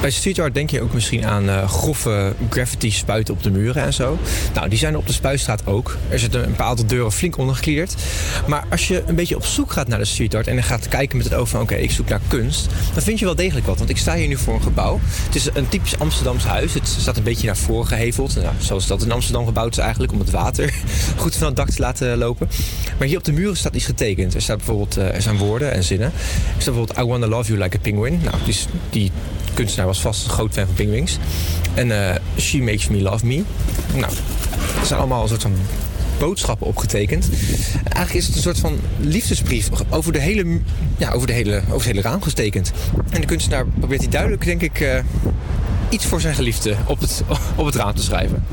Bij 0.00 0.10
street 0.10 0.38
art 0.38 0.54
denk 0.54 0.70
je 0.70 0.82
ook 0.82 0.92
misschien 0.92 1.26
aan 1.26 1.48
eh, 1.48 1.68
grove 1.68 2.34
graffiti 2.50 2.90
spuiten 2.90 3.34
op 3.34 3.42
de 3.42 3.50
muren 3.50 3.82
en 3.82 3.92
zo. 3.92 4.18
Nou, 4.54 4.68
die 4.68 4.78
zijn 4.78 4.96
op 4.96 5.06
de 5.06 5.12
Spuistraat 5.12 5.66
ook. 5.66 5.96
Er 6.08 6.18
zitten 6.18 6.44
een 6.44 6.54
paar 6.54 6.66
aantal 6.66 6.86
deuren 6.86 7.12
flink 7.12 7.38
ondergekliederd. 7.38 7.94
Maar 8.46 8.64
als 8.70 8.88
je 8.88 9.02
een 9.06 9.14
beetje 9.14 9.36
op 9.36 9.44
zoek 9.44 9.72
gaat 9.72 9.88
naar 9.88 9.98
de 9.98 10.04
street 10.04 10.34
art 10.34 10.46
en 10.46 10.54
dan 10.54 10.64
gaat 10.64 10.88
kijken 10.88 11.16
met 11.16 11.26
het 11.26 11.34
oog 11.34 11.48
van 11.48 11.60
oké, 11.60 11.74
ik 11.74 11.90
zoek 11.90 12.08
naar 12.08 12.20
kunst, 12.28 12.66
dan 12.94 13.02
vind 13.02 13.18
je 13.18 13.24
wel 13.24 13.34
degelijk 13.34 13.66
wat. 13.66 13.78
Want 13.78 13.90
ik 13.90 13.96
sta 13.96 14.14
hier 14.14 14.28
nu 14.28 14.36
voor 14.36 14.54
een 14.54 14.62
gebouw. 14.62 15.00
Het 15.02 15.34
is 15.34 15.48
een 15.54 15.68
typisch 15.68 15.98
Amsterdams 15.98 16.44
huis. 16.44 16.74
Het 16.74 16.88
staat 16.88 17.16
een 17.16 17.22
beetje 17.22 17.46
naar 17.46 17.56
voren 17.56 17.86
geheveld. 17.86 18.34
Nou, 18.34 18.54
zoals 18.58 18.86
dat 18.86 19.02
in 19.02 19.12
Amsterdam 19.12 19.46
gebouwd 19.46 19.72
is 19.72 19.78
eigenlijk, 19.78 20.12
om 20.12 20.18
het 20.18 20.30
water 20.30 20.74
goed 21.16 21.36
van 21.36 21.46
het 21.46 21.56
dak 21.56 21.70
te 21.70 21.80
laten 21.80 22.18
lopen. 22.18 22.48
Maar 22.98 23.06
hier 23.06 23.18
op 23.18 23.24
de 23.24 23.32
muren 23.32 23.56
staat 23.56 23.74
iets 23.74 23.84
getekend. 23.84 24.34
Er, 24.34 24.42
staat 24.42 24.56
bijvoorbeeld, 24.56 24.96
eh, 24.96 25.14
er 25.14 25.22
zijn 25.22 25.36
woorden 25.36 25.72
en 25.72 25.84
zinnen. 25.84 26.06
Er 26.06 26.62
staat 26.62 26.74
bijvoorbeeld 26.74 26.98
I 26.98 27.02
wanna 27.02 27.26
love 27.26 27.48
you 27.52 27.62
like 27.62 27.76
a 27.76 27.80
penguin. 27.80 28.20
Nou, 28.22 28.36
die, 28.44 28.56
die 28.90 29.12
kunstenaar 29.56 29.86
was 29.86 30.00
vast 30.00 30.24
een 30.24 30.30
groot 30.30 30.52
fan 30.52 30.66
van 30.66 30.74
Penguins. 30.74 31.18
En 31.74 32.08
eh, 32.08 32.14
She 32.38 32.58
Makes 32.58 32.88
Me 32.88 33.02
Love 33.02 33.26
Me. 33.26 33.42
Nou, 33.94 34.12
er 34.80 34.86
zijn 34.86 34.98
allemaal 34.98 35.22
een 35.22 35.28
soort 35.28 35.42
van 35.42 35.54
boodschappen 36.18 36.66
opgetekend. 36.66 37.28
Eigenlijk 37.72 38.14
is 38.14 38.26
het 38.26 38.36
een 38.36 38.42
soort 38.42 38.58
van 38.58 38.78
liefdesbrief 39.00 39.68
over, 39.90 40.12
de 40.12 40.20
hele, 40.20 40.60
ja, 40.96 41.10
over, 41.10 41.26
de 41.26 41.32
hele, 41.32 41.56
over 41.56 41.72
het 41.72 41.84
hele 41.84 42.00
raam 42.00 42.22
gestekend. 42.22 42.72
En 43.10 43.20
de 43.20 43.26
kunstenaar 43.26 43.66
probeert 43.66 44.00
hij 44.00 44.10
duidelijk, 44.10 44.44
denk 44.44 44.62
ik, 44.62 44.80
eh, 44.80 44.98
iets 45.88 46.06
voor 46.06 46.20
zijn 46.20 46.34
geliefde 46.34 46.76
op 46.86 47.00
het, 47.00 47.22
op 47.56 47.66
het 47.66 47.74
raam 47.74 47.94
te 47.94 48.02
schrijven. 48.02 48.44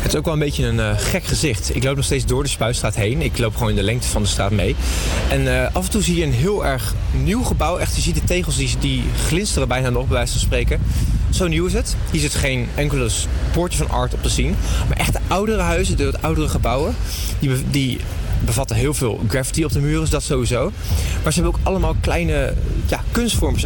Het 0.00 0.12
is 0.12 0.18
ook 0.18 0.24
wel 0.24 0.34
een 0.34 0.40
beetje 0.40 0.66
een 0.66 0.80
eh, 0.80 0.90
gek 0.96 1.24
gezicht. 1.24 1.74
Ik 1.74 1.84
loop 1.84 1.96
nog 1.96 2.04
steeds 2.04 2.26
door 2.26 2.42
de 2.42 2.48
Spuistraat 2.48 2.94
heen. 2.94 3.22
Ik 3.22 3.38
loop 3.38 3.54
gewoon 3.54 3.68
in 3.70 3.76
de 3.76 3.82
lengte 3.82 4.08
van 4.08 4.22
de 4.22 4.28
straat 4.28 4.50
mee. 4.50 4.76
En 5.30 5.62
eh, 5.62 5.74
af 5.74 5.84
en 5.84 5.90
toe 5.90 6.02
zie 6.02 6.16
je 6.16 6.24
een 6.24 6.32
heel 6.32 6.66
erg 6.66 6.94
nieuw 7.22 7.42
gebouw. 7.42 7.78
Echt, 7.78 7.96
je 7.96 8.00
ziet 8.00 8.14
de 8.14 8.24
tegels 8.24 8.56
die, 8.80 9.04
glinsteren 9.26 9.68
bijna 9.68 9.90
nog, 9.90 10.06
bij 10.06 10.16
wijze 10.16 10.32
van 10.32 10.40
spreken. 10.40 10.80
Zo 11.30 11.46
nieuw 11.46 11.66
is 11.66 11.72
het. 11.72 11.96
Hier 12.10 12.20
zit 12.20 12.34
geen 12.34 12.68
enkele 12.74 13.08
spoortje 13.08 13.78
van 13.78 13.90
art 13.90 14.14
op 14.14 14.22
te 14.22 14.28
zien. 14.28 14.56
Maar 14.88 14.96
echt 14.96 15.12
de 15.12 15.18
oudere 15.28 15.62
huizen, 15.62 15.96
de 15.96 16.12
oudere 16.20 16.48
gebouwen, 16.48 16.94
die, 17.38 17.50
die 17.70 18.00
bevatten 18.44 18.76
heel 18.76 18.94
veel 18.94 19.20
graffiti 19.28 19.64
op 19.64 19.72
de 19.72 19.80
muren, 19.80 20.00
dus 20.00 20.10
dat 20.10 20.22
sowieso. 20.22 20.72
Maar 21.22 21.32
ze 21.32 21.40
hebben 21.40 21.60
ook 21.60 21.66
allemaal 21.66 21.94
kleine 22.00 22.54
ja, 22.86 23.02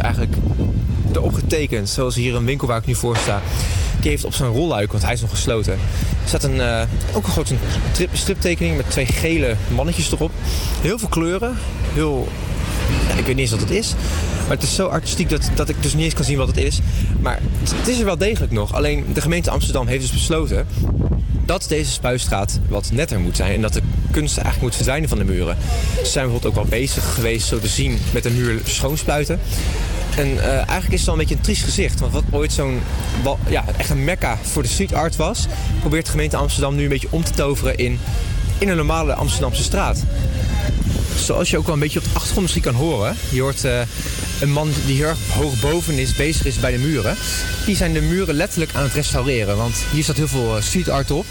eigenlijk 0.03 0.35
erop 1.13 1.35
getekend. 1.35 1.89
Zoals 1.89 2.15
hier 2.15 2.35
een 2.35 2.45
winkel 2.45 2.67
waar 2.67 2.79
ik 2.79 2.87
nu 2.87 2.95
voor 2.95 3.17
sta. 3.17 3.43
Die 4.05 4.13
heeft 4.13 4.25
op 4.25 4.35
zijn 4.35 4.51
rolluik, 4.51 4.91
want 4.93 5.05
hij 5.05 5.13
is 5.13 5.21
nog 5.21 5.31
gesloten, 5.31 5.79
staat 6.27 6.43
een, 6.43 6.61
eh, 6.61 6.83
ook 7.13 7.25
een 7.25 7.33
grote 7.33 7.55
trip, 7.93 8.11
striptekening 8.13 8.77
met 8.77 8.91
twee 8.91 9.07
gele 9.07 9.57
mannetjes 9.75 10.13
erop. 10.13 10.31
Heel 10.81 10.99
veel 10.99 11.09
kleuren, 11.09 11.57
heel 11.93 12.29
ik 13.17 13.27
weet 13.27 13.27
niet 13.27 13.39
eens 13.39 13.51
wat 13.51 13.61
het 13.61 13.71
is. 13.71 13.95
Maar 14.41 14.57
het 14.57 14.63
is 14.63 14.75
zo 14.75 14.87
artistiek 14.87 15.31
dat, 15.31 15.51
dat 15.55 15.69
ik 15.69 15.83
dus 15.83 15.95
niet 15.95 16.05
eens 16.05 16.15
kan 16.15 16.25
zien 16.25 16.37
wat 16.37 16.47
het 16.47 16.57
is. 16.57 16.81
Maar 17.21 17.41
het, 17.79 17.89
is 17.89 17.99
er 17.99 18.05
wel 18.05 18.19
degelijk 18.19 18.53
nog. 18.53 18.75
Alleen 18.75 19.05
de 19.13 19.21
gemeente 19.21 19.51
Amsterdam 19.51 19.87
heeft 19.87 20.01
dus 20.01 20.13
besloten 20.13 20.67
dat 21.45 21.67
deze 21.69 21.91
spuistraat 21.91 22.61
wat 22.69 22.91
netter 22.93 23.21
moet 23.21 23.37
zijn. 23.37 23.55
En 23.55 23.61
dat 23.61 23.73
de 23.73 23.83
kunst 24.11 24.37
eigenlijk 24.37 24.67
moet 24.67 24.75
verdwijnen 24.75 25.09
van 25.09 25.19
de 25.19 25.25
muren. 25.25 25.57
Ze 25.97 26.11
zijn 26.11 26.25
bijvoorbeeld 26.25 26.57
ook 26.57 26.69
wel 26.69 26.79
bezig 26.79 27.15
geweest, 27.15 27.47
zo 27.47 27.59
te 27.59 27.69
zien, 27.69 27.99
met 28.13 28.23
de 28.23 28.31
muur 28.31 28.61
schoonspuiten. 28.65 29.41
En 30.17 30.43
eh, 30.43 30.55
eigenlijk 30.55 30.93
is 30.93 30.99
het 30.99 31.05
wel 31.05 31.15
een 31.15 31.21
beetje 31.21 31.35
een 31.35 31.41
triest 31.41 31.63
gezicht. 31.63 32.01
Want 32.01 32.13
wat 32.13 32.25
ooit 32.31 32.53
zo'n, 32.53 32.81
ja, 33.49 33.65
echt 33.77 33.91
een 33.91 34.05
mekka 34.05 34.39
voor 34.43 34.63
de 34.63 34.69
street 34.69 34.95
art 34.95 35.17
was... 35.17 35.47
probeert 35.81 36.05
de 36.05 36.11
gemeente 36.11 36.37
Amsterdam 36.37 36.75
nu 36.75 36.83
een 36.83 36.89
beetje 36.89 37.09
om 37.11 37.25
te 37.25 37.33
toveren 37.33 37.77
in, 37.77 38.01
in 38.59 38.69
een 38.69 38.77
normale 38.77 39.15
Amsterdamse 39.15 39.63
straat. 39.63 40.03
Zoals 41.17 41.51
je 41.51 41.59
ook 41.59 41.65
wel 41.65 41.75
een 41.75 41.81
beetje 41.81 41.99
op 41.99 42.05
de 42.05 42.11
achtergrond 42.13 42.43
misschien 42.43 42.63
kan 42.63 42.75
horen. 42.75 43.17
Je 43.31 43.41
hoort 43.41 43.65
eh, 43.65 43.81
een 44.41 44.53
man 44.53 44.71
die 44.87 44.97
heel 44.97 45.15
hoog 45.29 45.61
boven 45.61 45.99
is, 45.99 46.15
bezig 46.15 46.47
is 46.47 46.61
bij 46.61 46.73
de 46.73 46.79
muren. 46.79 47.17
Die 47.67 47.77
zijn 47.77 47.93
de 47.93 48.01
muren 48.01 48.35
letterlijk 48.35 48.75
aan 48.75 48.83
het 48.83 48.93
restaureren. 48.93 49.57
Want 49.57 49.75
hier 49.93 50.03
staat 50.03 50.17
heel 50.17 50.29
veel 50.29 50.57
eh, 50.57 50.63
street 50.63 50.89
art 50.89 51.11
op. 51.11 51.27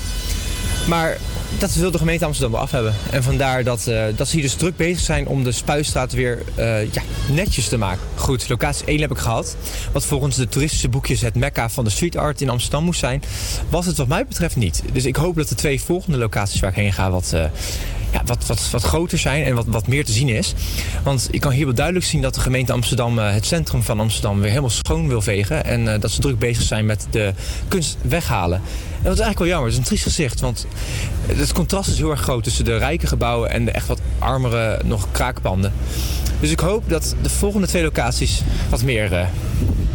Maar 0.88 1.18
dat 1.60 1.74
wil 1.74 1.92
de 1.92 1.98
gemeente 1.98 2.26
Amsterdam 2.26 2.52
wel 2.52 2.62
af 2.62 2.72
hebben. 2.72 2.94
En 3.12 3.24
vandaar 3.24 3.64
dat, 3.64 3.88
eh, 3.88 4.04
dat 4.16 4.28
ze 4.28 4.34
hier 4.34 4.44
dus 4.44 4.54
druk 4.54 4.76
bezig 4.76 5.00
zijn 5.00 5.28
om 5.28 5.44
de 5.44 5.52
Spuistraat 5.52 6.12
weer 6.12 6.42
eh, 6.56 6.94
ja, 6.94 7.02
netjes 7.30 7.68
te 7.68 7.78
maken. 7.78 8.02
Goed, 8.16 8.50
locatie 8.50 8.86
1 8.86 9.02
heb 9.02 9.12
ik 9.12 9.18
gehad. 9.18 9.56
Wat 9.92 10.06
volgens 10.06 10.36
de 10.36 10.48
toeristische 10.48 10.90
boekjes 10.90 11.22
het 11.22 11.36
mekka 11.36 11.70
van 11.70 11.84
de 11.84 11.90
street 11.90 12.18
art 12.18 12.42
in 12.42 12.50
Amsterdam 12.50 12.84
moest 12.84 13.00
zijn. 13.00 13.24
Was 13.70 13.86
het 13.86 13.98
wat 13.98 14.08
mij 14.08 14.26
betreft 14.26 14.56
niet. 14.56 14.84
Dus 14.94 15.06
ik 15.06 15.16
hoop 15.16 15.36
dat 15.36 15.50
de 15.50 15.56
twee 15.56 15.82
volgende 15.82 16.18
locaties 16.18 16.60
waar 16.60 16.70
ik 16.70 16.76
heen 16.76 16.94
ga 16.94 17.12
wat, 17.12 17.32
eh, 17.34 17.46
wat, 18.26 18.46
wat, 18.48 18.70
wat 18.72 18.84
groter 18.84 19.18
zijn 19.18 19.44
en 19.44 19.56
wat, 19.56 19.66
wat 19.68 19.88
meer 19.88 20.06
te 20.06 20.12
zien 20.12 20.30
is. 20.30 20.54
Want 21.04 21.28
ik 21.32 21.42
kan 21.42 21.52
hier 21.52 21.66
wel 21.66 21.74
duidelijk 21.74 22.06
zien 22.06 22.22
dat 22.22 22.34
de 22.34 22.40
gemeente 22.40 22.74
Amsterdam 22.74 23.20
eh, 23.20 23.34
het 23.34 23.46
centrum 23.46 23.84
van 23.84 24.00
Amsterdam 24.00 24.40
weer 24.40 24.50
helemaal 24.50 24.70
schoon 24.70 25.08
wil 25.08 25.22
vegen. 25.22 25.66
En 25.66 25.94
eh, 25.94 26.00
dat 26.00 26.12
ze 26.12 26.22
druk 26.22 26.40
bezig 26.40 26.64
zijn 26.64 26.86
met 26.86 27.08
de 27.10 27.34
kunst 27.68 27.98
weghalen. 28.02 28.58
En 28.58 29.10
dat 29.10 29.14
is 29.14 29.20
eigenlijk 29.20 29.40
wel 29.40 29.48
jammer. 29.48 29.66
Het 29.66 29.74
is 29.74 29.80
een 29.80 29.88
triest 29.88 30.04
gezicht. 30.04 30.40
Want 30.40 30.68
het 31.28 31.54
contrast 31.54 31.90
is 31.90 31.98
heel 31.98 32.12
erg 32.12 32.22
groot 32.22 32.44
tussen 32.44 32.66
de 32.66 32.78
rijke 32.78 33.08
gebouwen 33.08 33.50
en 33.50 33.66
de 33.66 33.72
echt 33.72 33.88
wat 33.88 34.00
armere 34.20 34.82
nog 34.84 35.08
kraakpanden. 35.12 35.74
Dus 36.40 36.52
ik 36.52 36.60
hoop 36.60 36.90
dat 36.90 37.16
de 37.22 37.30
volgende 37.30 37.68
twee 37.68 37.84
locaties 37.84 38.42
wat 38.70 38.84
meer 38.84 39.14
eh, 39.14 39.28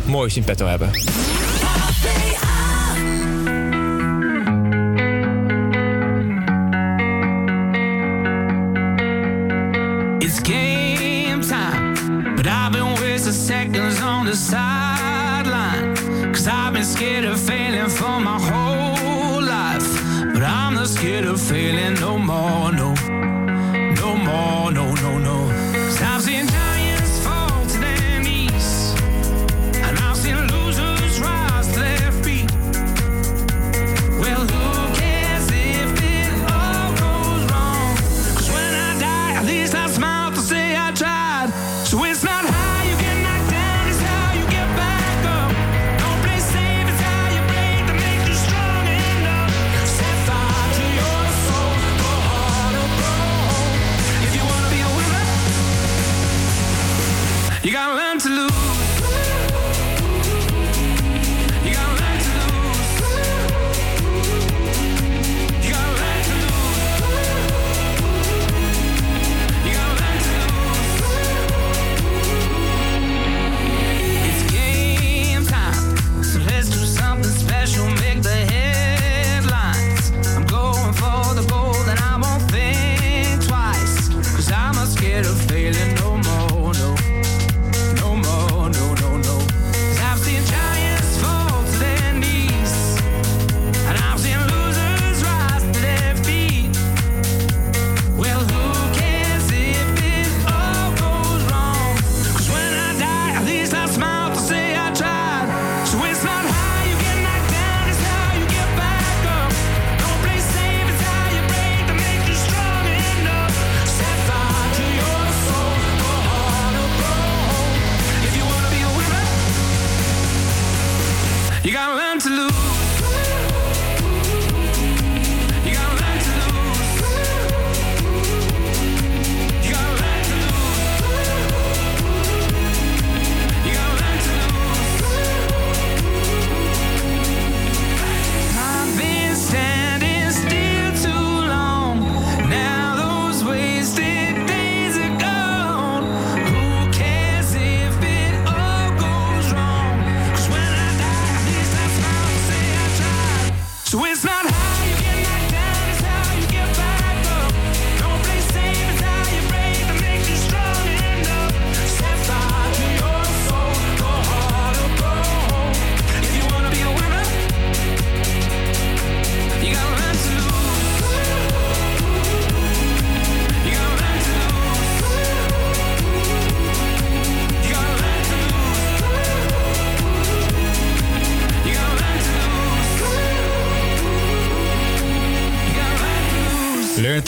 moois 0.05 0.37
in 0.37 0.45
petto 0.45 0.67
hebben. 0.67 0.91
The 14.29 14.37
sideline. 14.37 15.97
Cause 16.35 16.47
I've 16.47 16.75
been 16.75 16.85
scared 16.85 17.25
of 17.25 17.41
failing 17.41 17.89
for 17.89 18.21
my 18.21 18.39
whole 18.39 19.43
life. 19.43 19.89
But 20.35 20.43
I'm 20.43 20.75
not 20.75 20.89
scared 20.89 21.25
of 21.25 21.41
failing 21.41 21.95
no 21.95 22.19
more, 22.19 22.71
no. 22.71 23.28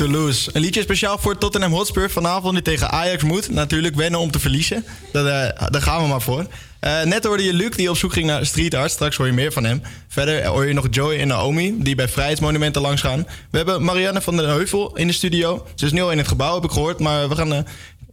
Een 0.01 0.61
liedje 0.61 0.83
speciaal 0.83 1.19
voor 1.19 1.39
Tottenham 1.39 1.73
Hotspur. 1.73 2.11
Vanavond 2.11 2.55
die 2.55 2.63
tegen 2.63 2.91
Ajax 2.91 3.23
moet. 3.23 3.51
Natuurlijk 3.51 3.95
wennen 3.95 4.21
om 4.21 4.31
te 4.31 4.39
verliezen. 4.39 4.85
Dat, 5.13 5.27
eh, 5.27 5.69
daar 5.69 5.83
gaan 5.83 6.03
we 6.03 6.09
maar 6.09 6.21
voor. 6.21 6.47
Eh, 6.81 7.03
net 7.03 7.25
hoorde 7.25 7.45
je 7.45 7.53
Luc 7.53 7.71
die 7.71 7.91
op 7.91 7.97
zoek 7.97 8.13
ging 8.13 8.27
naar 8.27 8.47
street 8.47 8.75
art. 8.75 8.91
Straks 8.91 9.17
hoor 9.17 9.27
je 9.27 9.33
meer 9.33 9.53
van 9.53 9.65
hem. 9.65 9.83
Verder 10.09 10.47
hoor 10.47 10.67
je 10.67 10.73
nog 10.73 10.87
Joy 10.91 11.15
en 11.15 11.29
Naomi 11.29 11.75
die 11.79 11.95
bij 11.95 12.09
Vrijheidsmonumenten 12.09 12.83
langs 12.83 13.01
gaan. 13.01 13.27
We 13.51 13.57
hebben 13.57 13.85
Marianne 13.85 14.21
van 14.21 14.37
den 14.37 14.49
Heuvel 14.49 14.97
in 14.97 15.07
de 15.07 15.13
studio. 15.13 15.67
Ze 15.75 15.87
is 15.87 15.93
nu 15.93 16.03
al 16.03 16.13
in 16.13 16.19
het 16.19 16.29
gebouw, 16.29 16.55
heb 16.55 16.65
ik 16.65 16.71
gehoord. 16.71 16.99
Maar 16.99 17.29
we 17.29 17.37
gaan 17.37 17.53
eh, 17.53 17.63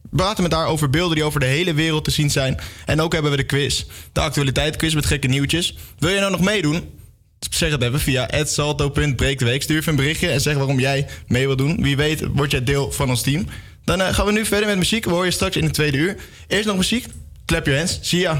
praten 0.09 0.43
met 0.43 0.53
haar 0.53 0.67
over 0.67 0.89
beelden 0.89 1.15
die 1.15 1.25
over 1.25 1.39
de 1.39 1.45
hele 1.45 1.73
wereld 1.73 2.03
te 2.03 2.11
zien 2.11 2.31
zijn. 2.31 2.59
En 2.85 3.01
ook 3.01 3.13
hebben 3.13 3.31
we 3.31 3.37
de 3.37 3.43
quiz. 3.43 3.85
De 4.11 4.19
actualiteitsquiz 4.19 4.93
met 4.93 5.05
gekke 5.05 5.27
nieuwtjes. 5.27 5.77
Wil 5.99 6.09
je 6.09 6.19
nou 6.19 6.31
nog 6.31 6.41
meedoen? 6.41 6.96
Zeg 7.39 7.71
het 7.71 7.81
even 7.81 7.99
via 7.99 8.29
@salto.breekdeweek. 8.45 9.61
Stuur 9.61 9.77
even 9.77 9.89
een 9.89 9.95
berichtje 9.97 10.29
en 10.29 10.41
zeg 10.41 10.55
waarom 10.55 10.79
jij 10.79 11.07
mee 11.27 11.45
wil 11.45 11.55
doen. 11.55 11.81
Wie 11.81 11.97
weet 11.97 12.23
word 12.33 12.51
jij 12.51 12.63
deel 12.63 12.91
van 12.91 13.09
ons 13.09 13.21
team. 13.21 13.47
Dan 13.83 14.01
eh, 14.01 14.13
gaan 14.13 14.25
we 14.25 14.31
nu 14.31 14.45
verder 14.45 14.67
met 14.67 14.77
muziek. 14.77 15.05
We 15.05 15.11
horen 15.11 15.25
je 15.25 15.31
straks 15.31 15.55
in 15.55 15.65
de 15.65 15.71
tweede 15.71 15.97
uur. 15.97 16.17
Eerst 16.47 16.65
nog 16.65 16.77
muziek. 16.77 17.05
Clap 17.45 17.65
your 17.65 17.79
hands. 17.79 17.99
Zie 18.01 18.19
ya. 18.19 18.37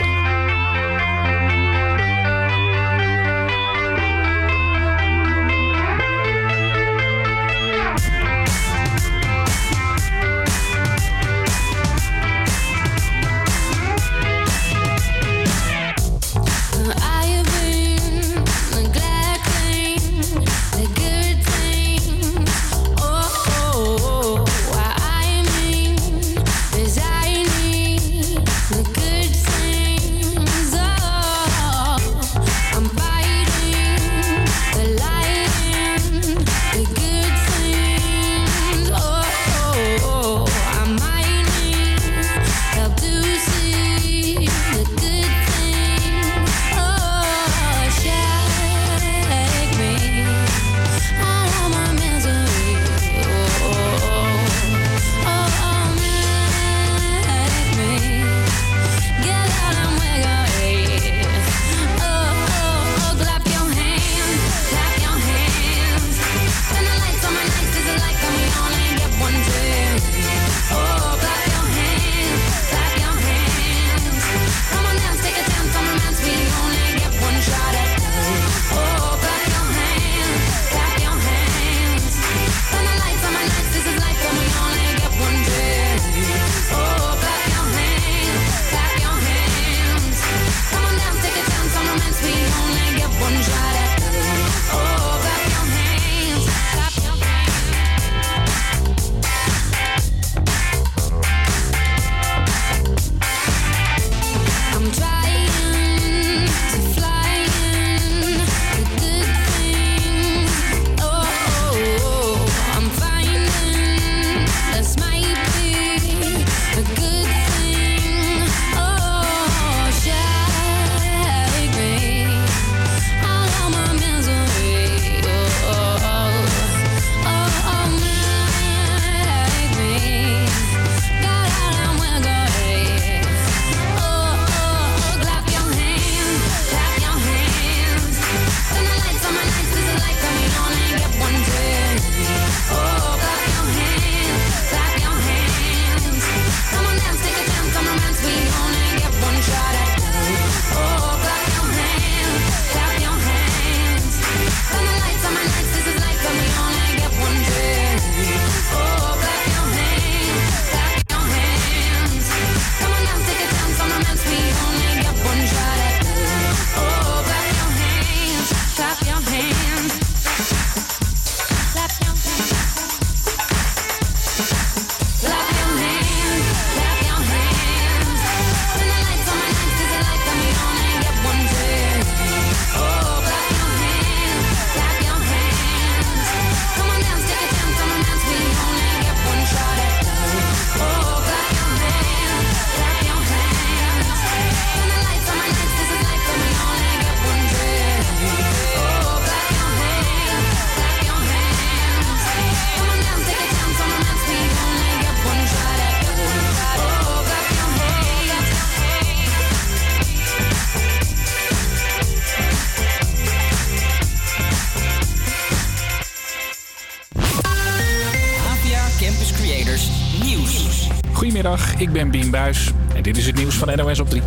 Buis 222.31 222.71
en 222.95 223.03
dit 223.03 223.17
is 223.17 223.25
het 223.25 223.35
nieuws 223.35 223.55
van 223.55 223.75
NOS 223.75 223.99
op 223.99 224.09
3. 224.09 224.21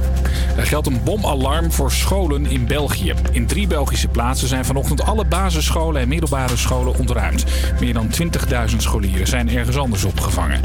Er 0.57 0.67
geldt 0.67 0.87
een 0.87 1.03
bomalarm 1.05 1.73
voor 1.73 1.93
scholen 1.93 2.47
in 2.47 2.67
België. 2.67 3.15
In 3.33 3.47
drie 3.47 3.67
Belgische 3.67 4.09
plaatsen 4.09 4.49
zijn 4.49 4.65
vanochtend 4.65 5.03
alle 5.03 5.25
basisscholen 5.25 6.03
en 6.03 6.09
middelbare 6.09 6.57
scholen 6.57 6.99
ontruimd. 6.99 7.45
Meer 7.81 7.95
dan 7.95 8.11
20.000 8.71 8.77
scholieren 8.77 9.27
zijn 9.27 9.51
ergens 9.51 9.77
anders 9.77 10.05
opgevangen. 10.05 10.61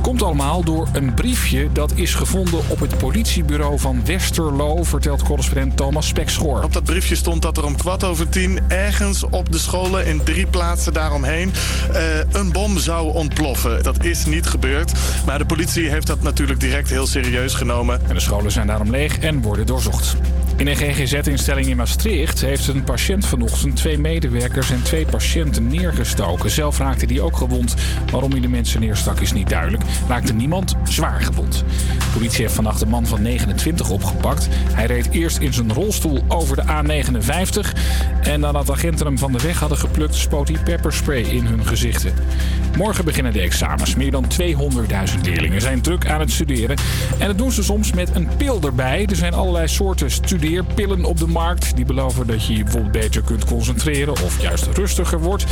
Komt 0.00 0.22
allemaal 0.22 0.64
door 0.64 0.88
een 0.92 1.14
briefje 1.14 1.72
dat 1.72 1.92
is 1.94 2.14
gevonden 2.14 2.60
op 2.68 2.80
het 2.80 2.98
politiebureau 2.98 3.78
van 3.78 4.04
Westerlo, 4.04 4.82
vertelt 4.82 5.22
correspondent 5.22 5.76
Thomas 5.76 6.06
Spekschoor. 6.06 6.62
Op 6.62 6.72
dat 6.72 6.84
briefje 6.84 7.14
stond 7.14 7.42
dat 7.42 7.56
er 7.56 7.64
om 7.64 7.76
kwart 7.76 8.04
over 8.04 8.28
tien 8.28 8.60
ergens 8.68 9.24
op 9.24 9.52
de 9.52 9.58
scholen 9.58 10.06
in 10.06 10.24
drie 10.24 10.46
plaatsen 10.46 10.92
daaromheen 10.92 11.52
eh, 11.92 12.02
een 12.32 12.52
bom 12.52 12.78
zou 12.78 13.12
ontploffen. 13.14 13.82
Dat 13.82 14.04
is 14.04 14.26
niet 14.26 14.46
gebeurd, 14.46 14.92
maar 15.26 15.38
de 15.38 15.46
politie 15.46 15.90
heeft 15.90 16.06
dat 16.06 16.22
natuurlijk 16.22 16.60
direct 16.60 16.90
heel 16.90 17.06
serieus 17.06 17.54
genomen. 17.54 18.00
En 18.08 18.14
de 18.14 18.20
scholen 18.20 18.52
zijn 18.52 18.66
daarom 18.66 18.90
leeg 18.90 19.18
en 19.18 19.42
worden 19.42 19.66
doorzocht. 19.66 20.16
In 20.60 20.66
een 20.66 20.76
GGZ-instelling 20.76 21.66
in 21.66 21.76
Maastricht 21.76 22.40
heeft 22.40 22.68
een 22.68 22.84
patiënt 22.84 23.26
vanochtend 23.26 23.76
twee 23.76 23.98
medewerkers 23.98 24.70
en 24.70 24.82
twee 24.82 25.06
patiënten 25.06 25.66
neergestoken. 25.66 26.50
Zelf 26.50 26.78
raakte 26.78 27.06
hij 27.06 27.20
ook 27.20 27.36
gewond. 27.36 27.74
Waarom 28.10 28.30
hij 28.30 28.40
de 28.40 28.48
mensen 28.48 28.80
neerstak 28.80 29.20
is 29.20 29.32
niet 29.32 29.48
duidelijk. 29.48 29.82
Raakte 30.08 30.32
niemand 30.32 30.74
zwaar 30.84 31.20
gewond. 31.20 31.64
De 31.98 32.10
politie 32.12 32.40
heeft 32.40 32.54
vannacht 32.54 32.80
een 32.80 32.88
man 32.88 33.06
van 33.06 33.22
29 33.22 33.90
opgepakt. 33.90 34.48
Hij 34.52 34.86
reed 34.86 35.10
eerst 35.10 35.38
in 35.38 35.52
zijn 35.52 35.72
rolstoel 35.72 36.24
over 36.28 36.56
de 36.56 36.62
A59. 36.62 37.78
En 38.22 38.40
nadat 38.40 38.70
agenten 38.70 39.06
hem 39.06 39.18
van 39.18 39.32
de 39.32 39.42
weg 39.42 39.58
hadden 39.58 39.78
geplukt, 39.78 40.14
spoot 40.14 40.48
hij 40.48 40.58
pepperspray 40.64 41.22
in 41.22 41.46
hun 41.46 41.66
gezichten. 41.66 42.12
Morgen 42.76 43.04
beginnen 43.04 43.32
de 43.32 43.40
examens. 43.40 43.94
Meer 43.94 44.10
dan 44.10 44.24
200.000 44.40 45.20
leerlingen 45.22 45.60
zijn 45.60 45.80
druk 45.80 46.06
aan 46.06 46.20
het 46.20 46.30
studeren. 46.30 46.76
En 47.18 47.26
dat 47.26 47.38
doen 47.38 47.52
ze 47.52 47.62
soms 47.62 47.92
met 47.92 48.14
een 48.14 48.28
pil 48.36 48.60
erbij. 48.62 49.06
Er 49.06 49.16
zijn 49.16 49.34
allerlei 49.34 49.68
soorten 49.68 50.10
studeren 50.10 50.48
weer 50.50 50.64
pillen 50.74 51.04
op 51.04 51.18
de 51.18 51.26
markt. 51.26 51.76
Die 51.76 51.84
beloven 51.84 52.26
dat 52.26 52.46
je 52.46 52.56
je 52.56 52.62
bijvoorbeeld 52.62 52.92
beter 52.92 53.22
kunt 53.22 53.44
concentreren 53.44 54.12
of 54.12 54.42
juist 54.42 54.66
rustiger 54.66 55.20
wordt. 55.20 55.44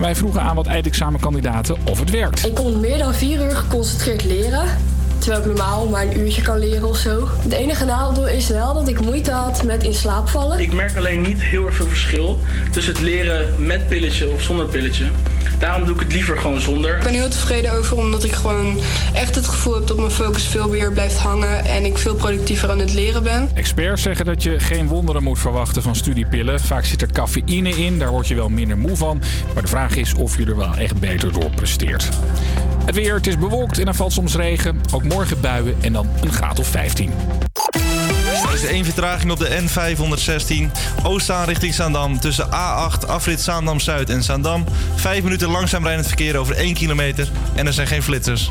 Wij 0.00 0.14
vroegen 0.14 0.40
aan 0.40 0.56
wat 0.56 0.66
eindexamenkandidaten 0.66 1.76
of 1.90 1.98
het 1.98 2.10
werkt. 2.10 2.46
Ik 2.46 2.54
kon 2.54 2.80
meer 2.80 2.98
dan 2.98 3.14
vier 3.14 3.44
uur 3.44 3.56
geconcentreerd 3.56 4.24
leren. 4.24 4.66
Terwijl 5.22 5.42
ik 5.42 5.56
normaal 5.56 5.88
maar 5.88 6.02
een 6.02 6.18
uurtje 6.18 6.42
kan 6.42 6.58
leren 6.58 6.88
of 6.88 6.96
zo. 6.96 7.28
De 7.48 7.56
enige 7.56 7.84
nadeel 7.84 8.28
is 8.28 8.48
wel 8.48 8.74
dat 8.74 8.88
ik 8.88 9.00
moeite 9.00 9.30
had 9.30 9.62
met 9.64 9.82
in 9.82 9.94
slaap 9.94 10.28
vallen. 10.28 10.58
Ik 10.58 10.72
merk 10.72 10.96
alleen 10.96 11.20
niet 11.20 11.42
heel 11.42 11.66
erg 11.66 11.74
veel 11.74 11.86
verschil 11.86 12.38
tussen 12.70 12.92
het 12.92 13.02
leren 13.02 13.66
met 13.66 13.88
pilletje 13.88 14.30
of 14.30 14.42
zonder 14.42 14.66
pilletje. 14.66 15.04
Daarom 15.58 15.84
doe 15.84 15.94
ik 15.94 16.00
het 16.00 16.12
liever 16.12 16.38
gewoon 16.38 16.60
zonder. 16.60 16.96
Ik 16.96 17.02
ben 17.02 17.12
heel 17.12 17.28
tevreden 17.28 17.72
over 17.72 17.96
omdat 17.96 18.24
ik 18.24 18.32
gewoon 18.32 18.78
echt 19.14 19.34
het 19.34 19.46
gevoel 19.46 19.74
heb 19.74 19.86
dat 19.86 19.96
mijn 19.96 20.10
focus 20.10 20.46
veel 20.46 20.68
meer 20.68 20.92
blijft 20.92 21.16
hangen 21.16 21.64
en 21.64 21.84
ik 21.84 21.98
veel 21.98 22.14
productiever 22.14 22.70
aan 22.70 22.78
het 22.78 22.92
leren 22.94 23.22
ben. 23.22 23.50
Experts 23.54 24.02
zeggen 24.02 24.24
dat 24.24 24.42
je 24.42 24.60
geen 24.60 24.88
wonderen 24.88 25.22
moet 25.22 25.38
verwachten 25.38 25.82
van 25.82 25.96
studiepillen. 25.96 26.60
Vaak 26.60 26.84
zit 26.84 27.02
er 27.02 27.12
cafeïne 27.12 27.68
in, 27.68 27.98
daar 27.98 28.10
word 28.10 28.28
je 28.28 28.34
wel 28.34 28.48
minder 28.48 28.78
moe 28.78 28.96
van. 28.96 29.22
Maar 29.54 29.62
de 29.62 29.68
vraag 29.68 29.96
is 29.96 30.14
of 30.14 30.38
je 30.38 30.44
er 30.44 30.56
wel 30.56 30.74
echt 30.74 31.00
beter 31.00 31.32
door 31.32 31.50
presteert. 31.50 32.08
Het 32.84 32.94
weer, 32.94 33.14
het 33.14 33.26
is 33.26 33.38
bewolkt 33.38 33.78
en 33.78 33.86
er 33.86 33.94
valt 33.94 34.12
soms 34.12 34.34
regen. 34.34 34.80
Ook 34.94 35.04
morgen 35.04 35.40
buien 35.40 35.76
en 35.80 35.92
dan 35.92 36.08
een 36.22 36.32
graad 36.32 36.58
of 36.58 36.66
15. 36.66 37.12
Er 38.46 38.54
is 38.54 38.64
één 38.64 38.84
vertraging 38.84 39.32
op 39.32 39.38
de 39.38 39.62
N516. 39.62 41.04
Oostzaan 41.04 41.44
richting 41.44 41.74
Zaandam. 41.74 42.20
Tussen 42.20 42.46
A8, 42.46 43.06
afrit 43.06 43.40
Zaandam-Zuid 43.40 44.10
en 44.10 44.22
Zaandam. 44.22 44.64
Vijf 44.94 45.22
minuten 45.22 45.50
langzaam 45.50 45.84
rijdend 45.84 46.06
verkeer 46.06 46.36
over 46.36 46.54
1 46.54 46.74
kilometer. 46.74 47.28
En 47.54 47.66
er 47.66 47.72
zijn 47.72 47.86
geen 47.86 48.02
flitsers. 48.02 48.50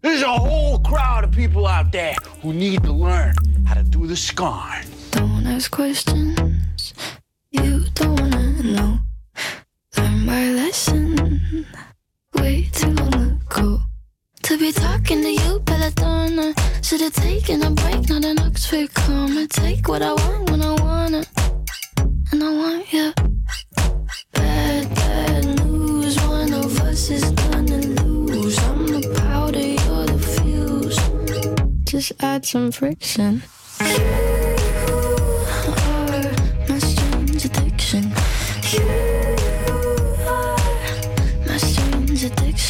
There's 0.00 0.22
a 0.22 0.36
whole 0.38 0.80
crowd 0.80 1.24
of 1.24 1.30
people 1.30 1.68
out 1.68 1.92
there 1.92 2.16
who 2.40 2.52
need 2.52 2.82
to 2.82 2.94
learn 2.94 3.34
how 3.64 3.76
to 3.76 3.88
do 3.88 4.06
the 4.06 4.16
scarn. 4.16 4.84
Don't 5.10 5.46
ask 5.46 5.70
questions 5.70 6.94
you 7.48 7.84
don't 7.92 8.20
wanna 8.20 8.62
know. 8.62 9.09
My 10.30 10.48
lesson 10.52 11.66
way 12.36 12.68
too 12.72 12.92
long 12.92 13.40
ago. 13.42 13.80
To 14.42 14.56
be 14.56 14.70
talking 14.70 15.22
to 15.22 15.32
you, 15.42 15.58
Belladonna. 15.64 16.54
Should've 16.82 17.12
taken 17.14 17.64
a 17.64 17.70
break, 17.72 18.08
not 18.08 18.24
an 18.24 18.38
Oxford 18.38 18.94
comma. 18.94 19.48
Take 19.48 19.88
what 19.88 20.02
I 20.02 20.12
want 20.12 20.48
when 20.48 20.62
I 20.62 20.72
want 20.82 21.14
it, 21.16 21.28
and 22.30 22.44
I 22.44 22.50
want 22.62 22.92
you. 22.92 23.12
Bad, 24.32 24.94
bad 24.94 25.44
news. 25.64 26.16
One 26.22 26.52
of 26.54 26.80
us 26.80 27.10
is 27.10 27.28
gonna 27.32 27.78
lose. 28.04 28.56
I'm 28.68 28.86
the 28.86 29.02
powder, 29.18 29.58
you're 29.58 30.06
the 30.06 30.18
fuse. 30.34 30.98
Just 31.90 32.12
add 32.22 32.46
some 32.46 32.70
friction. 32.70 33.42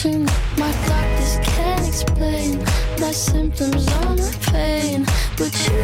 Strange. 0.00 0.30
My 0.56 0.72
doctors 0.86 1.38
can't 1.42 1.86
explain 1.86 2.58
my 2.98 3.12
symptoms 3.12 3.86
or 3.96 4.16
my 4.16 4.32
pain, 4.50 5.04
but 5.36 5.52
you 5.66 5.76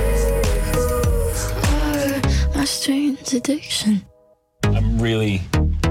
are 1.74 2.56
my 2.56 2.64
strange 2.64 3.34
addiction. 3.34 4.06
I'm 4.64 4.98
really, 4.98 5.42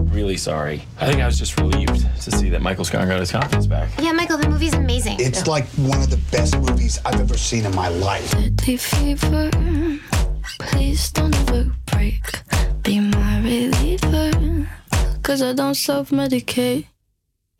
really 0.06 0.38
sorry. 0.38 0.82
I 1.00 1.06
think 1.06 1.22
I 1.22 1.28
was 1.28 1.38
just 1.38 1.60
relieved 1.60 2.02
to 2.24 2.32
see 2.32 2.50
that 2.50 2.64
Michael 2.64 2.84
Scott 2.84 3.08
got 3.08 3.20
his 3.20 3.32
confidence 3.32 3.68
back. 3.68 3.90
Yeah, 4.02 4.14
Michael, 4.14 4.40
the 4.40 4.50
movie's 4.50 4.74
amazing. 4.74 5.18
It's 5.20 5.46
like 5.46 5.66
one 5.78 6.02
of 6.02 6.10
the 6.10 6.22
best 6.32 6.58
movies 6.58 7.00
I've 7.06 7.22
ever 7.22 7.38
seen 7.38 7.64
in 7.66 7.76
my 7.76 7.90
life. 7.90 8.32
Deadly 8.32 8.78
fever. 8.78 9.52
Please 10.60 11.12
don't 11.12 11.36
ever 11.42 11.72
break. 11.86 12.42
Be 12.82 13.00
my 13.02 13.42
reliever. 13.42 14.68
Cause 15.22 15.44
I 15.44 15.54
don't 15.54 15.76
self 15.76 16.10
medicate. 16.10 16.88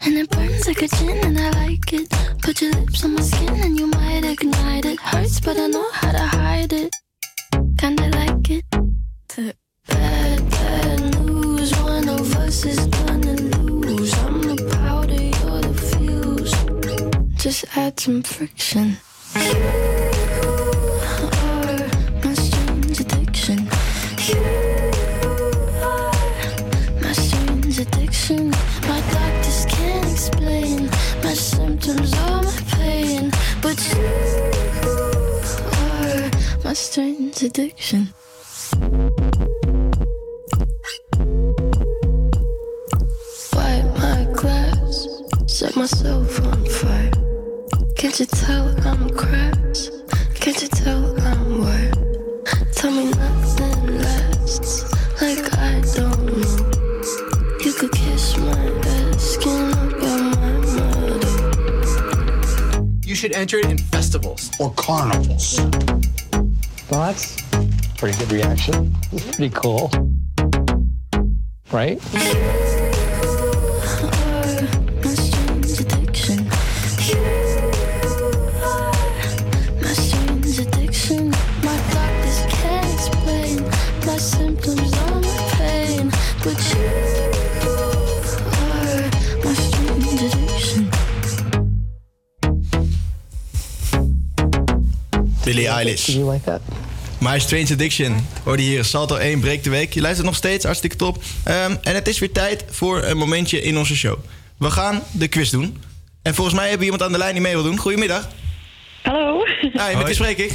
And 0.02 0.16
it 0.16 0.30
burns 0.30 0.68
like 0.68 0.82
a 0.82 0.88
gin 0.88 1.18
and 1.26 1.40
I 1.40 1.50
like 1.52 1.94
it. 1.94 2.10
Put 2.42 2.62
your 2.62 2.72
lips 2.74 3.04
on 3.04 3.16
my 3.16 3.22
skin 3.22 3.56
and 3.62 3.80
you 3.80 3.88
might 3.88 4.24
ignite 4.24 4.86
it. 4.86 5.00
Hurts, 5.00 5.40
but 5.40 5.58
I 5.58 5.68
know 5.68 5.90
how 5.92 6.12
to 6.12 6.20
hide 6.20 6.74
it. 6.74 6.92
Kinda 7.78 8.10
like 8.10 8.50
it. 8.50 8.66
Bad, 9.88 10.50
bad 10.50 11.26
news. 11.26 11.72
One 11.80 12.10
of 12.10 12.36
us 12.38 12.66
is 12.66 12.86
gonna 12.88 13.34
lose. 13.34 14.14
I'm 14.20 14.42
the 14.42 14.58
powder, 14.76 15.14
you're 15.14 15.62
the 15.62 15.74
fuse. 15.90 16.54
Just 17.42 17.66
add 17.78 18.00
some 18.00 18.22
friction. 18.24 18.98
Symptoms 31.86 32.14
or 32.14 32.42
my 32.42 32.52
pain, 32.72 33.32
but 33.62 33.78
you 33.94 34.02
are 35.78 36.32
my 36.64 36.74
strange 36.74 37.44
addiction. 37.44 38.12
Wipe 43.54 43.86
my 43.98 44.28
glass, 44.34 45.08
set 45.46 45.76
myself 45.76 46.42
on 46.42 46.66
fire. 46.66 47.12
Can't 47.96 48.20
you 48.20 48.26
tell 48.26 48.66
I'm 48.88 49.10
cracked? 49.12 49.92
Can't 50.34 50.60
you 50.62 50.68
tell 50.70 51.20
I'm 51.22 51.62
wired? 51.62 51.98
Tell 52.74 52.92
me 52.92 53.12
nothing 53.12 53.25
You 63.16 63.18
should 63.18 63.32
enter 63.32 63.60
it 63.60 63.68
in 63.68 63.78
festivals 63.78 64.52
or 64.60 64.74
carnivals. 64.74 65.58
Well, 66.92 67.00
that's 67.00 67.42
pretty 67.96 68.20
good 68.20 68.30
reaction. 68.30 68.94
It's 69.14 69.24
pretty 69.38 69.52
cool. 69.56 69.90
Right? 71.72 71.98
Billie 95.56 95.70
Eilish. 95.70 96.18
My 97.20 97.40
Strange 97.40 97.72
Addiction. 97.72 98.28
Hoorde 98.44 98.62
hier 98.62 98.84
Salto 98.84 99.16
1 99.16 99.40
breekt 99.40 99.64
de 99.64 99.70
week. 99.70 99.94
Je 99.94 100.02
luistert 100.02 100.26
nog 100.26 100.36
steeds, 100.36 100.66
hartstikke 100.66 100.96
top. 100.96 101.24
Ehm, 101.44 101.76
en 101.84 101.96
het 101.96 102.08
is 102.08 102.20
weer 102.20 102.32
tijd 102.32 102.66
voor 102.70 103.04
een 103.04 103.18
momentje 103.18 103.62
in 103.62 103.78
onze 103.78 103.96
show. 103.96 104.18
We 104.58 104.72
gaan 104.72 105.04
de 105.12 105.28
quiz 105.28 105.50
doen. 105.50 105.84
En 106.22 106.36
volgens 106.36 106.56
mij 106.56 106.70
hebben 106.70 106.88
we 106.88 106.94
iemand 106.94 107.04
aan 107.04 107.12
de 107.12 107.18
lijn 107.18 107.34
die 107.34 107.42
mee 107.42 107.54
wil 107.54 107.64
doen. 107.64 107.78
Goedemiddag. 107.78 108.28
Hallo. 109.02 109.46
Hi, 109.62 109.96
met 109.98 110.06
wie 110.06 110.14
spreek 110.14 110.38
ik? 110.38 110.52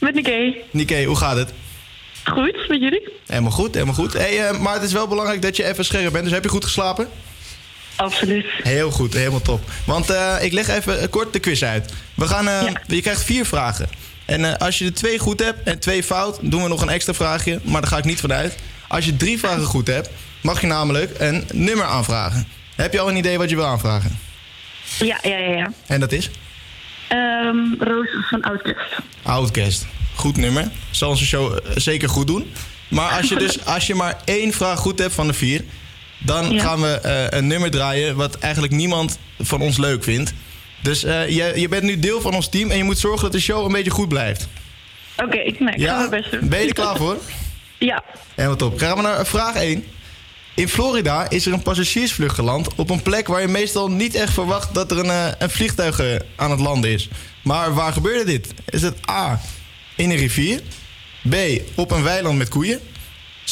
Met 0.00 0.14
Nikkei. 0.14 0.56
Nikkei, 0.70 1.06
hoe 1.06 1.16
gaat 1.16 1.36
het? 1.36 1.52
Goed, 2.24 2.68
met 2.68 2.80
jullie? 2.80 3.08
Helemaal 3.26 3.50
goed, 3.50 3.74
helemaal 3.74 3.94
goed. 3.94 4.12
Hey, 4.12 4.48
eh, 4.48 4.58
maar 4.60 4.74
het 4.74 4.82
is 4.82 4.92
wel 4.92 5.08
belangrijk 5.08 5.42
dat 5.42 5.56
je 5.56 5.64
even 5.64 5.84
scherp 5.84 6.12
bent. 6.12 6.24
Dus 6.24 6.32
heb 6.32 6.42
je 6.42 6.48
goed 6.48 6.64
geslapen? 6.64 7.08
Absoluut. 7.96 8.46
Heel 8.62 8.90
goed, 8.90 9.14
helemaal 9.14 9.42
top. 9.42 9.60
Want 9.84 10.10
eh, 10.10 10.34
ik 10.40 10.52
leg 10.52 10.68
even 10.68 11.00
eh, 11.00 11.08
kort 11.10 11.32
de 11.32 11.38
quiz 11.38 11.62
uit. 11.62 11.92
We 12.14 12.26
gaan, 12.28 12.48
eh, 12.48 12.72
Je 12.86 13.00
krijgt 13.00 13.24
vier 13.24 13.46
vragen. 13.46 13.88
En 14.24 14.58
als 14.58 14.78
je 14.78 14.84
er 14.84 14.94
twee 14.94 15.18
goed 15.18 15.40
hebt 15.40 15.62
en 15.62 15.78
twee 15.78 16.02
fout, 16.02 16.38
doen 16.42 16.62
we 16.62 16.68
nog 16.68 16.82
een 16.82 16.88
extra 16.88 17.14
vraagje. 17.14 17.60
Maar 17.62 17.80
daar 17.80 17.90
ga 17.90 17.98
ik 17.98 18.04
niet 18.04 18.20
vanuit. 18.20 18.54
Als 18.88 19.04
je 19.04 19.16
drie 19.16 19.38
vragen 19.38 19.64
goed 19.64 19.86
hebt, 19.86 20.10
mag 20.40 20.60
je 20.60 20.66
namelijk 20.66 21.10
een 21.18 21.44
nummer 21.52 21.84
aanvragen. 21.84 22.46
Heb 22.74 22.92
je 22.92 23.00
al 23.00 23.08
een 23.08 23.16
idee 23.16 23.38
wat 23.38 23.50
je 23.50 23.56
wil 23.56 23.66
aanvragen? 23.66 24.18
Ja, 24.98 25.18
ja, 25.22 25.36
ja. 25.36 25.56
ja. 25.56 25.72
En 25.86 26.00
dat 26.00 26.12
is? 26.12 26.30
Ehm, 27.08 27.56
Roos 27.78 28.08
van 28.28 28.42
Outcast. 28.42 28.98
Outcast. 29.22 29.86
Goed 30.14 30.36
nummer. 30.36 30.68
Zal 30.90 31.08
onze 31.08 31.24
show 31.24 31.58
zeker 31.74 32.08
goed 32.08 32.26
doen. 32.26 32.52
Maar 32.88 33.10
als 33.10 33.28
je 33.28 33.36
dus 33.36 33.64
als 33.74 33.86
je 33.86 33.94
maar 33.94 34.16
één 34.24 34.52
vraag 34.52 34.78
goed 34.78 34.98
hebt 34.98 35.14
van 35.14 35.26
de 35.26 35.32
vier, 35.32 35.64
dan 36.18 36.50
Ja. 36.50 36.62
gaan 36.62 36.80
we 36.80 36.88
eh, 37.00 37.38
een 37.38 37.46
nummer 37.46 37.70
draaien 37.70 38.16
wat 38.16 38.38
eigenlijk 38.38 38.72
niemand 38.72 39.18
van 39.38 39.60
ons 39.60 39.76
leuk 39.76 40.04
vindt. 40.04 40.32
Dus 40.82 41.04
eh, 41.04 41.28
je, 41.28 41.52
je 41.60 41.68
bent 41.68 41.82
nu 41.82 41.98
deel 41.98 42.20
van 42.20 42.34
ons 42.34 42.48
team 42.48 42.70
en 42.70 42.76
je 42.76 42.84
moet 42.84 42.98
zorgen 42.98 43.22
dat 43.22 43.32
de 43.32 43.40
show 43.40 43.64
een 43.66 43.72
beetje 43.72 43.90
goed 43.90 44.08
blijft. 44.08 44.48
Oké, 45.16 45.36
ik 45.36 45.56
ga 45.58 45.64
mijn 45.64 46.10
best 46.10 46.30
doen. 46.30 46.48
Ben 46.48 46.60
je 46.60 46.66
er 46.68 46.74
klaar 46.74 46.96
voor? 46.96 47.16
Ja. 47.78 48.02
Helemaal 48.34 48.56
top. 48.56 48.78
Gaan 48.78 48.96
we 48.96 49.02
naar 49.02 49.26
vraag 49.26 49.54
1. 49.54 49.84
In 50.54 50.68
Florida 50.68 51.30
is 51.30 51.46
er 51.46 51.52
een 51.52 51.62
passagiersvlucht 51.62 52.34
geland 52.34 52.74
op 52.74 52.90
een 52.90 53.02
plek 53.02 53.26
waar 53.26 53.40
je 53.40 53.48
meestal 53.48 53.90
niet 53.90 54.14
echt 54.14 54.32
verwacht 54.32 54.74
dat 54.74 54.90
er 54.90 54.98
een, 54.98 55.10
eh, 55.10 55.26
een 55.38 55.50
vliegtuig 55.50 56.00
aan 56.36 56.50
het 56.50 56.60
landen 56.60 56.90
is. 56.90 57.08
Maar 57.42 57.74
waar 57.74 57.92
gebeurde 57.92 58.24
dit? 58.24 58.54
Is 58.64 58.82
het 58.82 58.96
A. 59.10 59.40
in 59.96 60.10
een 60.10 60.16
rivier? 60.16 60.60
B. 61.30 61.34
op 61.74 61.90
een 61.90 62.02
weiland 62.02 62.38
met 62.38 62.48
koeien? 62.48 62.80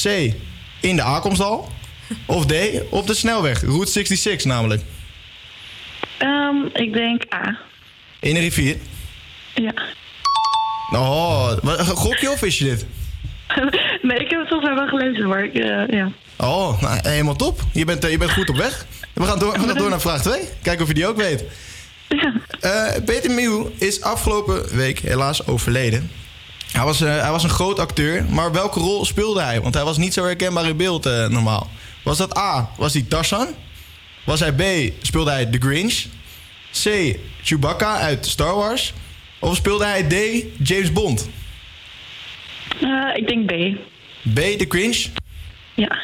C. 0.03 0.05
in 0.81 0.97
de 0.97 1.03
aankomsthal? 1.03 1.69
Of 2.27 2.47
D. 2.47 2.53
op 2.91 3.07
de 3.07 3.15
snelweg, 3.15 3.61
Route 3.61 3.91
66 3.91 4.45
namelijk? 4.45 4.83
Ehm, 6.19 6.57
ik 6.73 6.93
denk 6.93 7.23
A. 7.35 7.59
In 8.21 8.35
een 8.37 8.43
rivier? 8.43 8.77
Ja. 9.55 9.73
Oh, 10.93 11.53
wat- 11.63 11.81
gok 11.81 12.17
je 12.17 12.31
of 12.31 12.43
is 12.43 12.59
je 12.59 12.65
dit? 12.65 12.87
nee, 14.03 14.19
ik 14.19 14.31
heb 14.31 14.39
het 14.41 14.49
volgens 14.49 14.63
mij 14.69 14.75
wel 14.75 14.87
gelezen, 14.89 15.29
maar 15.29 15.45
ik, 15.45 15.55
eh, 15.55 15.87
ja. 15.99 16.11
Oh, 16.37 16.81
nou, 16.83 16.99
helemaal 17.09 17.37
top. 17.37 17.61
Je 17.73 17.85
bent, 17.85 18.05
eh, 18.05 18.11
je 18.11 18.19
bent 18.19 18.31
goed 18.33 18.49
op 18.49 18.57
weg. 18.57 18.87
We 19.13 19.25
gaan 19.25 19.39
door, 19.39 19.53
we 19.53 19.67
gaan 19.67 19.77
door 19.83 19.91
naar 19.91 20.01
vraag 20.01 20.23
2. 20.23 20.41
Kijken 20.63 20.83
of 20.83 20.89
je 20.89 20.95
die 20.95 21.07
ook 21.07 21.17
weet. 21.17 21.45
Eh, 22.61 22.87
Peter 23.05 23.31
Mew 23.31 23.67
is 23.79 24.03
afgelopen 24.03 24.77
week 24.77 24.99
helaas 24.99 25.47
overleden. 25.47 26.11
Hij 26.73 26.85
was, 26.85 26.99
hij 26.99 27.31
was 27.31 27.43
een 27.43 27.51
groot 27.51 27.79
acteur, 27.79 28.25
maar 28.31 28.53
welke 28.53 28.81
rol 28.81 29.05
speelde 29.05 29.41
hij? 29.43 29.61
Want 29.61 29.75
hij 29.75 29.85
was 29.85 29.97
niet 29.97 30.13
zo 30.15 30.25
herkenbaar 30.25 30.67
in 30.69 30.77
beeld 30.77 31.05
normaal. 31.05 31.71
Was 32.05 32.19
dat 32.19 32.39
A, 32.39 32.71
was 32.77 32.93
hij 32.93 33.05
Tarzan? 33.09 33.49
Was 34.25 34.41
hij 34.41 34.53
B, 34.53 34.93
speelde 35.03 35.31
hij 35.31 35.47
The 35.47 35.59
Grinch? 35.59 36.05
C, 36.83 37.17
Chewbacca 37.43 37.99
uit 37.99 38.27
Star 38.27 38.55
Wars? 38.55 38.93
Of 39.39 39.57
speelde 39.57 39.85
hij 39.85 40.03
D, 40.03 40.15
James 40.69 40.93
Bond? 40.93 41.29
Eh, 42.81 43.17
ik 43.17 43.29
denk 43.29 43.47
B. 43.47 43.53
B, 44.35 44.59
The 44.59 44.67
Grinch? 44.69 45.07
Ja. 45.75 45.99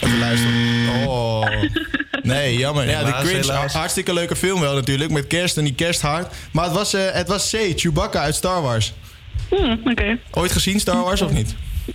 Even 0.00 0.18
luisteren. 0.18 1.06
Oh. 1.06 1.46
Nee, 2.22 2.56
jammer. 2.56 2.88
Ja, 2.88 3.04
de 3.04 3.26
Grinch, 3.26 3.72
hartstikke 3.72 4.12
leuke 4.12 4.36
film 4.36 4.60
wel 4.60 4.74
natuurlijk. 4.74 5.10
Met 5.10 5.26
kerst 5.26 5.56
en 5.56 5.64
die 5.64 5.74
kersthart. 5.74 6.34
Maar 6.52 6.64
het 6.64 6.72
was, 6.72 6.94
eh, 6.94 7.10
het 7.12 7.28
was 7.28 7.50
C, 7.50 7.72
Chewbacca 7.76 8.20
uit 8.20 8.34
Star 8.34 8.62
Wars. 8.62 8.92
Hm, 9.48 9.76
oké. 9.84 10.18
Ooit 10.30 10.52
gezien 10.52 10.80
Star 10.80 11.02
Wars 11.02 11.22
of 11.22 11.32
niet? 11.32 11.54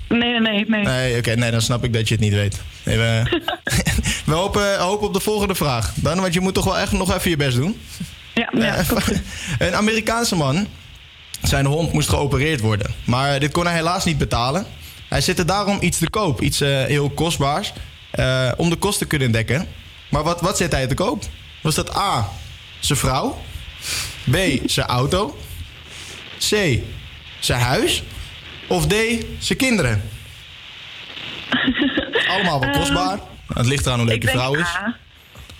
Nee, 0.10 0.40
nee, 0.40 0.66
nee. 0.68 0.84
nee. 0.84 1.18
Oké, 1.18 1.36
nee, 1.36 1.52
dan 1.52 1.62
snap 1.62 1.84
ik 1.84 1.94
dat 1.94 2.08
je 2.08 2.14
het 2.14 2.24
niet 2.24 2.34
weet. 2.34 2.62
Nee, 2.84 2.98
we, 2.98 3.24
we 4.26 4.34
hopen, 4.34 4.78
hopen 4.80 5.08
op 5.08 5.14
de 5.14 5.20
volgende 5.20 5.56
vraag. 5.56 5.94
Dan, 5.96 6.22
want 6.22 6.34
je 6.34 6.40
moet 6.40 6.54
toch 6.54 6.66
wel 6.66 6.78
echt 6.78 6.92
nog 6.92 7.16
even 7.16 7.30
je 7.30 7.38
best 7.38 7.56
doen. 7.56 7.82
Ja, 8.34 8.50
ja. 8.58 8.76
Eh, 8.76 9.08
een 9.68 9.76
Amerikaanse 9.76 10.36
man, 10.36 10.68
zijn 11.42 11.66
hond 11.66 11.94
moest 11.94 12.10
geopereerd 12.10 12.60
worden. 12.60 12.94
Maar 13.04 13.40
dit 13.40 13.52
kon 13.52 13.66
hij 13.66 13.76
helaas 13.76 14.06
niet 14.06 14.18
betalen. 14.18 14.66
Hij 15.10 15.22
zette 15.22 15.46
daarom 15.46 15.78
iets 15.82 15.98
te 15.98 16.10
koop, 16.10 16.42
iets 16.42 16.62
eh, 16.62 16.84
heel 16.84 17.10
kostbaars, 17.10 17.74
eh, 18.12 18.52
om 18.58 18.70
de 18.70 18.76
kosten 18.76 19.02
te 19.02 19.08
kunnen 19.08 19.32
dekken. 19.32 19.68
Maar 20.10 20.24
wat, 20.24 20.42
wat 20.42 20.58
zet 20.58 20.72
hij 20.72 20.88
te 20.88 20.94
koop? 20.94 21.24
Was 21.62 21.76
dat 21.76 21.96
A, 21.96 22.30
zijn 22.80 23.00
vrouw? 23.00 23.38
B, 24.32 24.38
zijn 24.66 24.88
auto? 24.88 25.38
C, 26.38 26.80
zijn 27.40 27.62
huis? 27.62 28.04
Of 28.68 28.88
D, 28.88 28.96
zijn 29.40 29.58
kinderen? 29.58 30.02
Allemaal 32.34 32.60
wel 32.60 32.70
kostbaar. 32.70 33.20
Het 33.54 33.66
ligt 33.66 33.86
eraan 33.86 34.00
hoe 34.00 34.08
leuk 34.08 34.22
je 34.22 34.28
vrouw 34.30 34.56
is. 34.56 34.76
A. 34.76 34.96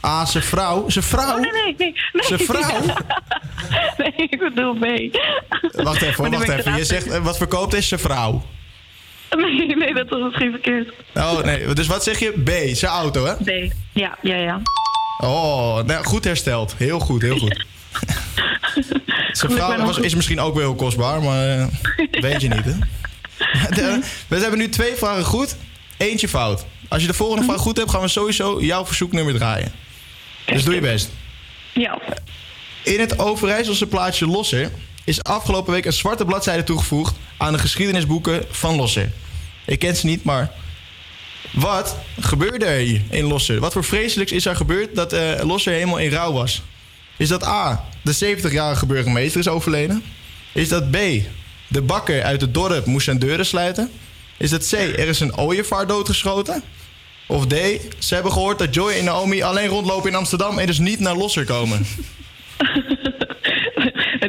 A, 0.06 0.26
zijn 0.26 0.44
vrouw? 0.44 0.90
Zijn 0.90 1.04
vrouw? 1.04 1.36
Oh, 1.36 1.42
nee, 1.42 1.52
nee, 1.52 1.76
nee. 1.78 1.96
nee. 2.14 2.24
Zijn 2.24 2.40
vrouw? 2.40 2.82
nee, 3.98 4.14
ik 4.16 4.40
bedoel 4.40 4.74
B. 4.74 4.86
Wacht 5.84 6.02
even, 6.02 6.32
wacht 6.32 6.50
even. 6.50 6.76
Je 6.76 6.86
zegt, 6.86 7.08
eh, 7.08 7.24
wat 7.24 7.38
verkoopt 7.38 7.74
is 7.74 7.88
zijn 7.88 8.00
vrouw? 8.00 8.44
Nee, 9.36 9.76
nee, 9.76 9.94
dat 9.94 10.10
was 10.10 10.20
misschien 10.22 10.52
verkeerd. 10.52 10.94
Oh, 11.14 11.44
nee. 11.44 11.74
Dus 11.74 11.88
wat 11.88 12.04
zeg 12.04 12.20
je? 12.20 12.32
B, 12.44 12.76
zijn 12.76 12.92
auto, 12.92 13.26
hè? 13.26 13.34
B. 13.34 13.74
Ja, 13.92 14.18
ja, 14.22 14.36
ja. 14.36 14.62
Oh, 15.18 15.84
nou, 15.84 16.04
goed 16.04 16.24
hersteld. 16.24 16.76
Heel 16.78 17.00
goed, 17.00 17.22
heel 17.22 17.38
goed. 17.38 17.66
Zijn 19.32 19.52
vrouw 19.52 19.86
was, 19.86 19.98
is 19.98 20.16
misschien 20.16 20.40
ook 20.40 20.54
wel 20.54 20.64
heel 20.64 20.76
kostbaar, 20.76 21.22
maar 21.22 21.48
eh, 21.48 21.66
weet 22.26 22.42
je 22.42 22.48
niet, 22.48 22.66
hè? 22.66 22.76
We 24.28 24.40
hebben 24.40 24.58
nu 24.60 24.70
twee 24.70 24.96
vragen 24.96 25.24
goed, 25.24 25.56
eentje 25.98 26.28
fout. 26.28 26.66
Als 26.88 27.02
je 27.02 27.08
de 27.08 27.14
volgende 27.14 27.46
vraag 27.46 27.60
goed 27.60 27.78
hebt, 27.78 27.90
gaan 27.90 28.02
we 28.02 28.08
sowieso 28.08 28.62
jouw 28.62 28.86
verzoeknummer 28.86 29.34
draaien. 29.34 29.72
Dus 30.46 30.64
doe 30.64 30.74
je 30.74 30.82
best. 30.82 31.10
Ja. 31.74 32.02
In 32.84 33.00
het 33.00 33.20
Overijsselse 33.20 33.88
plaatsje 33.88 34.26
Losser 34.26 34.72
is 35.04 35.24
afgelopen 35.24 35.74
week 35.74 35.86
een 35.86 35.94
zwarte 35.94 36.26
bladzijde 36.26 36.64
toegevoegd 36.64 37.16
aan 37.38 37.54
de 37.54 37.60
geschiedenisboeken 37.60 38.46
van 38.50 38.76
Losser. 38.76 39.12
Ik 39.66 39.80
ken 39.80 39.96
ze 39.96 40.06
niet, 40.06 40.24
maar 40.24 40.52
wat 41.52 41.98
gebeurde 42.20 42.66
er 42.66 42.80
hier 42.80 43.02
in 43.10 43.24
Losser? 43.26 43.60
Wat 43.60 43.74
voor 43.74 43.84
vreselijks 43.84 44.32
is 44.32 44.46
er 44.46 44.56
gebeurd 44.56 44.96
dat 44.96 45.14
eh 45.14 45.44
Losser 45.44 45.74
helemaal 45.74 45.98
in 45.98 46.12
rouw 46.12 46.32
was? 46.32 46.62
Is 47.24 47.30
dat 47.30 47.46
A, 47.46 47.84
de 48.02 48.38
70-jarige 48.38 48.86
burgemeester 48.86 49.40
is 49.40 49.48
overleden? 49.48 50.04
Is 50.54 50.70
dat 50.70 50.92
B, 50.92 50.98
de 51.68 51.82
bakker 51.82 52.24
uit 52.24 52.42
het 52.42 52.54
dorp 52.54 52.86
moest 52.86 53.06
zijn 53.06 53.20
deuren 53.20 53.46
sluiten? 53.46 53.92
Is 54.38 54.50
dat 54.50 54.70
C, 54.70 54.74
er 54.74 55.08
is 55.08 55.20
een 55.20 55.38
ooievaar 55.38 55.88
doodgeschoten? 55.88 56.64
Of 57.28 57.48
D, 57.48 57.54
ze 58.00 58.14
hebben 58.14 58.32
gehoord 58.32 58.60
dat 58.60 58.74
Joy 58.74 58.92
en 58.92 59.04
Naomi 59.04 59.42
alleen 59.44 59.68
rondlopen 59.68 60.10
in 60.10 60.16
Amsterdam 60.16 60.60
en 60.60 60.66
dus 60.66 60.80
niet 60.80 61.00
naar 61.00 61.16
Losser 61.16 61.46
komen? 61.46 61.78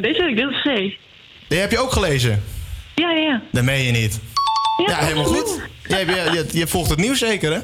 Deze 0.01 0.21
heb 0.21 0.29
ik, 0.29 0.35
dit 0.35 0.49
is 0.49 0.61
C. 0.61 0.97
Die 1.47 1.59
heb 1.59 1.71
je 1.71 1.79
ook 1.79 1.91
gelezen? 1.91 2.43
Ja, 2.95 3.11
ja, 3.11 3.17
ja. 3.17 3.41
Dat 3.51 3.63
meen 3.63 3.83
je 3.83 3.91
niet. 3.91 4.19
Ja, 4.85 4.99
Ja, 4.99 5.05
helemaal 5.05 5.25
goed. 5.25 5.61
Je, 5.87 5.95
je, 5.95 6.29
je, 6.33 6.45
je 6.51 6.67
volgt 6.67 6.89
het 6.89 6.99
nieuws 6.99 7.19
zeker, 7.19 7.51
hè? 7.51 7.59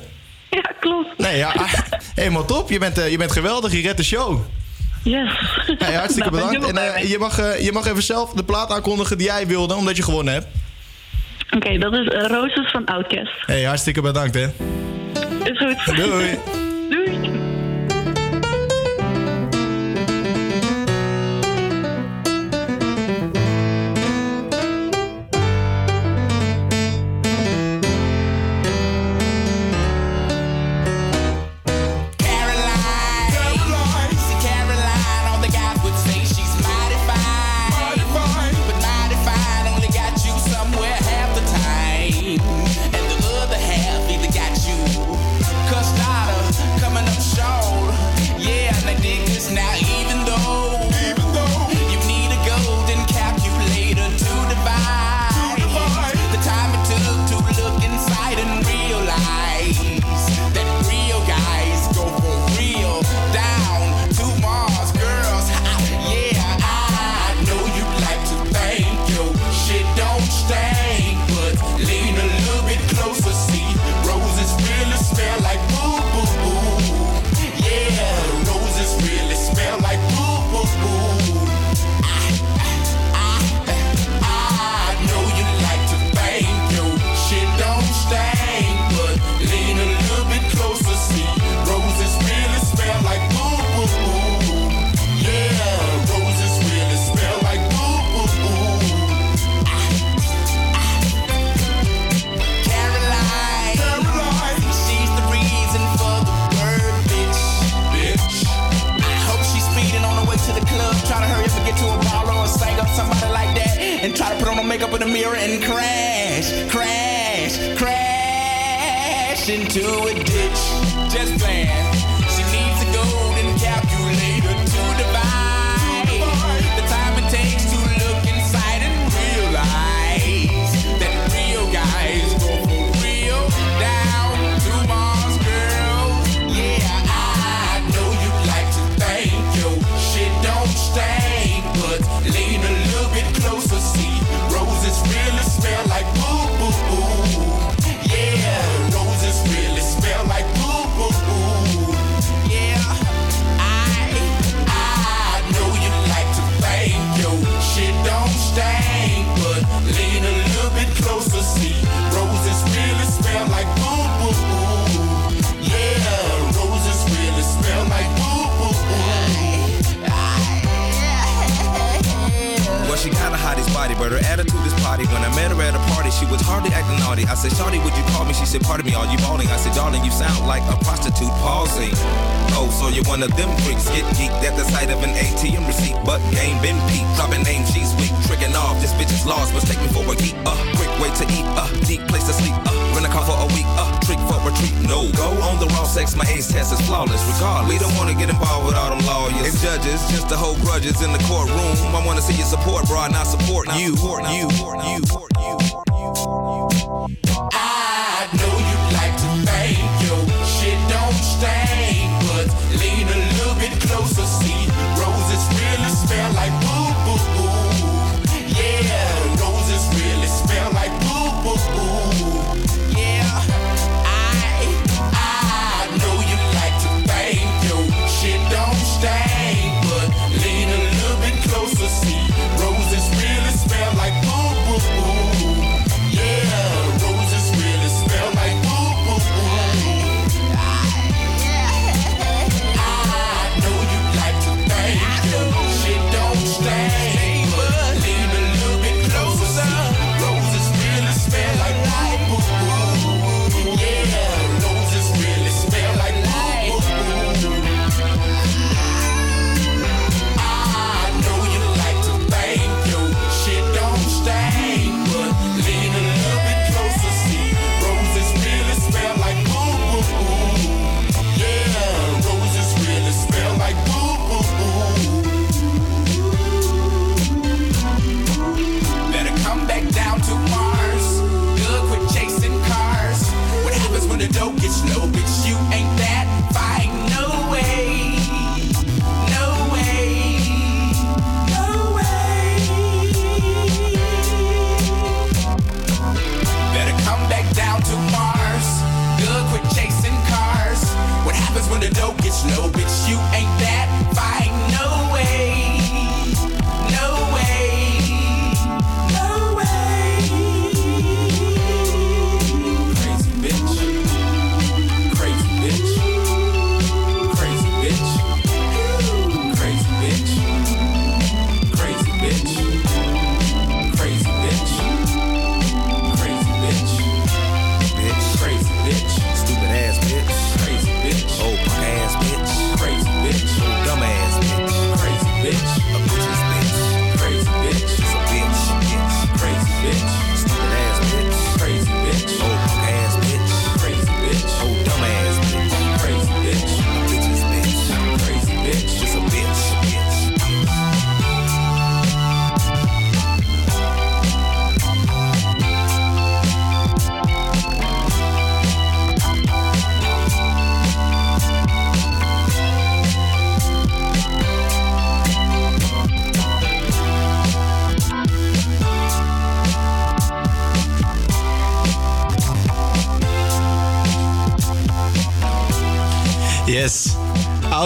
Ja, 0.49 0.73
klopt. 0.79 1.17
Nee, 1.17 1.37
ja, 1.37 1.53
helemaal 2.15 2.45
top. 2.45 2.69
Je 2.69 2.79
bent, 2.79 2.97
eh, 2.97 3.11
je 3.11 3.17
bent 3.17 3.31
geweldig, 3.31 3.71
je 3.71 3.81
redt 3.81 3.97
de 3.97 4.03
show. 4.03 4.41
Yes. 5.03 5.31
Hey, 5.77 5.93
hartstikke 5.93 6.29
Nou, 6.29 6.47
bedankt. 6.47 6.77
En 6.77 6.93
eh, 6.93 7.09
je, 7.09 7.17
mag, 7.19 7.39
eh, 7.39 7.65
je 7.65 7.71
mag 7.71 7.85
even 7.87 8.03
zelf 8.03 8.33
de 8.33 8.43
plaat 8.43 8.71
aankondigen 8.71 9.17
die 9.17 9.27
jij 9.27 9.47
wilde, 9.47 9.75
omdat 9.75 9.97
je 9.97 10.03
gewonnen 10.03 10.33
hebt. 10.33 10.47
Oké, 11.49 11.77
dat 11.77 11.93
is 11.93 12.07
eh, 12.07 12.27
Roses 12.27 12.71
van 12.71 12.85
Outcast. 12.85 13.33
Hey, 13.45 13.63
hartstikke 13.63 14.01
bedankt, 14.01 14.33
hè. 14.33 14.47
Is 15.43 15.57
goed. 15.57 15.95
Doei. 15.95 16.39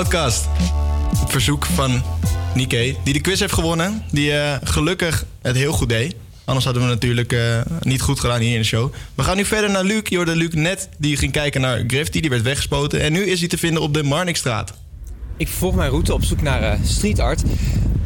Op 0.06 1.32
verzoek 1.32 1.66
van 1.66 2.04
Nike, 2.54 2.96
die 3.04 3.14
de 3.14 3.22
quiz 3.22 3.40
heeft 3.40 3.54
gewonnen. 3.54 4.04
Die 4.12 4.32
eh, 4.32 4.58
gelukkig 4.64 5.26
het 5.42 5.56
heel 5.56 5.72
goed 5.72 5.90
deed. 5.90 6.16
Anders 6.46 6.66
hadden 6.66 6.84
we 6.84 6.90
natuurlijk 6.90 7.34
eh, 7.34 7.60
niet 7.80 8.02
goed 8.02 8.20
gedaan 8.20 8.40
hier 8.40 8.54
in 8.54 8.60
de 8.60 8.66
show. 8.66 8.94
We 9.16 9.24
gaan 9.24 9.38
nu 9.38 9.46
verder 9.46 9.70
naar 9.70 9.84
Luc. 9.84 10.02
Je 10.04 10.16
hoorde 10.16 10.36
Luc 10.36 10.54
net, 10.54 10.90
die 10.98 11.18
ging 11.18 11.32
kijken 11.32 11.62
naar 11.62 11.84
Grifty. 11.88 12.20
Die 12.20 12.30
werd 12.30 12.42
weggespoten. 12.42 13.02
En 13.02 13.12
nu 13.12 13.26
is 13.26 13.40
hij 13.40 13.48
te 13.48 13.58
vinden 13.58 13.82
op 13.82 13.94
de 13.94 14.04
Marnixstraat. 14.04 14.74
Ik 15.38 15.48
volg 15.48 15.76
mijn 15.76 15.90
route 15.90 16.14
op 16.14 16.24
zoek 16.24 16.42
naar 16.42 16.62
uh, 16.62 16.86
street 16.86 17.20
art. 17.20 17.44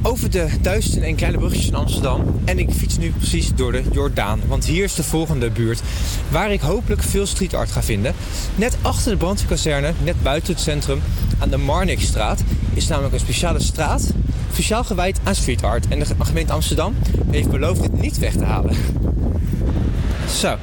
Over 0.01 0.30
de 0.31 0.47
duizenden 0.61 1.03
en 1.03 1.15
kleine 1.15 1.38
brugjes 1.38 1.67
in 1.67 1.76
Amsterdam. 1.76 2.41
En 2.45 2.59
ik 2.59 2.69
fiets 2.71 2.97
nu 2.97 3.11
precies 3.11 3.51
door 3.55 3.71
de 3.71 3.84
Jordaan. 3.91 4.41
Want 4.47 4.65
hier 4.65 4.84
is 4.84 4.95
de 4.95 5.03
volgende 5.03 5.49
buurt. 5.49 5.81
Waar 6.30 6.51
ik 6.51 6.61
hopelijk 6.61 7.03
veel 7.03 7.26
street 7.26 7.53
art 7.53 7.71
ga 7.71 7.84
vinden. 7.84 8.15
Net 8.55 8.77
achter 8.81 9.11
de 9.11 9.17
brandweerkazerne, 9.17 9.93
net 10.03 10.23
buiten 10.23 10.53
het 10.53 10.61
centrum, 10.61 11.01
de 11.49 11.57
Marnixstraat 11.57 12.39
is 12.73 12.88
namelijk 12.88 13.13
een 13.13 13.19
speciale 13.19 13.59
straat, 13.59 14.11
speciaal 14.51 14.84
gewijd 14.84 15.19
aan 15.23 15.35
street 15.35 15.63
art. 15.63 15.88
En 15.88 15.99
de 15.99 16.05
gemeente 16.19 16.53
Amsterdam 16.53 16.95
heeft 17.31 17.49
beloofd 17.49 17.81
het 17.81 18.01
niet 18.01 18.17
weg 18.17 18.34
te 18.34 18.43
halen. 18.43 18.76
Zo, 20.39 20.55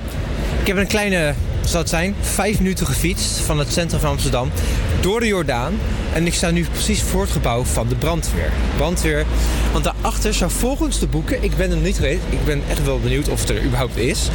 ik 0.61 0.67
heb 0.67 0.77
een 0.77 0.87
kleine, 0.87 1.35
zou 1.65 1.79
het 1.79 1.89
zijn, 1.89 2.15
vijf 2.21 2.59
minuten 2.59 2.87
gefietst 2.87 3.39
van 3.39 3.59
het 3.59 3.73
centrum 3.73 4.01
van 4.01 4.11
Amsterdam 4.11 4.51
door 5.01 5.21
de 5.21 5.27
Jordaan. 5.27 5.75
En 6.13 6.27
ik 6.27 6.35
sta 6.35 6.51
nu 6.51 6.67
precies 6.73 7.03
voor 7.03 7.21
het 7.21 7.31
gebouw 7.31 7.65
van 7.65 7.89
de 7.89 7.95
brandweer. 7.95 8.51
Brandweer, 8.77 9.27
want 9.73 9.85
daarachter 9.85 10.35
zou 10.35 10.51
volgens 10.51 10.99
de 10.99 11.07
boeken, 11.07 11.43
ik 11.43 11.57
ben 11.57 11.71
er 11.71 11.77
niet 11.77 11.97
geweest, 11.97 12.21
ik 12.31 12.45
ben 12.45 12.63
echt 12.71 12.85
wel 12.85 13.01
benieuwd 13.01 13.29
of 13.29 13.41
het 13.41 13.51
er 13.51 13.65
überhaupt 13.65 13.97
is. 13.97 14.29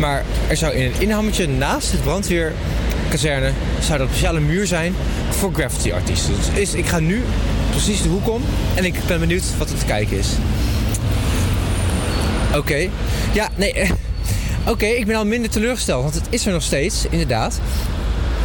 Maar 0.00 0.24
er 0.48 0.56
zou 0.56 0.74
in 0.74 0.84
een 0.84 1.00
inhammetje 1.00 1.48
naast 1.48 1.92
het 1.92 2.02
brandweerkazerne 2.02 3.52
zou 3.80 3.98
dat 3.98 4.00
een 4.00 4.14
speciale 4.14 4.40
muur 4.40 4.66
zijn 4.66 4.94
voor 5.38 5.52
graffiti 5.54 5.92
artiesten. 5.92 6.34
Dus 6.36 6.60
is, 6.60 6.74
ik 6.74 6.86
ga 6.86 6.98
nu 6.98 7.22
precies 7.70 8.02
de 8.02 8.08
hoek 8.08 8.28
om 8.30 8.42
en 8.74 8.84
ik 8.84 8.94
ben 9.06 9.20
benieuwd 9.20 9.44
wat 9.58 9.70
er 9.70 9.78
te 9.78 9.84
kijken 9.84 10.18
is. 10.18 10.28
Oké. 12.56 12.88
Ja, 13.32 13.48
nee. 13.56 13.72
eh, 13.72 13.90
Oké, 14.66 14.86
ik 14.86 15.06
ben 15.06 15.16
al 15.16 15.24
minder 15.26 15.50
teleurgesteld, 15.50 16.02
want 16.02 16.14
het 16.14 16.24
is 16.30 16.46
er 16.46 16.52
nog 16.52 16.62
steeds, 16.62 17.04
inderdaad. 17.10 17.60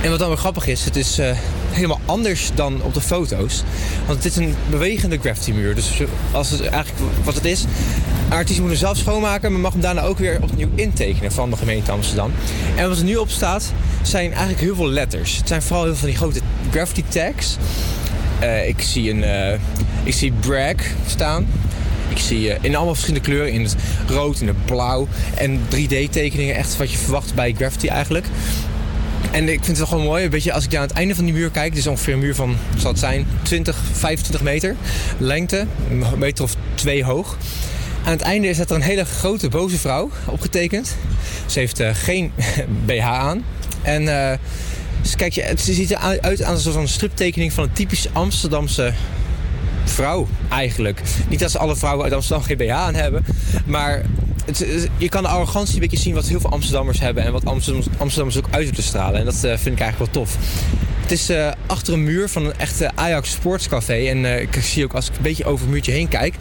En 0.02 0.10
wat 0.10 0.20
dan 0.20 0.28
weer 0.28 0.38
grappig 0.38 0.68
is, 0.68 0.86
het 0.86 0.96
is 0.96 1.18
eh, 1.20 1.32
helemaal 1.72 2.00
anders 2.06 2.52
dan 2.56 2.82
op 2.82 2.94
de 2.94 3.02
foto's. 3.02 3.64
Want 4.06 4.24
het 4.24 4.32
is 4.32 4.36
een 4.36 4.56
bewegende 4.70 5.18
graffiti-muur. 5.20 5.76
Dus 5.76 6.02
als 6.32 6.50
het 6.50 6.62
eigenlijk 6.62 7.04
wat 7.24 7.36
het 7.36 7.46
is, 7.46 7.64
een 8.30 8.34
artiest 8.38 8.60
moet 8.60 8.70
hem 8.70 8.78
zelf 8.78 8.98
schoonmaken, 8.98 9.52
maar 9.52 9.62
mag 9.62 9.72
hem 9.72 9.82
daarna 9.82 10.02
ook 10.02 10.18
weer 10.18 10.40
opnieuw 10.42 10.70
intekenen 10.76 11.32
van 11.32 11.50
de 11.50 11.58
gemeente 11.58 11.92
Amsterdam. 11.92 12.32
En 12.76 12.90
wat 12.90 12.98
er 12.98 13.04
nu 13.04 13.16
op 13.16 13.30
staat, 13.30 13.72
zijn 14.02 14.32
eigenlijk 14.32 14.62
heel 14.62 14.76
veel 14.76 14.90
letters. 14.90 15.38
Het 15.38 15.48
zijn 15.48 15.62
vooral 15.62 15.84
heel 15.84 15.96
veel 15.96 16.00
van 16.00 16.10
die 16.10 16.18
grote 16.18 16.42
graffiti 16.74 17.04
tags. 17.08 17.58
Eh, 18.40 18.68
ik 18.68 18.82
zie 18.82 19.10
een, 19.12 19.24
eh, 19.24 19.60
ik 20.04 20.14
zie 20.14 20.32
brag 20.40 20.76
staan. 21.08 21.48
Ik 22.10 22.18
zie 22.18 22.54
eh, 22.54 22.64
in 22.64 22.76
allemaal 22.76 22.94
verschillende 22.94 23.28
kleuren, 23.28 23.52
in 23.52 23.62
het 23.62 23.76
rood, 24.08 24.42
in 24.42 24.48
het 24.48 24.66
blauw 24.66 25.08
en 25.36 25.60
3D-tekeningen, 25.70 26.56
echt 26.56 26.78
wat 26.78 26.92
je 26.92 26.98
verwacht 26.98 27.34
bij 27.34 27.54
graffiti 27.58 27.88
eigenlijk. 27.88 28.26
En 29.32 29.44
ik 29.44 29.64
vind 29.64 29.68
het 29.68 29.78
wel 29.78 29.88
gewoon 29.88 30.04
mooi, 30.04 30.24
een 30.24 30.30
beetje 30.30 30.54
als 30.54 30.66
ik 30.66 30.76
aan 30.76 30.82
het 30.82 30.92
einde 30.92 31.16
van 31.16 31.26
die 31.26 31.34
muur 31.34 31.50
kijk, 31.50 31.76
is 31.76 31.88
ongeveer 31.88 32.14
een 32.14 32.20
muur 32.20 32.36
van, 32.36 32.56
zal 32.78 32.92
het 32.92 33.00
zijn, 33.00 33.28
20, 33.42 33.78
25 33.92 34.42
meter 34.42 34.76
lengte, 35.18 35.66
een 35.90 36.04
meter 36.18 36.44
of 36.44 36.56
twee 36.76 37.04
hoog. 37.04 37.38
Aan 38.06 38.12
het 38.12 38.22
einde 38.22 38.48
is 38.48 38.58
dat 38.58 38.70
er 38.70 38.76
een 38.76 38.82
hele 38.82 39.06
grote 39.06 39.50
boze 39.50 39.78
vrouw 39.78 40.10
opgetekend. 40.26 40.96
Ze 41.46 41.60
heeft 41.60 41.82
geen 41.94 42.32
BH 42.86 43.06
aan. 43.06 43.44
En 43.82 44.08
dus 45.04 45.16
kijk 45.16 45.34
het 45.34 45.62
ziet 45.62 45.92
eruit 45.92 46.40
soort 46.40 46.76
van 46.76 46.88
striptekening 46.88 47.54
van 47.54 47.64
een 47.64 47.74
typisch 47.74 48.08
Amsterdamse 48.14 48.94
vrouw 49.84 50.28
eigenlijk. 50.50 51.02
Niet 51.30 51.40
dat 51.40 51.52
ze 51.52 51.58
alle 51.58 51.76
vrouwen 51.76 52.04
uit 52.04 52.14
Amsterdam 52.14 52.46
geen 52.46 52.58
BH 52.58 52.72
aan 52.72 52.96
hebben, 52.96 53.26
maar 53.66 54.02
het, 54.46 54.88
je 54.98 55.10
kan 55.10 55.24
de 55.24 55.30
arrogantie 55.30 55.74
een 55.74 55.80
beetje 55.80 55.98
zien 55.98 56.14
wat 56.14 56.28
heel 56.28 56.40
veel 56.40 56.52
Amsterdammers 56.52 57.00
hebben 57.00 57.24
en 57.24 57.32
wat 57.32 57.46
Amsterdammers, 57.46 57.98
Amsterdammers 57.98 58.38
ook 58.38 58.48
uit 58.52 58.70
willen 58.70 58.84
stralen. 58.84 59.20
En 59.20 59.26
dat 59.26 59.44
eh, 59.44 59.58
vind 59.58 59.76
ik 59.76 59.80
eigenlijk 59.80 59.98
wel 59.98 60.24
tof. 60.24 60.38
Het 61.02 61.12
is 61.12 61.30
eh, 61.30 61.52
achter 61.66 61.94
een 61.94 62.04
muur 62.04 62.30
van 62.30 62.46
een 62.46 62.58
echte 62.58 62.92
Ajax 62.96 63.32
Sportscafé. 63.32 63.94
En 63.94 64.26
eh, 64.26 64.42
ik 64.42 64.56
zie 64.62 64.84
ook 64.84 64.94
als 64.94 65.10
ik 65.10 65.16
een 65.16 65.22
beetje 65.22 65.46
over 65.46 65.62
het 65.62 65.74
muurtje 65.74 65.92
heen 65.92 66.08
kijk, 66.08 66.36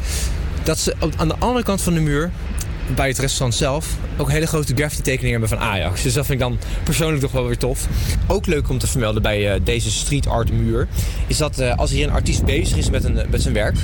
dat 0.63 0.79
ze 0.79 0.95
aan 1.17 1.29
de 1.29 1.37
andere 1.39 1.65
kant 1.65 1.83
van 1.83 1.95
de 1.95 2.01
muur 2.01 2.31
bij 2.95 3.09
het 3.09 3.19
restaurant 3.19 3.55
zelf 3.55 3.97
ook 4.17 4.31
hele 4.31 4.47
grote 4.47 4.75
graffiti 4.75 5.03
tekeningen 5.03 5.41
hebben 5.41 5.59
van 5.59 5.69
Ajax. 5.69 6.03
Dus 6.03 6.15
dat 6.15 6.27
vind 6.27 6.41
ik 6.41 6.47
dan 6.47 6.59
persoonlijk 6.85 7.21
toch 7.21 7.33
wel 7.33 7.47
weer 7.47 7.59
tof. 7.59 7.87
Ook 8.27 8.47
leuk 8.47 8.69
om 8.69 8.79
te 8.79 8.87
vermelden 8.87 9.23
bij 9.23 9.53
eh, 9.53 9.61
deze 9.65 9.91
street 9.91 10.27
art 10.27 10.53
muur 10.53 10.89
is 11.27 11.37
dat 11.37 11.59
eh, 11.59 11.77
als 11.77 11.91
hier 11.91 12.07
een 12.07 12.13
artiest 12.13 12.45
bezig 12.45 12.77
is 12.77 12.91
met, 12.91 13.05
een, 13.05 13.21
met 13.31 13.43
zijn 13.43 13.55
werk, 13.55 13.77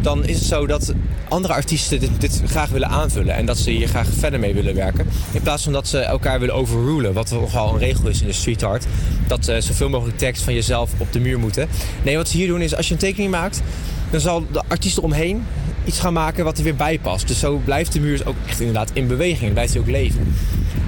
dan 0.00 0.24
is 0.24 0.38
het 0.38 0.44
zo 0.44 0.66
dat 0.66 0.94
andere 1.28 1.54
artiesten 1.54 2.00
dit, 2.18 2.42
graag 2.46 2.68
willen 2.68 2.88
aanvullen 2.88 3.34
en 3.34 3.46
dat 3.46 3.58
ze 3.58 3.70
hier 3.70 3.88
graag 3.88 4.06
verder 4.18 4.40
mee 4.40 4.54
willen 4.54 4.74
werken. 4.74 5.06
In 5.32 5.42
plaats 5.42 5.62
van 5.62 5.72
dat 5.72 5.88
ze 5.88 5.98
elkaar 5.98 6.40
willen 6.40 6.54
overrulen, 6.54 7.12
wat 7.12 7.30
nogal 7.30 7.72
een 7.72 7.78
regel 7.78 8.08
is 8.08 8.20
in 8.20 8.26
de 8.26 8.32
street 8.32 8.62
art. 8.62 8.84
Dat 9.26 9.48
eh, 9.48 9.60
zoveel 9.60 9.88
mogelijk 9.88 10.18
tekst 10.18 10.42
van 10.42 10.54
jezelf 10.54 10.90
op 10.98 11.12
de 11.12 11.20
muur 11.20 11.38
moeten. 11.38 11.68
Nee, 12.02 12.16
wat 12.16 12.28
ze 12.28 12.36
hier 12.36 12.46
doen 12.46 12.60
is 12.60 12.76
als 12.76 12.86
je 12.86 12.92
een 12.92 13.00
tekening 13.00 13.30
maakt, 13.30 13.62
dan 14.10 14.20
zal 14.20 14.46
de 14.52 14.62
artiest 14.68 14.98
eromheen 14.98 15.44
iets 15.84 16.00
gaan 16.00 16.12
maken 16.12 16.44
wat 16.44 16.58
er 16.58 16.64
weer 16.64 16.76
bij 16.76 16.98
past. 16.98 17.28
Dus 17.28 17.38
zo 17.38 17.60
blijft 17.64 17.92
de 17.92 18.00
muur 18.00 18.22
ook 18.24 18.36
echt 18.46 18.60
inderdaad 18.60 18.90
in 18.92 19.06
beweging. 19.06 19.52
Blijft 19.52 19.72
hij 19.72 19.82
ook 19.82 19.88
leven. 19.88 20.34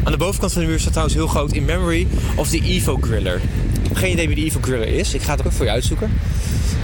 Aan 0.05 0.13
de 0.13 0.19
bovenkant 0.19 0.53
van 0.53 0.63
de 0.63 0.69
muur 0.69 0.79
staat 0.79 0.91
trouwens 0.91 1.17
heel 1.17 1.27
groot 1.27 1.53
in 1.53 1.65
memory 1.65 2.07
of 2.37 2.49
the 2.49 2.61
Evo 2.61 2.99
Griller. 3.01 3.37
Ik 3.83 3.89
heb 3.89 3.97
geen 3.97 4.13
idee 4.13 4.27
wie 4.27 4.37
de 4.37 4.45
Evo 4.45 4.59
Griller 4.63 4.89
is. 4.89 5.15
Ik 5.15 5.23
ga 5.23 5.37
het 5.37 5.47
ook 5.47 5.53
voor 5.53 5.65
je 5.65 5.71
uitzoeken. 5.71 6.11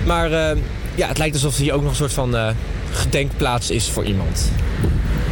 Maar 0.07 0.33
eh, 0.33 0.57
ja, 0.95 1.09
het 1.09 1.19
lijkt 1.19 1.35
alsof 1.35 1.57
hier 1.57 1.73
ook 1.73 1.83
nog 1.83 1.91
een 1.91 1.97
soort 1.97 2.13
van 2.13 2.37
eh, 2.37 2.49
gedenkplaats 2.91 3.71
is 3.71 3.91
voor 3.91 4.05
iemand. 4.05 4.51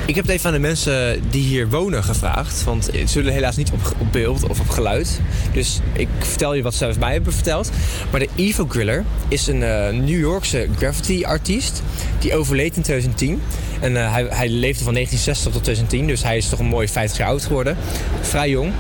Ik 0.07 0.15
heb 0.15 0.25
het 0.25 0.35
even 0.35 0.47
aan 0.47 0.55
de 0.55 0.61
mensen 0.61 1.23
die 1.31 1.43
hier 1.43 1.69
wonen 1.69 2.05
gevraagd. 2.05 2.65
Want 2.65 2.85
ze 2.85 3.03
zullen 3.05 3.33
helaas 3.33 3.57
niet 3.57 3.71
op, 3.71 4.11
beeld 4.13 4.49
of 4.49 4.61
op 4.61 4.69
geluid. 4.69 5.21
Dus 5.53 5.81
ik 5.93 6.09
vertel 6.19 6.55
je 6.55 6.63
wat 6.63 6.75
ze 6.75 6.93
mij 6.99 7.13
hebben 7.13 7.33
verteld. 7.33 7.71
Maar 8.11 8.21
de 8.21 8.29
Evo 8.35 8.67
Griller 8.69 9.05
is 9.29 9.47
een 9.47 9.63
eh, 9.63 9.93
New 9.93 10.19
Yorkse 10.19 10.69
graffiti-artiest. 10.77 11.83
Die 12.19 12.35
overleed 12.35 12.77
in 12.77 12.83
2010. 12.83 13.43
En 13.81 13.97
eh, 13.97 14.13
hij, 14.13 14.27
hij 14.29 14.49
leefde 14.49 14.85
van 14.85 14.93
1960 14.93 15.53
tot 15.53 15.63
2010. 15.63 16.07
Dus 16.07 16.23
hij 16.23 16.37
is 16.37 16.49
toch 16.49 16.59
een 16.59 16.67
mooi 16.67 16.89
50 16.89 17.19
jaar 17.19 17.29
oud 17.29 17.45
geworden. 17.45 17.77
Vrij 18.21 18.51
jong. 18.51 18.73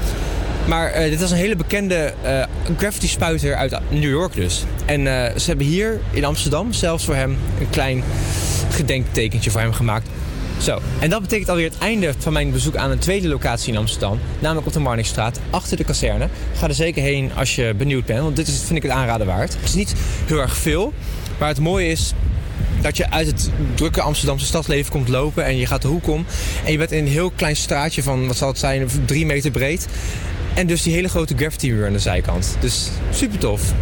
Maar 0.68 0.90
eh, 0.90 1.10
dit 1.10 1.20
was 1.20 1.30
een 1.30 1.36
hele 1.36 1.56
bekende 1.56 2.14
eh 2.22 2.42
graffiti-spuiter 2.76 3.54
uit 3.54 3.78
New 3.90 4.10
York 4.10 4.34
dus. 4.34 4.64
En 4.84 5.04
ze 5.40 5.46
hebben 5.46 5.66
hier 5.66 6.00
in 6.10 6.24
Amsterdam 6.24 6.72
zelfs 6.72 7.04
voor 7.04 7.14
hem 7.14 7.36
een 7.60 7.70
klein 7.70 8.02
gedenktekentje 8.70 9.50
voor 9.50 9.60
hem 9.60 9.72
gemaakt. 9.72 10.08
Zo, 10.62 10.80
en 10.98 11.10
dat 11.10 11.20
betekent 11.20 11.48
alweer 11.48 11.70
het 11.70 11.78
einde 11.78 12.14
van 12.18 12.32
mijn 12.32 12.50
bezoek 12.50 12.76
aan 12.76 12.90
een 12.90 12.98
tweede 12.98 13.28
locatie 13.28 13.72
in 13.72 13.78
Amsterdam. 13.78 14.18
Namelijk 14.38 14.66
op 14.66 14.72
de 14.72 14.78
Marnixstraat, 14.78 15.40
achter 15.50 15.76
de 15.76 15.84
kazerne. 15.84 16.28
Ga 16.54 16.68
er 16.68 16.74
zeker 16.74 17.02
heen 17.02 17.30
als 17.36 17.54
je 17.54 17.74
benieuwd 17.74 18.04
bent, 18.04 18.20
want 18.20 18.36
dit 18.36 18.48
is, 18.48 18.58
vind 18.58 18.76
ik 18.76 18.82
het 18.82 18.92
aanraden 18.92 19.26
waard. 19.26 19.54
Het 19.54 19.64
is 19.64 19.74
niet 19.74 19.94
heel 20.26 20.38
erg 20.38 20.56
veel, 20.56 20.92
maar 21.38 21.48
het 21.48 21.60
mooie 21.60 21.88
is 21.88 22.12
dat 22.80 22.96
je 22.96 23.10
uit 23.10 23.26
het 23.26 23.50
drukke 23.74 24.00
Amsterdamse 24.00 24.46
stadsleven 24.46 24.92
komt 24.92 25.08
lopen 25.08 25.44
en 25.44 25.56
je 25.56 25.66
gaat 25.66 25.82
de 25.82 25.88
hoek 25.88 26.08
om. 26.08 26.26
En 26.64 26.72
je 26.72 26.78
bent 26.78 26.92
in 26.92 27.04
een 27.04 27.10
heel 27.10 27.30
klein 27.30 27.56
straatje 27.56 28.02
van, 28.02 28.26
wat 28.26 28.36
zal 28.36 28.48
het 28.48 28.58
zijn, 28.58 28.88
drie 29.04 29.26
meter 29.26 29.50
breed. 29.50 29.86
En 30.54 30.66
dus 30.66 30.82
die 30.82 30.94
hele 30.94 31.08
grote 31.08 31.36
graffiti 31.36 31.72
muur 31.72 31.86
aan 31.86 31.92
de 31.92 31.98
zijkant. 31.98 32.56
Dus 32.60 32.88
super 33.10 33.38
tof. 33.38 33.72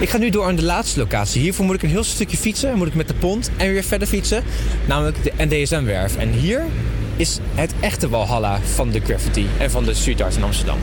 Ik 0.00 0.10
ga 0.10 0.18
nu 0.18 0.30
door 0.30 0.44
aan 0.44 0.56
de 0.56 0.62
laatste 0.62 0.98
locatie. 0.98 1.40
Hiervoor 1.40 1.64
moet 1.64 1.74
ik 1.74 1.82
een 1.82 1.88
heel 1.88 2.04
stukje 2.04 2.36
fietsen. 2.36 2.76
Moet 2.76 2.86
ik 2.86 2.94
met 2.94 3.08
de 3.08 3.14
pont 3.14 3.50
en 3.56 3.72
weer 3.72 3.84
verder 3.84 4.08
fietsen. 4.08 4.44
Namelijk 4.86 5.22
de 5.22 5.32
NDSM-werf. 5.36 6.16
En 6.16 6.32
hier 6.32 6.66
is 7.16 7.38
het 7.54 7.72
echte 7.80 8.08
walhalla 8.08 8.60
van 8.60 8.90
de 8.90 9.00
graffiti 9.00 9.46
en 9.58 9.70
van 9.70 9.84
de 9.84 9.94
street 9.94 10.20
art 10.20 10.36
in 10.36 10.42
Amsterdam. 10.42 10.78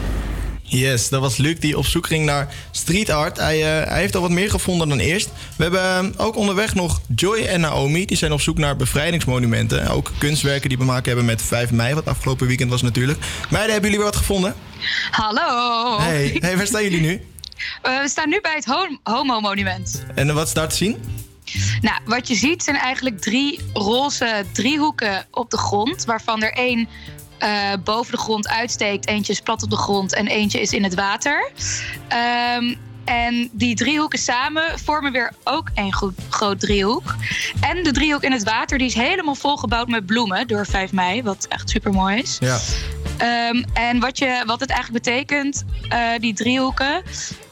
Yes, 0.61 1.09
dat 1.09 1.21
was 1.21 1.37
Luc 1.37 1.59
die 1.59 1.77
op 1.77 1.85
zoek 1.85 2.07
ging 2.07 2.25
naar 2.25 2.53
street 2.71 3.09
art. 3.09 3.37
Hij, 3.37 3.59
eh, 3.59 3.87
hij 3.89 3.99
heeft 3.99 4.15
al 4.15 4.21
wat 4.21 4.31
meer 4.31 4.49
gevonden 4.49 4.89
dan 4.89 4.99
eerst. 4.99 5.29
We 5.55 5.63
hebben 5.63 5.81
eh, 5.81 6.25
ook 6.25 6.35
onderweg 6.35 6.75
nog 6.75 7.01
Joy 7.15 7.39
en 7.39 7.61
Naomi. 7.61 8.05
Die 8.05 8.17
zijn 8.17 8.31
op 8.31 8.41
zoek 8.41 8.57
naar 8.57 8.75
bevrijdingsmonumenten. 8.75 9.87
Ook 9.87 10.11
kunstwerken 10.17 10.69
die 10.69 10.77
te 10.77 10.83
maken 10.83 11.05
hebben 11.05 11.25
met 11.25 11.41
5 11.41 11.71
mei, 11.71 11.93
wat 11.93 12.05
afgelopen 12.05 12.47
weekend 12.47 12.69
was 12.69 12.81
natuurlijk. 12.81 13.19
Meiden, 13.49 13.71
hebben 13.71 13.89
jullie 13.89 14.05
weer 14.05 14.13
wat 14.13 14.21
gevonden? 14.21 14.55
Hallo. 15.11 15.99
Hey, 15.99 16.37
hey 16.39 16.57
waar 16.57 16.67
staan 16.67 16.83
jullie 16.83 17.01
nu? 17.01 17.21
Eh, 17.81 17.99
we 18.01 18.09
staan 18.09 18.29
nu 18.29 18.41
bij 18.41 18.55
het 18.55 18.65
Ho- 18.65 18.97
Homo-monument. 19.03 20.03
En 20.15 20.33
wat 20.33 20.47
is 20.47 20.53
daar 20.53 20.67
te 20.69 20.75
zien? 20.75 21.19
Nou, 21.81 21.99
wat 22.05 22.27
je 22.27 22.35
ziet 22.35 22.63
zijn 22.63 22.75
eigenlijk 22.75 23.21
drie 23.21 23.59
roze 23.73 24.45
driehoeken 24.51 25.25
op 25.31 25.49
de 25.49 25.57
grond, 25.57 26.05
waarvan 26.05 26.41
er 26.43 26.53
één 26.53 26.87
eh, 27.37 27.49
boven 27.83 28.11
de 28.11 28.17
grond 28.17 28.47
uitsteekt, 28.47 29.07
eentje 29.07 29.33
is 29.33 29.39
plat 29.41 29.63
op 29.63 29.69
de 29.69 29.75
grond 29.77 30.13
en 30.13 30.27
eentje 30.27 30.61
is 30.61 30.73
in 30.73 30.83
het 30.83 30.93
water. 30.95 31.51
Ehm, 32.07 32.75
en 33.05 33.49
die 33.51 33.75
driehoeken 33.75 34.19
samen 34.19 34.79
vormen 34.79 35.11
weer 35.11 35.31
ook 35.43 35.69
één 35.73 35.93
groot 36.29 36.59
driehoek. 36.59 37.15
En 37.59 37.83
de 37.83 37.91
driehoek 37.91 38.23
in 38.23 38.31
het 38.31 38.43
water 38.43 38.77
die 38.77 38.87
is 38.87 38.93
helemaal 38.93 39.35
volgebouwd 39.35 39.87
met 39.87 40.05
bloemen 40.05 40.47
door 40.47 40.65
5 40.65 40.91
mei, 40.91 41.23
wat 41.23 41.45
echt 41.49 41.69
super 41.69 41.91
mooi 41.91 42.17
is. 42.21 42.37
Ja. 42.39 42.57
Ehm, 43.17 43.63
en 43.73 43.99
wat, 43.99 44.17
je, 44.17 44.43
wat 44.45 44.59
het 44.59 44.69
eigenlijk 44.69 45.03
betekent, 45.03 45.65
eh, 45.89 46.09
die 46.19 46.33
driehoeken, 46.33 47.03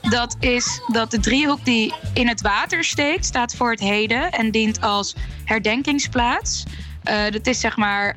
dat 0.02 0.36
is 0.40 0.82
dat 0.88 1.12
de 1.12 1.20
driehoek 1.20 1.66
die 1.66 1.94
in 2.14 2.28
het 2.28 2.42
water 2.42 2.84
steekt, 2.84 3.26
staat 3.26 3.56
voor 3.56 3.72
het 3.72 3.80
heden 3.80 4.32
en 4.32 4.52
dient 4.52 4.82
als 4.82 5.16
herdenkingsplaats. 5.46 6.64
Eh, 7.04 7.32
dat 7.32 7.48
is 7.48 7.60
zeg 7.60 7.78
maar. 7.78 8.16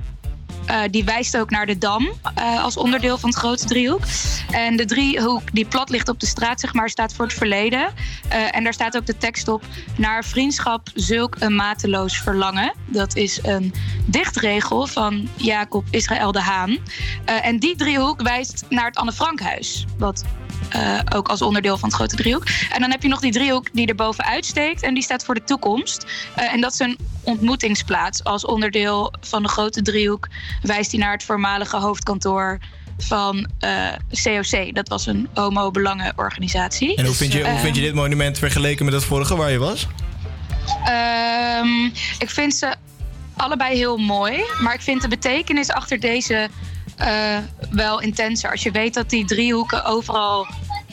Eh, 0.67 0.81
die 0.91 1.05
wijst 1.05 1.37
ook 1.37 1.51
naar 1.51 1.67
de 1.67 1.79
dam 1.79 2.09
eh, 2.35 2.65
als 2.65 2.77
onderdeel 2.77 3.19
van 3.19 3.29
het 3.29 3.39
grote 3.39 3.65
driehoek. 3.65 4.03
En 4.51 4.77
de 4.77 4.85
driehoek 4.85 5.53
die 5.53 5.65
plat 5.65 5.91
ligt 5.91 6.09
op 6.09 6.21
de 6.21 6.27
straat, 6.27 6.61
zeg 6.61 6.75
maar, 6.75 6.91
staat 6.91 7.15
voor 7.15 7.25
het 7.25 7.35
verleden. 7.35 7.93
Eh, 8.29 8.57
en 8.57 8.65
daar 8.65 8.73
staat 8.73 8.97
ook 8.97 9.07
de 9.07 9.17
tekst 9.17 9.49
op: 9.49 9.65
naar 9.97 10.25
vriendschap 10.25 10.89
zulk 10.95 11.37
een 11.39 11.55
mateloos 11.55 12.19
verlangen. 12.19 12.73
Dat 12.87 13.17
is 13.17 13.41
een 13.43 13.75
dichtregel 14.07 14.87
van 14.87 15.29
Jacob 15.37 15.85
Israël 15.91 16.33
de 16.33 16.41
Haan. 16.41 16.79
En 17.25 17.59
die 17.59 17.77
driehoek 17.77 18.23
wijst 18.23 18.65
naar 18.69 18.87
het 18.87 18.97
Anne 18.97 19.13
Frankhuis. 19.13 19.87
Wat 19.99 20.25
eh, 20.69 20.99
ook 21.15 21.29
als 21.29 21.43
onderdeel 21.43 21.79
van 21.79 21.89
het 21.89 21.99
grote 21.99 22.17
driehoek. 22.17 22.45
En 22.73 22.81
dan 22.81 22.91
heb 22.91 23.03
je 23.03 23.09
nog 23.09 23.21
die 23.21 23.33
driehoek 23.33 23.67
die 23.73 23.87
er 23.87 23.95
bovenuit 23.95 24.47
steekt. 24.47 24.83
En 24.83 24.95
die 24.95 25.03
staat 25.03 25.25
voor 25.25 25.35
de 25.35 25.45
toekomst. 25.45 26.07
Eh, 26.35 26.53
en 26.53 26.61
dat 26.61 26.73
is 26.73 26.79
een 26.79 26.99
ontmoetingsplaats. 27.23 28.25
Als 28.25 28.45
onderdeel 28.45 29.13
van 29.21 29.43
de 29.43 29.49
grote 29.49 29.83
driehoek 29.83 30.29
wijst 30.63 30.91
hij 30.91 31.01
naar 31.01 31.13
het 31.13 31.25
voormalige 31.25 31.77
hoofdkantoor 31.77 32.59
van 32.99 33.51
eh, 33.59 33.87
COC. 34.23 34.75
Dat 34.75 34.89
was 34.89 35.07
een 35.07 35.29
homo-belangenorganisatie. 35.35 36.97
En 36.97 37.05
hoe 37.05 37.15
vind, 37.15 37.33
je, 37.33 37.39
hoe 37.39 37.49
Eh, 37.49 37.61
vind 37.61 37.77
je 37.77 37.83
dit 37.83 37.95
monument 37.95 38.39
vergeleken 38.39 38.85
met 38.85 38.95
het 38.95 39.05
vorige 39.05 39.37
waar 39.37 39.51
je 39.51 39.59
was? 39.59 39.87
Ehm, 40.85 41.85
ik 42.19 42.31
vind 42.31 42.55
ze 42.55 42.75
allebei 43.37 43.77
heel 43.77 43.97
mooi. 43.97 44.45
Maar 44.61 44.75
ik 44.75 44.81
vind 44.81 45.03
de 45.03 45.09
betekenis 45.09 45.71
achter 45.71 46.01
deze 46.01 46.49
eh, 46.97 47.37
wel 47.71 48.01
intenser. 48.01 48.51
Als 48.51 48.63
je 48.63 48.71
weet 48.71 48.95
dat 48.95 49.11
die 49.11 49.25
driehoeken 49.25 49.85
overal 49.85 50.47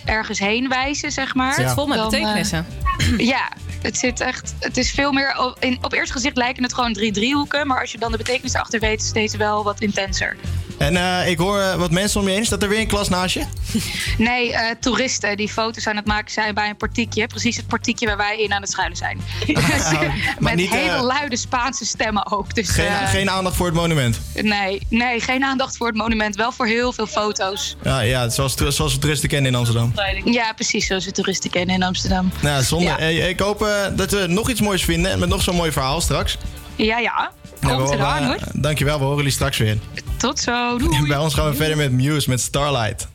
ergens 0.06 0.40
heen 0.40 0.70
wijzen, 0.70 1.12
zeg 1.12 1.36
maar. 1.36 1.48
Het 1.48 1.56
zit 1.66 1.72
vol 1.72 1.88
met 1.88 1.98
dan, 1.98 2.06
eh, 2.06 2.20
betekenissen. 2.20 2.66
ja, 3.34 3.50
het 3.82 3.98
zit 3.98 4.20
echt. 4.20 4.54
Het 4.60 4.78
is 4.78 4.92
veel 4.92 5.12
meer. 5.12 5.34
o- 5.38 5.54
In, 5.60 5.78
op 5.82 5.94
eerste 5.94 6.14
gezicht 6.14 6.38
lijken 6.38 6.64
het 6.64 6.74
gewoon 6.74 6.94
drie 6.94 7.12
driehoeken. 7.12 7.68
Maar 7.68 7.80
als 7.82 7.92
je 7.92 7.98
dan 7.98 8.12
de 8.12 8.18
betekenis 8.18 8.54
achter 8.54 8.80
weet, 8.80 9.02
is 9.02 9.12
deze 9.12 9.38
wel 9.38 9.64
wat 9.64 9.82
intenser. 9.82 10.36
En 10.80 10.98
eh, 10.98 11.30
ik 11.30 11.38
hoor 11.38 11.60
eh, 11.60 11.76
wat 11.76 11.92
mensen 11.92 12.20
om 12.20 12.28
je 12.28 12.34
heen. 12.34 12.46
Staat 12.46 12.64
er 12.64 12.70
weer 12.70 12.80
een 12.80 12.88
klas 12.88 13.10
naast 13.10 13.34
je? 13.34 13.44
Nee, 14.18 14.54
eh, 14.54 14.76
toeristen 14.80 15.38
die 15.38 15.50
foto's 15.50 15.88
aan 15.88 15.96
het 15.96 16.06
maken 16.06 16.32
zijn 16.32 16.54
bij 16.54 16.70
een 16.70 16.78
portiekje. 16.78 17.28
Precies 17.28 17.58
het 17.58 17.68
portiekje 17.68 18.06
waar 18.06 18.18
wij 18.18 18.40
in 18.42 18.54
aan 18.54 18.62
het 18.62 18.72
schuilen 18.72 18.98
zijn. 18.98 19.22
Met 20.40 20.56
niet, 20.56 20.72
eh, 20.72 20.78
hele 20.78 21.02
luide 21.02 21.38
Spaanse 21.38 21.86
stemmen 21.86 22.32
ook. 22.32 22.56
Dus, 22.56 22.70
Geen, 22.70 23.08
geen 23.08 23.30
aandacht 23.30 23.56
voor 23.56 23.66
het 23.66 23.76
monument. 23.76 24.20
Nee, 24.34 24.82
nee, 24.90 25.20
geen 25.20 25.44
aandacht 25.44 25.78
voor 25.78 25.88
het 25.88 25.96
monument. 25.96 26.36
Wel 26.36 26.52
voor 26.52 26.68
heel 26.68 26.94
veel 26.94 27.08
foto's. 27.08 27.76
Ja, 27.84 28.00
ja 28.00 28.30
zoals, 28.30 28.56
zoals 28.56 28.94
we 28.94 29.00
toeristen 29.00 29.30
kennen 29.30 29.52
in 29.52 29.58
Amsterdam. 29.58 29.94
Ja, 30.24 30.54
precies 30.54 30.88
zoals 30.88 31.06
we 31.06 31.12
toeristen 31.12 31.50
kennen 31.50 31.76
in 31.76 31.84
Amsterdam. 31.84 32.32
Nou, 32.42 32.64
zonde. 32.64 32.86
Ja. 32.86 32.98
Ik 33.28 33.40
hoop 33.40 33.68
dat 33.96 34.12
we 34.12 34.26
nog 34.28 34.50
iets 34.50 34.62
moois 34.62 34.84
vinden. 34.84 35.12
en 35.12 35.20
Met 35.20 35.30
nog 35.30 35.42
zo'n 35.42 35.56
mooi 35.56 35.72
verhaal 35.72 36.02
straks. 36.02 36.38
Ja, 36.76 36.98
ja. 36.98 37.32
Komt 37.62 37.90
eraan 37.92 38.26
hoor. 38.26 38.38
Dankjewel, 38.54 38.98
we 38.98 39.02
horen 39.02 39.18
jullie 39.18 39.32
straks 39.32 39.58
weer. 39.58 39.78
Tot 40.18 40.40
zo. 40.40 40.78
Doei. 40.78 41.08
Bij 41.08 41.18
ons 41.18 41.34
gaan 41.34 41.50
we 41.50 41.56
verder 41.56 41.78
met 41.78 41.92
Muse 41.92 42.30
met 42.30 42.42
Starlight. 42.42 43.08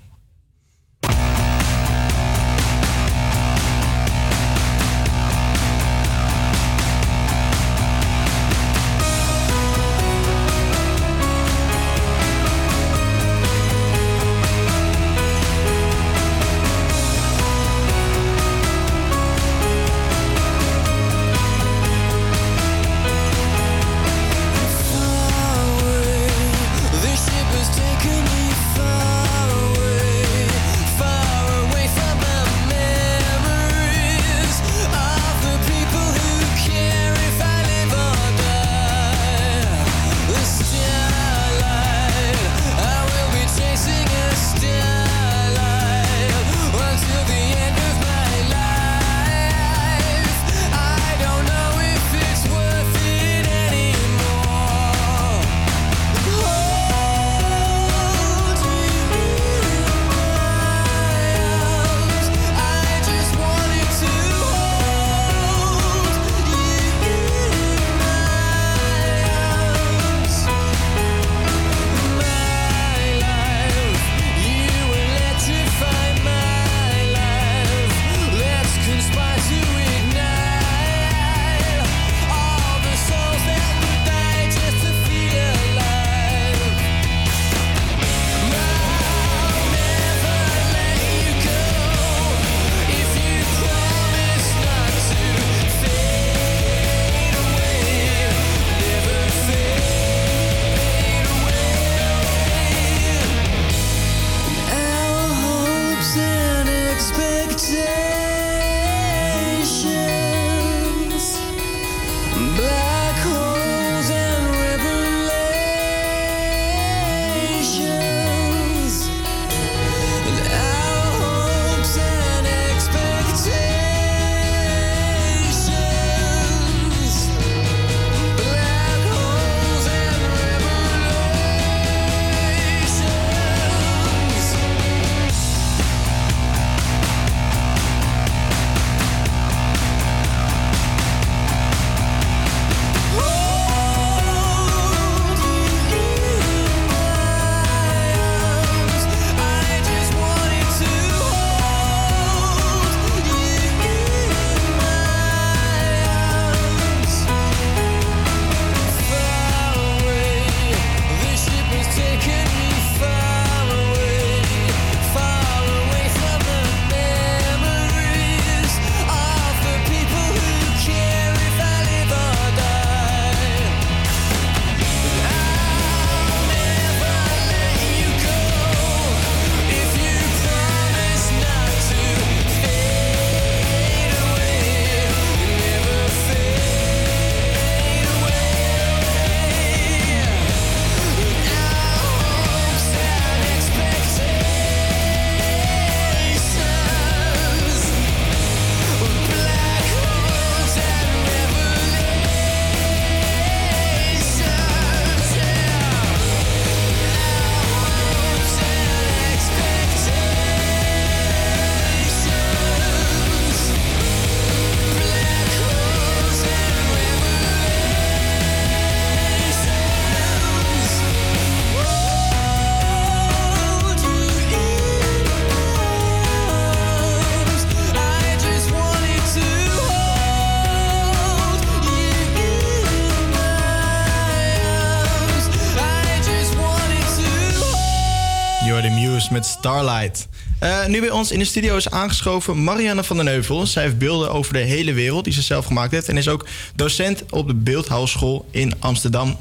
Nu 240.94 241.00
bij 241.00 241.10
ons 241.10 241.30
in 241.30 241.38
de 241.38 241.44
studio 241.44 241.76
is 241.76 241.90
aangeschoven 241.90 242.64
Marianne 242.64 243.04
van 243.04 243.16
den 243.16 243.26
Heuvel. 243.26 243.66
Zij 243.66 243.82
heeft 243.82 243.98
beelden 243.98 244.32
over 244.32 244.52
de 244.52 244.58
hele 244.58 244.92
wereld 244.92 245.24
die 245.24 245.32
ze 245.32 245.42
zelf 245.42 245.64
gemaakt 245.64 245.90
heeft. 245.90 246.08
En 246.08 246.16
is 246.16 246.28
ook 246.28 246.46
docent 246.74 247.22
op 247.30 247.46
de 247.46 247.54
Beeldhouwschool 247.54 248.46
in 248.50 248.72
Amsterdam. 248.78 249.36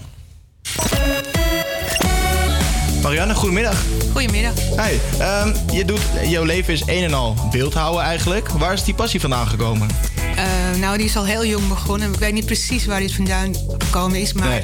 Marianne, 3.01 3.35
goedemiddag. 3.35 3.83
Goedemiddag. 4.11 4.53
Hi, 4.55 4.97
ehm, 5.19 5.53
je 5.71 5.85
doet, 5.85 6.01
jouw 6.25 6.43
leven 6.43 6.73
is 6.73 6.81
een 6.85 7.03
en 7.03 7.13
al 7.13 7.35
beeldhouden 7.51 8.03
eigenlijk. 8.03 8.49
Waar 8.49 8.73
is 8.73 8.83
die 8.83 8.93
passie 8.93 9.19
vandaan 9.19 9.47
gekomen? 9.47 9.87
Eh, 10.35 10.79
nou, 10.79 10.97
die 10.97 11.05
is 11.05 11.15
al 11.15 11.25
heel 11.25 11.45
jong 11.45 11.67
begonnen. 11.67 12.13
Ik 12.13 12.19
weet 12.19 12.33
niet 12.33 12.45
precies 12.45 12.85
waar 12.85 12.99
dit 12.99 13.13
vandaan 13.13 13.55
gekomen 13.77 14.19
is. 14.19 14.33
Maar 14.33 14.47
Nee. 14.47 14.63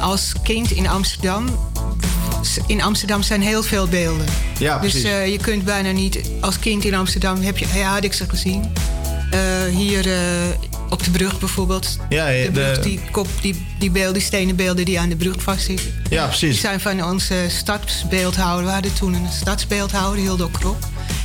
als 0.00 0.32
kind 0.42 0.70
in 0.70 0.88
Amsterdam... 0.88 1.67
In 2.66 2.82
Amsterdam 2.82 3.22
zijn 3.22 3.42
heel 3.42 3.62
veel 3.62 3.86
beelden. 3.88 4.26
Ja, 4.58 4.78
dus 4.78 4.90
precies. 4.90 5.10
eh, 5.10 5.26
je 5.32 5.38
kunt 5.38 5.64
bijna 5.64 5.90
niet... 5.90 6.20
Als 6.40 6.58
kind 6.58 6.84
in 6.84 6.94
Amsterdam 6.94 7.42
heb 7.42 7.58
je, 7.58 7.66
ja, 7.74 7.92
had 7.92 8.04
ik 8.04 8.12
ze 8.12 8.24
gezien. 8.28 8.72
Eh, 9.30 9.40
hier 9.76 10.12
eh, 10.12 10.18
op 10.90 11.04
de 11.04 11.10
brug 11.10 11.38
bijvoorbeeld. 11.38 11.96
Ja, 12.08 12.28
ja, 12.28 12.44
de 12.44 12.50
brug, 12.50 12.76
de- 12.76 12.82
die, 12.82 13.00
kop, 13.10 13.26
die, 13.40 13.66
die 13.78 13.90
beelden, 13.90 14.12
die 14.12 14.22
stenen 14.22 14.56
beelden 14.56 14.84
die 14.84 15.00
aan 15.00 15.08
de 15.08 15.16
brug 15.16 15.34
vastzitten. 15.38 15.92
Ja, 16.10 16.26
precies. 16.26 16.50
Die 16.50 16.58
zijn 16.60 16.80
van 16.80 17.04
onze 17.04 17.34
stadsbeeldhouder. 17.48 18.64
We 18.66 18.70
hadden 18.72 18.92
toen 18.94 19.14
een 19.14 19.28
stadsbeeldhouder, 19.40 20.22
Hildo 20.22 20.48
Krop. 20.48 20.76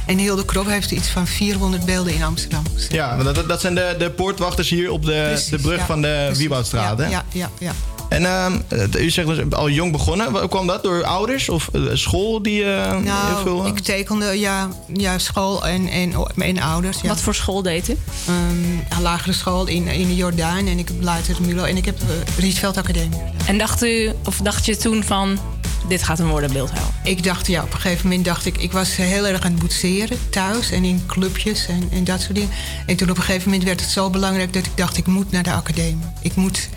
En 0.06 0.18
Hildo 0.18 0.44
Krop 0.44 0.68
heeft 0.68 0.92
iets 0.92 1.08
van 1.08 1.28
400 1.28 1.86
beelden 1.86 2.14
in 2.14 2.24
Amsterdam. 2.24 2.64
Ja, 2.90 3.24
dat, 3.24 3.48
dat 3.48 3.62
zijn 3.62 3.76
de, 3.76 3.96
de 3.98 4.10
poortwachters 4.12 4.70
hier 4.70 4.92
op 4.92 5.06
de, 5.06 5.24
Precies, 5.28 5.50
de 5.50 5.58
brug 5.58 5.78
ja, 5.80 5.86
van 5.86 6.02
de. 6.02 6.32
Wieboudstraat. 6.36 6.98
hè? 6.98 7.08
Ja, 7.08 7.26
ja, 7.32 7.50
ja. 7.60 7.72
En 8.14 8.26
ehm, 8.26 8.60
eh, 8.68 9.04
u 9.04 9.10
zegt 9.10 9.28
dus 9.28 9.50
al 9.50 9.70
jong 9.70 9.92
begonnen. 9.92 10.50
Kwam 10.50 10.68
dat? 10.68 10.84
Door 10.84 11.04
ouders 11.04 11.50
of 11.50 11.70
eh, 11.74 11.82
school 11.94 12.42
die 12.42 12.64
eh, 12.64 12.92
heel 12.92 13.00
Nou, 13.00 13.44
veel... 13.44 13.66
ik 13.68 13.80
tekende 13.80 14.40
ja, 14.40 14.70
ja, 14.94 15.18
school 15.18 15.68
en, 15.68 15.88
en, 15.88 16.14
en 16.36 16.62
ouders. 16.62 17.02
Ja. 17.02 17.08
Wat 17.08 17.22
voor 17.22 17.36
school 17.36 17.62
deed 17.62 17.90
u? 17.90 17.98
Ehm, 18.28 18.96
een 18.98 19.02
lagere 19.02 19.34
school 19.34 19.68
in, 19.68 19.88
in 19.88 20.08
de 20.08 20.16
Jordaan 20.16 20.68
en 20.68 20.80
ik 20.80 20.88
heb 20.88 20.98
later 21.02 21.36
Mulo 21.42 21.64
en 21.64 21.78
ik 21.78 21.86
heb 21.86 22.02
uh, 22.02 22.08
Rietveld 22.38 22.78
Academie. 22.78 23.22
En 23.46 23.58
dacht 23.58 23.84
u, 23.84 24.12
of 24.26 24.38
dacht 24.38 24.66
je 24.66 24.78
toen 24.78 25.04
van, 25.04 25.40
dit 25.88 26.04
gaat 26.04 26.20
een 26.20 26.28
worden 26.28 26.52
beeldhouwer? 26.54 26.94
Ik 27.04 27.24
dacht, 27.24 27.48
ja, 27.48 27.64
op 27.64 27.74
een 27.74 27.80
gegeven 27.80 28.08
moment 28.08 28.26
dacht 28.26 28.46
ik... 28.46 28.58
Ik 28.58 28.72
was 28.72 28.96
heel 28.96 29.28
erg 29.28 29.42
aan 29.42 29.52
het 29.52 29.60
boetseren 29.60 30.18
thuis 30.30 30.72
en 30.72 30.84
in 30.84 31.04
clubjes 31.08 31.68
en, 31.68 31.90
en 31.92 32.04
dat 32.04 32.22
soort 32.22 32.36
dingen. 32.36 32.50
En 32.86 32.96
toen 32.96 33.10
op 33.10 33.18
een 33.18 33.24
gegeven 33.24 33.50
moment 33.50 33.68
werd 33.68 33.82
het 33.82 33.90
zo 33.90 34.10
belangrijk 34.10 34.54
dat 34.54 34.66
ik 34.66 34.78
dacht... 34.78 34.98
ik 34.98 35.08
moet 35.08 35.32
naar 35.32 35.44
de 35.44 35.52
academie. 35.52 36.06
Ik 36.22 36.36
moet... 36.36 36.70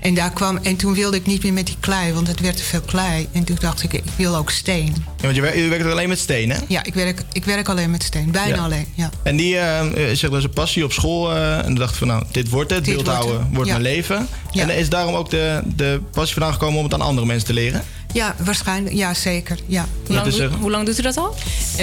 En, 0.00 0.14
daar 0.14 0.30
kwam, 0.30 0.56
en 0.62 0.76
toen 0.76 0.94
wilde 0.94 1.16
ik 1.16 1.26
niet 1.26 1.42
meer 1.42 1.52
met 1.52 1.66
die 1.66 1.76
klei, 1.80 2.12
want 2.12 2.26
het 2.26 2.40
werd 2.40 2.56
te 2.56 2.62
veel 2.62 2.80
klei. 2.80 3.28
En 3.32 3.44
toen 3.44 3.56
dacht 3.60 3.82
ik, 3.82 3.92
ik 3.92 4.02
wil 4.16 4.36
ook 4.36 4.50
steen. 4.50 4.94
Ja, 4.96 5.22
want 5.22 5.34
je, 5.34 5.40
werkt- 5.40 5.84
alleen 5.86 6.08
met 6.08 6.18
steen, 6.18 6.50
hè? 6.50 6.58
Ja, 6.68 6.84
ik 6.84 6.94
werk, 6.94 7.22
ik 7.32 7.44
werk 7.44 7.68
alleen 7.68 7.90
met 7.90 8.02
steen. 8.02 8.30
Bijna 8.30 8.54
Ja. 8.54 8.62
alleen, 8.62 8.86
ja. 8.94 9.10
En 9.22 9.36
die 9.36 9.56
eh, 9.58 9.80
eh, 10.10 10.16
zegt 10.16 10.32
dus 10.32 10.44
een 10.44 10.50
passie 10.50 10.84
op 10.84 10.92
school. 10.92 11.32
eh, 11.34 11.56
en 11.56 11.62
dan 11.62 11.74
dacht 11.74 11.90
ik 11.92 11.96
van, 11.98 12.06
nou, 12.08 12.24
dit 12.30 12.48
wordt 12.48 12.70
het. 12.70 12.84
Dit 12.84 12.94
Beeldhouden 12.94 13.36
wordt 13.36 13.54
wordt, 13.54 13.70
ja. 13.70 13.78
mijn 13.78 13.94
leven. 13.94 14.28
Ja. 14.50 14.62
En 14.62 14.76
is 14.76 14.88
daarom 14.88 15.14
ook 15.14 15.30
de, 15.30 15.60
de 15.76 16.00
passie 16.12 16.34
vandaan 16.34 16.52
gekomen 16.52 16.78
om 16.78 16.84
het 16.84 16.94
aan 16.94 17.00
andere 17.00 17.26
mensen 17.26 17.46
te 17.46 17.52
leren? 17.52 17.82
Ja, 18.12 18.34
waarschijnlijk. 18.44 18.94
Ja, 18.94 19.14
zeker. 19.14 19.58
Ja. 19.66 19.86
Hoe 20.06 20.14
lang 20.16 20.28
doet- 20.34 20.50
hoe 20.60 20.70
lang 20.70 20.86
doet 20.86 20.98
u 20.98 21.02
dat 21.02 21.16
al? 21.16 21.34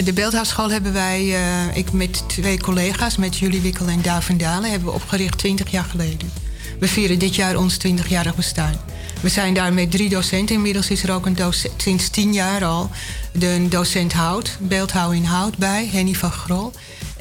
De 0.04 0.14
Beeldhouwschool 0.14 0.72
hebben 0.72 0.94
wij, 0.94 1.36
eh, 1.36 1.78
ik 1.78 1.92
met 1.92 2.24
twee 2.28 2.60
collega's, 2.60 3.16
met 3.18 3.38
Julie 3.38 3.62
Wikkel 3.62 3.88
en 3.88 4.02
Daan 4.02 4.24
van 4.24 4.38
Dalen, 4.38 4.70
hebben 4.70 4.88
we 4.90 4.94
opgericht 4.96 5.38
20 5.38 5.72
jaar 5.72 5.84
geleden. 5.84 6.32
We 6.84 6.90
vieren 6.90 7.20
dit 7.20 7.36
jaar 7.36 7.56
ons 7.56 7.78
20-jarig 7.88 8.36
bestaan. 8.36 8.76
We 9.22 9.30
zijn 9.30 9.54
daar 9.54 9.74
met 9.74 9.92
drie 9.92 10.10
docenten. 10.10 10.56
Inmiddels 10.56 10.90
is 10.90 11.04
er 11.04 11.12
ook 11.14 11.26
een 11.26 11.36
docent, 11.36 11.82
sinds 11.82 12.10
tien 12.10 12.34
jaar 12.34 12.66
al, 12.66 12.90
de 13.32 13.66
docent 13.70 14.14
hout, 14.14 14.58
beeldhouwen 14.60 15.18
in 15.18 15.24
hout 15.24 15.58
bij, 15.58 15.90
Henny 15.92 16.14
van 16.14 16.32
Grol. 16.32 16.72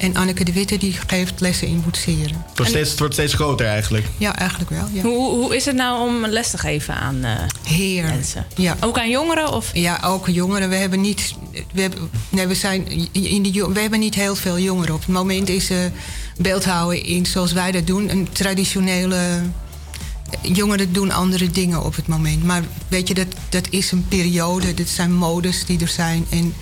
En 0.03 0.15
Anneke 0.15 0.43
de 0.43 0.53
Witte 0.53 0.77
die 0.77 0.95
geeft 1.07 1.39
lessen 1.39 1.67
in 1.67 1.81
boetseren. 1.83 2.45
Het 2.47 2.57
wordt, 2.57 2.71
steeds, 2.71 2.89
het 2.89 2.99
wordt 2.99 3.13
steeds 3.13 3.33
groter 3.33 3.65
eigenlijk. 3.65 4.05
Ja, 4.17 4.35
eigenlijk 4.35 4.69
wel. 4.69 4.87
Ja. 4.93 5.01
Hoe, 5.01 5.29
hoe 5.29 5.55
is 5.55 5.65
het 5.65 5.75
nou 5.75 6.09
om 6.09 6.25
les 6.25 6.49
te 6.49 6.57
geven 6.57 6.95
aan 6.95 7.23
eh, 7.23 8.03
mensen? 8.03 8.45
Ja. 8.55 8.77
Ook 8.79 8.97
aan 8.97 9.09
jongeren? 9.09 9.51
Of? 9.51 9.69
Ja, 9.73 9.99
ook 10.05 10.27
jongeren. 10.27 10.69
We 10.69 10.75
hebben 10.75 11.01
niet, 11.01 11.33
we 11.73 11.81
hebben, 11.81 12.09
nee, 12.29 12.47
we 12.47 12.55
zijn 12.55 12.87
in 13.11 13.43
de, 13.43 13.69
we 13.73 13.79
hebben 13.79 13.99
niet 13.99 14.15
heel 14.15 14.35
veel 14.35 14.59
jongeren. 14.59 14.93
Op 14.93 14.99
het 14.99 15.09
moment 15.09 15.49
is 15.49 15.69
eh 15.69 15.77
beeldhouden 16.37 17.05
in, 17.05 17.25
zoals 17.25 17.51
wij 17.51 17.71
dat 17.71 17.87
doen, 17.87 18.09
een 18.09 18.27
traditionele. 18.31 19.41
Jongeren 20.41 20.93
doen 20.93 21.11
andere 21.11 21.51
dingen 21.51 21.83
op 21.83 21.95
het 21.95 22.07
moment. 22.07 22.43
Maar 22.43 22.63
weet 22.87 23.07
je, 23.07 23.13
dat, 23.13 23.27
dat 23.49 23.67
is 23.69 23.91
een 23.91 24.05
periode. 24.07 24.73
Dat 24.73 24.87
zijn 24.87 25.13
modes 25.13 25.65
die 25.65 25.79
er 25.79 25.87
zijn. 25.87 26.25
En 26.29 26.53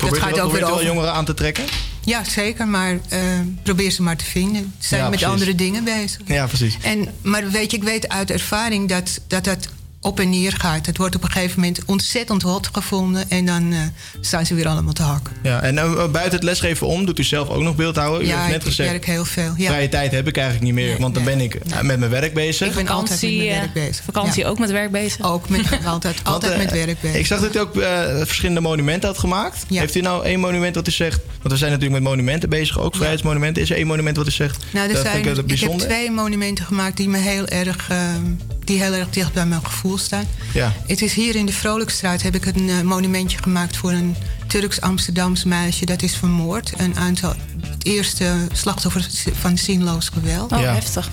dat 0.00 0.08
Probeert 0.08 0.22
u 0.22 0.26
gaat 0.26 0.36
wel, 0.36 0.46
ook 0.46 0.52
weer 0.52 0.70
over. 0.72 0.84
jongeren 0.86 1.12
aan 1.12 1.24
te 1.24 1.34
trekken? 1.34 1.64
Ja, 2.04 2.24
zeker. 2.24 2.68
Maar 2.68 2.98
eh, 3.08 3.18
probeer 3.62 3.90
ze 3.90 4.02
maar 4.02 4.16
te 4.16 4.24
vinden. 4.24 4.74
Ze 4.78 4.86
zijn 4.88 5.00
Ja, 5.02 5.08
met 5.08 5.18
precies. 5.18 5.34
andere 5.38 5.54
dingen 5.54 5.84
bezig. 5.84 6.20
Ja, 6.26 6.46
precies. 6.46 6.76
En, 6.82 7.08
maar 7.22 7.50
weet 7.50 7.70
je, 7.70 7.76
ik 7.76 7.82
weet 7.82 8.08
uit 8.08 8.30
ervaring 8.30 8.88
dat 8.88 9.20
dat, 9.26 9.44
dat 9.44 9.68
op 10.00 10.20
en 10.20 10.30
neer 10.30 10.52
gaat. 10.52 10.86
Het 10.86 10.96
wordt 10.96 11.14
op 11.14 11.22
een 11.22 11.30
gegeven 11.30 11.60
moment 11.60 11.84
ontzettend 11.84 12.42
hot 12.42 12.68
gevonden. 12.72 13.30
En 13.30 13.46
dan 13.46 13.72
eh, 13.72 13.78
staan 14.20 14.46
ze 14.46 14.54
weer 14.54 14.68
allemaal 14.68 14.92
te 14.92 15.02
hakken. 15.02 15.36
Ja, 15.42 15.62
en 15.62 15.78
eh, 15.78 15.94
buiten 15.94 16.32
het 16.32 16.42
lesgeven 16.42 16.86
om, 16.86 17.06
doet 17.06 17.18
u 17.18 17.22
zelf 17.22 17.48
ook 17.48 17.62
nog 17.62 17.76
beeldhouden? 17.76 18.26
U 18.26 18.30
ja, 18.30 18.36
heeft 18.36 18.48
net 18.48 18.56
ik 18.56 18.62
gezegd, 18.62 18.90
werk 18.90 19.06
heel 19.06 19.24
veel. 19.24 19.54
Ja. 19.56 19.70
vrije 19.70 19.88
tijd 19.88 20.12
heb 20.12 20.28
ik 20.28 20.36
eigenlijk 20.36 20.66
niet 20.66 20.74
meer, 20.74 20.98
want 20.98 21.14
dan 21.14 21.24
ben 21.24 21.40
ik 21.40 21.54
eh, 21.54 21.80
met 21.80 21.98
mijn 21.98 22.10
werk 22.10 22.34
bezig. 22.34 22.68
Ik 22.68 22.74
ben 22.74 22.88
altijd 22.88 23.22
met 23.22 23.36
mijn 23.36 23.48
eh, 23.48 23.58
werk 23.58 23.72
bezig. 23.72 24.04
vakantie 24.04 24.42
Ja. 24.42 24.48
ook 24.48 24.58
met 24.58 24.70
werk 24.70 24.90
bezig? 24.90 25.24
Ook 25.24 25.48
met, 25.48 25.60
altijd, 25.84 26.16
altijd 26.24 26.52
Want, 26.52 26.64
met 26.64 26.72
eh, 26.78 26.84
werk 26.84 27.00
bezig. 27.00 27.18
Ik 27.18 27.26
zag 27.26 27.40
dat 27.40 27.56
u 27.56 27.58
ook 27.58 27.76
eh, 27.76 28.16
verschillende 28.16 28.60
monumenten 28.60 29.08
had 29.08 29.18
gemaakt. 29.18 29.64
Heeft 29.68 29.94
u 29.94 30.00
nou 30.00 30.24
één 30.24 30.40
monument 30.40 30.74
wat 30.74 30.88
u 30.88 30.90
zegt... 30.90 31.20
Want 31.26 31.52
we 31.52 31.56
zijn 31.56 31.70
natuurlijk 31.70 32.00
met 32.02 32.10
monumenten 32.10 32.48
bezig, 32.48 32.80
ook 32.80 32.94
vrijheidsmonumenten. 32.94 33.62
Is 33.62 33.70
er 33.70 33.76
één 33.76 33.86
monument 33.86 34.16
wat 34.16 34.26
u 34.26 34.30
zegt... 34.30 34.64
Nou, 34.72 34.88
er 34.88 34.94
dat 34.94 35.02
zijn, 35.02 35.14
vind 35.14 35.26
ik, 35.26 35.30
eh, 35.30 35.30
ik 35.30 35.36
heb 35.36 35.46
bijzonder? 35.46 35.86
twee 35.86 36.10
monumenten 36.10 36.64
gemaakt 36.64 36.96
die 36.96 37.08
me 37.08 37.18
heel 37.18 37.46
erg, 37.46 37.90
eh, 37.90 37.98
die 38.64 38.82
heel 38.82 38.92
erg 38.92 39.10
dicht 39.10 39.32
bij 39.32 39.46
mijn 39.46 39.64
gevoel 39.64 39.89
staan. 39.98 40.24
Ja. 40.54 40.72
Het 40.86 41.02
is 41.02 41.14
hier 41.14 41.34
in 41.36 41.46
de 41.46 41.52
Vrolijkstraat 41.52 42.22
heb 42.22 42.34
ik 42.34 42.46
een 42.46 42.68
eh, 42.68 42.80
monumentje 42.80 43.38
gemaakt 43.42 43.76
voor 43.76 43.92
een 43.92 44.16
Turks-Amsterdams 44.46 45.44
meisje 45.44 45.84
dat 45.86 46.02
is 46.02 46.14
vermoord. 46.16 46.72
Een 46.76 46.96
aantal, 46.96 47.34
het 47.66 47.86
eerste 47.86 48.34
slachtoffer 48.52 49.06
van 49.40 49.58
zinloos 49.58 50.08
geweld. 50.08 50.52
Oh, 50.52 50.60
Ja. 50.60 50.72
heftig. 50.74 51.10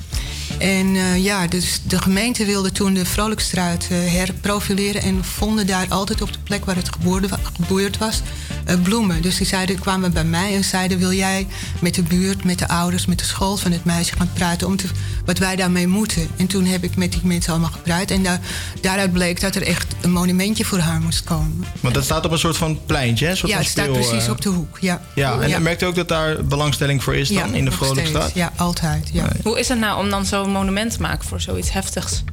En 0.58 0.96
eh, 0.96 1.24
ja, 1.24 1.48
dus 1.48 1.82
de 1.84 2.02
gemeente 2.02 2.46
wilde 2.46 2.72
toen 2.72 2.94
de 2.94 3.06
Vrolijkstraat 3.06 3.88
eh, 3.90 3.98
herprofileren 4.14 5.02
en 5.02 5.24
vonden 5.24 5.68
daar 5.68 5.86
altijd 5.90 6.22
op 6.22 6.34
de 6.34 6.40
plek 6.44 6.66
waar 6.66 6.76
het 6.76 6.94
geboorde 6.94 7.28
geboerd 7.58 7.98
was 7.98 8.22
eh, 8.66 8.82
bloemen. 8.82 9.22
Dus 9.22 9.38
die 9.38 9.48
zeiden, 9.48 9.80
kwamen 9.80 10.14
bij 10.14 10.24
mij 10.24 10.56
en 10.56 10.64
zeiden: 10.64 10.98
Wil 10.98 11.12
jij 11.12 11.48
met 11.80 11.96
de 11.96 12.04
buurt, 12.04 12.44
met 12.44 12.60
de 12.60 12.68
ouders, 12.68 13.06
met 13.06 13.20
de 13.20 13.26
school 13.26 13.58
van 13.58 13.72
het 13.72 13.86
meisje 13.86 14.16
gaan 14.16 14.30
praten 14.34 14.68
om 14.68 14.76
te, 14.76 14.88
wat 15.26 15.38
wij 15.38 15.56
daarmee 15.56 15.88
moeten? 15.88 16.28
En 16.38 16.48
toen 16.48 16.66
heb 16.66 16.84
ik 16.84 16.96
met 16.96 17.12
die 17.12 17.22
mensen 17.24 17.52
allemaal 17.52 17.72
gepraat 17.72 18.12
en 18.12 18.24
daar, 18.24 18.40
daaruit 18.82 19.14
bleek 19.14 19.42
dat 19.42 19.56
er 19.56 19.64
echt 19.64 19.96
een 20.02 20.12
monumentje 20.12 20.66
voor 20.66 20.80
haar 20.80 21.02
moest 21.02 21.24
komen. 21.24 21.66
Want 21.80 21.94
dat 21.94 22.04
staat 22.04 22.26
op 22.26 22.32
een 22.32 22.40
soort 22.40 22.58
van 22.58 22.80
pleintje, 22.86 23.26
hè? 23.26 23.32
Een 23.32 23.38
soort 23.38 23.52
Ja, 23.52 23.58
het 23.58 23.68
staat 23.68 23.92
precies 23.92 24.30
op 24.30 24.42
de 24.42 24.50
hoek. 24.50 24.78
Ja, 24.80 25.02
Ja, 25.16 25.40
en 25.40 25.50
ja. 25.50 25.60
merkt 25.60 25.82
u 25.82 25.86
ook 25.86 25.96
dat 25.96 26.08
daar 26.08 26.46
belangstelling 26.46 27.04
voor 27.04 27.16
is 27.16 27.30
dan 27.30 27.50
Ja, 27.50 27.56
in 27.56 27.66
de 27.66 27.72
Vrolijkstraat? 27.72 28.32
Ja, 28.34 28.52
altijd. 28.56 29.10
Ja. 29.14 29.28
Hoe 29.44 29.60
is 29.60 29.68
het 29.68 29.80
nou 29.80 30.00
om 30.00 30.10
dan 30.10 30.26
zo'n 30.44 30.52
monument 30.52 30.92
te 30.92 31.02
maken 31.02 31.28
voor 31.28 31.42
zoiets 31.42 31.72
heftigs? 31.72 32.24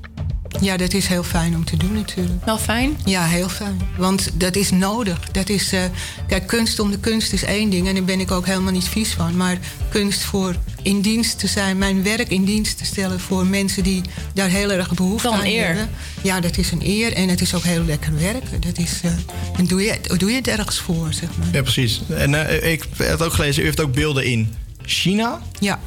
Ja, 0.60 0.76
dat 0.76 0.92
is 0.92 1.06
heel 1.06 1.22
fijn 1.22 1.54
om 1.54 1.64
te 1.64 1.76
doen 1.76 1.92
natuurlijk. 1.92 2.44
Wel 2.44 2.58
fijn? 2.58 2.96
Ja, 3.04 3.24
heel 3.26 3.48
fijn. 3.48 3.80
Want 3.96 4.30
dat 4.34 4.56
is 4.56 4.70
nodig. 4.70 5.18
Dat 5.32 5.48
is, 5.48 5.72
eh, 5.72 5.82
kijk, 6.26 6.46
kunst 6.46 6.78
om 6.78 6.90
de 6.90 6.98
kunst 6.98 7.32
is 7.32 7.44
één 7.44 7.70
ding 7.70 7.88
en 7.88 7.94
daar 7.94 8.04
ben 8.04 8.20
ik 8.20 8.30
ook 8.30 8.46
helemaal 8.46 8.72
niet 8.72 8.88
vies 8.88 9.12
van. 9.12 9.36
Maar 9.36 9.58
kunst 9.88 10.22
voor 10.22 10.54
in 10.82 11.00
dienst 11.00 11.38
te 11.38 11.46
zijn, 11.46 11.78
mijn 11.78 12.02
werk 12.02 12.28
in 12.28 12.44
dienst 12.44 12.78
te 12.78 12.84
stellen 12.84 13.20
voor 13.20 13.46
mensen 13.46 13.82
die 13.82 14.02
daar 14.34 14.48
heel 14.48 14.70
erg 14.70 14.94
behoefte 14.94 15.28
een 15.28 15.34
aan 15.34 15.44
eer. 15.44 15.66
hebben. 15.66 15.88
Ja, 16.22 16.40
dat 16.40 16.56
is 16.58 16.70
een 16.70 16.82
eer 16.82 17.12
en 17.12 17.28
het 17.28 17.40
is 17.40 17.54
ook 17.54 17.62
heel 17.62 17.84
lekker 17.84 18.18
werk. 18.18 18.62
Dat 18.62 18.78
is, 18.78 19.00
eh, 19.02 19.10
dan 19.56 19.66
doe 19.66 19.82
je, 19.82 19.98
doe 20.16 20.30
je 20.30 20.36
het 20.36 20.48
ergens 20.48 20.78
voor, 20.78 21.12
zeg 21.12 21.28
maar. 21.38 21.48
Ja, 21.52 21.62
precies. 21.62 22.02
En 22.08 22.48
eh, 22.48 22.72
ik 22.72 22.84
heb 22.96 23.20
ook 23.20 23.32
gelezen, 23.32 23.62
u 23.62 23.64
heeft 23.66 23.80
ook 23.80 23.92
beelden 23.92 24.24
in 24.24 24.54
China. 24.82 25.42
Ja. 25.60 25.80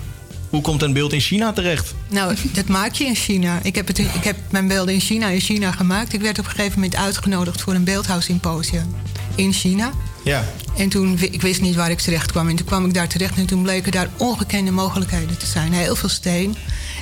Hoe 0.50 0.62
komt 0.62 0.82
een 0.82 0.94
beeld 0.94 1.14
in 1.14 1.20
China 1.20 1.54
terecht? 1.54 1.94
Nou, 2.10 2.36
dat 2.54 2.68
maak 2.68 2.94
je 2.94 3.06
in 3.06 3.16
China. 3.16 3.60
Ik 3.64 3.76
heb, 3.76 3.88
het, 3.88 4.00
ik 4.00 4.24
heb 4.24 4.36
mijn 4.50 4.68
beelden 4.68 4.94
in 4.94 5.00
China 5.00 5.28
in 5.28 5.40
China 5.40 5.72
gemaakt. 5.72 6.14
Ik 6.14 6.22
werd 6.22 6.40
op 6.40 6.46
een 6.46 6.52
gegeven 6.52 6.74
moment 6.74 6.96
uitgenodigd 6.96 7.62
voor 7.62 7.74
een 7.74 7.84
beeldhouwsymposium 7.84 8.96
in 9.36 9.54
China. 9.54 9.92
Ja. 10.24 10.44
En 10.78 10.90
toen, 10.90 11.18
ik 11.20 11.42
wist 11.42 11.62
niet 11.62 11.76
waar 11.76 11.92
ik 11.92 12.00
terecht 12.00 12.32
kwam. 12.32 12.50
En 12.50 12.56
toen 12.56 12.66
kwam 12.66 12.86
ik 12.86 12.94
daar 12.94 13.08
terecht 13.08 13.38
en 13.38 13.46
toen 13.46 13.62
bleken 13.62 13.92
daar 13.92 14.10
ongekende 14.18 14.72
mogelijkheden 14.72 15.38
te 15.38 15.46
zijn. 15.46 15.74
Heel 15.74 15.96
veel 15.96 16.10
steen 16.10 16.56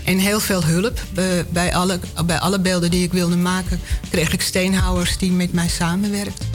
en 0.06 0.18
heel 0.18 0.40
veel 0.40 0.64
hulp. 0.64 1.00
Eh, 1.16 1.26
bij, 1.50 1.76
alle, 1.76 2.00
bij 2.26 2.40
alle 2.40 2.60
beelden 2.60 2.92
die 2.92 3.04
ik 3.04 3.12
wilde 3.12 3.38
maken, 3.38 3.80
kreeg 4.10 4.34
ik 4.34 4.42
steenhouwers 4.42 5.18
die 5.18 5.32
met 5.32 5.54
mij 5.54 5.68
samenwerkten. 5.68 6.46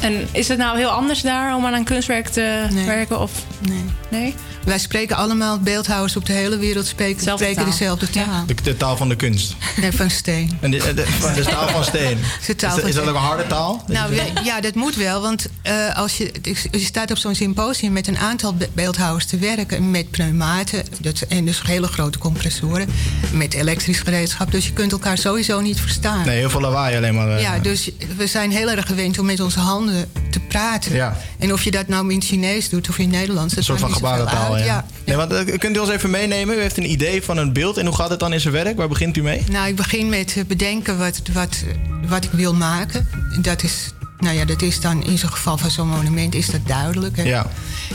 En 0.00 0.28
is 0.32 0.48
het 0.48 0.58
nou 0.58 0.78
heel 0.78 0.88
anders 0.88 1.20
daar 1.20 1.56
om 1.56 1.66
aan 1.66 1.72
een 1.72 1.84
kunstwerk 1.84 2.28
te 2.28 2.66
werken? 2.86 3.20
Of? 3.20 3.32
Nee. 3.68 3.84
Nee? 4.10 4.34
Wij 4.64 4.78
spreken 4.78 5.16
allemaal, 5.16 5.58
beeldhouwers 5.58 6.16
op 6.16 6.26
de 6.26 6.32
hele 6.32 6.56
wereld 6.58 6.86
spreken, 6.86 7.22
Zelfde 7.22 7.44
spreken 7.44 7.62
taal. 7.62 7.72
dezelfde 7.78 8.10
taal. 8.10 8.46
De, 8.46 8.54
de 8.62 8.76
taal 8.76 8.96
van 8.96 9.08
de 9.08 9.16
kunst. 9.16 9.54
Nee, 9.80 9.92
van 9.92 10.10
steen. 10.10 10.58
En 10.60 10.70
de, 10.70 10.76
de, 10.78 10.94
de, 10.94 11.32
de 11.34 11.42
taal 11.44 11.68
van 11.68 11.84
steen. 11.84 12.18
is 12.40 12.46
de 12.46 12.56
taal 12.56 12.70
is, 12.70 12.74
dat- 12.74 12.80
van 12.80 12.88
is 12.88 12.94
dat 12.94 13.04
steen. 13.04 13.08
ook 13.08 13.14
een 13.22 13.26
harde 13.28 13.46
taal? 13.46 13.84
Nou 13.86 14.14
ja, 14.14 14.22
ja, 14.44 14.60
dat 14.60 14.74
moet 14.74 14.94
wel. 14.96 15.20
Want 15.20 15.46
eh, 15.62 15.96
als 15.96 16.16
je, 16.16 16.32
je 16.70 16.78
staat 16.78 17.10
op 17.10 17.16
zo'n 17.18 17.34
symposium 17.34 17.92
met 17.92 18.06
een 18.08 18.18
aantal 18.18 18.54
be- 18.54 18.68
beeldhouwers 18.72 19.26
te 19.26 19.38
werken. 19.38 19.90
Met 19.90 20.10
pneumaten 20.10 20.84
dat, 21.00 21.20
en 21.28 21.44
dus 21.44 21.62
hele 21.62 21.86
grote 21.86 22.18
compressoren. 22.18 22.88
Met 23.32 23.54
elektrisch 23.54 24.00
gereedschap. 24.00 24.50
Dus 24.52 24.66
je 24.66 24.72
kunt 24.72 24.92
elkaar 24.92 25.18
sowieso 25.18 25.60
niet 25.60 25.80
verstaan. 25.80 26.26
Nee, 26.26 26.38
heel 26.38 26.50
veel 26.50 26.60
lawaai 26.60 26.96
alleen 26.96 27.14
maar. 27.14 27.28
eh. 27.36 27.42
Ja, 27.42 27.58
dus 27.58 27.90
we 28.16 28.26
zijn 28.26 28.50
heel 28.50 28.70
erg 28.70 28.86
gewend 28.86 29.18
om 29.18 29.26
met 29.26 29.40
onze 29.40 29.60
handen 29.60 30.10
te 30.30 30.40
praten. 30.40 30.94
Ja. 30.94 31.16
En 31.38 31.52
of 31.52 31.62
je 31.64 31.70
dat 31.70 31.88
nou 31.88 32.08
in 32.10 32.16
het 32.16 32.24
Chinees 32.24 32.68
doet 32.68 32.88
of 32.88 32.98
in 32.98 33.08
het 33.08 33.18
Nederlands. 33.18 33.56
Een 33.56 33.64
soort 33.64 33.80
van 33.80 33.92
gebarentaal, 33.92 34.51
ja. 34.58 34.64
ja. 34.64 34.84
Nee, 35.04 35.16
want, 35.16 35.32
eh, 35.32 35.58
kunt 35.58 35.76
u 35.76 35.78
ons 35.78 35.90
even 35.90 36.10
meenemen? 36.10 36.56
U 36.56 36.60
heeft 36.60 36.76
een 36.76 36.90
idee 36.90 37.22
van 37.22 37.36
een 37.36 37.52
beeld. 37.52 37.76
En 37.76 37.86
hoe 37.86 37.94
gaat 37.94 38.10
het 38.10 38.20
dan 38.20 38.32
in 38.32 38.40
zijn 38.40 38.54
werk? 38.54 38.76
Waar 38.76 38.88
begint 38.88 39.16
u 39.16 39.22
mee? 39.22 39.42
Nou, 39.50 39.68
ik 39.68 39.76
begin 39.76 40.08
met 40.08 40.44
bedenken 40.46 40.98
wat, 40.98 41.20
wat, 41.32 41.64
wat 42.08 42.24
ik 42.24 42.30
wil 42.30 42.54
maken. 42.54 43.08
Dat 43.40 43.62
is, 43.62 43.92
nou 44.18 44.36
ja, 44.36 44.44
dat 44.44 44.62
is 44.62 44.80
dan 44.80 45.04
in 45.04 45.18
zo'n 45.18 45.30
geval 45.30 45.58
van 45.58 45.70
zo'n 45.70 45.88
monument 45.88 46.34
is 46.34 46.46
dat 46.46 46.66
duidelijk. 46.66 47.16
Hè? 47.16 47.22
Ja. 47.22 47.46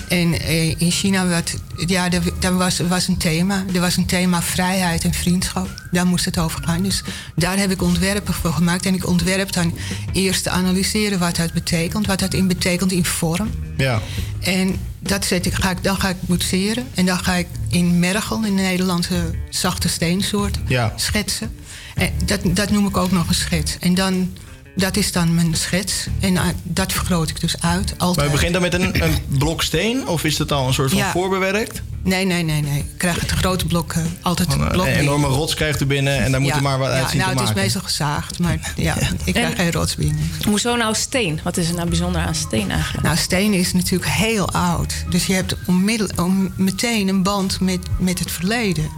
En 0.07 0.39
eh, 0.39 0.81
in 0.81 0.91
China 0.91 1.27
wat, 1.27 1.55
ja, 1.87 2.09
daar, 2.09 2.21
daar 2.39 2.57
was, 2.57 2.79
was 2.79 3.07
een 3.07 3.17
thema. 3.17 3.65
Er 3.73 3.81
was 3.81 3.97
een 3.97 4.05
thema 4.05 4.41
vrijheid 4.41 5.03
en 5.03 5.13
vriendschap. 5.13 5.67
Daar 5.91 6.05
moest 6.05 6.25
het 6.25 6.37
over 6.37 6.63
gaan. 6.63 6.83
Dus 6.83 7.03
daar 7.35 7.57
heb 7.57 7.71
ik 7.71 7.81
ontwerpen 7.81 8.33
voor 8.33 8.53
gemaakt. 8.53 8.85
En 8.85 8.93
ik 8.93 9.07
ontwerp 9.07 9.51
dan 9.51 9.77
eerst 10.13 10.43
te 10.43 10.49
analyseren 10.49 11.19
wat 11.19 11.35
dat 11.35 11.53
betekent. 11.53 12.07
Wat 12.07 12.19
dat 12.19 12.33
in 12.33 12.47
betekent 12.47 12.91
in 12.91 13.05
vorm. 13.05 13.49
Ja. 13.77 14.01
En 14.39 14.79
dat 14.99 15.25
zet 15.25 15.45
ik, 15.45 15.53
ga 15.53 15.69
ik, 15.71 15.83
dan 15.83 15.99
ga 15.99 16.09
ik 16.09 16.15
boetseren. 16.19 16.87
En 16.93 17.05
dan 17.05 17.19
ga 17.19 17.33
ik 17.33 17.47
in 17.69 17.99
mergel, 17.99 18.35
in 18.45 18.55
de 18.55 18.61
Nederlandse 18.61 19.33
zachte 19.49 19.87
steensoort, 19.87 20.59
Ja. 20.67 20.93
schetsen. 20.95 21.55
En 21.95 22.11
dat, 22.25 22.39
dat 22.43 22.69
noem 22.69 22.87
ik 22.87 22.97
ook 22.97 23.11
nog 23.11 23.27
een 23.27 23.33
schets. 23.35 23.77
En 23.79 23.93
dan, 23.95 24.33
dat 24.77 24.97
is 24.97 25.11
dan 25.11 25.35
mijn 25.35 25.55
schets. 25.55 26.07
En 26.19 26.37
eh, 26.37 26.43
dat 26.63 26.93
vergroot 26.93 27.29
ik 27.29 27.39
dus 27.41 27.61
uit. 27.61 27.93
Altijd. 27.97 28.15
Maar 28.17 28.25
u 28.27 28.31
begint 28.31 28.53
dan 28.53 28.61
met 28.61 28.73
een, 28.73 29.03
een 29.03 29.17
blok 29.39 29.61
steen? 29.63 30.07
Of 30.07 30.23
is 30.23 30.37
het 30.37 30.51
al 30.51 30.67
een 30.67 30.73
soort 30.73 30.89
van 30.89 30.97
Ja. 30.99 31.11
voorbewerkt? 31.11 31.81
Nee, 32.03 32.25
nee, 32.25 32.43
nee, 32.43 32.61
nee. 32.61 32.77
Ik 32.79 32.97
krijg 32.97 33.19
het 33.19 33.31
grote 33.31 33.65
blok, 33.65 33.93
eh, 33.93 34.01
altijd 34.21 34.47
Van, 34.49 34.63
eh, 34.63 34.71
blok 34.71 34.85
Een 34.85 34.93
enorme 34.93 35.27
rots 35.27 35.53
krijgt 35.53 35.81
u 35.81 35.85
binnen 35.85 36.23
en 36.23 36.31
daar 36.31 36.41
moet 36.41 36.49
Ja, 36.49 36.57
u 36.57 36.61
maar 36.61 36.77
wat 36.79 36.89
ja, 36.89 36.95
uit 36.95 37.09
zien 37.09 37.19
nou, 37.19 37.35
te 37.35 37.39
het 37.39 37.49
is 37.49 37.55
meestal 37.55 37.81
gezaagd, 37.81 38.39
maar 38.39 38.73
ja, 38.75 38.95
ik 39.23 39.33
krijg 39.33 39.49
En- 39.49 39.55
geen 39.55 39.71
rots 39.71 39.95
binnen. 39.95 40.29
Hoezo 40.47 40.75
nou 40.75 40.95
steen? 40.95 41.39
Wat 41.43 41.57
is 41.57 41.67
er 41.69 41.75
nou 41.75 41.87
bijzonder 41.87 42.21
aan 42.21 42.35
steen 42.35 42.71
eigenlijk? 42.71 43.03
Nou, 43.05 43.17
steen 43.17 43.53
is 43.53 43.73
natuurlijk 43.73 44.11
heel 44.11 44.51
oud. 44.51 44.93
Dus 45.09 45.25
je 45.25 45.33
hebt 45.33 45.55
onmiddel, 45.65 46.07
om, 46.15 46.53
meteen 46.55 47.07
een 47.07 47.23
band 47.23 47.59
met, 47.59 47.79
met 47.99 48.19
het 48.19 48.31
verleden. 48.31 48.89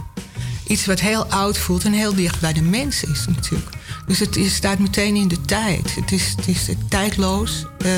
Iets 0.66 0.86
wat 0.86 1.00
heel 1.00 1.24
oud 1.26 1.58
voelt 1.58 1.84
en 1.84 1.92
heel 1.92 2.14
dicht 2.14 2.40
bij 2.40 2.52
de 2.52 2.62
mens 2.62 3.04
is 3.04 3.24
natuurlijk. 3.26 3.76
Dus 4.10 4.18
het 4.18 4.36
is, 4.36 4.54
staat 4.54 4.78
meteen 4.78 5.16
in 5.16 5.28
de 5.28 5.40
tijd. 5.40 5.94
Het 5.94 6.12
is, 6.12 6.32
het 6.36 6.48
is 6.48 6.66
tijdloos. 6.88 7.64
eh, 7.78 7.90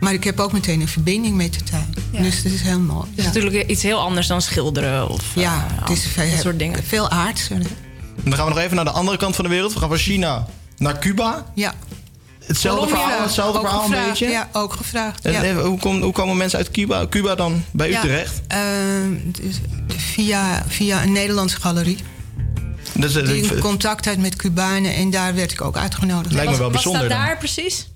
maar 0.00 0.12
ik 0.12 0.24
heb 0.24 0.40
ook 0.40 0.52
meteen 0.52 0.80
een 0.80 0.88
verbinding 0.88 1.36
met 1.36 1.52
de 1.54 1.62
tijd. 1.62 2.22
Dus 2.22 2.42
dat 2.42 2.52
is 2.52 2.60
heel 2.60 2.78
mooi. 2.80 3.06
Het 3.10 3.18
is 3.18 3.24
natuurlijk 3.24 3.68
iets 3.70 3.82
heel 3.82 3.98
anders 3.98 4.26
dan 4.26 4.42
schilderen 4.42 5.08
of 5.08 5.22
Ja, 5.34 5.66
eh, 5.70 5.80
het 5.80 5.90
is 5.90 6.06
veel, 6.06 6.30
dat 6.30 6.40
soort 6.40 6.58
dingen. 6.58 6.84
veel 6.84 7.08
aardser. 7.10 7.58
Dan 8.24 8.34
gaan 8.34 8.44
we 8.46 8.50
nog 8.54 8.58
even 8.62 8.76
naar 8.76 8.84
de 8.84 8.90
andere 8.90 9.16
kant 9.16 9.34
van 9.34 9.44
de 9.44 9.50
wereld. 9.50 9.72
We 9.72 9.78
gaan 9.78 9.88
van 9.88 9.98
China 9.98 10.46
naar 10.76 10.98
Cuba. 10.98 11.46
Ja. 11.54 11.74
Hetzelfde 12.46 12.80
Colombia, 12.80 13.04
verhaal, 13.06 13.24
hetzelfde 13.26 13.58
ook 13.58 13.64
verhaal 13.68 13.84
een 13.84 14.06
beetje. 14.08 14.28
Ja, 14.28 14.48
ook 14.52 14.72
gevraagd. 14.72 15.24
En 15.24 15.32
ja. 15.32 15.42
even, 15.42 15.62
hoe, 15.64 15.78
kom- 15.78 16.02
hoe 16.02 16.12
komen 16.12 16.36
mensen 16.36 16.58
uit 16.58 16.70
Cuba, 16.70 17.06
Cuba 17.08 17.34
dan 17.34 17.64
bij 17.70 17.88
u 17.88 17.92
Ja, 17.92 18.00
terecht? 18.00 18.40
dus 19.24 19.60
via, 19.96 20.64
via 20.68 21.02
een 21.02 21.12
Nederlandse 21.12 21.60
galerie. 21.60 21.98
Dus, 22.94 23.14
eh, 23.14 23.26
Die 23.26 23.42
in 23.42 23.58
contact 23.58 24.04
had 24.04 24.16
met 24.18 24.36
Cubanen 24.36 24.94
en 24.94 25.10
daar 25.10 25.34
werd 25.34 25.52
ik 25.52 25.60
ook 25.60 25.76
uitgenodigd. 25.76 26.34
Lijkt 26.34 26.50
me 26.50 26.56
wel 26.56 26.64
Wat 26.64 26.72
bijzonder 26.72 27.00
staat 27.04 27.16
dan. 27.18 27.26
daar 27.26 27.38
precies? 27.38 27.86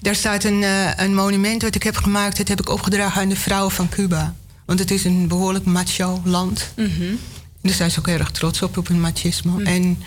Daar 0.00 0.14
staat 0.14 0.44
een, 0.44 0.62
eh, 0.62 0.90
een 0.96 1.14
monument 1.14 1.62
wat 1.62 1.74
ik 1.74 1.82
heb 1.82 1.96
gemaakt. 1.96 2.36
Dat 2.36 2.48
heb 2.48 2.60
ik 2.60 2.68
opgedragen 2.68 3.22
aan 3.22 3.28
de 3.28 3.36
vrouwen 3.36 3.72
van 3.72 3.88
Cuba. 3.88 4.34
Want 4.64 4.78
het 4.78 4.90
is 4.90 5.04
een 5.04 5.28
behoorlijk 5.28 5.64
macho 5.64 6.20
land. 6.24 6.70
Mhm. 6.76 7.02
En 7.02 7.18
daar 7.62 7.74
zijn 7.74 7.90
ze 7.90 7.98
ook 7.98 8.08
erg 8.08 8.30
trots 8.30 8.62
op, 8.62 8.76
op 8.76 8.88
hun 8.88 9.00
machismo. 9.00 9.58
En, 9.58 9.98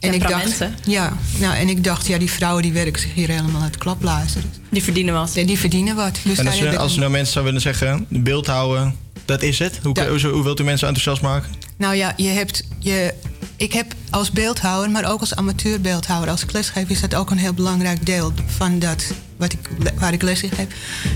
en 0.00 0.14
ik 0.14 0.28
dacht, 0.28 0.58
ja, 0.84 1.16
nou, 1.38 1.54
en 1.54 1.68
ik 1.68 1.84
dacht, 1.84 2.06
ja, 2.06 2.18
die 2.18 2.30
vrouwen 2.30 2.62
die 2.62 2.72
werken 2.72 3.00
zich 3.00 3.14
hier 3.14 3.28
helemaal 3.28 3.62
uit 3.62 3.78
klapblazen. 3.78 4.42
Die 4.70 4.82
verdienen 4.82 5.14
wat. 5.14 5.34
Ja, 5.34 5.44
die 5.44 5.58
verdienen 5.58 5.96
wat. 5.96 6.18
Dus 6.24 6.38
en 6.38 6.44
daar 6.44 6.52
als, 6.54 6.62
ik 6.62 6.74
als 6.74 6.96
nou 6.96 7.10
mensen 7.10 7.32
zou 7.32 7.44
willen 7.44 7.60
zeggen, 7.60 8.06
beeld 8.08 8.46
houden, 8.46 8.96
dat 9.26 9.42
is 9.42 9.58
het. 9.58 9.78
Hoe, 9.82 10.08
hoe, 10.08 10.26
hoe 10.30 10.42
wilt 10.42 10.60
u 10.60 10.64
mensen 10.64 10.88
enthousiast 10.88 11.22
maken? 11.22 11.50
Nou 11.76 11.94
ja, 11.94 12.12
je 12.16 12.28
hebt, 12.28 12.62
je, 12.78 13.14
ik 13.56 13.72
heb 13.72 13.94
als 14.10 14.30
beeldhouwer, 14.30 14.90
maar 14.90 15.10
ook 15.10 15.20
als 15.20 15.34
amateurbeeldhouwer, 15.36 16.30
als 16.30 16.44
lesgever, 16.52 16.90
is 16.90 17.00
dat 17.00 17.14
ook 17.14 17.30
een 17.30 17.38
heel 17.38 17.52
belangrijk 17.54 18.06
deel 18.06 18.32
van 18.46 18.78
dat 18.78 19.04
wat 19.36 19.52
ik, 19.52 19.58
waar 19.98 20.12
ik 20.12 20.22
les 20.22 20.42
in 20.42 20.50
geef. 20.50 20.66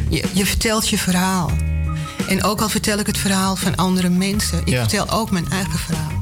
Je, 0.09 0.25
je 0.33 0.47
vertelt 0.47 0.89
je 0.89 0.99
verhaal. 0.99 1.51
En 2.29 2.43
ook 2.45 2.61
al 2.61 2.69
vertel 2.69 2.99
ik 2.99 3.07
het 3.07 3.19
verhaal 3.19 3.57
van 3.57 3.77
andere 3.77 4.09
mensen, 4.09 4.59
ik 4.61 4.69
Ja. 4.69 4.81
vertel 4.81 5.11
ook 5.11 5.31
mijn 5.31 5.51
eigen 5.51 5.79
verhaal. 5.79 6.13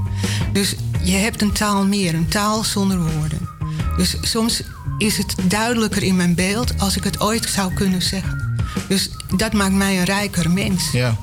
Dus 0.52 0.74
je 1.02 1.16
hebt 1.16 1.42
een 1.42 1.52
taal 1.52 1.86
meer, 1.86 2.14
een 2.14 2.28
taal 2.28 2.64
zonder 2.64 2.98
woorden. 3.12 3.48
Dus 3.96 4.16
soms 4.20 4.62
is 4.98 5.16
het 5.16 5.34
duidelijker 5.44 6.02
in 6.02 6.16
mijn 6.16 6.34
beeld 6.34 6.78
als 6.80 6.96
ik 6.96 7.04
het 7.04 7.20
ooit 7.20 7.48
zou 7.50 7.74
kunnen 7.74 8.02
zeggen. 8.02 8.56
Dus 8.88 9.10
dat 9.36 9.52
maakt 9.52 9.74
mij 9.74 9.98
een 9.98 10.04
rijker 10.04 10.50
mens. 10.50 10.90
Ja. 10.92 11.16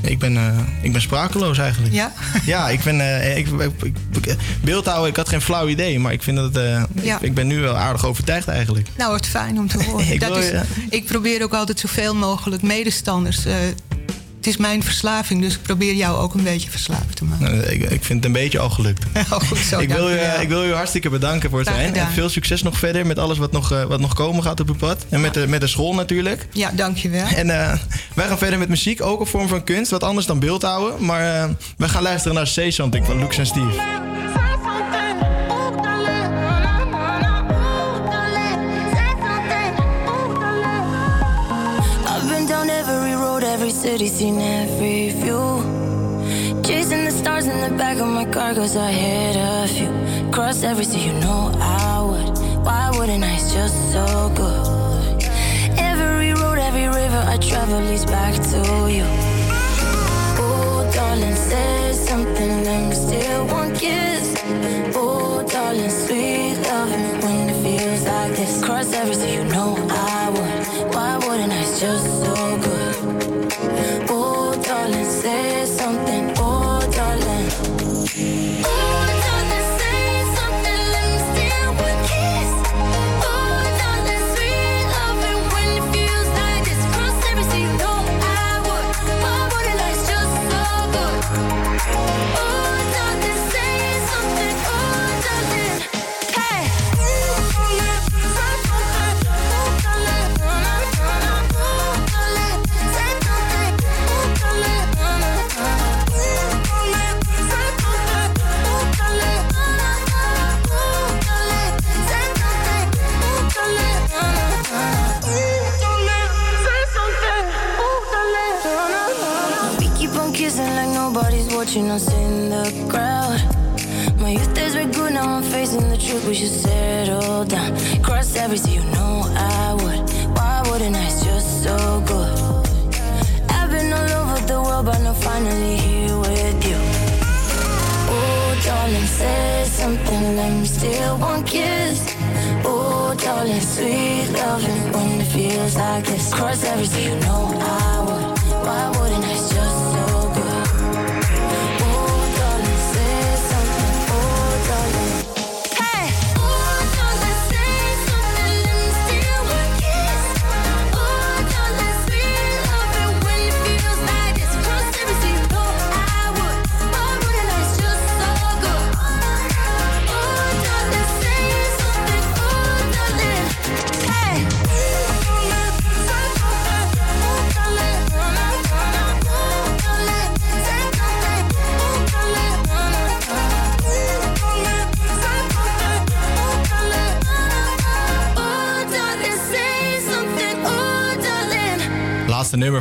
Ik 0.00 0.18
ben, 0.18 0.36
eh, 0.36 0.58
ik 0.82 0.92
ben 0.92 1.00
sprakeloos 1.00 1.58
eigenlijk. 1.58 1.94
Ja? 1.94 2.12
Ja, 2.44 2.68
ik 2.68 2.82
ben. 2.82 3.00
eh, 3.00 3.36
ik, 3.36 3.46
ik, 3.48 3.72
ik- 3.82 4.36
beeldhouden, 4.62 5.10
ik 5.10 5.16
had 5.16 5.28
geen 5.28 5.40
flauw 5.40 5.68
idee, 5.68 5.98
maar 5.98 6.12
ik 6.12 6.22
vind 6.22 6.36
dat. 6.36 6.56
eh, 6.56 6.82
Ja. 7.02 7.16
ik, 7.16 7.22
ik 7.22 7.34
ben 7.34 7.46
nu 7.46 7.60
wel 7.60 7.76
aardig 7.76 8.04
overtuigd 8.06 8.48
eigenlijk. 8.48 8.88
Nou, 8.96 9.10
wat 9.12 9.26
fijn 9.26 9.58
om 9.58 9.68
te 9.68 9.82
horen. 9.84 10.12
Ik 10.12 10.20
dat 10.20 10.28
wil 10.28 10.38
is, 10.38 10.50
ik 10.90 11.04
probeer 11.06 11.42
ook 11.42 11.54
altijd 11.54 11.80
zoveel 11.80 12.14
mogelijk 12.14 12.62
medestanders. 12.62 13.44
Het 14.46 14.54
is 14.54 14.60
mijn 14.60 14.82
verslaving, 14.82 15.40
dus 15.40 15.54
ik 15.54 15.62
probeer 15.62 15.94
jou 15.94 16.18
ook 16.18 16.34
een 16.34 16.42
beetje 16.42 16.70
verslaafd 16.70 17.16
te 17.16 17.24
maken. 17.24 17.44
Nou, 17.44 17.66
ik, 17.66 17.82
ik 17.82 18.04
vind 18.04 18.08
het 18.08 18.24
een 18.24 18.32
beetje 18.32 18.58
al 18.58 18.70
gelukt. 18.70 19.04
Oh, 19.30 19.40
goed 19.40 19.58
zo, 19.58 19.78
ik, 19.78 19.88
wil 19.88 20.10
u, 20.10 20.18
ik 20.40 20.48
wil 20.48 20.64
u 20.64 20.72
hartstikke 20.72 21.10
bedanken 21.10 21.50
voor 21.50 21.58
het 21.58 21.68
zijn. 21.68 21.94
En 21.94 22.08
veel 22.12 22.28
succes 22.28 22.62
nog 22.62 22.78
verder 22.78 23.06
met 23.06 23.18
alles 23.18 23.38
wat 23.38 23.52
nog, 23.52 23.72
eh, 23.72 23.82
wat 23.82 24.00
nog 24.00 24.14
komen 24.14 24.42
gaat 24.42 24.60
op 24.60 24.68
uw 24.68 24.74
pad. 24.74 25.06
En 25.08 25.20
met 25.20 25.34
de, 25.34 25.46
met 25.48 25.60
de 25.60 25.66
school 25.66 25.94
natuurlijk. 25.94 26.46
Ja, 26.52 26.70
dankjewel. 26.70 27.26
En 27.26 27.50
eh, 27.50 27.78
wij 28.14 28.26
gaan 28.26 28.38
verder 28.38 28.58
met 28.58 28.68
muziek, 28.68 29.02
ook 29.02 29.20
een 29.20 29.26
vorm 29.26 29.48
van 29.48 29.64
kunst. 29.64 29.90
Wat 29.90 30.02
anders 30.02 30.26
dan 30.26 30.38
beeldhouden. 30.38 31.04
Maar 31.04 31.42
eh, 31.42 31.50
wij 31.76 31.88
gaan 31.88 32.02
luisteren 32.02 32.36
naar 32.36 32.46
Say 32.46 32.70
Something 32.70 33.06
van 33.06 33.18
Lux 33.18 33.38
en 33.38 33.46
Steve. 33.46 34.15
City, 43.76 44.06
seen 44.06 44.40
every 44.40 45.10
view. 45.10 45.46
Chasing 46.62 47.04
the 47.04 47.10
stars 47.10 47.46
in 47.46 47.58
the 47.60 47.76
back 47.76 47.98
of 47.98 48.08
my 48.08 48.24
car, 48.24 48.54
cause 48.54 48.74
I 48.76 48.90
hit 48.90 49.36
a 49.36 49.68
few. 49.68 49.92
Cross 50.32 50.62
every 50.62 50.84
sea, 50.84 51.02
you 51.08 51.12
know 51.24 51.52
I 51.60 52.00
would. 52.08 52.28
Why 52.64 52.90
wouldn't 52.96 53.22
I? 53.22 53.34
It's 53.34 53.52
just 53.52 53.76
so 53.92 54.06
good. 54.34 55.24
Every 55.90 56.32
road, 56.40 56.58
every 56.68 56.86
river 57.00 57.22
I 57.34 57.36
travel 57.36 57.80
leads 57.88 58.06
back 58.06 58.34
to 58.50 58.60
you. 58.96 59.06
Oh, 60.42 60.90
darling, 60.94 61.36
say 61.48 61.92
something, 61.92 62.64
let 62.64 62.80
me 62.88 62.94
steal 63.04 63.46
one 63.58 63.74
kiss. 63.74 64.26
Oh, 64.96 65.46
darling, 65.52 65.90
sweet 65.90 66.56
loving 66.70 67.08
when 67.24 67.50
it 67.50 67.58
feels 67.62 68.02
like 68.06 68.32
this. 68.36 68.64
Cross 68.64 68.94
every 68.94 69.14
sea, 69.14 69.34
you 69.34 69.44
know 69.44 69.76
I 69.90 70.30
would. 70.34 70.94
Why 70.94 71.10
wouldn't 71.24 71.52
I? 71.52 71.60
It's 71.60 71.78
just 71.80 72.06
so 72.24 72.34
good. 72.56 72.65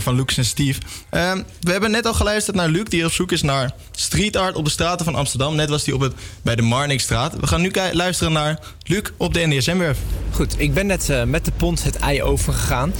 Van 0.06 0.16
Lucas 0.16 0.38
en 0.38 0.46
Steve. 0.46 0.80
Ehm, 1.10 1.42
we 1.60 1.72
hebben 1.72 1.92
net 1.92 2.06
al 2.06 2.14
geluisterd 2.14 2.56
naar 2.56 2.70
Luc, 2.70 2.84
die 2.84 3.06
op 3.06 3.12
zoek 3.12 3.32
is 3.32 3.42
naar 3.42 3.72
street 3.92 4.36
art 4.36 4.56
op 4.56 4.66
de 4.66 4.72
straten 4.72 5.06
van 5.06 5.16
Amsterdam. 5.16 5.56
Net 5.56 5.70
was 5.70 5.86
hij 5.86 5.94
op 5.94 6.02
het, 6.02 6.14
bij 6.42 6.56
de 6.56 6.62
Marnixstraat. 6.62 7.40
We 7.40 7.48
gaan 7.48 7.62
nu 7.62 7.72
luisteren 7.92 8.34
naar 8.34 8.60
Luc 8.84 9.02
op 9.18 9.34
de 9.34 9.46
NDSM-werf. 9.46 9.98
Goed, 10.32 10.56
ik 10.58 10.74
ben 10.74 10.86
net 10.86 11.10
eh, 11.10 11.24
met 11.24 11.46
de 11.46 11.52
pont 11.58 11.84
het 11.84 11.96
ei 11.96 12.24
overgegaan. 12.24 12.94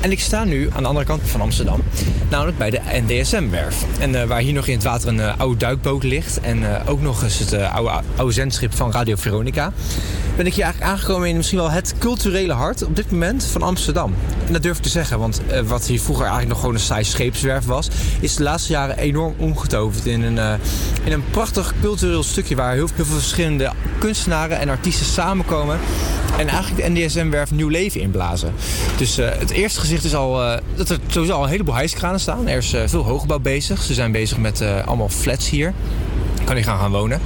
En 0.00 0.10
ik 0.10 0.20
sta 0.20 0.44
nu 0.44 0.70
aan 0.74 0.82
de 0.82 0.88
andere 0.88 1.06
kant 1.06 1.22
van 1.24 1.40
Amsterdam. 1.40 1.82
Namelijk 2.30 2.58
bij 2.58 2.70
de 2.70 2.80
NDSM-werf. 3.06 3.84
En 3.98 4.20
eh, 4.20 4.26
waar 4.26 4.40
hier 4.40 4.52
nog 4.52 4.66
in 4.66 4.74
het 4.74 4.82
water 4.82 5.08
een 5.08 5.20
eh, 5.20 5.38
oude 5.38 5.56
duikboot 5.56 6.02
ligt. 6.02 6.40
En 6.40 6.86
ook 6.86 7.00
nog 7.00 7.22
eens 7.22 7.38
het 7.38 7.54
oude 8.16 8.32
zendschip 8.32 8.74
van 8.74 8.92
Radio 8.92 9.16
Veronica. 9.16 9.72
Ben 10.40 10.48
ik 10.48 10.54
hier 10.54 10.64
eigenlijk 10.64 10.92
aangekomen 10.92 11.28
in 11.28 11.36
misschien 11.36 11.58
wel 11.58 11.70
het 11.70 11.94
culturele 11.98 12.52
hart 12.52 12.84
op 12.84 12.96
dit 12.96 13.10
moment 13.10 13.44
van 13.44 13.62
Amsterdam. 13.62 14.14
En 14.46 14.52
dat 14.52 14.62
durf 14.62 14.76
ik 14.76 14.82
te 14.82 14.88
zeggen, 14.88 15.18
want 15.18 15.40
eh, 15.46 15.60
wat 15.60 15.86
hier 15.86 16.00
vroeger 16.00 16.24
eigenlijk 16.24 16.52
nog 16.52 16.60
gewoon 16.60 16.74
een 16.74 16.80
saai 16.80 17.04
scheepswerf 17.04 17.64
was, 17.64 17.88
is 18.20 18.34
de 18.34 18.42
laatste 18.42 18.72
jaren 18.72 18.98
enorm 18.98 19.34
omgetoverd 19.36 20.06
in 20.06 20.22
een, 20.22 20.38
eh, 20.38 20.52
in 21.04 21.12
een 21.12 21.24
prachtig 21.30 21.74
cultureel 21.80 22.22
stukje 22.22 22.56
waar 22.56 22.74
heel, 22.74 22.88
veel 22.94 23.04
verschillende 23.04 23.72
kunstenaren 23.98 24.58
en 24.58 24.68
artiesten 24.68 25.06
samenkomen. 25.06 25.78
En 26.38 26.48
eigenlijk 26.48 26.82
de 26.82 27.00
NDSM-werf 27.00 27.50
nieuw 27.50 27.68
leven 27.68 28.00
inblazen. 28.00 28.52
Dus 28.96 29.18
eh, 29.18 29.28
het 29.38 29.50
eerste 29.50 29.80
gezicht 29.80 30.04
is 30.04 30.14
al 30.14 30.60
dat 30.74 30.88
er 30.88 30.98
sowieso 31.06 31.34
al 31.34 31.42
een 31.42 31.50
heleboel 31.50 31.74
hijskranen 31.74 32.20
staan. 32.20 32.48
Er 32.48 32.56
is 32.56 32.74
veel 32.86 33.04
hoogbouw 33.04 33.38
bezig. 33.38 33.82
Ze 33.82 33.94
zijn 33.94 34.12
bezig 34.12 34.38
met 34.38 34.62
allemaal 34.84 35.08
flats 35.08 35.50
hier. 35.50 35.74
Kan 36.50 36.62
gaan 36.64 36.78
gaan 36.78 36.90
wonen. 36.90 37.20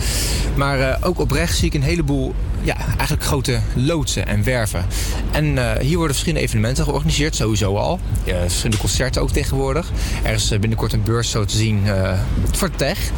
Maar 0.54 0.80
eh, 0.80 0.96
ook 1.00 1.18
oprecht 1.18 1.56
zie 1.56 1.66
ik 1.66 1.74
een 1.74 1.82
heleboel 1.82 2.34
ja, 2.62 2.76
eigenlijk 2.96 3.22
grote 3.22 3.60
loodsen 3.74 4.26
en 4.26 4.44
werven. 4.44 4.86
En 5.32 5.58
eh, 5.58 5.80
hier 5.80 5.96
worden 5.96 6.14
verschillende 6.14 6.46
evenementen 6.46 6.84
georganiseerd, 6.84 7.36
sowieso 7.36 7.76
al. 7.76 8.00
Ja, 8.24 8.40
verschillende 8.40 8.76
concerten 8.76 9.22
ook 9.22 9.30
tegenwoordig. 9.30 9.90
Er 10.22 10.32
is 10.32 10.50
eh, 10.50 10.58
binnenkort 10.58 10.92
een 10.92 11.02
beurs 11.02 11.30
zo 11.30 11.44
te 11.44 11.56
zien 11.56 11.82
voor 12.52 12.70
tech. 12.70 13.10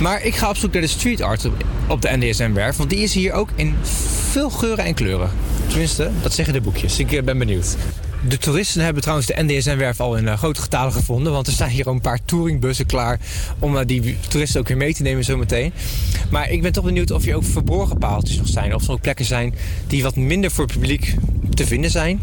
Maar 0.00 0.24
ik 0.24 0.34
ga 0.34 0.48
op 0.48 0.56
zoek 0.56 0.72
naar 0.72 0.82
de 0.82 0.88
street 0.88 1.20
art 1.20 1.48
op, 1.88 2.02
de 2.02 2.16
NDSM-werf. 2.16 2.76
Want 2.76 2.90
die 2.90 2.98
is 2.98 3.14
hier 3.14 3.32
ook 3.32 3.48
in 3.54 3.74
veel 4.30 4.50
geuren 4.50 4.84
en 4.84 4.94
kleuren. 4.94 5.30
Tenminste, 5.66 6.10
dat 6.22 6.32
zeggen 6.32 6.54
de 6.54 6.60
boekjes. 6.60 6.98
Ik 6.98 7.24
ben 7.24 7.38
benieuwd. 7.38 7.76
De 8.28 8.38
toeristen 8.38 8.82
hebben 8.82 9.02
trouwens 9.02 9.28
de 9.28 9.42
NDSM-werf 9.42 10.00
al 10.00 10.16
in 10.16 10.28
eh, 10.28 10.38
grote 10.38 10.60
getalen 10.60 10.92
gevonden. 10.92 11.32
Want 11.32 11.46
er 11.46 11.52
staan 11.52 11.68
hier 11.68 11.86
al 11.86 11.92
een 11.92 12.00
paar 12.00 12.18
touringbussen 12.24 12.86
klaar 12.86 13.20
om 13.58 13.76
eh, 13.76 13.86
die 13.86 14.16
toeristen 14.28 14.60
ook 14.60 14.68
weer 14.68 14.76
mee 14.76 14.94
te 14.94 15.02
nemen 15.02 15.24
zometeen. 15.24 15.72
Maar 16.30 16.50
ik 16.50 16.62
ben 16.62 16.72
toch 16.72 16.84
benieuwd 16.84 17.10
of 17.10 17.24
hier 17.24 17.36
ook 17.36 17.44
verborgen 17.44 17.98
paaltjes 17.98 18.36
nog 18.36 18.48
zijn. 18.48 18.74
Of 18.74 18.84
er 18.84 18.92
ook 18.92 19.00
plekken 19.00 19.24
zijn 19.24 19.54
die 19.86 20.02
wat 20.02 20.16
minder 20.16 20.50
voor 20.50 20.64
het 20.64 20.72
publiek 20.72 21.14
te 21.54 21.66
vinden 21.66 21.90
zijn. 21.90 22.20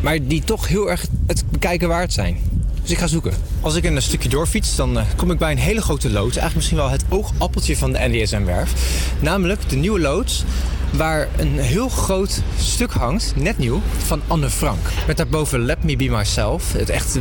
Maar 0.00 0.26
die 0.26 0.44
toch 0.44 0.68
heel 0.68 0.90
erg 0.90 1.06
het 1.26 1.44
bekijken 1.50 1.88
waard 1.88 2.12
zijn. 2.12 2.38
Dus 2.82 2.94
ik 2.94 2.98
ga 2.98 3.06
zoeken. 3.06 3.32
Als 3.60 3.74
ik 3.74 3.84
een 3.84 4.02
stukje 4.02 4.28
doorfiets, 4.28 4.76
dan 4.76 4.98
eh, 4.98 5.04
kom 5.16 5.30
ik 5.30 5.38
bij 5.38 5.50
een 5.50 5.58
hele 5.58 5.82
grote 5.82 6.10
loods. 6.10 6.36
Eigenlijk 6.36 6.54
misschien 6.54 6.76
wel 6.76 6.90
het 6.90 7.04
oogappeltje 7.08 7.76
van 7.76 7.92
de 7.92 7.98
NDSM-werf. 7.98 8.72
Namelijk 9.20 9.68
de 9.68 9.76
nieuwe 9.76 10.00
loods 10.00 10.44
waar 10.90 11.28
een 11.36 11.58
heel 11.58 11.88
groot 11.88 12.42
stuk 12.60 12.92
hangt, 12.92 13.32
net 13.36 13.58
nieuw, 13.58 13.80
van 14.06 14.22
Anne 14.26 14.50
Frank. 14.50 14.78
Met 15.06 15.16
daarboven 15.16 15.64
Let 15.64 15.84
Me 15.84 15.96
Be 15.96 16.08
Myself. 16.08 16.72
Het 16.72 16.90
echt, 16.90 17.18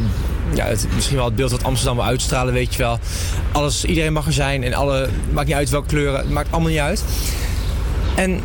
ja, 0.54 0.66
het, 0.66 0.88
misschien 0.96 1.16
wel 1.16 1.26
het 1.26 1.36
beeld 1.36 1.50
dat 1.50 1.64
Amsterdam 1.64 1.96
wil 1.96 2.06
uitstralen, 2.06 2.54
weet 2.54 2.76
je 2.76 2.82
wel. 2.82 3.00
Alles, 3.52 3.86
iedereen 3.86 4.14
mag 4.14 4.26
er 4.26 4.34
zijn 4.34 4.64
en 4.64 4.74
alle, 4.74 5.10
maakt 5.32 5.48
niet 5.48 5.56
uit 5.56 5.70
welke 5.70 5.88
kleuren, 5.88 6.20
het 6.20 6.30
maakt 6.30 6.52
allemaal 6.52 6.70
niet 6.70 6.80
uit. 6.80 7.04
En 8.16 8.42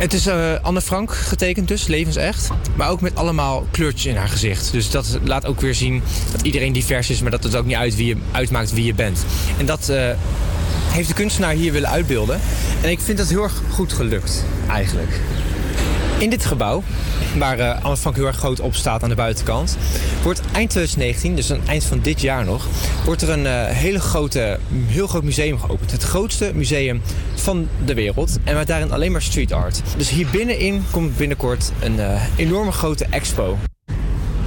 het 0.00 0.12
is 0.12 0.26
eh, 0.26 0.54
Anne 0.62 0.80
Frank 0.80 1.12
getekend 1.12 1.68
dus, 1.68 1.86
levensecht. 1.86 2.50
Maar 2.74 2.90
ook 2.90 3.00
met 3.00 3.16
allemaal 3.16 3.66
kleurtjes 3.70 4.06
in 4.06 4.16
haar 4.16 4.28
gezicht. 4.28 4.72
Dus 4.72 4.90
dat 4.90 5.18
laat 5.24 5.46
ook 5.46 5.60
weer 5.60 5.74
zien 5.74 6.02
dat 6.32 6.42
iedereen 6.42 6.72
divers 6.72 7.10
is... 7.10 7.22
maar 7.22 7.30
dat 7.30 7.42
het 7.42 7.56
ook 7.56 7.66
niet 7.66 7.76
uit 7.76 7.96
wie 7.96 8.06
je, 8.06 8.16
uitmaakt 8.32 8.72
wie 8.72 8.84
je 8.84 8.94
bent. 8.94 9.24
En 9.58 9.66
dat 9.66 9.88
eh, 9.88 10.10
heeft 10.90 11.08
de 11.08 11.14
kunstenaar 11.14 11.52
hier 11.52 11.72
willen 11.72 11.88
uitbeelden. 11.88 12.40
En 12.82 12.90
ik 12.90 13.00
vind 13.00 13.18
dat 13.18 13.28
heel 13.28 13.42
erg 13.42 13.62
goed 13.70 13.92
gelukt, 13.92 14.44
eigenlijk. 14.68 15.20
In 16.18 16.30
dit 16.30 16.44
gebouw, 16.44 16.82
waar 17.38 17.58
eh, 17.58 17.84
Anne 17.84 17.96
heel 18.12 18.26
erg 18.26 18.36
groot 18.36 18.60
op 18.60 18.74
staat 18.74 19.02
aan 19.02 19.08
de 19.08 19.14
buitenkant, 19.14 19.76
wordt 20.22 20.40
eind 20.52 20.70
2019, 20.70 21.34
dus 21.34 21.52
aan 21.52 21.58
het 21.58 21.68
eind 21.68 21.84
van 21.84 22.00
dit 22.00 22.20
jaar 22.20 22.44
nog, 22.44 22.66
wordt 23.04 23.22
er 23.22 23.30
een 23.30 23.46
eh, 23.46 23.64
hele 23.66 24.00
grote, 24.00 24.58
heel 24.86 25.06
groot 25.06 25.22
museum 25.22 25.58
geopend. 25.58 25.90
Het 25.90 26.02
grootste 26.02 26.50
museum 26.54 27.02
van 27.34 27.68
de 27.84 27.94
wereld. 27.94 28.38
En 28.44 28.54
met 28.54 28.66
daarin 28.66 28.92
alleen 28.92 29.12
maar 29.12 29.22
street 29.22 29.52
art. 29.52 29.82
Dus 29.96 30.08
hier 30.08 30.26
binnenin 30.30 30.84
komt 30.90 31.16
binnenkort 31.16 31.72
een 31.80 32.00
eh, 32.00 32.22
enorme 32.36 32.72
grote 32.72 33.04
expo. 33.04 33.58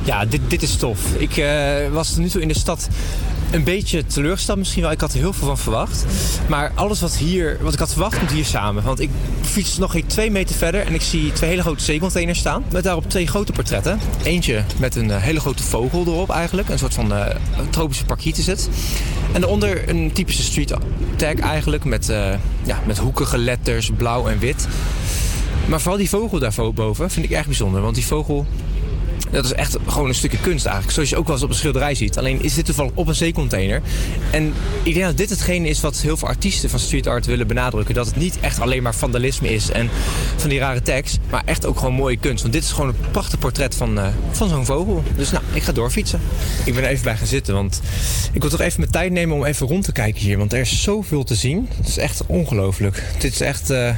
Ja, 0.04 0.26
dit, 0.26 0.42
dit 0.48 0.62
is 0.62 0.76
tof. 0.76 1.00
Ik 1.16 1.44
was 1.92 2.10
tot 2.10 2.18
nu 2.18 2.30
toe 2.30 2.42
in 2.42 2.48
de 2.48 2.58
stad 2.58 2.88
een 3.54 3.64
beetje 3.64 4.06
teleurgesteld 4.06 4.58
misschien 4.58 4.82
wel. 4.82 4.92
Ik 4.92 5.02
had 5.02 5.14
er 5.14 5.20
heel 5.20 5.34
veel 5.34 5.48
van 5.48 5.58
verwacht. 5.58 6.06
Maar 6.48 6.72
alles 6.76 7.02
wat, 7.02 7.18
hier, 7.18 7.58
wat 7.62 7.74
ik 7.74 7.80
had 7.80 7.92
verwacht 7.92 8.18
komt 8.18 8.32
hier 8.32 8.46
samen. 8.46 8.84
Want 8.84 9.00
ik 9.00 9.10
fiets 9.42 9.78
nog 9.78 9.92
geen 9.92 10.06
twee 10.06 10.32
meter 10.32 10.56
verder 10.56 10.86
en 10.86 10.94
ik 10.94 11.02
zie 11.02 11.32
twee 11.32 11.50
hele 11.50 11.62
grote 11.62 11.84
zeecontainers 11.84 12.40
staan. 12.40 12.64
Met 12.72 12.84
daarop 12.84 13.10
twee 13.10 13.28
grote 13.28 13.52
portretten. 13.52 14.00
Eentje 14.24 14.64
met 14.80 14.96
een 14.96 15.12
eh, 15.12 15.22
hele 15.22 15.40
grote 15.40 15.64
vogel 15.64 16.06
erop 16.06 16.30
eigenlijk. 16.30 16.70
Een 16.70 16.80
soort 16.80 16.94
van 16.94 17.14
eh, 17.14 17.36
tropische 17.70 18.06
parkiet 18.06 18.38
is 18.38 18.48
het. 18.48 18.70
En 19.34 19.42
daaronder 19.42 19.90
een 19.90 20.12
typische 20.12 20.44
street 20.44 20.74
tag 21.16 21.36
eigenlijk. 21.36 21.84
Met, 21.84 22.10
eh, 22.10 22.34
ja, 22.64 22.80
met 22.86 22.98
hoekige 22.98 23.38
letters, 23.38 23.92
blauw 23.98 24.28
en 24.28 24.40
wit. 24.40 24.68
Maar 25.66 25.80
vooral 25.80 25.98
die 25.98 26.10
vogel 26.10 26.40
daarboven 26.40 27.10
vind 27.12 27.26
ik 27.26 27.32
erg 27.32 27.46
bijzonder. 27.46 27.82
Want 27.82 27.96
die 27.96 28.06
vogel 28.06 28.46
dat 29.34 29.46
is 29.46 29.54
echt 29.54 29.78
gewoon 29.88 30.08
een 30.08 30.16
stukje 30.16 30.38
kunst 30.38 30.66
eigenlijk. 30.66 30.94
Zoals 30.94 31.10
je 31.10 31.18
ook 31.18 31.26
wel 31.26 31.36
eens 31.36 31.44
op 31.44 31.50
een 31.50 31.56
schilderij 31.56 31.96
ziet. 31.96 32.18
Alleen 32.18 32.44
is 32.44 32.54
dit 32.54 32.66
toevallig 32.66 32.92
op 32.94 33.08
een 33.08 33.16
zeecontainer. 33.16 33.82
En 34.32 34.54
ik 34.84 34.94
denk 34.94 35.06
dat 35.06 35.18
dit 35.18 35.30
hetgene 35.30 35.68
is 35.68 35.82
wat 35.82 35.98
heel 35.98 36.18
veel 36.18 36.28
artiesten 36.28 36.70
van 36.70 36.80
street 36.80 37.08
art 37.08 37.26
willen 37.26 37.48
benadrukken. 37.48 37.96
Dat 37.96 38.06
het 38.06 38.16
niet 38.16 38.40
echt 38.40 38.60
alleen 38.60 38.84
maar 38.84 38.96
vandalisme 38.96 39.54
is 39.54 39.72
en 39.72 39.90
van 40.36 40.50
die 40.50 40.60
rare 40.60 40.82
tekst. 40.82 41.20
Maar 41.30 41.42
echt 41.46 41.66
ook 41.66 41.78
gewoon 41.78 41.94
mooie 41.94 42.18
kunst. 42.18 42.42
Want 42.42 42.54
dit 42.54 42.64
is 42.64 42.72
gewoon 42.72 42.88
een 42.90 43.12
prachtig 43.12 43.40
portret 43.40 43.76
van, 43.76 44.00
eh, 44.00 44.08
van 44.32 44.50
zo'n 44.50 44.66
vogel. 44.66 45.04
Dus 45.16 45.32
nou, 45.32 45.44
ik 45.54 45.64
ga 45.64 45.72
doorfietsen. 45.72 46.22
Ik 46.66 46.74
ben 46.74 46.84
er 46.84 46.90
even 46.90 47.04
bij 47.04 47.18
gaan 47.18 47.28
zitten. 47.28 47.54
Want 47.54 47.82
ik 48.32 48.42
wil 48.42 48.50
toch 48.50 48.62
even 48.62 48.80
mijn 48.80 48.92
tijd 48.92 49.12
nemen 49.12 49.36
om 49.36 49.46
even 49.46 49.68
rond 49.68 49.84
te 49.84 49.92
kijken 49.92 50.22
hier. 50.22 50.38
Want 50.38 50.54
er 50.54 50.60
is 50.60 50.82
zoveel 50.82 51.24
te 51.24 51.36
zien. 51.36 51.68
Het 51.78 51.88
is 51.88 51.98
echt 51.98 52.22
ongelooflijk. 52.26 53.04
Dit 53.20 53.34
is 53.34 53.42
echt... 53.42 53.70
eh, 53.70 53.90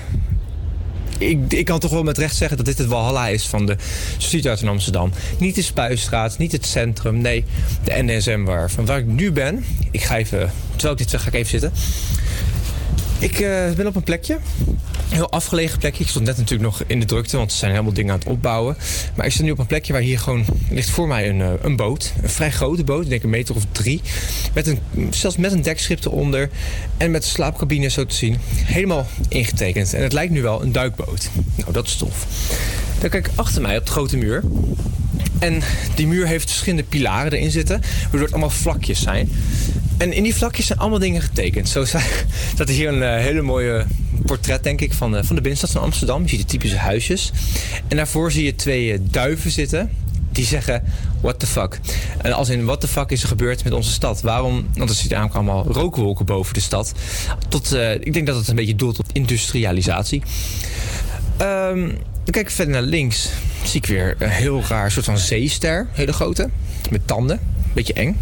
ik, 1.18 1.54
ik 1.54 1.66
kan 1.66 1.80
toch 1.80 1.92
wel 1.92 2.04
met 2.04 2.18
recht 2.18 2.36
zeggen 2.36 2.58
dat 2.58 2.66
dit 2.66 2.78
het 2.78 2.88
Walhalla 2.88 3.28
is 3.28 3.46
van 3.46 3.66
de 3.66 3.76
street 4.18 4.46
art 4.46 4.62
in 4.62 4.68
Amsterdam. 4.68 5.12
Niet 5.40 5.56
de 5.56 5.62
Spuistraat, 5.62 6.38
niet 6.38 6.52
het 6.52 6.66
centrum, 6.66 7.18
nee, 7.18 7.44
de 7.84 8.04
NSM-werf. 8.04 8.78
En 8.78 8.86
waar 8.86 8.98
ik 8.98 9.06
nu 9.06 9.32
ben, 9.32 9.66
ik 9.92 10.04
ga 10.04 10.18
even, 10.18 10.52
terwijl 10.70 10.92
ik 10.92 10.98
dit 10.98 11.10
zeg, 11.10 11.22
ga 11.22 11.28
ik 11.28 11.34
even 11.34 11.50
zitten. 11.50 11.72
Ik 13.20 13.40
eh, 13.40 13.72
ben 13.72 13.88
op 13.88 13.96
een 13.96 14.04
plekje 14.04 14.38
heel 15.10 15.30
afgelegen 15.30 15.80
plekje. 15.80 16.04
Ik 16.04 16.10
stond 16.10 16.26
net 16.26 16.38
natuurlijk 16.38 16.70
nog 16.70 16.84
in 16.88 17.00
de 17.00 17.06
drukte, 17.06 17.38
want 17.38 17.52
ze 17.52 17.58
zijn 17.58 17.72
helemaal 17.72 17.94
dingen 17.94 18.14
aan 18.14 18.20
het 18.20 18.28
opbouwen. 18.28 18.78
Maar 19.16 19.26
ik 19.26 19.32
sta 19.32 19.44
nu 19.44 19.52
op 19.52 19.60
een 19.60 19.66
plekje 19.66 19.94
waar 19.94 20.02
hier 20.02 20.20
gewoon 20.20 20.46
ligt 20.70 20.90
voor 20.90 21.08
mij 21.08 21.30
een, 21.30 21.42
eh, 21.42 21.52
een 21.62 21.76
boot. 21.76 22.14
Een 22.22 22.30
vrij 22.30 22.52
grote 22.52 22.84
boot, 22.84 23.04
ik 23.04 23.10
denk 23.10 23.24
een 23.24 23.30
meter 23.30 23.56
of 23.56 23.64
drie. 23.72 24.02
Met 24.54 24.68
een, 24.68 24.80
zelfs 25.10 25.38
met 25.38 25.52
een 25.52 25.62
dekschip 25.62 26.06
eronder. 26.06 26.50
En 26.98 27.12
met 27.12 27.24
een 27.24 27.30
slaapcabine 27.30 27.88
zo 27.88 28.06
te 28.06 28.16
zien. 28.16 28.38
Helemaal 28.56 29.08
ingetekend. 29.28 29.94
En 29.94 30.04
het 30.04 30.14
lijkt 30.14 30.34
nu 30.34 30.42
wel 30.42 30.62
een 30.62 30.72
duikboot. 30.72 31.30
Nou, 31.56 31.72
dat 31.72 31.86
is 31.86 31.96
tof. 31.96 32.26
Dan 33.00 33.10
kijk 33.10 33.28
ik 33.28 33.34
achter 33.36 33.62
mij 33.62 33.78
op 33.78 33.86
de 33.86 33.92
grote 33.92 34.18
muur. 34.18 34.44
En 35.46 35.62
die 35.96 36.08
muur 36.08 36.28
heeft 36.28 36.50
verschillende 36.50 36.84
pilaren 36.84 37.32
erin 37.32 37.52
zitten, 37.52 37.82
waardoor 38.02 38.22
het 38.22 38.32
allemaal 38.32 38.50
vlakjes 38.50 39.02
zijn. 39.02 39.30
En 39.98 40.14
in 40.14 40.24
die 40.24 40.36
vlakjes 40.36 40.66
zijn 40.66 40.80
allemaal 40.80 41.00
dingen 41.00 41.22
getekend. 41.22 41.70
Zo 41.70 41.86
staat 41.86 42.04
er 42.58 42.70
hier 42.70 42.88
een 42.88 43.04
eh, 43.04 43.24
hele 43.24 43.42
mooie 43.42 43.86
portret, 44.26 44.64
denk 44.64 44.82
ik, 44.82 44.94
van 44.94 45.12
de, 45.12 45.24
van 45.24 45.36
de 45.36 45.42
binnenstad 45.42 45.72
van 45.72 45.82
Amsterdam. 45.82 46.24
Je 46.24 46.30
ziet 46.30 46.40
de 46.40 46.46
typische 46.46 46.78
huisjes. 46.78 47.32
En 47.88 47.98
daarvoor 47.98 48.32
zie 48.32 48.44
je 48.44 48.56
twee 48.56 48.94
eh, 48.94 49.00
duiven 49.02 49.52
zitten. 49.52 49.90
Die 50.32 50.46
zeggen, 50.46 50.84
what 51.22 51.40
the 51.40 51.48
fuck. 51.48 51.80
En 52.22 52.34
als 52.34 52.50
in, 52.50 52.66
what 52.66 52.82
the 52.82 52.88
fuck 52.88 53.12
is 53.12 53.22
er 53.22 53.28
gebeurd 53.28 53.64
met 53.64 53.74
onze 53.74 53.92
stad? 53.92 54.22
Waarom? 54.22 54.68
Want 54.74 54.90
er 54.90 54.96
zitten 54.96 55.18
eigenlijk 55.18 55.50
allemaal 55.50 55.74
rookwolken 55.74 56.26
boven 56.26 56.54
de 56.54 56.60
stad. 56.60 56.94
Tot, 57.48 57.72
eh, 57.72 57.94
ik 57.94 58.14
denk 58.14 58.28
dat 58.28 58.36
het 58.36 58.48
een 58.48 58.56
beetje 58.56 58.76
doelt 58.76 59.00
op 59.00 59.06
industrialisatie. 59.12 60.22
Ehm, 61.38 61.90
dan 62.26 62.34
kijk 62.34 62.48
ik 62.48 62.52
verder 62.52 62.74
naar 62.74 62.84
links. 62.84 63.30
Zie 63.64 63.82
ik 63.82 63.86
weer 63.86 64.16
een 64.20 64.30
heel 64.30 64.64
raar 64.68 64.92
soort 64.92 65.06
van 65.06 65.18
zeester. 65.18 65.88
Hele 65.92 66.14
grote. 66.14 66.50
Met 66.90 67.08
tanden. 67.08 67.40
Beetje 67.74 67.94
eng. 67.94 68.18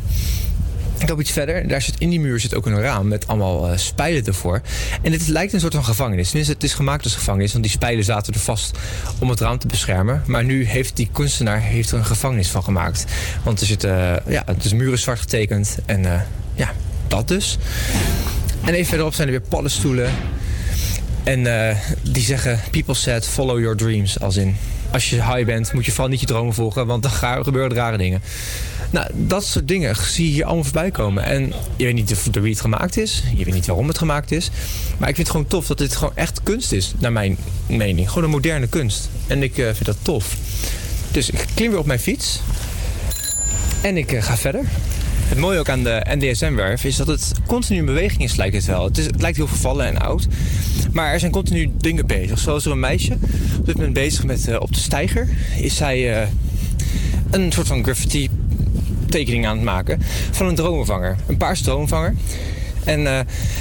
Ik 0.98 1.10
loop 1.10 1.20
iets 1.20 1.32
verder. 1.32 1.68
Daar 1.68 1.82
zit 1.82 1.96
in 1.98 2.10
die 2.10 2.20
muur 2.20 2.40
zit 2.40 2.56
ook 2.56 2.66
een 2.66 2.82
raam 2.82 3.08
met 3.08 3.28
allemaal 3.28 3.70
eh, 3.70 3.78
spijlen 3.78 4.26
ervoor. 4.26 4.62
En 5.02 5.12
dit 5.12 5.28
lijkt 5.28 5.54
een 5.54 5.60
soort 5.60 5.74
van 5.74 5.84
gevangenis. 5.84 6.26
Tenminste, 6.26 6.54
het 6.54 6.64
is 6.64 6.74
gemaakt 6.74 7.04
als 7.04 7.16
gevangenis. 7.16 7.52
Want 7.52 7.64
die 7.64 7.74
spijlen 7.74 8.04
zaten 8.04 8.34
er 8.34 8.40
vast 8.40 8.78
om 9.20 9.30
het 9.30 9.40
raam 9.40 9.58
te 9.58 9.68
beschermen. 9.68 10.24
Maar 10.26 10.44
nu 10.44 10.66
heeft 10.66 10.96
die 10.96 11.10
kunstenaar 11.12 11.62
heeft 11.62 11.92
er 11.92 11.98
een 11.98 12.06
gevangenis 12.06 12.50
van 12.50 12.64
gemaakt. 12.64 13.06
Want 13.44 13.60
er 13.60 13.66
zit, 13.66 13.84
eh, 13.84 14.16
ja, 14.28 14.46
is 14.62 14.74
muren 14.74 15.00
zwart 15.00 15.20
getekend. 15.20 15.78
En 15.86 16.06
eh, 16.06 16.22
ja, 16.56 16.72
dat 17.08 17.28
dus. 17.28 17.58
En 18.64 18.74
even 18.74 18.86
verderop 18.86 19.14
zijn 19.14 19.28
er 19.28 19.34
weer 19.34 19.50
paddenstoelen. 19.50 20.12
En 21.24 21.70
eh, 21.70 21.78
die 22.02 22.24
zeggen, 22.24 22.60
people 22.72 22.94
said 22.94 23.28
follow 23.28 23.60
your 23.60 23.76
dreams. 23.76 24.20
Als 24.20 24.36
in, 24.36 24.56
als 24.92 25.10
je 25.10 25.16
high 25.16 25.46
bent, 25.46 25.74
moet 25.74 25.86
je 25.86 25.92
vooral 25.92 26.10
niet 26.10 26.20
je 26.20 26.26
dromen 26.26 26.54
volgen, 26.54 26.86
want 26.86 27.04
dan 27.04 27.12
gaan, 27.12 27.44
gebeuren 27.44 27.74
rare 27.74 27.98
dingen. 27.98 28.22
Nou, 28.94 29.08
dat 29.14 29.46
soort 29.46 29.68
dingen 29.68 29.96
zie 29.96 30.26
je 30.26 30.32
hier 30.32 30.46
allemaal 30.46 30.64
voorbij 30.64 30.92
komen. 30.92 31.24
En 31.24 31.54
je 31.76 31.86
weet 31.86 31.94
niet 31.94 32.34
door 32.34 32.44
wie 32.44 32.52
het 32.52 32.62
gemaakt 32.62 32.98
is. 32.98 33.24
Je 33.36 33.46
weet 33.46 33.54
niet 33.54 33.66
waarom 33.66 33.88
het 33.88 33.98
gemaakt 33.98 34.32
is. 34.32 34.50
Maar 34.98 35.10
ik 35.10 35.16
vind 35.16 35.28
het 35.28 35.36
gewoon 35.36 35.52
tof 35.52 35.68
dat 35.68 35.78
dit 35.78 35.96
gewoon 35.96 36.16
echt 36.16 36.44
kunst 36.44 36.72
is, 36.72 36.94
naar 36.98 37.12
mijn 37.12 37.38
mening. 37.66 38.08
Gewoon 38.10 38.24
een 38.24 38.30
moderne 38.30 38.68
kunst. 38.68 39.10
En 39.28 39.44
ik 39.44 39.58
eh, 39.58 39.66
vind 39.66 39.86
dat 39.86 39.98
tof. 40.02 40.36
Dus 41.12 41.30
ik 41.30 41.46
klim 41.54 41.70
weer 41.70 41.80
op 41.80 41.86
mijn 41.86 42.00
fiets. 42.00 42.40
En 43.82 43.98
ik 43.98 44.12
eh, 44.12 44.24
ga 44.24 44.38
verder. 44.38 44.66
Het 45.34 45.42
mooie 45.42 45.60
ook 45.60 45.70
aan 45.70 45.84
de 45.84 46.06
NDSM-werf 46.10 46.84
is 46.84 46.96
dat 46.96 47.08
het 47.08 47.32
continu 47.48 47.80
in 47.80 47.86
beweging 47.86 48.24
is, 48.24 48.36
lijkt 48.36 48.56
het 48.56 48.66
wel. 48.66 48.84
Het, 48.84 48.98
is, 48.98 49.06
het 49.06 49.22
lijkt 49.22 49.38
heel 49.38 49.48
vervallen 49.48 49.86
en 49.86 49.98
oud. 49.98 50.28
Maar 50.92 51.14
er 51.14 51.20
zijn 51.20 51.32
continu 51.32 51.72
dingen 51.78 52.08
bezig. 52.08 52.40
Zoals 52.40 52.66
er 52.66 52.72
een 52.72 52.80
meisje 52.80 53.14
op 53.60 53.66
dit 53.66 53.76
moment 53.76 53.94
bezig 53.94 54.24
met 54.24 54.48
eh, 54.48 54.60
op 54.60 54.74
de 54.74 54.80
steiger. 54.80 55.30
Is 55.58 55.76
zij 55.76 56.22
eh, 56.22 56.28
een 57.30 57.52
soort 57.52 57.68
van 57.68 57.84
graffiti 57.84 58.30
tekening 59.10 59.46
aan 59.46 59.56
het 59.56 59.66
maken 59.66 60.00
van 60.32 60.48
een 60.48 60.56
droomvanger. 60.56 61.16
Een 61.28 61.38
paarse 61.38 61.64
droomvanger. 61.64 62.14
En 62.86 63.08
eh, 63.08 63.20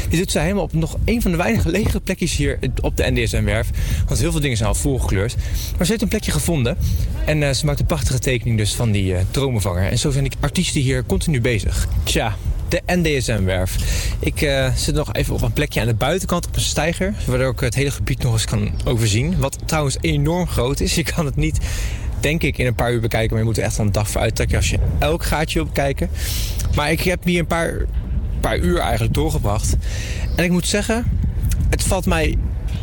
die 0.08 0.18
doet 0.18 0.30
zij 0.30 0.42
helemaal 0.42 0.62
op 0.62 0.72
nog 0.72 0.96
een 1.04 1.22
van 1.22 1.30
de 1.30 1.36
weinige 1.36 1.68
lege 1.68 2.00
plekjes 2.00 2.36
hier 2.36 2.58
op 2.80 2.96
de 2.96 3.10
NDSM-werf. 3.10 3.70
Want 4.06 4.20
heel 4.20 4.30
veel 4.30 4.40
dingen 4.40 4.56
zijn 4.56 4.68
al 4.68 4.74
volgekleurd. 4.74 5.36
Maar 5.76 5.86
ze 5.86 5.90
heeft 5.90 6.02
een 6.02 6.08
plekje 6.08 6.30
gevonden. 6.30 6.76
En 7.24 7.42
eh, 7.42 7.50
ze 7.50 7.66
maakt 7.66 7.80
een 7.80 7.86
prachtige 7.86 8.18
tekening 8.18 8.58
dus 8.58 8.74
van 8.74 8.90
die 8.90 9.12
uh, 9.12 9.18
dromenvanger. 9.30 9.90
En 9.90 9.98
zo 9.98 10.10
zijn 10.10 10.24
die 10.24 10.32
artiesten 10.40 10.80
hier 10.80 11.04
continu 11.06 11.40
bezig. 11.40 11.88
Tja, 12.02 12.36
de 12.68 12.82
NDSM-werf. 12.86 13.76
Ik 14.18 14.50
zit 14.74 14.94
nog 14.94 15.12
even 15.12 15.34
op 15.34 15.42
een 15.42 15.52
plekje 15.52 15.80
aan 15.80 15.86
de 15.86 15.94
buitenkant 15.94 16.46
op 16.46 16.56
een 16.56 16.60
steiger. 16.60 17.14
Waardoor 17.26 17.52
ik 17.52 17.60
het 17.60 17.74
hele 17.74 17.90
gebied 17.90 18.22
nog 18.22 18.32
eens 18.32 18.44
kan 18.44 18.70
overzien. 18.84 19.38
Wat 19.38 19.58
trouwens 19.64 19.96
enorm 20.00 20.46
groot 20.46 20.80
is. 20.80 20.94
Je 20.94 21.02
kan 21.02 21.24
het 21.24 21.36
niet 21.36 21.58
denk 22.22 22.42
ik 22.42 22.58
in 22.58 22.66
een 22.66 22.74
paar 22.74 22.92
uur 22.92 23.00
bekijken. 23.00 23.30
Maar 23.30 23.38
je 23.38 23.44
moet 23.44 23.58
er 23.58 23.64
echt 23.64 23.78
een 23.78 23.92
dag 23.92 24.10
voor 24.10 24.20
uittrekken 24.20 24.56
als 24.56 24.70
je 24.70 24.78
elk 24.98 25.24
gaatje 25.24 25.64
bekijken. 25.64 26.10
Maar 26.74 26.90
ik 26.90 27.00
heb 27.00 27.24
hier 27.24 27.40
een 27.40 27.46
paar 27.46 27.86
paar 28.42 28.58
uur 28.58 28.78
eigenlijk 28.78 29.14
doorgebracht. 29.14 29.76
En 30.36 30.44
ik 30.44 30.50
moet 30.50 30.66
zeggen, 30.66 31.04
het 31.70 31.82
valt 31.82 32.06
mij. 32.06 32.38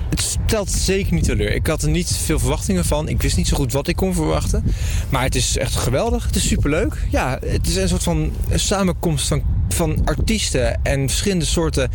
Het 0.10 0.22
stelt 0.22 0.72
zeker 0.72 1.14
niet 1.14 1.24
teleur. 1.24 1.54
Ik 1.54 1.68
had 1.68 1.82
er 1.82 1.90
niet 1.90 2.18
veel 2.24 2.40
verwachtingen 2.40 2.86
van. 2.86 3.08
Ik 3.08 3.22
wist 3.22 3.38
niet 3.38 3.48
zo 3.48 3.56
goed 3.56 3.74
wat 3.74 3.88
ik 3.88 3.96
kon 3.96 4.14
verwachten. 4.14 4.64
Maar 5.10 5.24
het 5.24 5.36
is 5.36 5.58
echt 5.58 5.76
geweldig. 5.76 6.26
Het 6.26 6.36
is 6.36 6.48
superleuk. 6.48 7.08
Ja, 7.10 7.40
het 7.46 7.68
is 7.68 7.76
een 7.76 7.90
soort 7.90 8.04
van 8.04 8.32
samenkomst 8.54 9.28
van, 9.28 9.42
van 9.70 10.02
artiesten 10.06 10.84
en 10.84 11.10
verschillende 11.10 11.46
soorten 11.46 11.90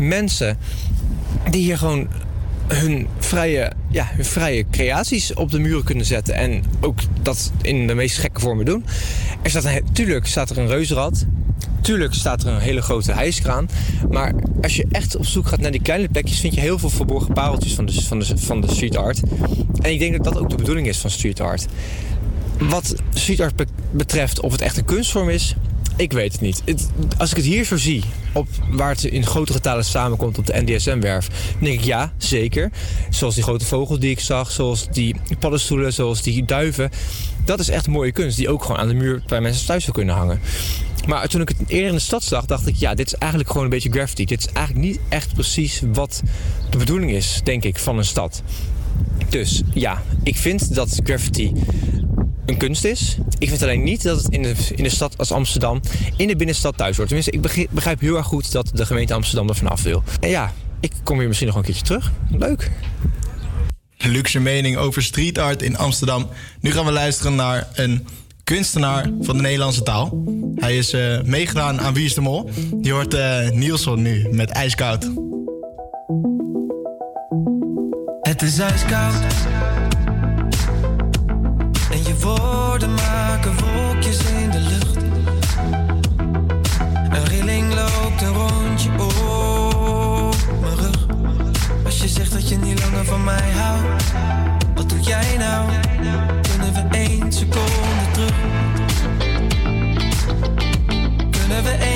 mensen. 0.00 0.58
Die 1.50 1.62
hier 1.62 1.78
gewoon 1.78 2.08
hun 2.68 3.06
vrije, 3.18 3.72
ja, 3.88 4.08
hun 4.14 4.24
vrije 4.24 4.64
creaties 4.70 5.34
op 5.34 5.50
de 5.50 5.58
muren 5.58 5.84
kunnen 5.84 6.06
zetten. 6.06 6.34
En 6.34 6.64
ook 6.80 6.98
dat 7.22 7.52
in 7.62 7.86
de 7.86 7.94
meest 7.94 8.18
gekke 8.18 8.40
vormen 8.40 8.64
doen. 8.64 8.84
Er 9.42 9.50
staat 9.50 9.64
een, 9.64 9.84
tuurlijk 9.92 10.26
staat 10.26 10.50
er 10.50 10.58
een 10.58 10.68
reuzenrad. 10.68 11.26
Tuurlijk 11.86 12.14
staat 12.14 12.42
er 12.42 12.52
een 12.52 12.60
hele 12.60 12.82
grote 12.82 13.12
hijskraan. 13.12 13.68
Maar 14.10 14.34
als 14.62 14.76
je 14.76 14.86
echt 14.90 15.16
op 15.16 15.26
zoek 15.26 15.46
gaat 15.46 15.60
naar 15.60 15.70
die 15.70 15.82
kleine 15.82 16.08
plekjes, 16.08 16.40
vind 16.40 16.54
je 16.54 16.60
heel 16.60 16.78
veel 16.78 16.90
verborgen 16.90 17.32
pareltjes 17.32 17.74
van 17.74 17.86
de, 17.86 18.02
van 18.02 18.18
de, 18.18 18.38
van 18.38 18.60
de 18.60 18.70
street 18.70 18.96
art. 18.96 19.20
En 19.80 19.90
ik 19.90 19.98
denk 19.98 20.12
dat 20.12 20.24
dat 20.24 20.42
ook 20.42 20.50
de 20.50 20.56
bedoeling 20.56 20.86
is 20.86 20.98
van 20.98 21.10
street 21.10 21.40
art. 21.40 21.66
Wat 22.58 22.94
street 23.14 23.40
art 23.40 23.64
betreft, 23.90 24.40
of 24.40 24.52
het 24.52 24.60
echt 24.60 24.76
een 24.76 24.84
kunstvorm 24.84 25.28
is, 25.28 25.54
ik 25.96 26.12
weet 26.12 26.32
het 26.32 26.40
niet. 26.40 26.62
Het, 26.64 26.90
als 27.18 27.30
ik 27.30 27.36
het 27.36 27.46
hier 27.46 27.64
zo 27.64 27.76
zie, 27.76 28.04
op, 28.32 28.48
waar 28.70 28.88
het 28.88 29.04
in 29.04 29.26
grote 29.26 29.52
getalen 29.52 29.84
samenkomt 29.84 30.38
op 30.38 30.46
de 30.46 30.62
NDSM-werf, 30.64 31.28
denk 31.60 31.78
ik 31.78 31.84
ja, 31.84 32.12
zeker. 32.18 32.70
Zoals 33.10 33.34
die 33.34 33.42
grote 33.42 33.64
vogel 33.64 33.98
die 33.98 34.10
ik 34.10 34.20
zag, 34.20 34.50
zoals 34.50 34.88
die 34.90 35.16
paddenstoelen, 35.38 35.92
zoals 35.92 36.22
die 36.22 36.44
duiven. 36.44 36.90
Dat 37.44 37.60
is 37.60 37.68
echt 37.68 37.86
mooie 37.86 38.12
kunst 38.12 38.36
die 38.36 38.48
ook 38.48 38.62
gewoon 38.62 38.78
aan 38.78 38.88
de 38.88 38.94
muur 38.94 39.22
bij 39.26 39.40
mensen 39.40 39.66
thuis 39.66 39.82
zou 39.82 39.96
kunnen 39.96 40.14
hangen. 40.14 40.40
Maar 41.06 41.28
toen 41.28 41.40
ik 41.40 41.48
het 41.48 41.58
eerder 41.66 41.88
in 41.88 41.94
de 41.94 42.00
stad 42.00 42.22
zag, 42.22 42.44
dacht 42.44 42.66
ik, 42.66 42.74
ja, 42.74 42.94
dit 42.94 43.06
is 43.06 43.14
eigenlijk 43.14 43.50
gewoon 43.50 43.64
een 43.64 43.72
beetje 43.72 43.90
graffiti. 43.90 44.24
Dit 44.24 44.38
is 44.38 44.52
eigenlijk 44.52 44.86
niet 44.86 45.00
echt 45.08 45.34
precies 45.34 45.82
wat 45.92 46.22
de 46.70 46.78
bedoeling 46.78 47.10
is, 47.10 47.40
denk 47.44 47.64
ik, 47.64 47.78
van 47.78 47.98
een 47.98 48.04
stad. 48.04 48.42
Dus 49.28 49.62
ja, 49.74 50.02
ik 50.22 50.36
vind 50.36 50.74
dat 50.74 51.00
graffiti 51.04 51.52
een 52.46 52.56
kunst 52.56 52.84
is. 52.84 53.16
Ik 53.38 53.48
vind 53.48 53.62
alleen 53.62 53.82
niet 53.82 54.02
dat 54.02 54.22
het 54.22 54.32
in 54.32 54.42
de, 54.42 54.54
in 54.74 54.82
de 54.82 54.88
stad 54.88 55.18
als 55.18 55.32
Amsterdam, 55.32 55.80
in 56.16 56.26
de 56.26 56.36
binnenstad 56.36 56.76
thuis 56.76 56.96
hoort. 56.96 57.08
Tenminste, 57.08 57.32
ik 57.34 57.40
begrijp, 57.40 57.68
begrijp 57.70 58.00
heel 58.00 58.16
erg 58.16 58.26
goed 58.26 58.52
dat 58.52 58.70
de 58.74 58.86
gemeente 58.86 59.14
Amsterdam 59.14 59.48
er 59.48 59.54
vanaf 59.54 59.82
wil. 59.82 60.02
En 60.20 60.28
ja, 60.28 60.52
ik 60.80 60.92
kom 61.02 61.18
hier 61.18 61.26
misschien 61.26 61.48
nog 61.48 61.56
een 61.56 61.62
keertje 61.62 61.84
terug. 61.84 62.12
Leuk. 62.30 62.70
Luxe 63.98 64.40
mening 64.40 64.76
over 64.76 65.02
street 65.02 65.38
art 65.38 65.62
in 65.62 65.76
Amsterdam. 65.76 66.28
Nu 66.60 66.72
gaan 66.72 66.84
we 66.84 66.92
luisteren 66.92 67.34
naar 67.34 67.68
een 67.74 68.06
kunstenaar 68.44 69.10
van 69.20 69.36
de 69.36 69.42
Nederlandse 69.42 69.82
taal. 69.82 70.24
Hij 70.54 70.76
is 70.76 70.94
uh, 70.94 71.22
meegedaan 71.22 71.80
aan 71.80 71.94
Wie 71.94 72.04
is 72.04 72.14
de 72.14 72.20
Mol. 72.20 72.50
Je 72.82 72.92
hoort 72.92 73.14
uh, 73.14 73.50
Nielsen 73.50 74.02
nu 74.02 74.28
met 74.30 74.50
IJskoud. 74.50 75.10
Het 78.20 78.42
is 78.42 78.58
ijskoud. 78.58 79.55
Woorden 82.78 82.94
maken 82.94 83.54
wolkjes 83.58 84.18
in 84.18 84.50
de 84.50 84.58
lucht. 84.58 84.96
Een 87.10 87.24
rilling 87.24 87.74
loopt 87.74 88.22
een 88.22 88.32
rondje 88.32 88.90
op 88.90 90.36
mijn 90.60 90.76
rug. 90.76 91.06
Als 91.84 91.98
je 91.98 92.08
zegt 92.08 92.32
dat 92.32 92.48
je 92.48 92.56
niet 92.56 92.80
langer 92.80 93.04
van 93.04 93.24
mij 93.24 93.50
houdt, 93.50 94.04
wat 94.74 94.88
doe 94.88 95.00
jij 95.00 95.36
nou? 95.38 95.70
Kunnen 96.48 96.72
we 96.72 96.96
één 96.96 97.32
seconde 97.32 98.10
terug? 98.12 98.34
Kunnen 101.30 101.62
we 101.62 101.70
één 101.70 101.95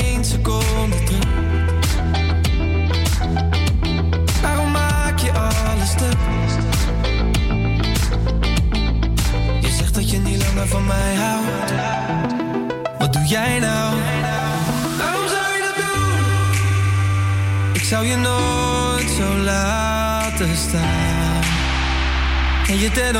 van 10.71 10.87
mij 10.87 11.15
houdt. 11.15 11.73
Wat 12.99 13.13
doe 13.13 13.25
jij 13.27 13.59
nou? 13.59 13.97
Waarom 14.99 15.29
zou 15.29 15.47
je 15.55 15.61
dat 15.67 15.85
doen? 15.85 16.15
Ik 17.73 17.83
zou 17.83 18.07
je 18.07 18.17
nooit 18.17 19.11
zo 19.11 19.37
laten 19.45 20.57
staan. 20.57 21.43
En 22.69 22.79
je 22.79 22.91
ten 22.91 23.17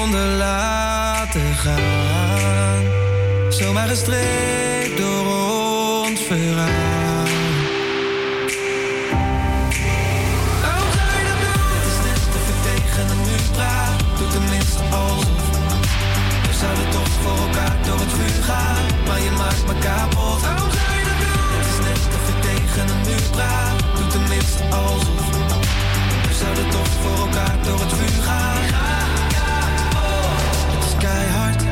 onder 0.00 0.26
laten 0.26 1.54
gaan. 1.54 2.82
Zomaar 3.48 3.88
gestreept 3.88 4.73
maar 18.46 19.20
je 19.20 19.30
maakt 19.38 19.66
me 19.66 19.74
kapot. 19.78 20.40
Waarom 20.40 20.70
zou 20.70 20.98
je 20.98 21.04
dat 21.04 21.18
doen? 21.20 21.30
Het 21.56 21.66
is 21.66 21.78
net 21.86 21.98
of 22.16 22.28
ik 22.28 22.34
tegen 22.42 22.88
een 22.88 23.00
muur 23.06 23.22
praat. 23.30 23.78
Doe 23.96 24.06
tenminste 24.06 24.64
alsof. 24.64 25.28
We 26.26 26.34
zouden 26.34 26.68
toch 26.70 26.88
voor 27.02 27.18
elkaar 27.26 27.56
door 27.62 27.80
het 27.80 27.92
vuur 27.92 28.22
gaan. 28.22 28.62
Het 30.72 30.84
is 30.84 30.96
keihard. 30.98 31.62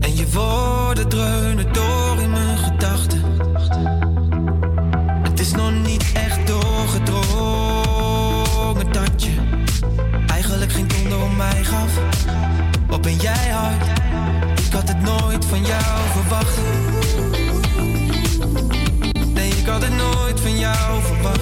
En 0.00 0.16
je 0.16 0.30
woorden 0.30 1.08
dreunen 1.08 1.72
door 1.72 2.20
in 2.20 2.30
mijn 2.30 2.58
gedachten. 2.58 3.22
Het 5.22 5.40
is 5.40 5.52
nog 5.52 5.72
niet 5.82 6.12
echt 6.12 6.46
doorgedrongen 6.46 8.92
dat 8.92 9.24
je 9.24 9.34
eigenlijk 10.26 10.72
geen 10.72 10.88
donder 10.88 11.22
om 11.22 11.36
mij 11.36 11.64
gaf. 11.64 11.98
Wat 12.86 13.00
ben 13.00 13.16
jij 13.16 13.51
van 15.52 15.64
jou 15.66 16.08
verwacht. 16.12 16.58
Nee, 19.34 19.50
ik 19.50 19.66
had 19.66 19.82
het 19.82 19.96
nooit 19.96 20.40
van 20.40 20.58
jou 20.58 21.02
verwacht. 21.02 21.40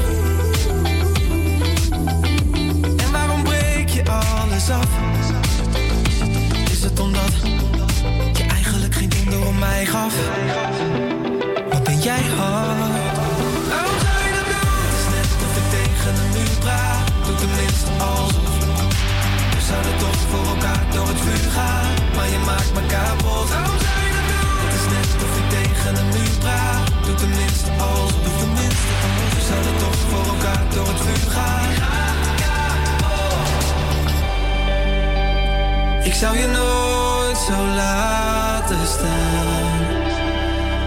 En 2.97 3.13
waarom 3.13 3.43
breek 3.43 3.89
je 3.89 4.03
alles 4.05 4.71
af? 4.71 4.89
Is 6.71 6.83
het 6.83 7.01
omdat 7.01 7.33
je 8.33 8.45
eigenlijk 8.45 8.95
geen 8.95 9.09
donder 9.09 9.47
om 9.47 9.59
mij 9.59 9.87
gaf? 9.87 10.15
Tegen 25.95 26.07
een 26.07 26.21
muur 26.21 26.39
praat. 26.39 27.05
Doe 27.05 27.15
tenminste 27.15 27.71
alsof. 27.71 28.13
Doe 28.23 28.37
tenminste 28.39 28.93
alsof. 29.03 29.35
We 29.35 29.43
zouden 29.49 29.77
toch 29.79 29.97
voor 30.09 30.35
elkaar 30.35 30.65
door 30.75 30.87
het 30.87 31.01
vuur 31.01 31.31
gaan. 31.31 31.69
Ik 36.05 36.15
zou 36.15 36.39
je 36.39 36.47
nooit 36.47 37.37
zo 37.37 37.67
laten 37.75 38.87
staan. 38.87 39.99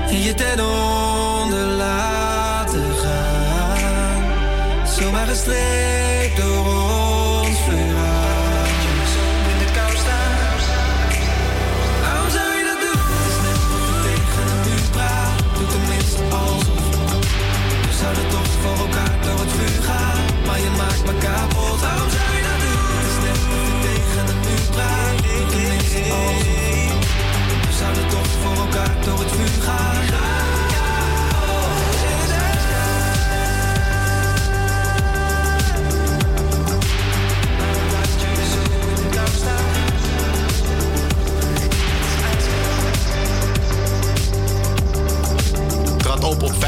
En 0.07 0.21
je 0.21 0.33
ten 0.33 0.59
onder 0.59 1.67
laten 1.67 2.95
gaan. 3.03 4.87
Zomaar 4.87 5.27
gestreept 5.27 6.37
door 6.37 7.02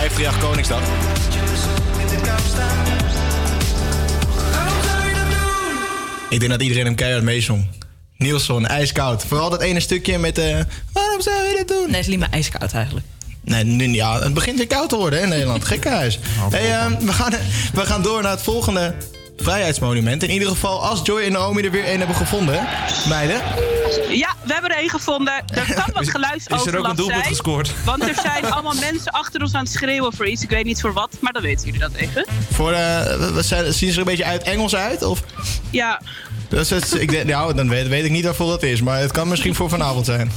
50 0.09 0.23
jaar 0.23 0.37
Koningsdag. 0.37 0.81
Ik 6.29 6.39
denk 6.39 6.51
dat 6.51 6.61
iedereen 6.61 6.85
hem 6.85 6.95
keihard 6.95 7.23
meezong. 7.23 7.67
Nielsen, 8.17 8.65
ijskoud. 8.65 9.25
Vooral 9.25 9.49
dat 9.49 9.61
ene 9.61 9.79
stukje 9.79 10.17
met 10.17 10.35
de. 10.35 10.65
Waarom 10.91 11.21
zou 11.21 11.35
je 11.47 11.55
dit 11.57 11.67
doen? 11.67 11.85
Nee, 11.85 11.95
het 11.95 12.07
is 12.09 12.15
niet 12.15 12.29
ijskoud 12.29 12.73
eigenlijk. 12.73 13.05
Nee, 13.41 13.63
nu, 13.63 13.87
ja, 13.87 14.19
het 14.19 14.33
begint 14.33 14.57
weer 14.57 14.67
koud 14.67 14.89
te 14.89 14.95
worden 14.95 15.19
hè, 15.19 15.25
in 15.25 15.31
Nederland. 15.31 15.65
Gekkenhuis. 15.71 16.19
Oh, 16.45 16.51
hey, 16.51 16.71
ehm, 16.71 17.05
we, 17.05 17.13
gaan, 17.13 17.33
we 17.73 17.85
gaan 17.85 18.01
door 18.01 18.21
naar 18.21 18.31
het 18.31 18.41
volgende 18.41 18.95
vrijheidsmonument. 19.37 20.23
In 20.23 20.31
ieder 20.31 20.47
geval 20.47 20.83
als 20.83 21.01
Joy 21.03 21.21
en 21.21 21.31
Naomi 21.31 21.61
er 21.61 21.71
weer 21.71 21.91
een 21.91 21.97
hebben 21.97 22.15
gevonden. 22.15 22.67
Meiden. 23.07 23.41
Ja, 24.17 24.33
we 24.43 24.53
hebben 24.53 24.71
er 24.71 24.77
één 24.77 24.89
gevonden. 24.89 25.33
Er 25.33 25.73
kan 25.73 25.89
wat 25.93 26.01
Is 26.03 26.07
er 26.07 26.15
ook 26.15 26.23
geluidsoverlast 26.23 26.89
een 26.89 26.95
doelpunt 26.95 27.17
zijn. 27.17 27.23
gescoord? 27.27 27.71
Want 27.85 28.07
er 28.07 28.15
zijn 28.21 28.45
allemaal 28.53 28.73
mensen 28.79 29.11
achter 29.11 29.41
ons 29.41 29.53
aan 29.53 29.63
het 29.63 29.71
schreeuwen 29.73 30.13
voor 30.13 30.27
iets. 30.27 30.43
Ik 30.43 30.49
weet 30.49 30.65
niet 30.65 30.81
voor 30.81 30.93
wat, 30.93 31.17
maar 31.19 31.33
dan 31.33 31.41
weten 31.41 31.65
jullie 31.65 31.79
dat 31.79 31.93
even. 31.93 32.25
Voor, 32.51 32.73
zijn, 33.43 33.73
zien 33.73 33.89
ze 33.89 33.93
er 33.93 33.97
een 33.99 34.03
beetje 34.03 34.25
uit 34.25 34.43
Engels 34.43 34.75
uit? 34.75 35.03
Of? 35.03 35.23
Ja, 35.69 36.01
Dat 36.49 36.59
is 36.59 36.69
het, 36.69 36.93
ik, 37.01 37.09
denk- 37.09 37.25
nou, 37.27 37.53
dan 37.53 37.69
weet, 37.69 37.87
weet 37.87 38.05
ik 38.05 38.11
niet 38.11 38.23
waarvoor 38.23 38.47
dat 38.49 38.63
is. 38.63 38.81
Maar 38.81 38.99
het 38.99 39.11
kan 39.11 39.27
misschien 39.27 39.55
voor 39.55 39.69
vanavond 39.69 40.05
zijn. 40.05 40.31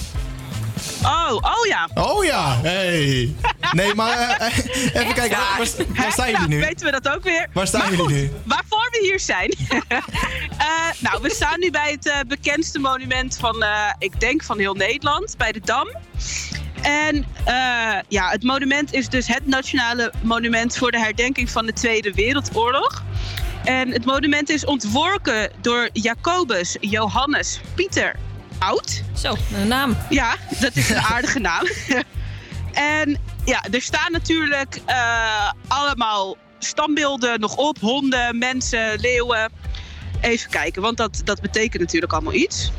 Oh, 1.03 1.33
oh 1.33 1.67
ja. 1.67 1.89
Oh 1.95 2.25
ja, 2.25 2.61
hey. 2.63 3.35
Nee, 3.73 3.95
maar 3.95 4.19
eh, 4.19 4.47
eh, 4.47 4.57
even 5.03 5.15
kijken. 5.15 5.37
Waar, 5.37 5.59
waar, 5.59 5.87
waar 5.97 6.13
staan 6.13 6.31
jullie 6.31 6.49
nu? 6.49 6.61
weten 6.61 6.87
we 6.87 7.01
dat 7.01 7.09
ook 7.09 7.23
weer. 7.23 7.49
Waar 7.53 7.67
staan 7.67 7.81
Maar 7.81 7.91
jullie 7.91 8.05
goed, 8.05 8.15
nu? 8.15 8.31
Waarvoor 8.45 8.89
we 8.91 8.99
hier 9.03 9.21
zijn. 9.21 9.55
Eh, 10.59 10.95
nou, 10.99 11.23
we 11.23 11.31
staan 11.31 11.61
nu 11.61 11.71
bij 11.71 11.99
het 12.01 12.29
bekendste 12.29 12.79
monument 12.79 13.37
van, 13.41 13.65
ik 13.99 14.21
denk 14.21 14.45
van 14.45 14.59
heel 14.59 14.75
Nederland, 14.75 15.37
bij 15.37 15.53
de 15.53 15.61
Dam. 15.61 15.89
En 16.83 17.27
ja, 18.09 18.29
het 18.31 18.43
monument 18.43 18.93
is 18.93 19.09
dus 19.09 19.27
het 19.27 19.47
nationale 19.47 20.13
monument 20.23 20.77
voor 20.77 20.91
de 20.91 20.99
herdenking 20.99 21.51
van 21.51 21.67
de 21.67 21.73
Tweede 21.73 22.13
Wereldoorlog. 22.13 23.03
En 23.65 23.93
het 23.93 24.05
monument 24.05 24.51
is 24.51 24.65
ontworpen 24.65 25.51
door 25.61 25.89
Jacobus 25.93 26.77
Johannes 26.81 27.61
Pieter 27.75 28.15
Oud. 28.59 29.03
Zo, 29.17 29.37
een 29.55 29.69
naam. 29.69 29.97
Ja, 30.09 30.37
dat 30.61 30.77
is 30.77 30.91
een 30.91 31.03
aardige 31.15 31.39
naam. 31.39 31.67
en 32.73 33.19
ja, 33.45 33.65
er 33.71 33.83
staan 33.83 34.13
natuurlijk 34.13 34.81
eh, 34.87 35.53
allemaal 35.69 36.37
standbeelden 36.59 37.41
nog 37.41 37.57
op. 37.57 37.79
Honden, 37.81 38.39
mensen, 38.39 39.01
leeuwen. 39.01 39.53
Even 40.21 40.51
kijken, 40.51 40.83
want 40.83 40.97
dat, 40.97 41.21
dat 41.25 41.41
betekent 41.41 41.83
natuurlijk 41.83 42.13
allemaal 42.13 42.33
iets. 42.33 42.71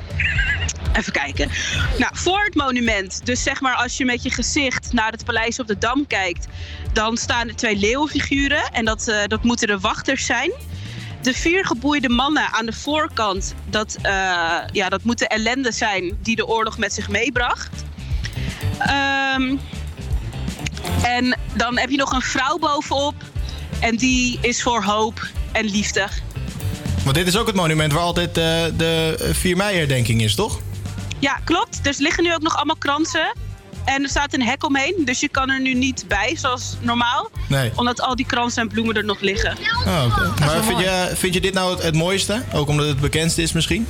Even 0.93 1.14
kijken. 1.14 1.49
Nou, 1.97 2.11
voor 2.15 2.43
het 2.43 2.56
monument, 2.56 3.26
dus 3.26 3.43
zeg 3.43 3.61
maar 3.61 3.76
als 3.76 3.97
je 3.97 4.06
met 4.06 4.23
je 4.23 4.31
gezicht 4.31 4.93
naar 4.93 5.11
het 5.11 5.26
paleis 5.26 5.60
op 5.60 5.68
de 5.68 5.77
Dam 5.77 6.07
kijkt, 6.07 6.47
dan 6.93 7.18
staan 7.18 7.47
er 7.47 7.56
twee 7.56 7.76
leeuwenfiguren 7.76 8.72
en 8.72 8.85
dat, 8.85 9.07
eh, 9.07 9.23
dat 9.27 9.43
moeten 9.43 9.68
de 9.68 9.80
wachters 9.80 10.26
zijn. 10.26 10.51
De 11.22 11.34
vier 11.34 11.66
geboeide 11.66 12.10
mannen 12.10 12.54
aan 12.54 12.66
de 12.66 12.74
voorkant, 12.74 13.54
dat, 13.70 13.98
eh, 14.02 14.12
ja, 14.72 14.90
dat 14.90 15.04
moeten 15.04 15.28
ellende 15.28 15.72
zijn 15.72 16.18
die 16.22 16.36
de 16.36 16.48
oorlog 16.48 16.78
met 16.78 16.94
zich 16.94 17.10
meebracht. 17.10 17.84
Ehm, 18.78 19.56
en 21.02 21.38
dan 21.54 21.78
heb 21.78 21.90
je 21.90 21.98
nog 21.98 22.12
een 22.12 22.22
vrouw 22.22 22.58
bovenop 22.58 23.16
en 23.80 23.96
die 23.96 24.38
is 24.41 24.62
voor 24.62 24.84
hoop 24.84 25.28
en 25.52 25.66
liefde. 25.66 26.08
Want 27.04 27.16
dit 27.16 27.28
is 27.28 27.38
ook 27.38 27.48
het 27.48 27.56
monument 27.56 27.94
waar 27.94 28.02
altijd 28.02 28.38
eh, 28.38 28.44
de 28.78 29.30
4 29.34 29.58
mei-herdenking 29.58 30.22
is, 30.22 30.36
toch? 30.36 30.60
Ja, 31.20 31.40
klopt. 31.44 31.80
Er 31.88 31.96
liggen 31.98 32.24
nu 32.24 32.34
ook 32.34 32.41
nog 32.41 32.56
allemaal 32.56 32.76
kransen. 32.76 33.34
En 33.95 34.03
er 34.03 34.10
staat 34.10 34.34
een 34.34 34.41
hek 34.44 34.64
omheen, 34.66 34.95
dus 35.06 35.20
je 35.20 35.30
kan 35.30 35.49
er 35.49 35.61
nu 35.61 35.74
niet 35.74 36.06
bij, 36.07 36.36
zoals 36.38 36.76
normaal. 36.82 37.30
Nee. 37.48 37.72
Omdat 37.76 38.02
al 38.02 38.16
die 38.16 38.26
kransen 38.26 38.61
en 38.61 38.68
bloemen 38.68 38.95
er 38.95 39.06
nog 39.06 39.20
liggen. 39.20 39.57
Oh, 39.86 40.06
oké. 40.06 40.45
Maar 40.45 40.64
vind 40.64 40.80
je, 40.80 41.11
vind 41.16 41.34
je 41.34 41.41
dit 41.41 41.53
nou 41.53 41.72
het, 41.74 41.84
het 41.84 41.95
mooiste? 41.95 42.44
Ook 42.53 42.68
omdat 42.68 42.86
het 42.88 42.99
bekendste 42.99 43.41
is 43.41 43.52
misschien? 43.52 43.88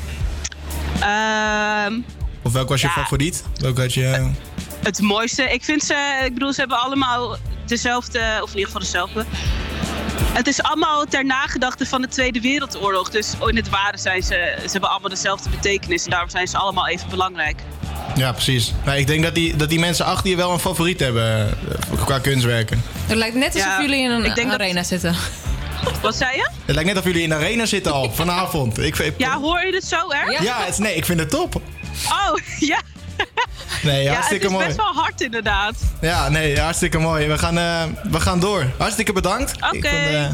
Ehm, 1.00 2.00
Of 2.44 2.52
welk 2.54 2.70
was 2.70 2.82
je 2.82 2.88
Ja. 2.88 2.94
favoriet? 2.94 3.44
Welk 3.58 3.78
had 3.78 3.94
je... 3.94 4.32
het 4.84 5.02
mooiste, 5.02 5.44
ik 5.44 5.64
vind 5.64 5.84
ze, 5.84 6.22
ik 6.26 6.34
bedoel, 6.34 6.54
ze 6.54 6.60
hebben 6.60 6.80
allemaal 6.80 7.38
dezelfde, 7.66 8.20
of 8.42 8.50
in 8.52 8.58
ieder 8.58 8.66
geval 8.66 8.82
dezelfde. 8.82 9.26
Het 10.24 10.48
is 10.48 10.62
allemaal 10.64 11.06
ter 11.06 11.26
nagedachte 11.26 11.86
van 11.86 12.02
de 12.02 12.08
Tweede 12.08 12.42
Wereldoorlog. 12.42 13.10
Dus 13.10 13.34
in 13.48 13.56
het 13.56 13.70
ware 13.70 13.98
zijn 13.98 14.22
ze, 14.24 14.54
ze 14.62 14.72
hebben 14.72 14.90
allemaal 14.90 15.10
dezelfde 15.10 15.50
betekenis. 15.50 16.04
En 16.04 16.10
daarom 16.10 16.30
zijn 16.30 16.48
ze 16.48 16.58
allemaal 16.58 16.88
even 16.88 17.10
belangrijk. 17.10 17.62
Ja, 18.16 18.32
precies. 18.32 18.74
Maar 18.86 18.98
ik 18.98 19.08
denk 19.08 19.24
dat 19.24 19.36
die, 19.36 19.56
dat 19.56 19.70
die 19.70 19.80
mensen 19.80 20.06
achter 20.06 20.30
je 20.30 20.36
wel 20.36 20.52
een 20.52 20.60
favoriet 20.60 21.00
hebben 21.00 21.48
eh, 21.92 22.04
qua 22.06 22.20
kunstwerken. 22.20 22.84
Het 23.08 23.18
lijkt 23.18 23.36
net 23.36 23.54
alsof 23.54 23.68
Ja, 23.70 23.82
jullie 23.82 24.04
in 24.04 24.12
een 24.12 24.26
ik 24.26 24.36
denk 24.36 24.50
dat- 24.52 24.60
arena 24.60 24.84
zitten. 24.84 25.16
Wat 26.02 26.16
zei 26.16 26.36
je? 26.36 26.50
Het 26.66 26.76
lijkt 26.76 26.90
net 26.90 26.98
of 26.98 27.04
jullie 27.04 27.22
in 27.24 27.30
de 27.30 27.36
arena 27.36 27.66
zitten 27.66 27.94
al, 27.94 28.12
vanavond. 28.22 28.80
Ik, 28.80 28.98
ik- 28.98 29.14
Ja, 29.18 29.38
hoor 29.40 29.66
je 29.66 29.74
het 29.74 29.86
zo 29.86 30.10
erg? 30.12 30.44
ja 30.44 30.60
het, 30.60 30.70
is- 30.70 30.78
nee, 30.78 30.96
ik 30.96 31.06
vind 31.06 31.20
het 31.20 31.30
top. 31.30 31.56
Oh, 32.06 32.34
ja. 32.72 32.80
Nee, 33.84 34.02
Ja, 34.04 34.08
het 34.08 34.14
hartstikke 34.14 34.46
is 34.46 34.52
mooi. 34.52 34.66
best 34.66 34.78
wel 34.78 34.94
hard 34.94 35.22
inderdaad. 35.22 35.76
Ja, 36.02 36.30
nee, 36.30 36.60
hartstikke 36.60 36.98
mooi. 37.00 37.28
We 37.28 37.38
gaan, 37.38 37.58
eh, 37.58 37.84
we 38.12 38.20
gaan 38.20 38.40
door. 38.40 38.66
Hartstikke 38.78 39.14
bedankt. 39.14 39.54
Oké. 39.56 39.70
vond, 39.72 39.84
eh, 39.86 40.30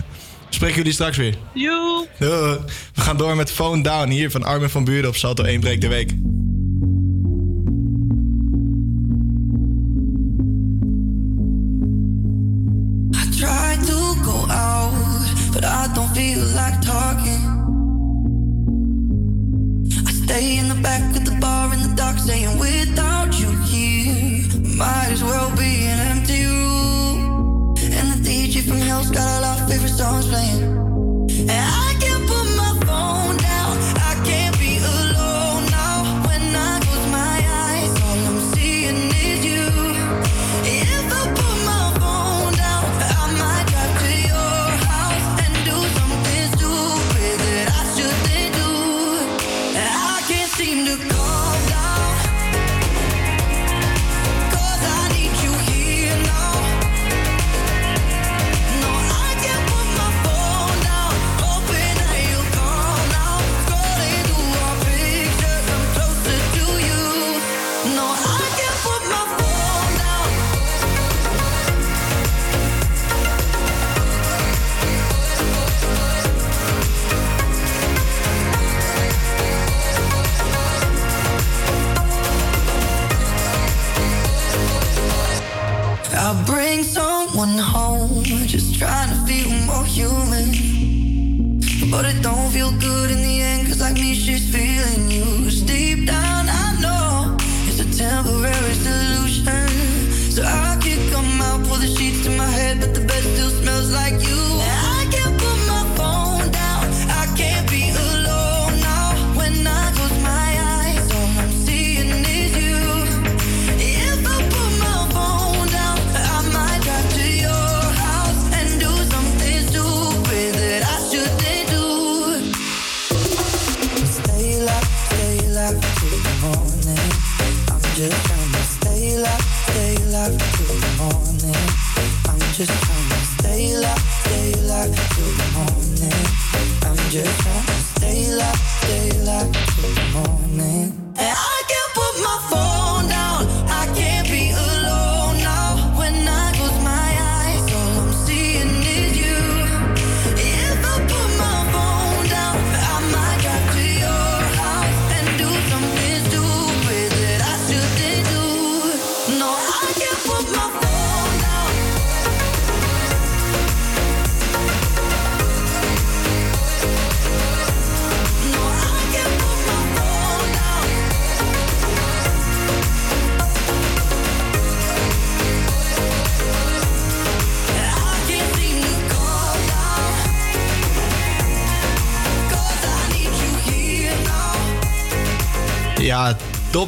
Spreken 0.50 0.76
jullie 0.76 0.94
straks 0.94 1.18
weer. 1.18 1.36
Joe. 1.54 2.08
We 2.18 2.60
gaan 2.96 3.18
door 3.18 3.36
met 3.36 3.52
Phone 3.52 3.84
Down 3.84 4.10
hier 4.10 4.32
van 4.32 4.44
Armin 4.44 4.70
van 4.70 4.84
Buren 4.84 5.10
op 5.10 5.16
Salto 5.16 5.44
1 5.44 5.60
Breek 5.60 5.82
de 5.82 5.88
Week. 5.88 6.12
Got 29.12 29.28
all 29.28 29.44
our 29.44 29.68
favorite 29.68 29.90
songs 29.90 30.28
playing. 30.28 30.64
And 31.50 31.52
I 31.52 31.85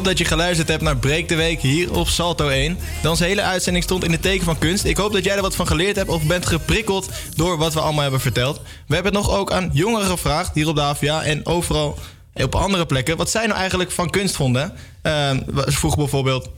dat 0.08 0.18
je 0.18 0.26
geluisterd 0.26 0.68
hebt 0.68 0.82
naar 0.82 0.98
Breek 0.98 1.30
de 1.30 1.36
Week 1.36 1.62
hier 1.62 1.94
op 1.94 2.08
Salto 2.08 2.48
1. 2.48 2.78
De 3.02 3.10
onze 3.10 3.24
hele 3.24 3.42
uitzending 3.42 3.84
stond 3.84 4.04
in 4.04 4.12
het 4.12 4.22
teken 4.22 4.46
van 4.46 4.58
kunst. 4.58 4.84
Ik 4.84 4.98
hoop 4.98 5.14
dat 5.14 5.24
jij 5.24 5.36
er 5.36 5.42
wat 5.42 5.56
van 5.56 5.68
geleerd 5.68 5.96
hebt 5.96 6.10
of 6.10 6.24
bent 6.24 6.46
geprikkeld 6.46 7.10
door 7.36 7.58
wat 7.58 7.74
we 7.74 7.80
allemaal 7.80 8.02
hebben 8.02 8.20
verteld. 8.20 8.62
We 8.88 8.94
hebben 8.94 9.14
het 9.16 9.24
nog 9.24 9.36
ook 9.36 9.52
aan 9.52 9.70
jongeren 9.74 10.08
gevraagd 10.08 10.54
hier 10.54 10.68
op 10.68 10.76
de 10.76 10.82
AVA 10.82 11.24
en 11.24 11.46
overal 11.46 12.00
op 12.34 12.56
andere 12.56 12.86
plekken. 12.86 13.18
Wat 13.18 13.30
zij 13.30 13.46
nou 13.46 13.60
eigenlijk 13.60 13.92
van 13.92 14.10
kunst 14.10 14.36
vonden. 14.36 14.74
Eh, 15.02 15.30
ze 15.66 15.72
vroegen 15.72 16.00
bijvoorbeeld... 16.00 16.50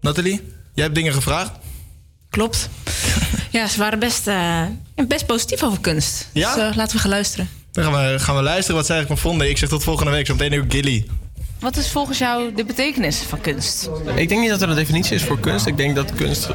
Nathalie, 0.00 0.40
jij 0.74 0.84
hebt 0.84 0.94
dingen 0.94 1.12
gevraagd. 1.12 1.52
Klopt. 2.30 2.68
Ja, 3.50 3.68
ze 3.68 3.78
waren 3.78 3.98
best, 3.98 4.26
eh, 4.26 4.62
best 5.06 5.26
positief 5.26 5.62
over 5.62 5.80
kunst. 5.80 6.28
Ja? 6.32 6.54
Dus 6.54 6.76
laten 6.76 6.96
we 6.96 7.02
gaan 7.02 7.10
luisteren. 7.10 7.48
Dan 7.72 7.84
gaan 7.84 7.92
we, 7.92 8.18
gaan 8.18 8.36
we 8.36 8.42
luisteren 8.42 8.76
wat 8.76 8.86
zij 8.86 8.94
eigenlijk 8.96 9.22
van 9.22 9.30
vonden. 9.30 9.48
Ik 9.48 9.58
zeg 9.58 9.68
tot 9.68 9.84
volgende 9.84 10.10
week, 10.10 10.26
zo 10.26 10.34
meteen 10.34 10.60
ook 10.60 10.72
Gilly. 10.72 11.06
Wat 11.60 11.76
is 11.76 11.90
volgens 11.90 12.18
jou 12.18 12.54
de 12.54 12.64
betekenis 12.64 13.16
van 13.16 13.40
kunst? 13.40 13.90
Ik 14.14 14.28
denk 14.28 14.40
niet 14.40 14.50
dat 14.50 14.62
er 14.62 14.68
een 14.68 14.76
definitie 14.76 15.14
is 15.14 15.22
voor 15.22 15.40
kunst. 15.40 15.66
Ik 15.66 15.76
denk 15.76 15.94
dat 15.94 16.14
kunst, 16.14 16.48
eh, 16.48 16.54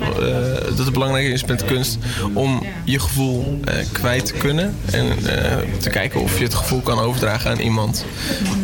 dat 0.76 0.78
het 0.78 0.94
belangrijk 0.94 1.28
is 1.28 1.46
met 1.46 1.66
kunst 1.66 1.98
om 2.34 2.64
je 2.84 3.00
gevoel 3.00 3.60
eh, 3.66 3.76
kwijt 3.92 4.26
te 4.26 4.34
kunnen. 4.34 4.76
En 4.92 5.08
eh, 5.08 5.58
te 5.80 5.90
kijken 5.90 6.22
of 6.22 6.38
je 6.38 6.44
het 6.44 6.54
gevoel 6.54 6.80
kan 6.82 7.00
overdragen 7.00 7.52
aan 7.52 7.60
iemand. 7.60 8.06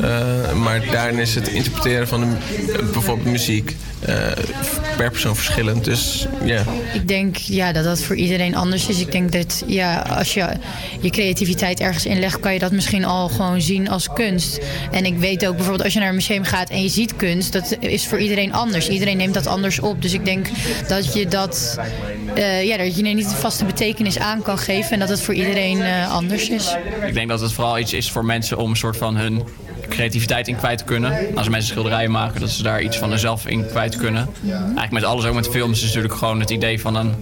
Eh, 0.02 0.53
maar 0.53 0.86
daarin 0.91 1.20
is 1.20 1.36
het 1.36 1.48
interpreteren 1.48 2.07
van 2.07 2.22
de, 2.22 2.28
bijvoorbeeld 2.94 3.28
muziek 3.28 3.76
eh, 3.99 4.16
per 4.98 5.11
persoon 5.11 5.36
verschillend. 5.36 5.86
Dus 5.86 6.28
ja. 6.44 6.64
Ik 6.94 7.07
denk 7.07 7.36
ja, 7.36 7.72
dat 7.72 7.84
dat 7.84 8.02
voor 8.02 8.16
iedereen 8.16 8.56
anders 8.56 8.88
is. 8.88 8.99
Ik 8.99 9.11
denk 9.11 9.32
dat 9.32 9.64
ja, 9.68 9.99
als 9.99 10.34
je 10.34 10.49
je 10.99 11.10
creativiteit 11.10 11.80
ergens 11.80 12.06
inlegt, 12.06 12.40
kan 12.40 12.53
je 12.53 12.60
dat 12.60 12.72
misschien 12.72 13.06
al 13.06 13.30
gewoon 13.30 13.61
zien 13.61 13.90
als 13.90 14.07
kunst. 14.14 14.60
En 14.91 15.06
ik 15.06 15.18
weet 15.18 15.45
ook 15.45 15.56
bijvoorbeeld 15.56 15.84
als 15.84 15.94
je 15.94 15.99
naar 15.99 16.10
een 16.10 16.16
museum 16.30 16.57
gaat 16.57 16.69
en 16.69 16.81
je 16.81 16.89
ziet 16.89 17.15
kunst, 17.15 17.53
dat 17.53 17.77
is 17.80 18.07
voor 18.07 18.19
iedereen 18.19 18.53
anders. 18.53 18.89
Iedereen 18.89 19.18
neemt 19.18 19.34
dat 19.34 19.47
anders 19.47 19.80
op. 19.80 20.01
Dus 20.01 20.14
ik 20.14 20.26
denk 20.26 20.47
dat 20.88 21.14
je 21.14 21.27
dat, 21.27 21.80
eh, 22.35 22.64
ja, 22.64 22.77
dat 22.77 22.95
je 22.95 23.03
er 23.03 23.14
niet 23.14 23.26
een 23.26 23.31
vaste 23.31 23.65
betekenis 23.65 24.19
aan 24.19 24.41
kan 24.41 24.57
geven 24.57 24.91
en 24.91 24.99
dat 24.99 25.10
het 25.10 25.22
voor 25.22 25.34
iedereen 25.34 25.81
eh, 25.81 26.11
anders 26.11 26.49
is. 26.49 26.76
Ik 27.07 27.14
denk 27.14 27.30
dat 27.30 27.41
het 27.41 27.53
vooral 27.53 27.80
iets 27.80 27.93
is 27.93 28.11
voor 28.11 28.26
mensen 28.26 28.57
om 28.57 28.69
een 28.69 28.76
soort 28.76 28.97
van 28.97 29.15
hun 29.15 29.43
creativiteit 29.89 30.47
in 30.47 30.56
kwijt 30.56 30.77
te 30.77 30.84
kunnen. 30.84 31.35
Als 31.35 31.49
mensen 31.49 31.69
schilderijen 31.69 32.11
maken, 32.11 32.39
dat 32.39 32.49
ze 32.49 32.64
daar 32.64 32.81
iets 32.81 32.97
van 32.97 33.10
hunzelf 33.10 33.47
in 33.47 33.68
kwijt 33.68 33.97
kunnen. 33.97 34.30
Eigenlijk 34.49 34.91
met 34.91 35.03
alles, 35.03 35.26
ook 35.26 35.35
met 35.35 35.47
films, 35.47 35.80
is 35.80 35.85
natuurlijk 35.85 36.14
gewoon 36.14 36.39
het 36.39 36.49
idee 36.49 36.81
van 36.81 36.95
een 36.95 37.14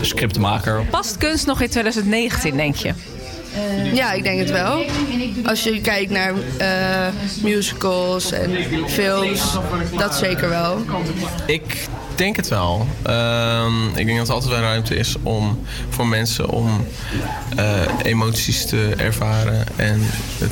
scriptmaker. 0.00 0.84
Past 0.90 1.16
kunst 1.16 1.46
nog 1.46 1.60
in 1.60 1.68
2019, 1.68 2.56
denk 2.56 2.76
je? 2.76 2.92
Ja, 3.92 4.12
ik 4.12 4.22
denk 4.22 4.38
het 4.38 4.50
wel. 4.50 4.84
Als 5.44 5.62
je 5.62 5.80
kijkt 5.80 6.10
naar 6.10 6.34
eh, 6.58 7.12
musicals 7.42 8.32
en 8.32 8.50
films, 8.86 9.56
dat 9.96 10.14
zeker 10.14 10.48
wel. 10.48 10.78
Ik 11.46 11.88
denk 12.14 12.36
het 12.36 12.48
wel. 12.48 12.86
Ehm, 13.02 13.86
ik 13.94 14.06
denk 14.06 14.18
dat 14.18 14.28
er 14.28 14.34
altijd 14.34 14.52
wel 14.52 14.60
ruimte 14.60 14.96
is 14.96 15.16
om 15.22 15.58
voor 15.88 16.06
mensen 16.06 16.48
om 16.48 16.86
eh, 17.56 17.80
emoties 18.02 18.66
te 18.66 18.94
ervaren 18.96 19.66
en 19.76 20.06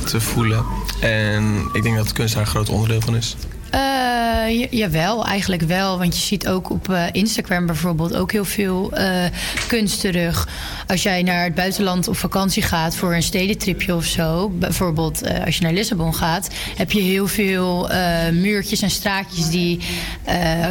te 0.04 0.20
voelen. 0.20 0.64
En 1.00 1.68
ik 1.72 1.82
denk 1.82 1.96
dat 1.96 2.12
kunst 2.12 2.34
daar 2.34 2.42
een 2.42 2.48
groot 2.48 2.68
onderdeel 2.68 3.00
van 3.00 3.16
is. 3.16 3.36
Ja- 3.70 4.66
jawel, 4.70 5.26
eigenlijk 5.26 5.62
wel. 5.62 5.98
Want 5.98 6.16
je 6.16 6.22
ziet 6.22 6.48
ook 6.48 6.70
op 6.70 6.88
eh, 6.88 7.04
Instagram 7.12 7.66
bijvoorbeeld 7.66 8.16
ook 8.16 8.32
heel 8.32 8.44
veel 8.44 8.92
eh, 8.92 9.24
kunst 9.66 10.00
terug. 10.00 10.48
Als 10.86 11.02
jij 11.02 11.22
naar 11.22 11.44
het 11.44 11.54
buitenland 11.54 12.08
op 12.08 12.16
vakantie 12.16 12.62
gaat 12.62 12.96
voor 12.96 13.14
een 13.14 13.22
stedentripje 13.22 13.94
of 13.94 14.04
zo. 14.04 14.48
Bijvoorbeeld 14.48 15.22
als 15.44 15.56
je 15.56 15.62
naar 15.62 15.72
Lissabon 15.72 16.14
gaat, 16.14 16.48
heb 16.76 16.90
je 16.90 17.00
heel 17.00 17.26
veel 17.26 17.90
muurtjes 18.32 18.82
en 18.82 18.90
straatjes 18.90 19.48
die 19.50 19.80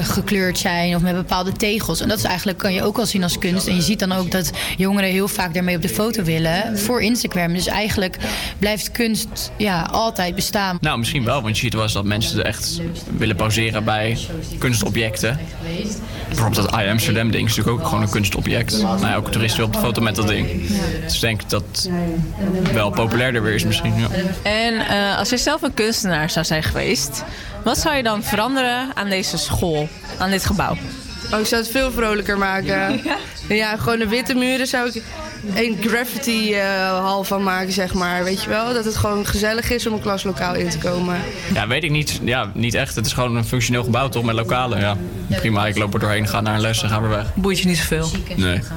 gekleurd 0.02 0.58
zijn 0.58 0.96
of 0.96 1.02
met 1.02 1.16
bepaalde 1.16 1.52
tegels. 1.52 2.02
En 2.02 2.08
dat 2.08 2.18
is 2.18 2.24
eigenlijk 2.24 2.58
kan 2.58 2.74
je 2.74 2.84
ook 2.84 2.96
wel 2.96 3.06
zien 3.06 3.24
als 3.24 3.38
kunst. 3.38 3.68
En 3.68 3.76
je 3.76 3.82
ziet 3.82 4.00
dan 4.00 4.12
ook 4.12 4.32
dat 4.32 4.52
jongeren 4.78 5.10
heel 5.10 5.28
vaak 5.28 5.54
daarmee 5.54 5.76
op 5.76 5.82
de 5.82 5.90
foto 5.90 6.24
willen 6.24 6.80
voor 6.80 7.02
Instagram. 7.02 7.54
Dus 7.54 7.68
eigenlijk 7.68 8.18
blijft 8.60 8.92
kunst 8.92 9.52
ja, 9.58 9.82
altijd 9.82 10.36
bestaan. 10.36 10.78
Nou, 10.82 10.98
misschien 10.98 11.24
wel, 11.24 11.42
want 11.42 11.56
je 11.56 11.62
ziet 11.62 11.74
wel 11.74 11.84
eens 11.84 11.94
dat 11.94 12.06
mensen 12.06 12.40
er 12.40 12.46
echt 12.46 12.82
willen 13.18 13.36
pauzeren 13.36 13.84
bij 13.84 14.18
kunstobjecten. 14.58 15.40
Bijvoorbeeld 16.28 16.72
dat 16.72 16.82
I 16.82 16.90
Amsterdam 16.90 17.32
ding 17.32 17.48
is 17.48 17.56
natuurlijk 17.56 17.84
ook 17.84 17.88
gewoon 17.88 18.04
een 18.04 18.10
kunstobject. 18.10 18.82
Nou 18.82 19.06
ja, 19.06 19.16
ook 19.16 19.32
toeristen 19.32 19.58
wil 19.58 19.68
op 19.68 19.74
de 19.74 19.80
foto 19.80 20.02
met 20.02 20.16
dat 20.16 20.28
ding. 20.28 20.68
Dus 21.04 21.16
ik 21.16 21.22
denk 21.22 21.50
dat 21.50 21.90
wel 22.74 22.90
populairder 22.90 23.44
weer 23.44 23.54
is 23.54 23.64
misschien. 23.64 23.94
En 24.44 24.74
eh, 24.74 25.18
als 25.18 25.30
je 25.30 25.38
zelf 25.38 25.62
een 25.62 25.74
kunstenaar 25.74 26.30
zou 26.30 26.46
zijn 26.46 26.64
geweest, 26.64 27.24
wat 27.64 27.78
zou 27.78 27.96
je 27.96 28.04
dan 28.04 28.24
veranderen 28.24 28.96
aan 28.96 29.10
deze 29.10 29.38
school, 29.38 29.88
aan 30.18 30.30
dit 30.30 30.46
gebouw? 30.46 30.76
Oh, 31.34 31.40
ik 31.40 31.46
zou 31.46 31.62
het 31.62 31.72
veel 31.72 31.92
vrolijker 31.92 32.38
maken. 32.38 33.02
Ja, 33.48 33.78
gewoon 33.78 34.00
de 34.00 34.08
witte 34.08 34.34
muren 34.34 34.68
zou 34.68 34.90
ik 34.94 35.04
een 35.56 35.78
graffiti 35.82 36.54
eh, 36.54 36.90
hal 37.00 37.24
van 37.24 37.44
maken, 37.44 37.74
zeg 37.74 37.94
maar. 37.94 38.24
Weet 38.24 38.44
je 38.44 38.50
wel? 38.50 38.74
Dat 38.74 38.86
het 38.86 38.96
gewoon 38.96 39.26
gezellig 39.26 39.72
is 39.72 39.88
om 39.88 39.94
een 39.94 40.02
klaslokaal 40.02 40.56
in 40.56 40.70
te 40.70 40.78
komen. 40.78 41.18
Ja, 41.54 41.68
weet 41.68 41.84
ik 41.84 41.92
niet. 41.92 42.20
Ja, 42.24 42.52
niet 42.54 42.74
echt. 42.74 42.96
Het 42.96 43.06
is 43.06 43.14
gewoon 43.14 43.36
een 43.36 43.46
functioneel 43.46 43.84
gebouw 43.84 44.10
toch 44.10 44.24
met 44.24 44.36
lokalen. 44.36 44.80
Ja. 44.80 44.98
Prima, 45.28 45.68
ik 45.68 45.78
loop 45.78 45.94
er 45.94 46.00
doorheen, 46.00 46.28
ga 46.28 46.42
naar 46.42 46.54
een 46.56 46.62
les 46.62 46.84
en 46.84 46.90
ga 46.90 47.02
weer 47.02 47.10
weg. 47.10 47.26
Boeit 47.36 47.60
je 47.60 47.68
niet 47.68 47.78
zoveel? 47.78 48.10
Nee. 48.36 48.60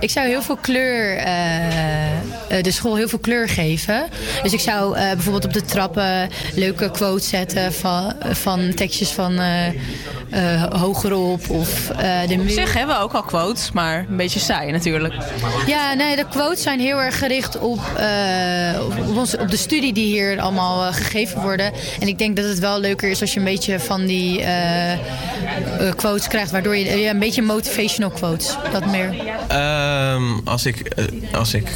Ik 0.00 0.10
zou 0.10 0.26
heel 0.26 0.42
veel 0.42 0.56
kleur, 0.56 1.16
eh, 1.16 2.16
eh, 2.18 2.62
de 2.62 2.70
school 2.70 2.96
heel 2.96 3.08
veel 3.08 3.18
kleur 3.18 3.48
geven. 3.48 4.06
Dus 4.42 4.52
ik 4.52 4.60
zou 4.60 4.96
eh, 4.96 5.10
bijvoorbeeld 5.10 5.44
op 5.44 5.52
de 5.52 5.62
trappen 5.62 6.28
leuke 6.54 6.90
quotes 6.90 7.28
zetten 7.28 7.72
van, 7.72 8.14
van 8.32 8.74
tekstjes 8.74 9.10
van 9.10 9.38
eh, 9.38 9.66
eh, 10.30 10.62
hogerop 10.62 11.50
of 11.58 11.90
eh, 11.90 12.28
de 12.28 12.34
Op 12.40 12.48
zich 12.48 12.74
hebben 12.74 12.96
we 12.96 13.02
ook 13.02 13.12
al 13.12 13.22
quotes, 13.22 13.72
maar 13.72 13.98
een 14.08 14.16
beetje 14.16 14.38
saai 14.38 14.72
natuurlijk. 14.72 15.14
Ja, 15.66 15.94
nee, 15.94 16.16
de 16.16 16.24
quotes 16.30 16.62
zijn 16.62 16.80
heel 16.80 17.00
erg 17.00 17.18
gericht 17.18 17.58
op, 17.58 17.80
eh, 17.96 18.80
op, 19.08 19.16
ons, 19.16 19.36
op 19.36 19.50
de 19.50 19.56
studie 19.56 19.92
die 19.92 20.06
hier 20.06 20.40
allemaal 20.40 20.84
eh, 20.84 20.94
gegeven 20.94 21.40
worden. 21.40 21.72
En 22.00 22.08
ik 22.08 22.18
denk 22.18 22.36
dat 22.36 22.44
het 22.44 22.58
wel 22.58 22.80
leuker 22.80 23.10
is 23.10 23.20
als 23.20 23.32
je 23.32 23.38
een 23.38 23.44
beetje 23.44 23.80
van 23.80 24.06
die 24.06 24.44
quotes 25.96 26.28
krijgt, 26.28 26.50
waardoor 26.50 26.76
je 26.76 26.98
ja, 26.98 27.10
een 27.10 27.18
beetje 27.18 27.42
motivational 27.42 28.10
quotes. 28.10 28.56
Dat 28.72 28.86
meer. 28.86 29.14
Ehm, 29.48 30.22
als 30.44 30.66
ik, 30.66 30.92
als 31.32 31.54
ik 31.54 31.70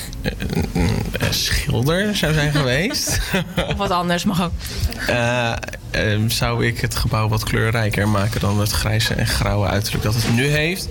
een 0.73 1.35
schilder 1.35 2.17
zou 2.17 2.33
zijn 2.33 2.53
geweest. 2.53 3.21
Of 3.71 3.75
wat 3.77 3.91
anders 3.91 4.25
mag 4.25 4.43
ook. 4.43 4.53
Eh, 5.93 6.13
ehm, 6.13 6.29
zou 6.29 6.67
ik 6.67 6.81
het 6.81 6.95
gebouw 6.95 7.29
wat 7.29 7.45
kleurrijker 7.45 8.09
maken 8.09 8.41
dan 8.41 8.61
het 8.61 8.71
grijze 8.71 9.15
en 9.15 9.27
grauwe 9.27 9.67
uiterlijk 9.67 10.05
dat 10.05 10.15
het 10.15 10.35
nu 10.35 10.47
heeft. 10.47 10.89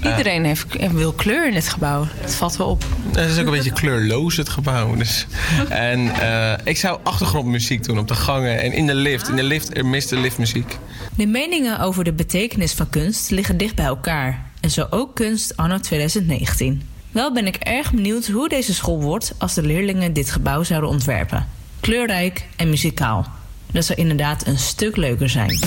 Eh, 0.00 0.10
Iedereen 0.10 0.44
heeft, 0.44 0.92
wil 0.92 1.12
kleur 1.12 1.46
in 1.46 1.54
dit 1.54 1.68
gebouw. 1.68 2.06
Dat 2.20 2.34
valt 2.34 2.56
wel 2.56 2.66
op. 2.66 2.84
het 3.12 3.30
is 3.30 3.38
ook 3.38 3.46
een 3.46 3.52
beetje 3.52 3.72
kleurloos, 3.72 4.36
het 4.36 4.48
gebouw. 4.48 4.96
Dus. 4.96 5.26
En 5.68 6.14
eh, 6.14 6.52
ik 6.64 6.76
zou 6.76 6.98
achtergrondmuziek 7.02 7.84
doen 7.84 7.98
op 7.98 8.08
de 8.08 8.14
gangen 8.14 8.60
en 8.60 8.72
in 8.72 8.86
de 8.86 8.94
lift. 8.94 9.28
In 9.28 9.36
de 9.36 9.42
lift, 9.42 9.76
er 9.76 9.86
mist 9.86 10.08
de 10.08 10.16
liftmuziek. 10.16 10.78
De 11.16 11.26
meningen 11.26 11.80
over 11.80 12.04
de 12.04 12.12
betekenis 12.12 12.72
van 12.72 12.90
kunst 12.90 13.30
liggen 13.30 13.56
dicht 13.56 13.74
bij 13.74 13.84
elkaar. 13.84 14.50
En 14.60 14.70
zo 14.70 14.86
ook 14.90 15.14
kunst 15.14 15.56
anno 15.56 15.78
2019. 15.78 16.82
Wel 17.10 17.32
ben 17.32 17.46
ik 17.46 17.56
erg 17.56 17.90
benieuwd 17.90 18.26
hoe 18.26 18.48
deze 18.48 18.74
school 18.74 19.02
wordt 19.02 19.34
als 19.38 19.54
de 19.54 19.62
leerlingen 19.62 20.12
dit 20.12 20.30
gebouw 20.30 20.62
zouden 20.62 20.90
ontwerpen. 20.90 21.48
Kleurrijk 21.80 22.46
en 22.56 22.68
muzikaal. 22.68 23.26
Dat 23.74 23.84
zou 23.84 23.98
inderdaad 23.98 24.46
een 24.46 24.58
stuk 24.58 24.96
leuker 24.96 25.28
zijn. 25.28 25.58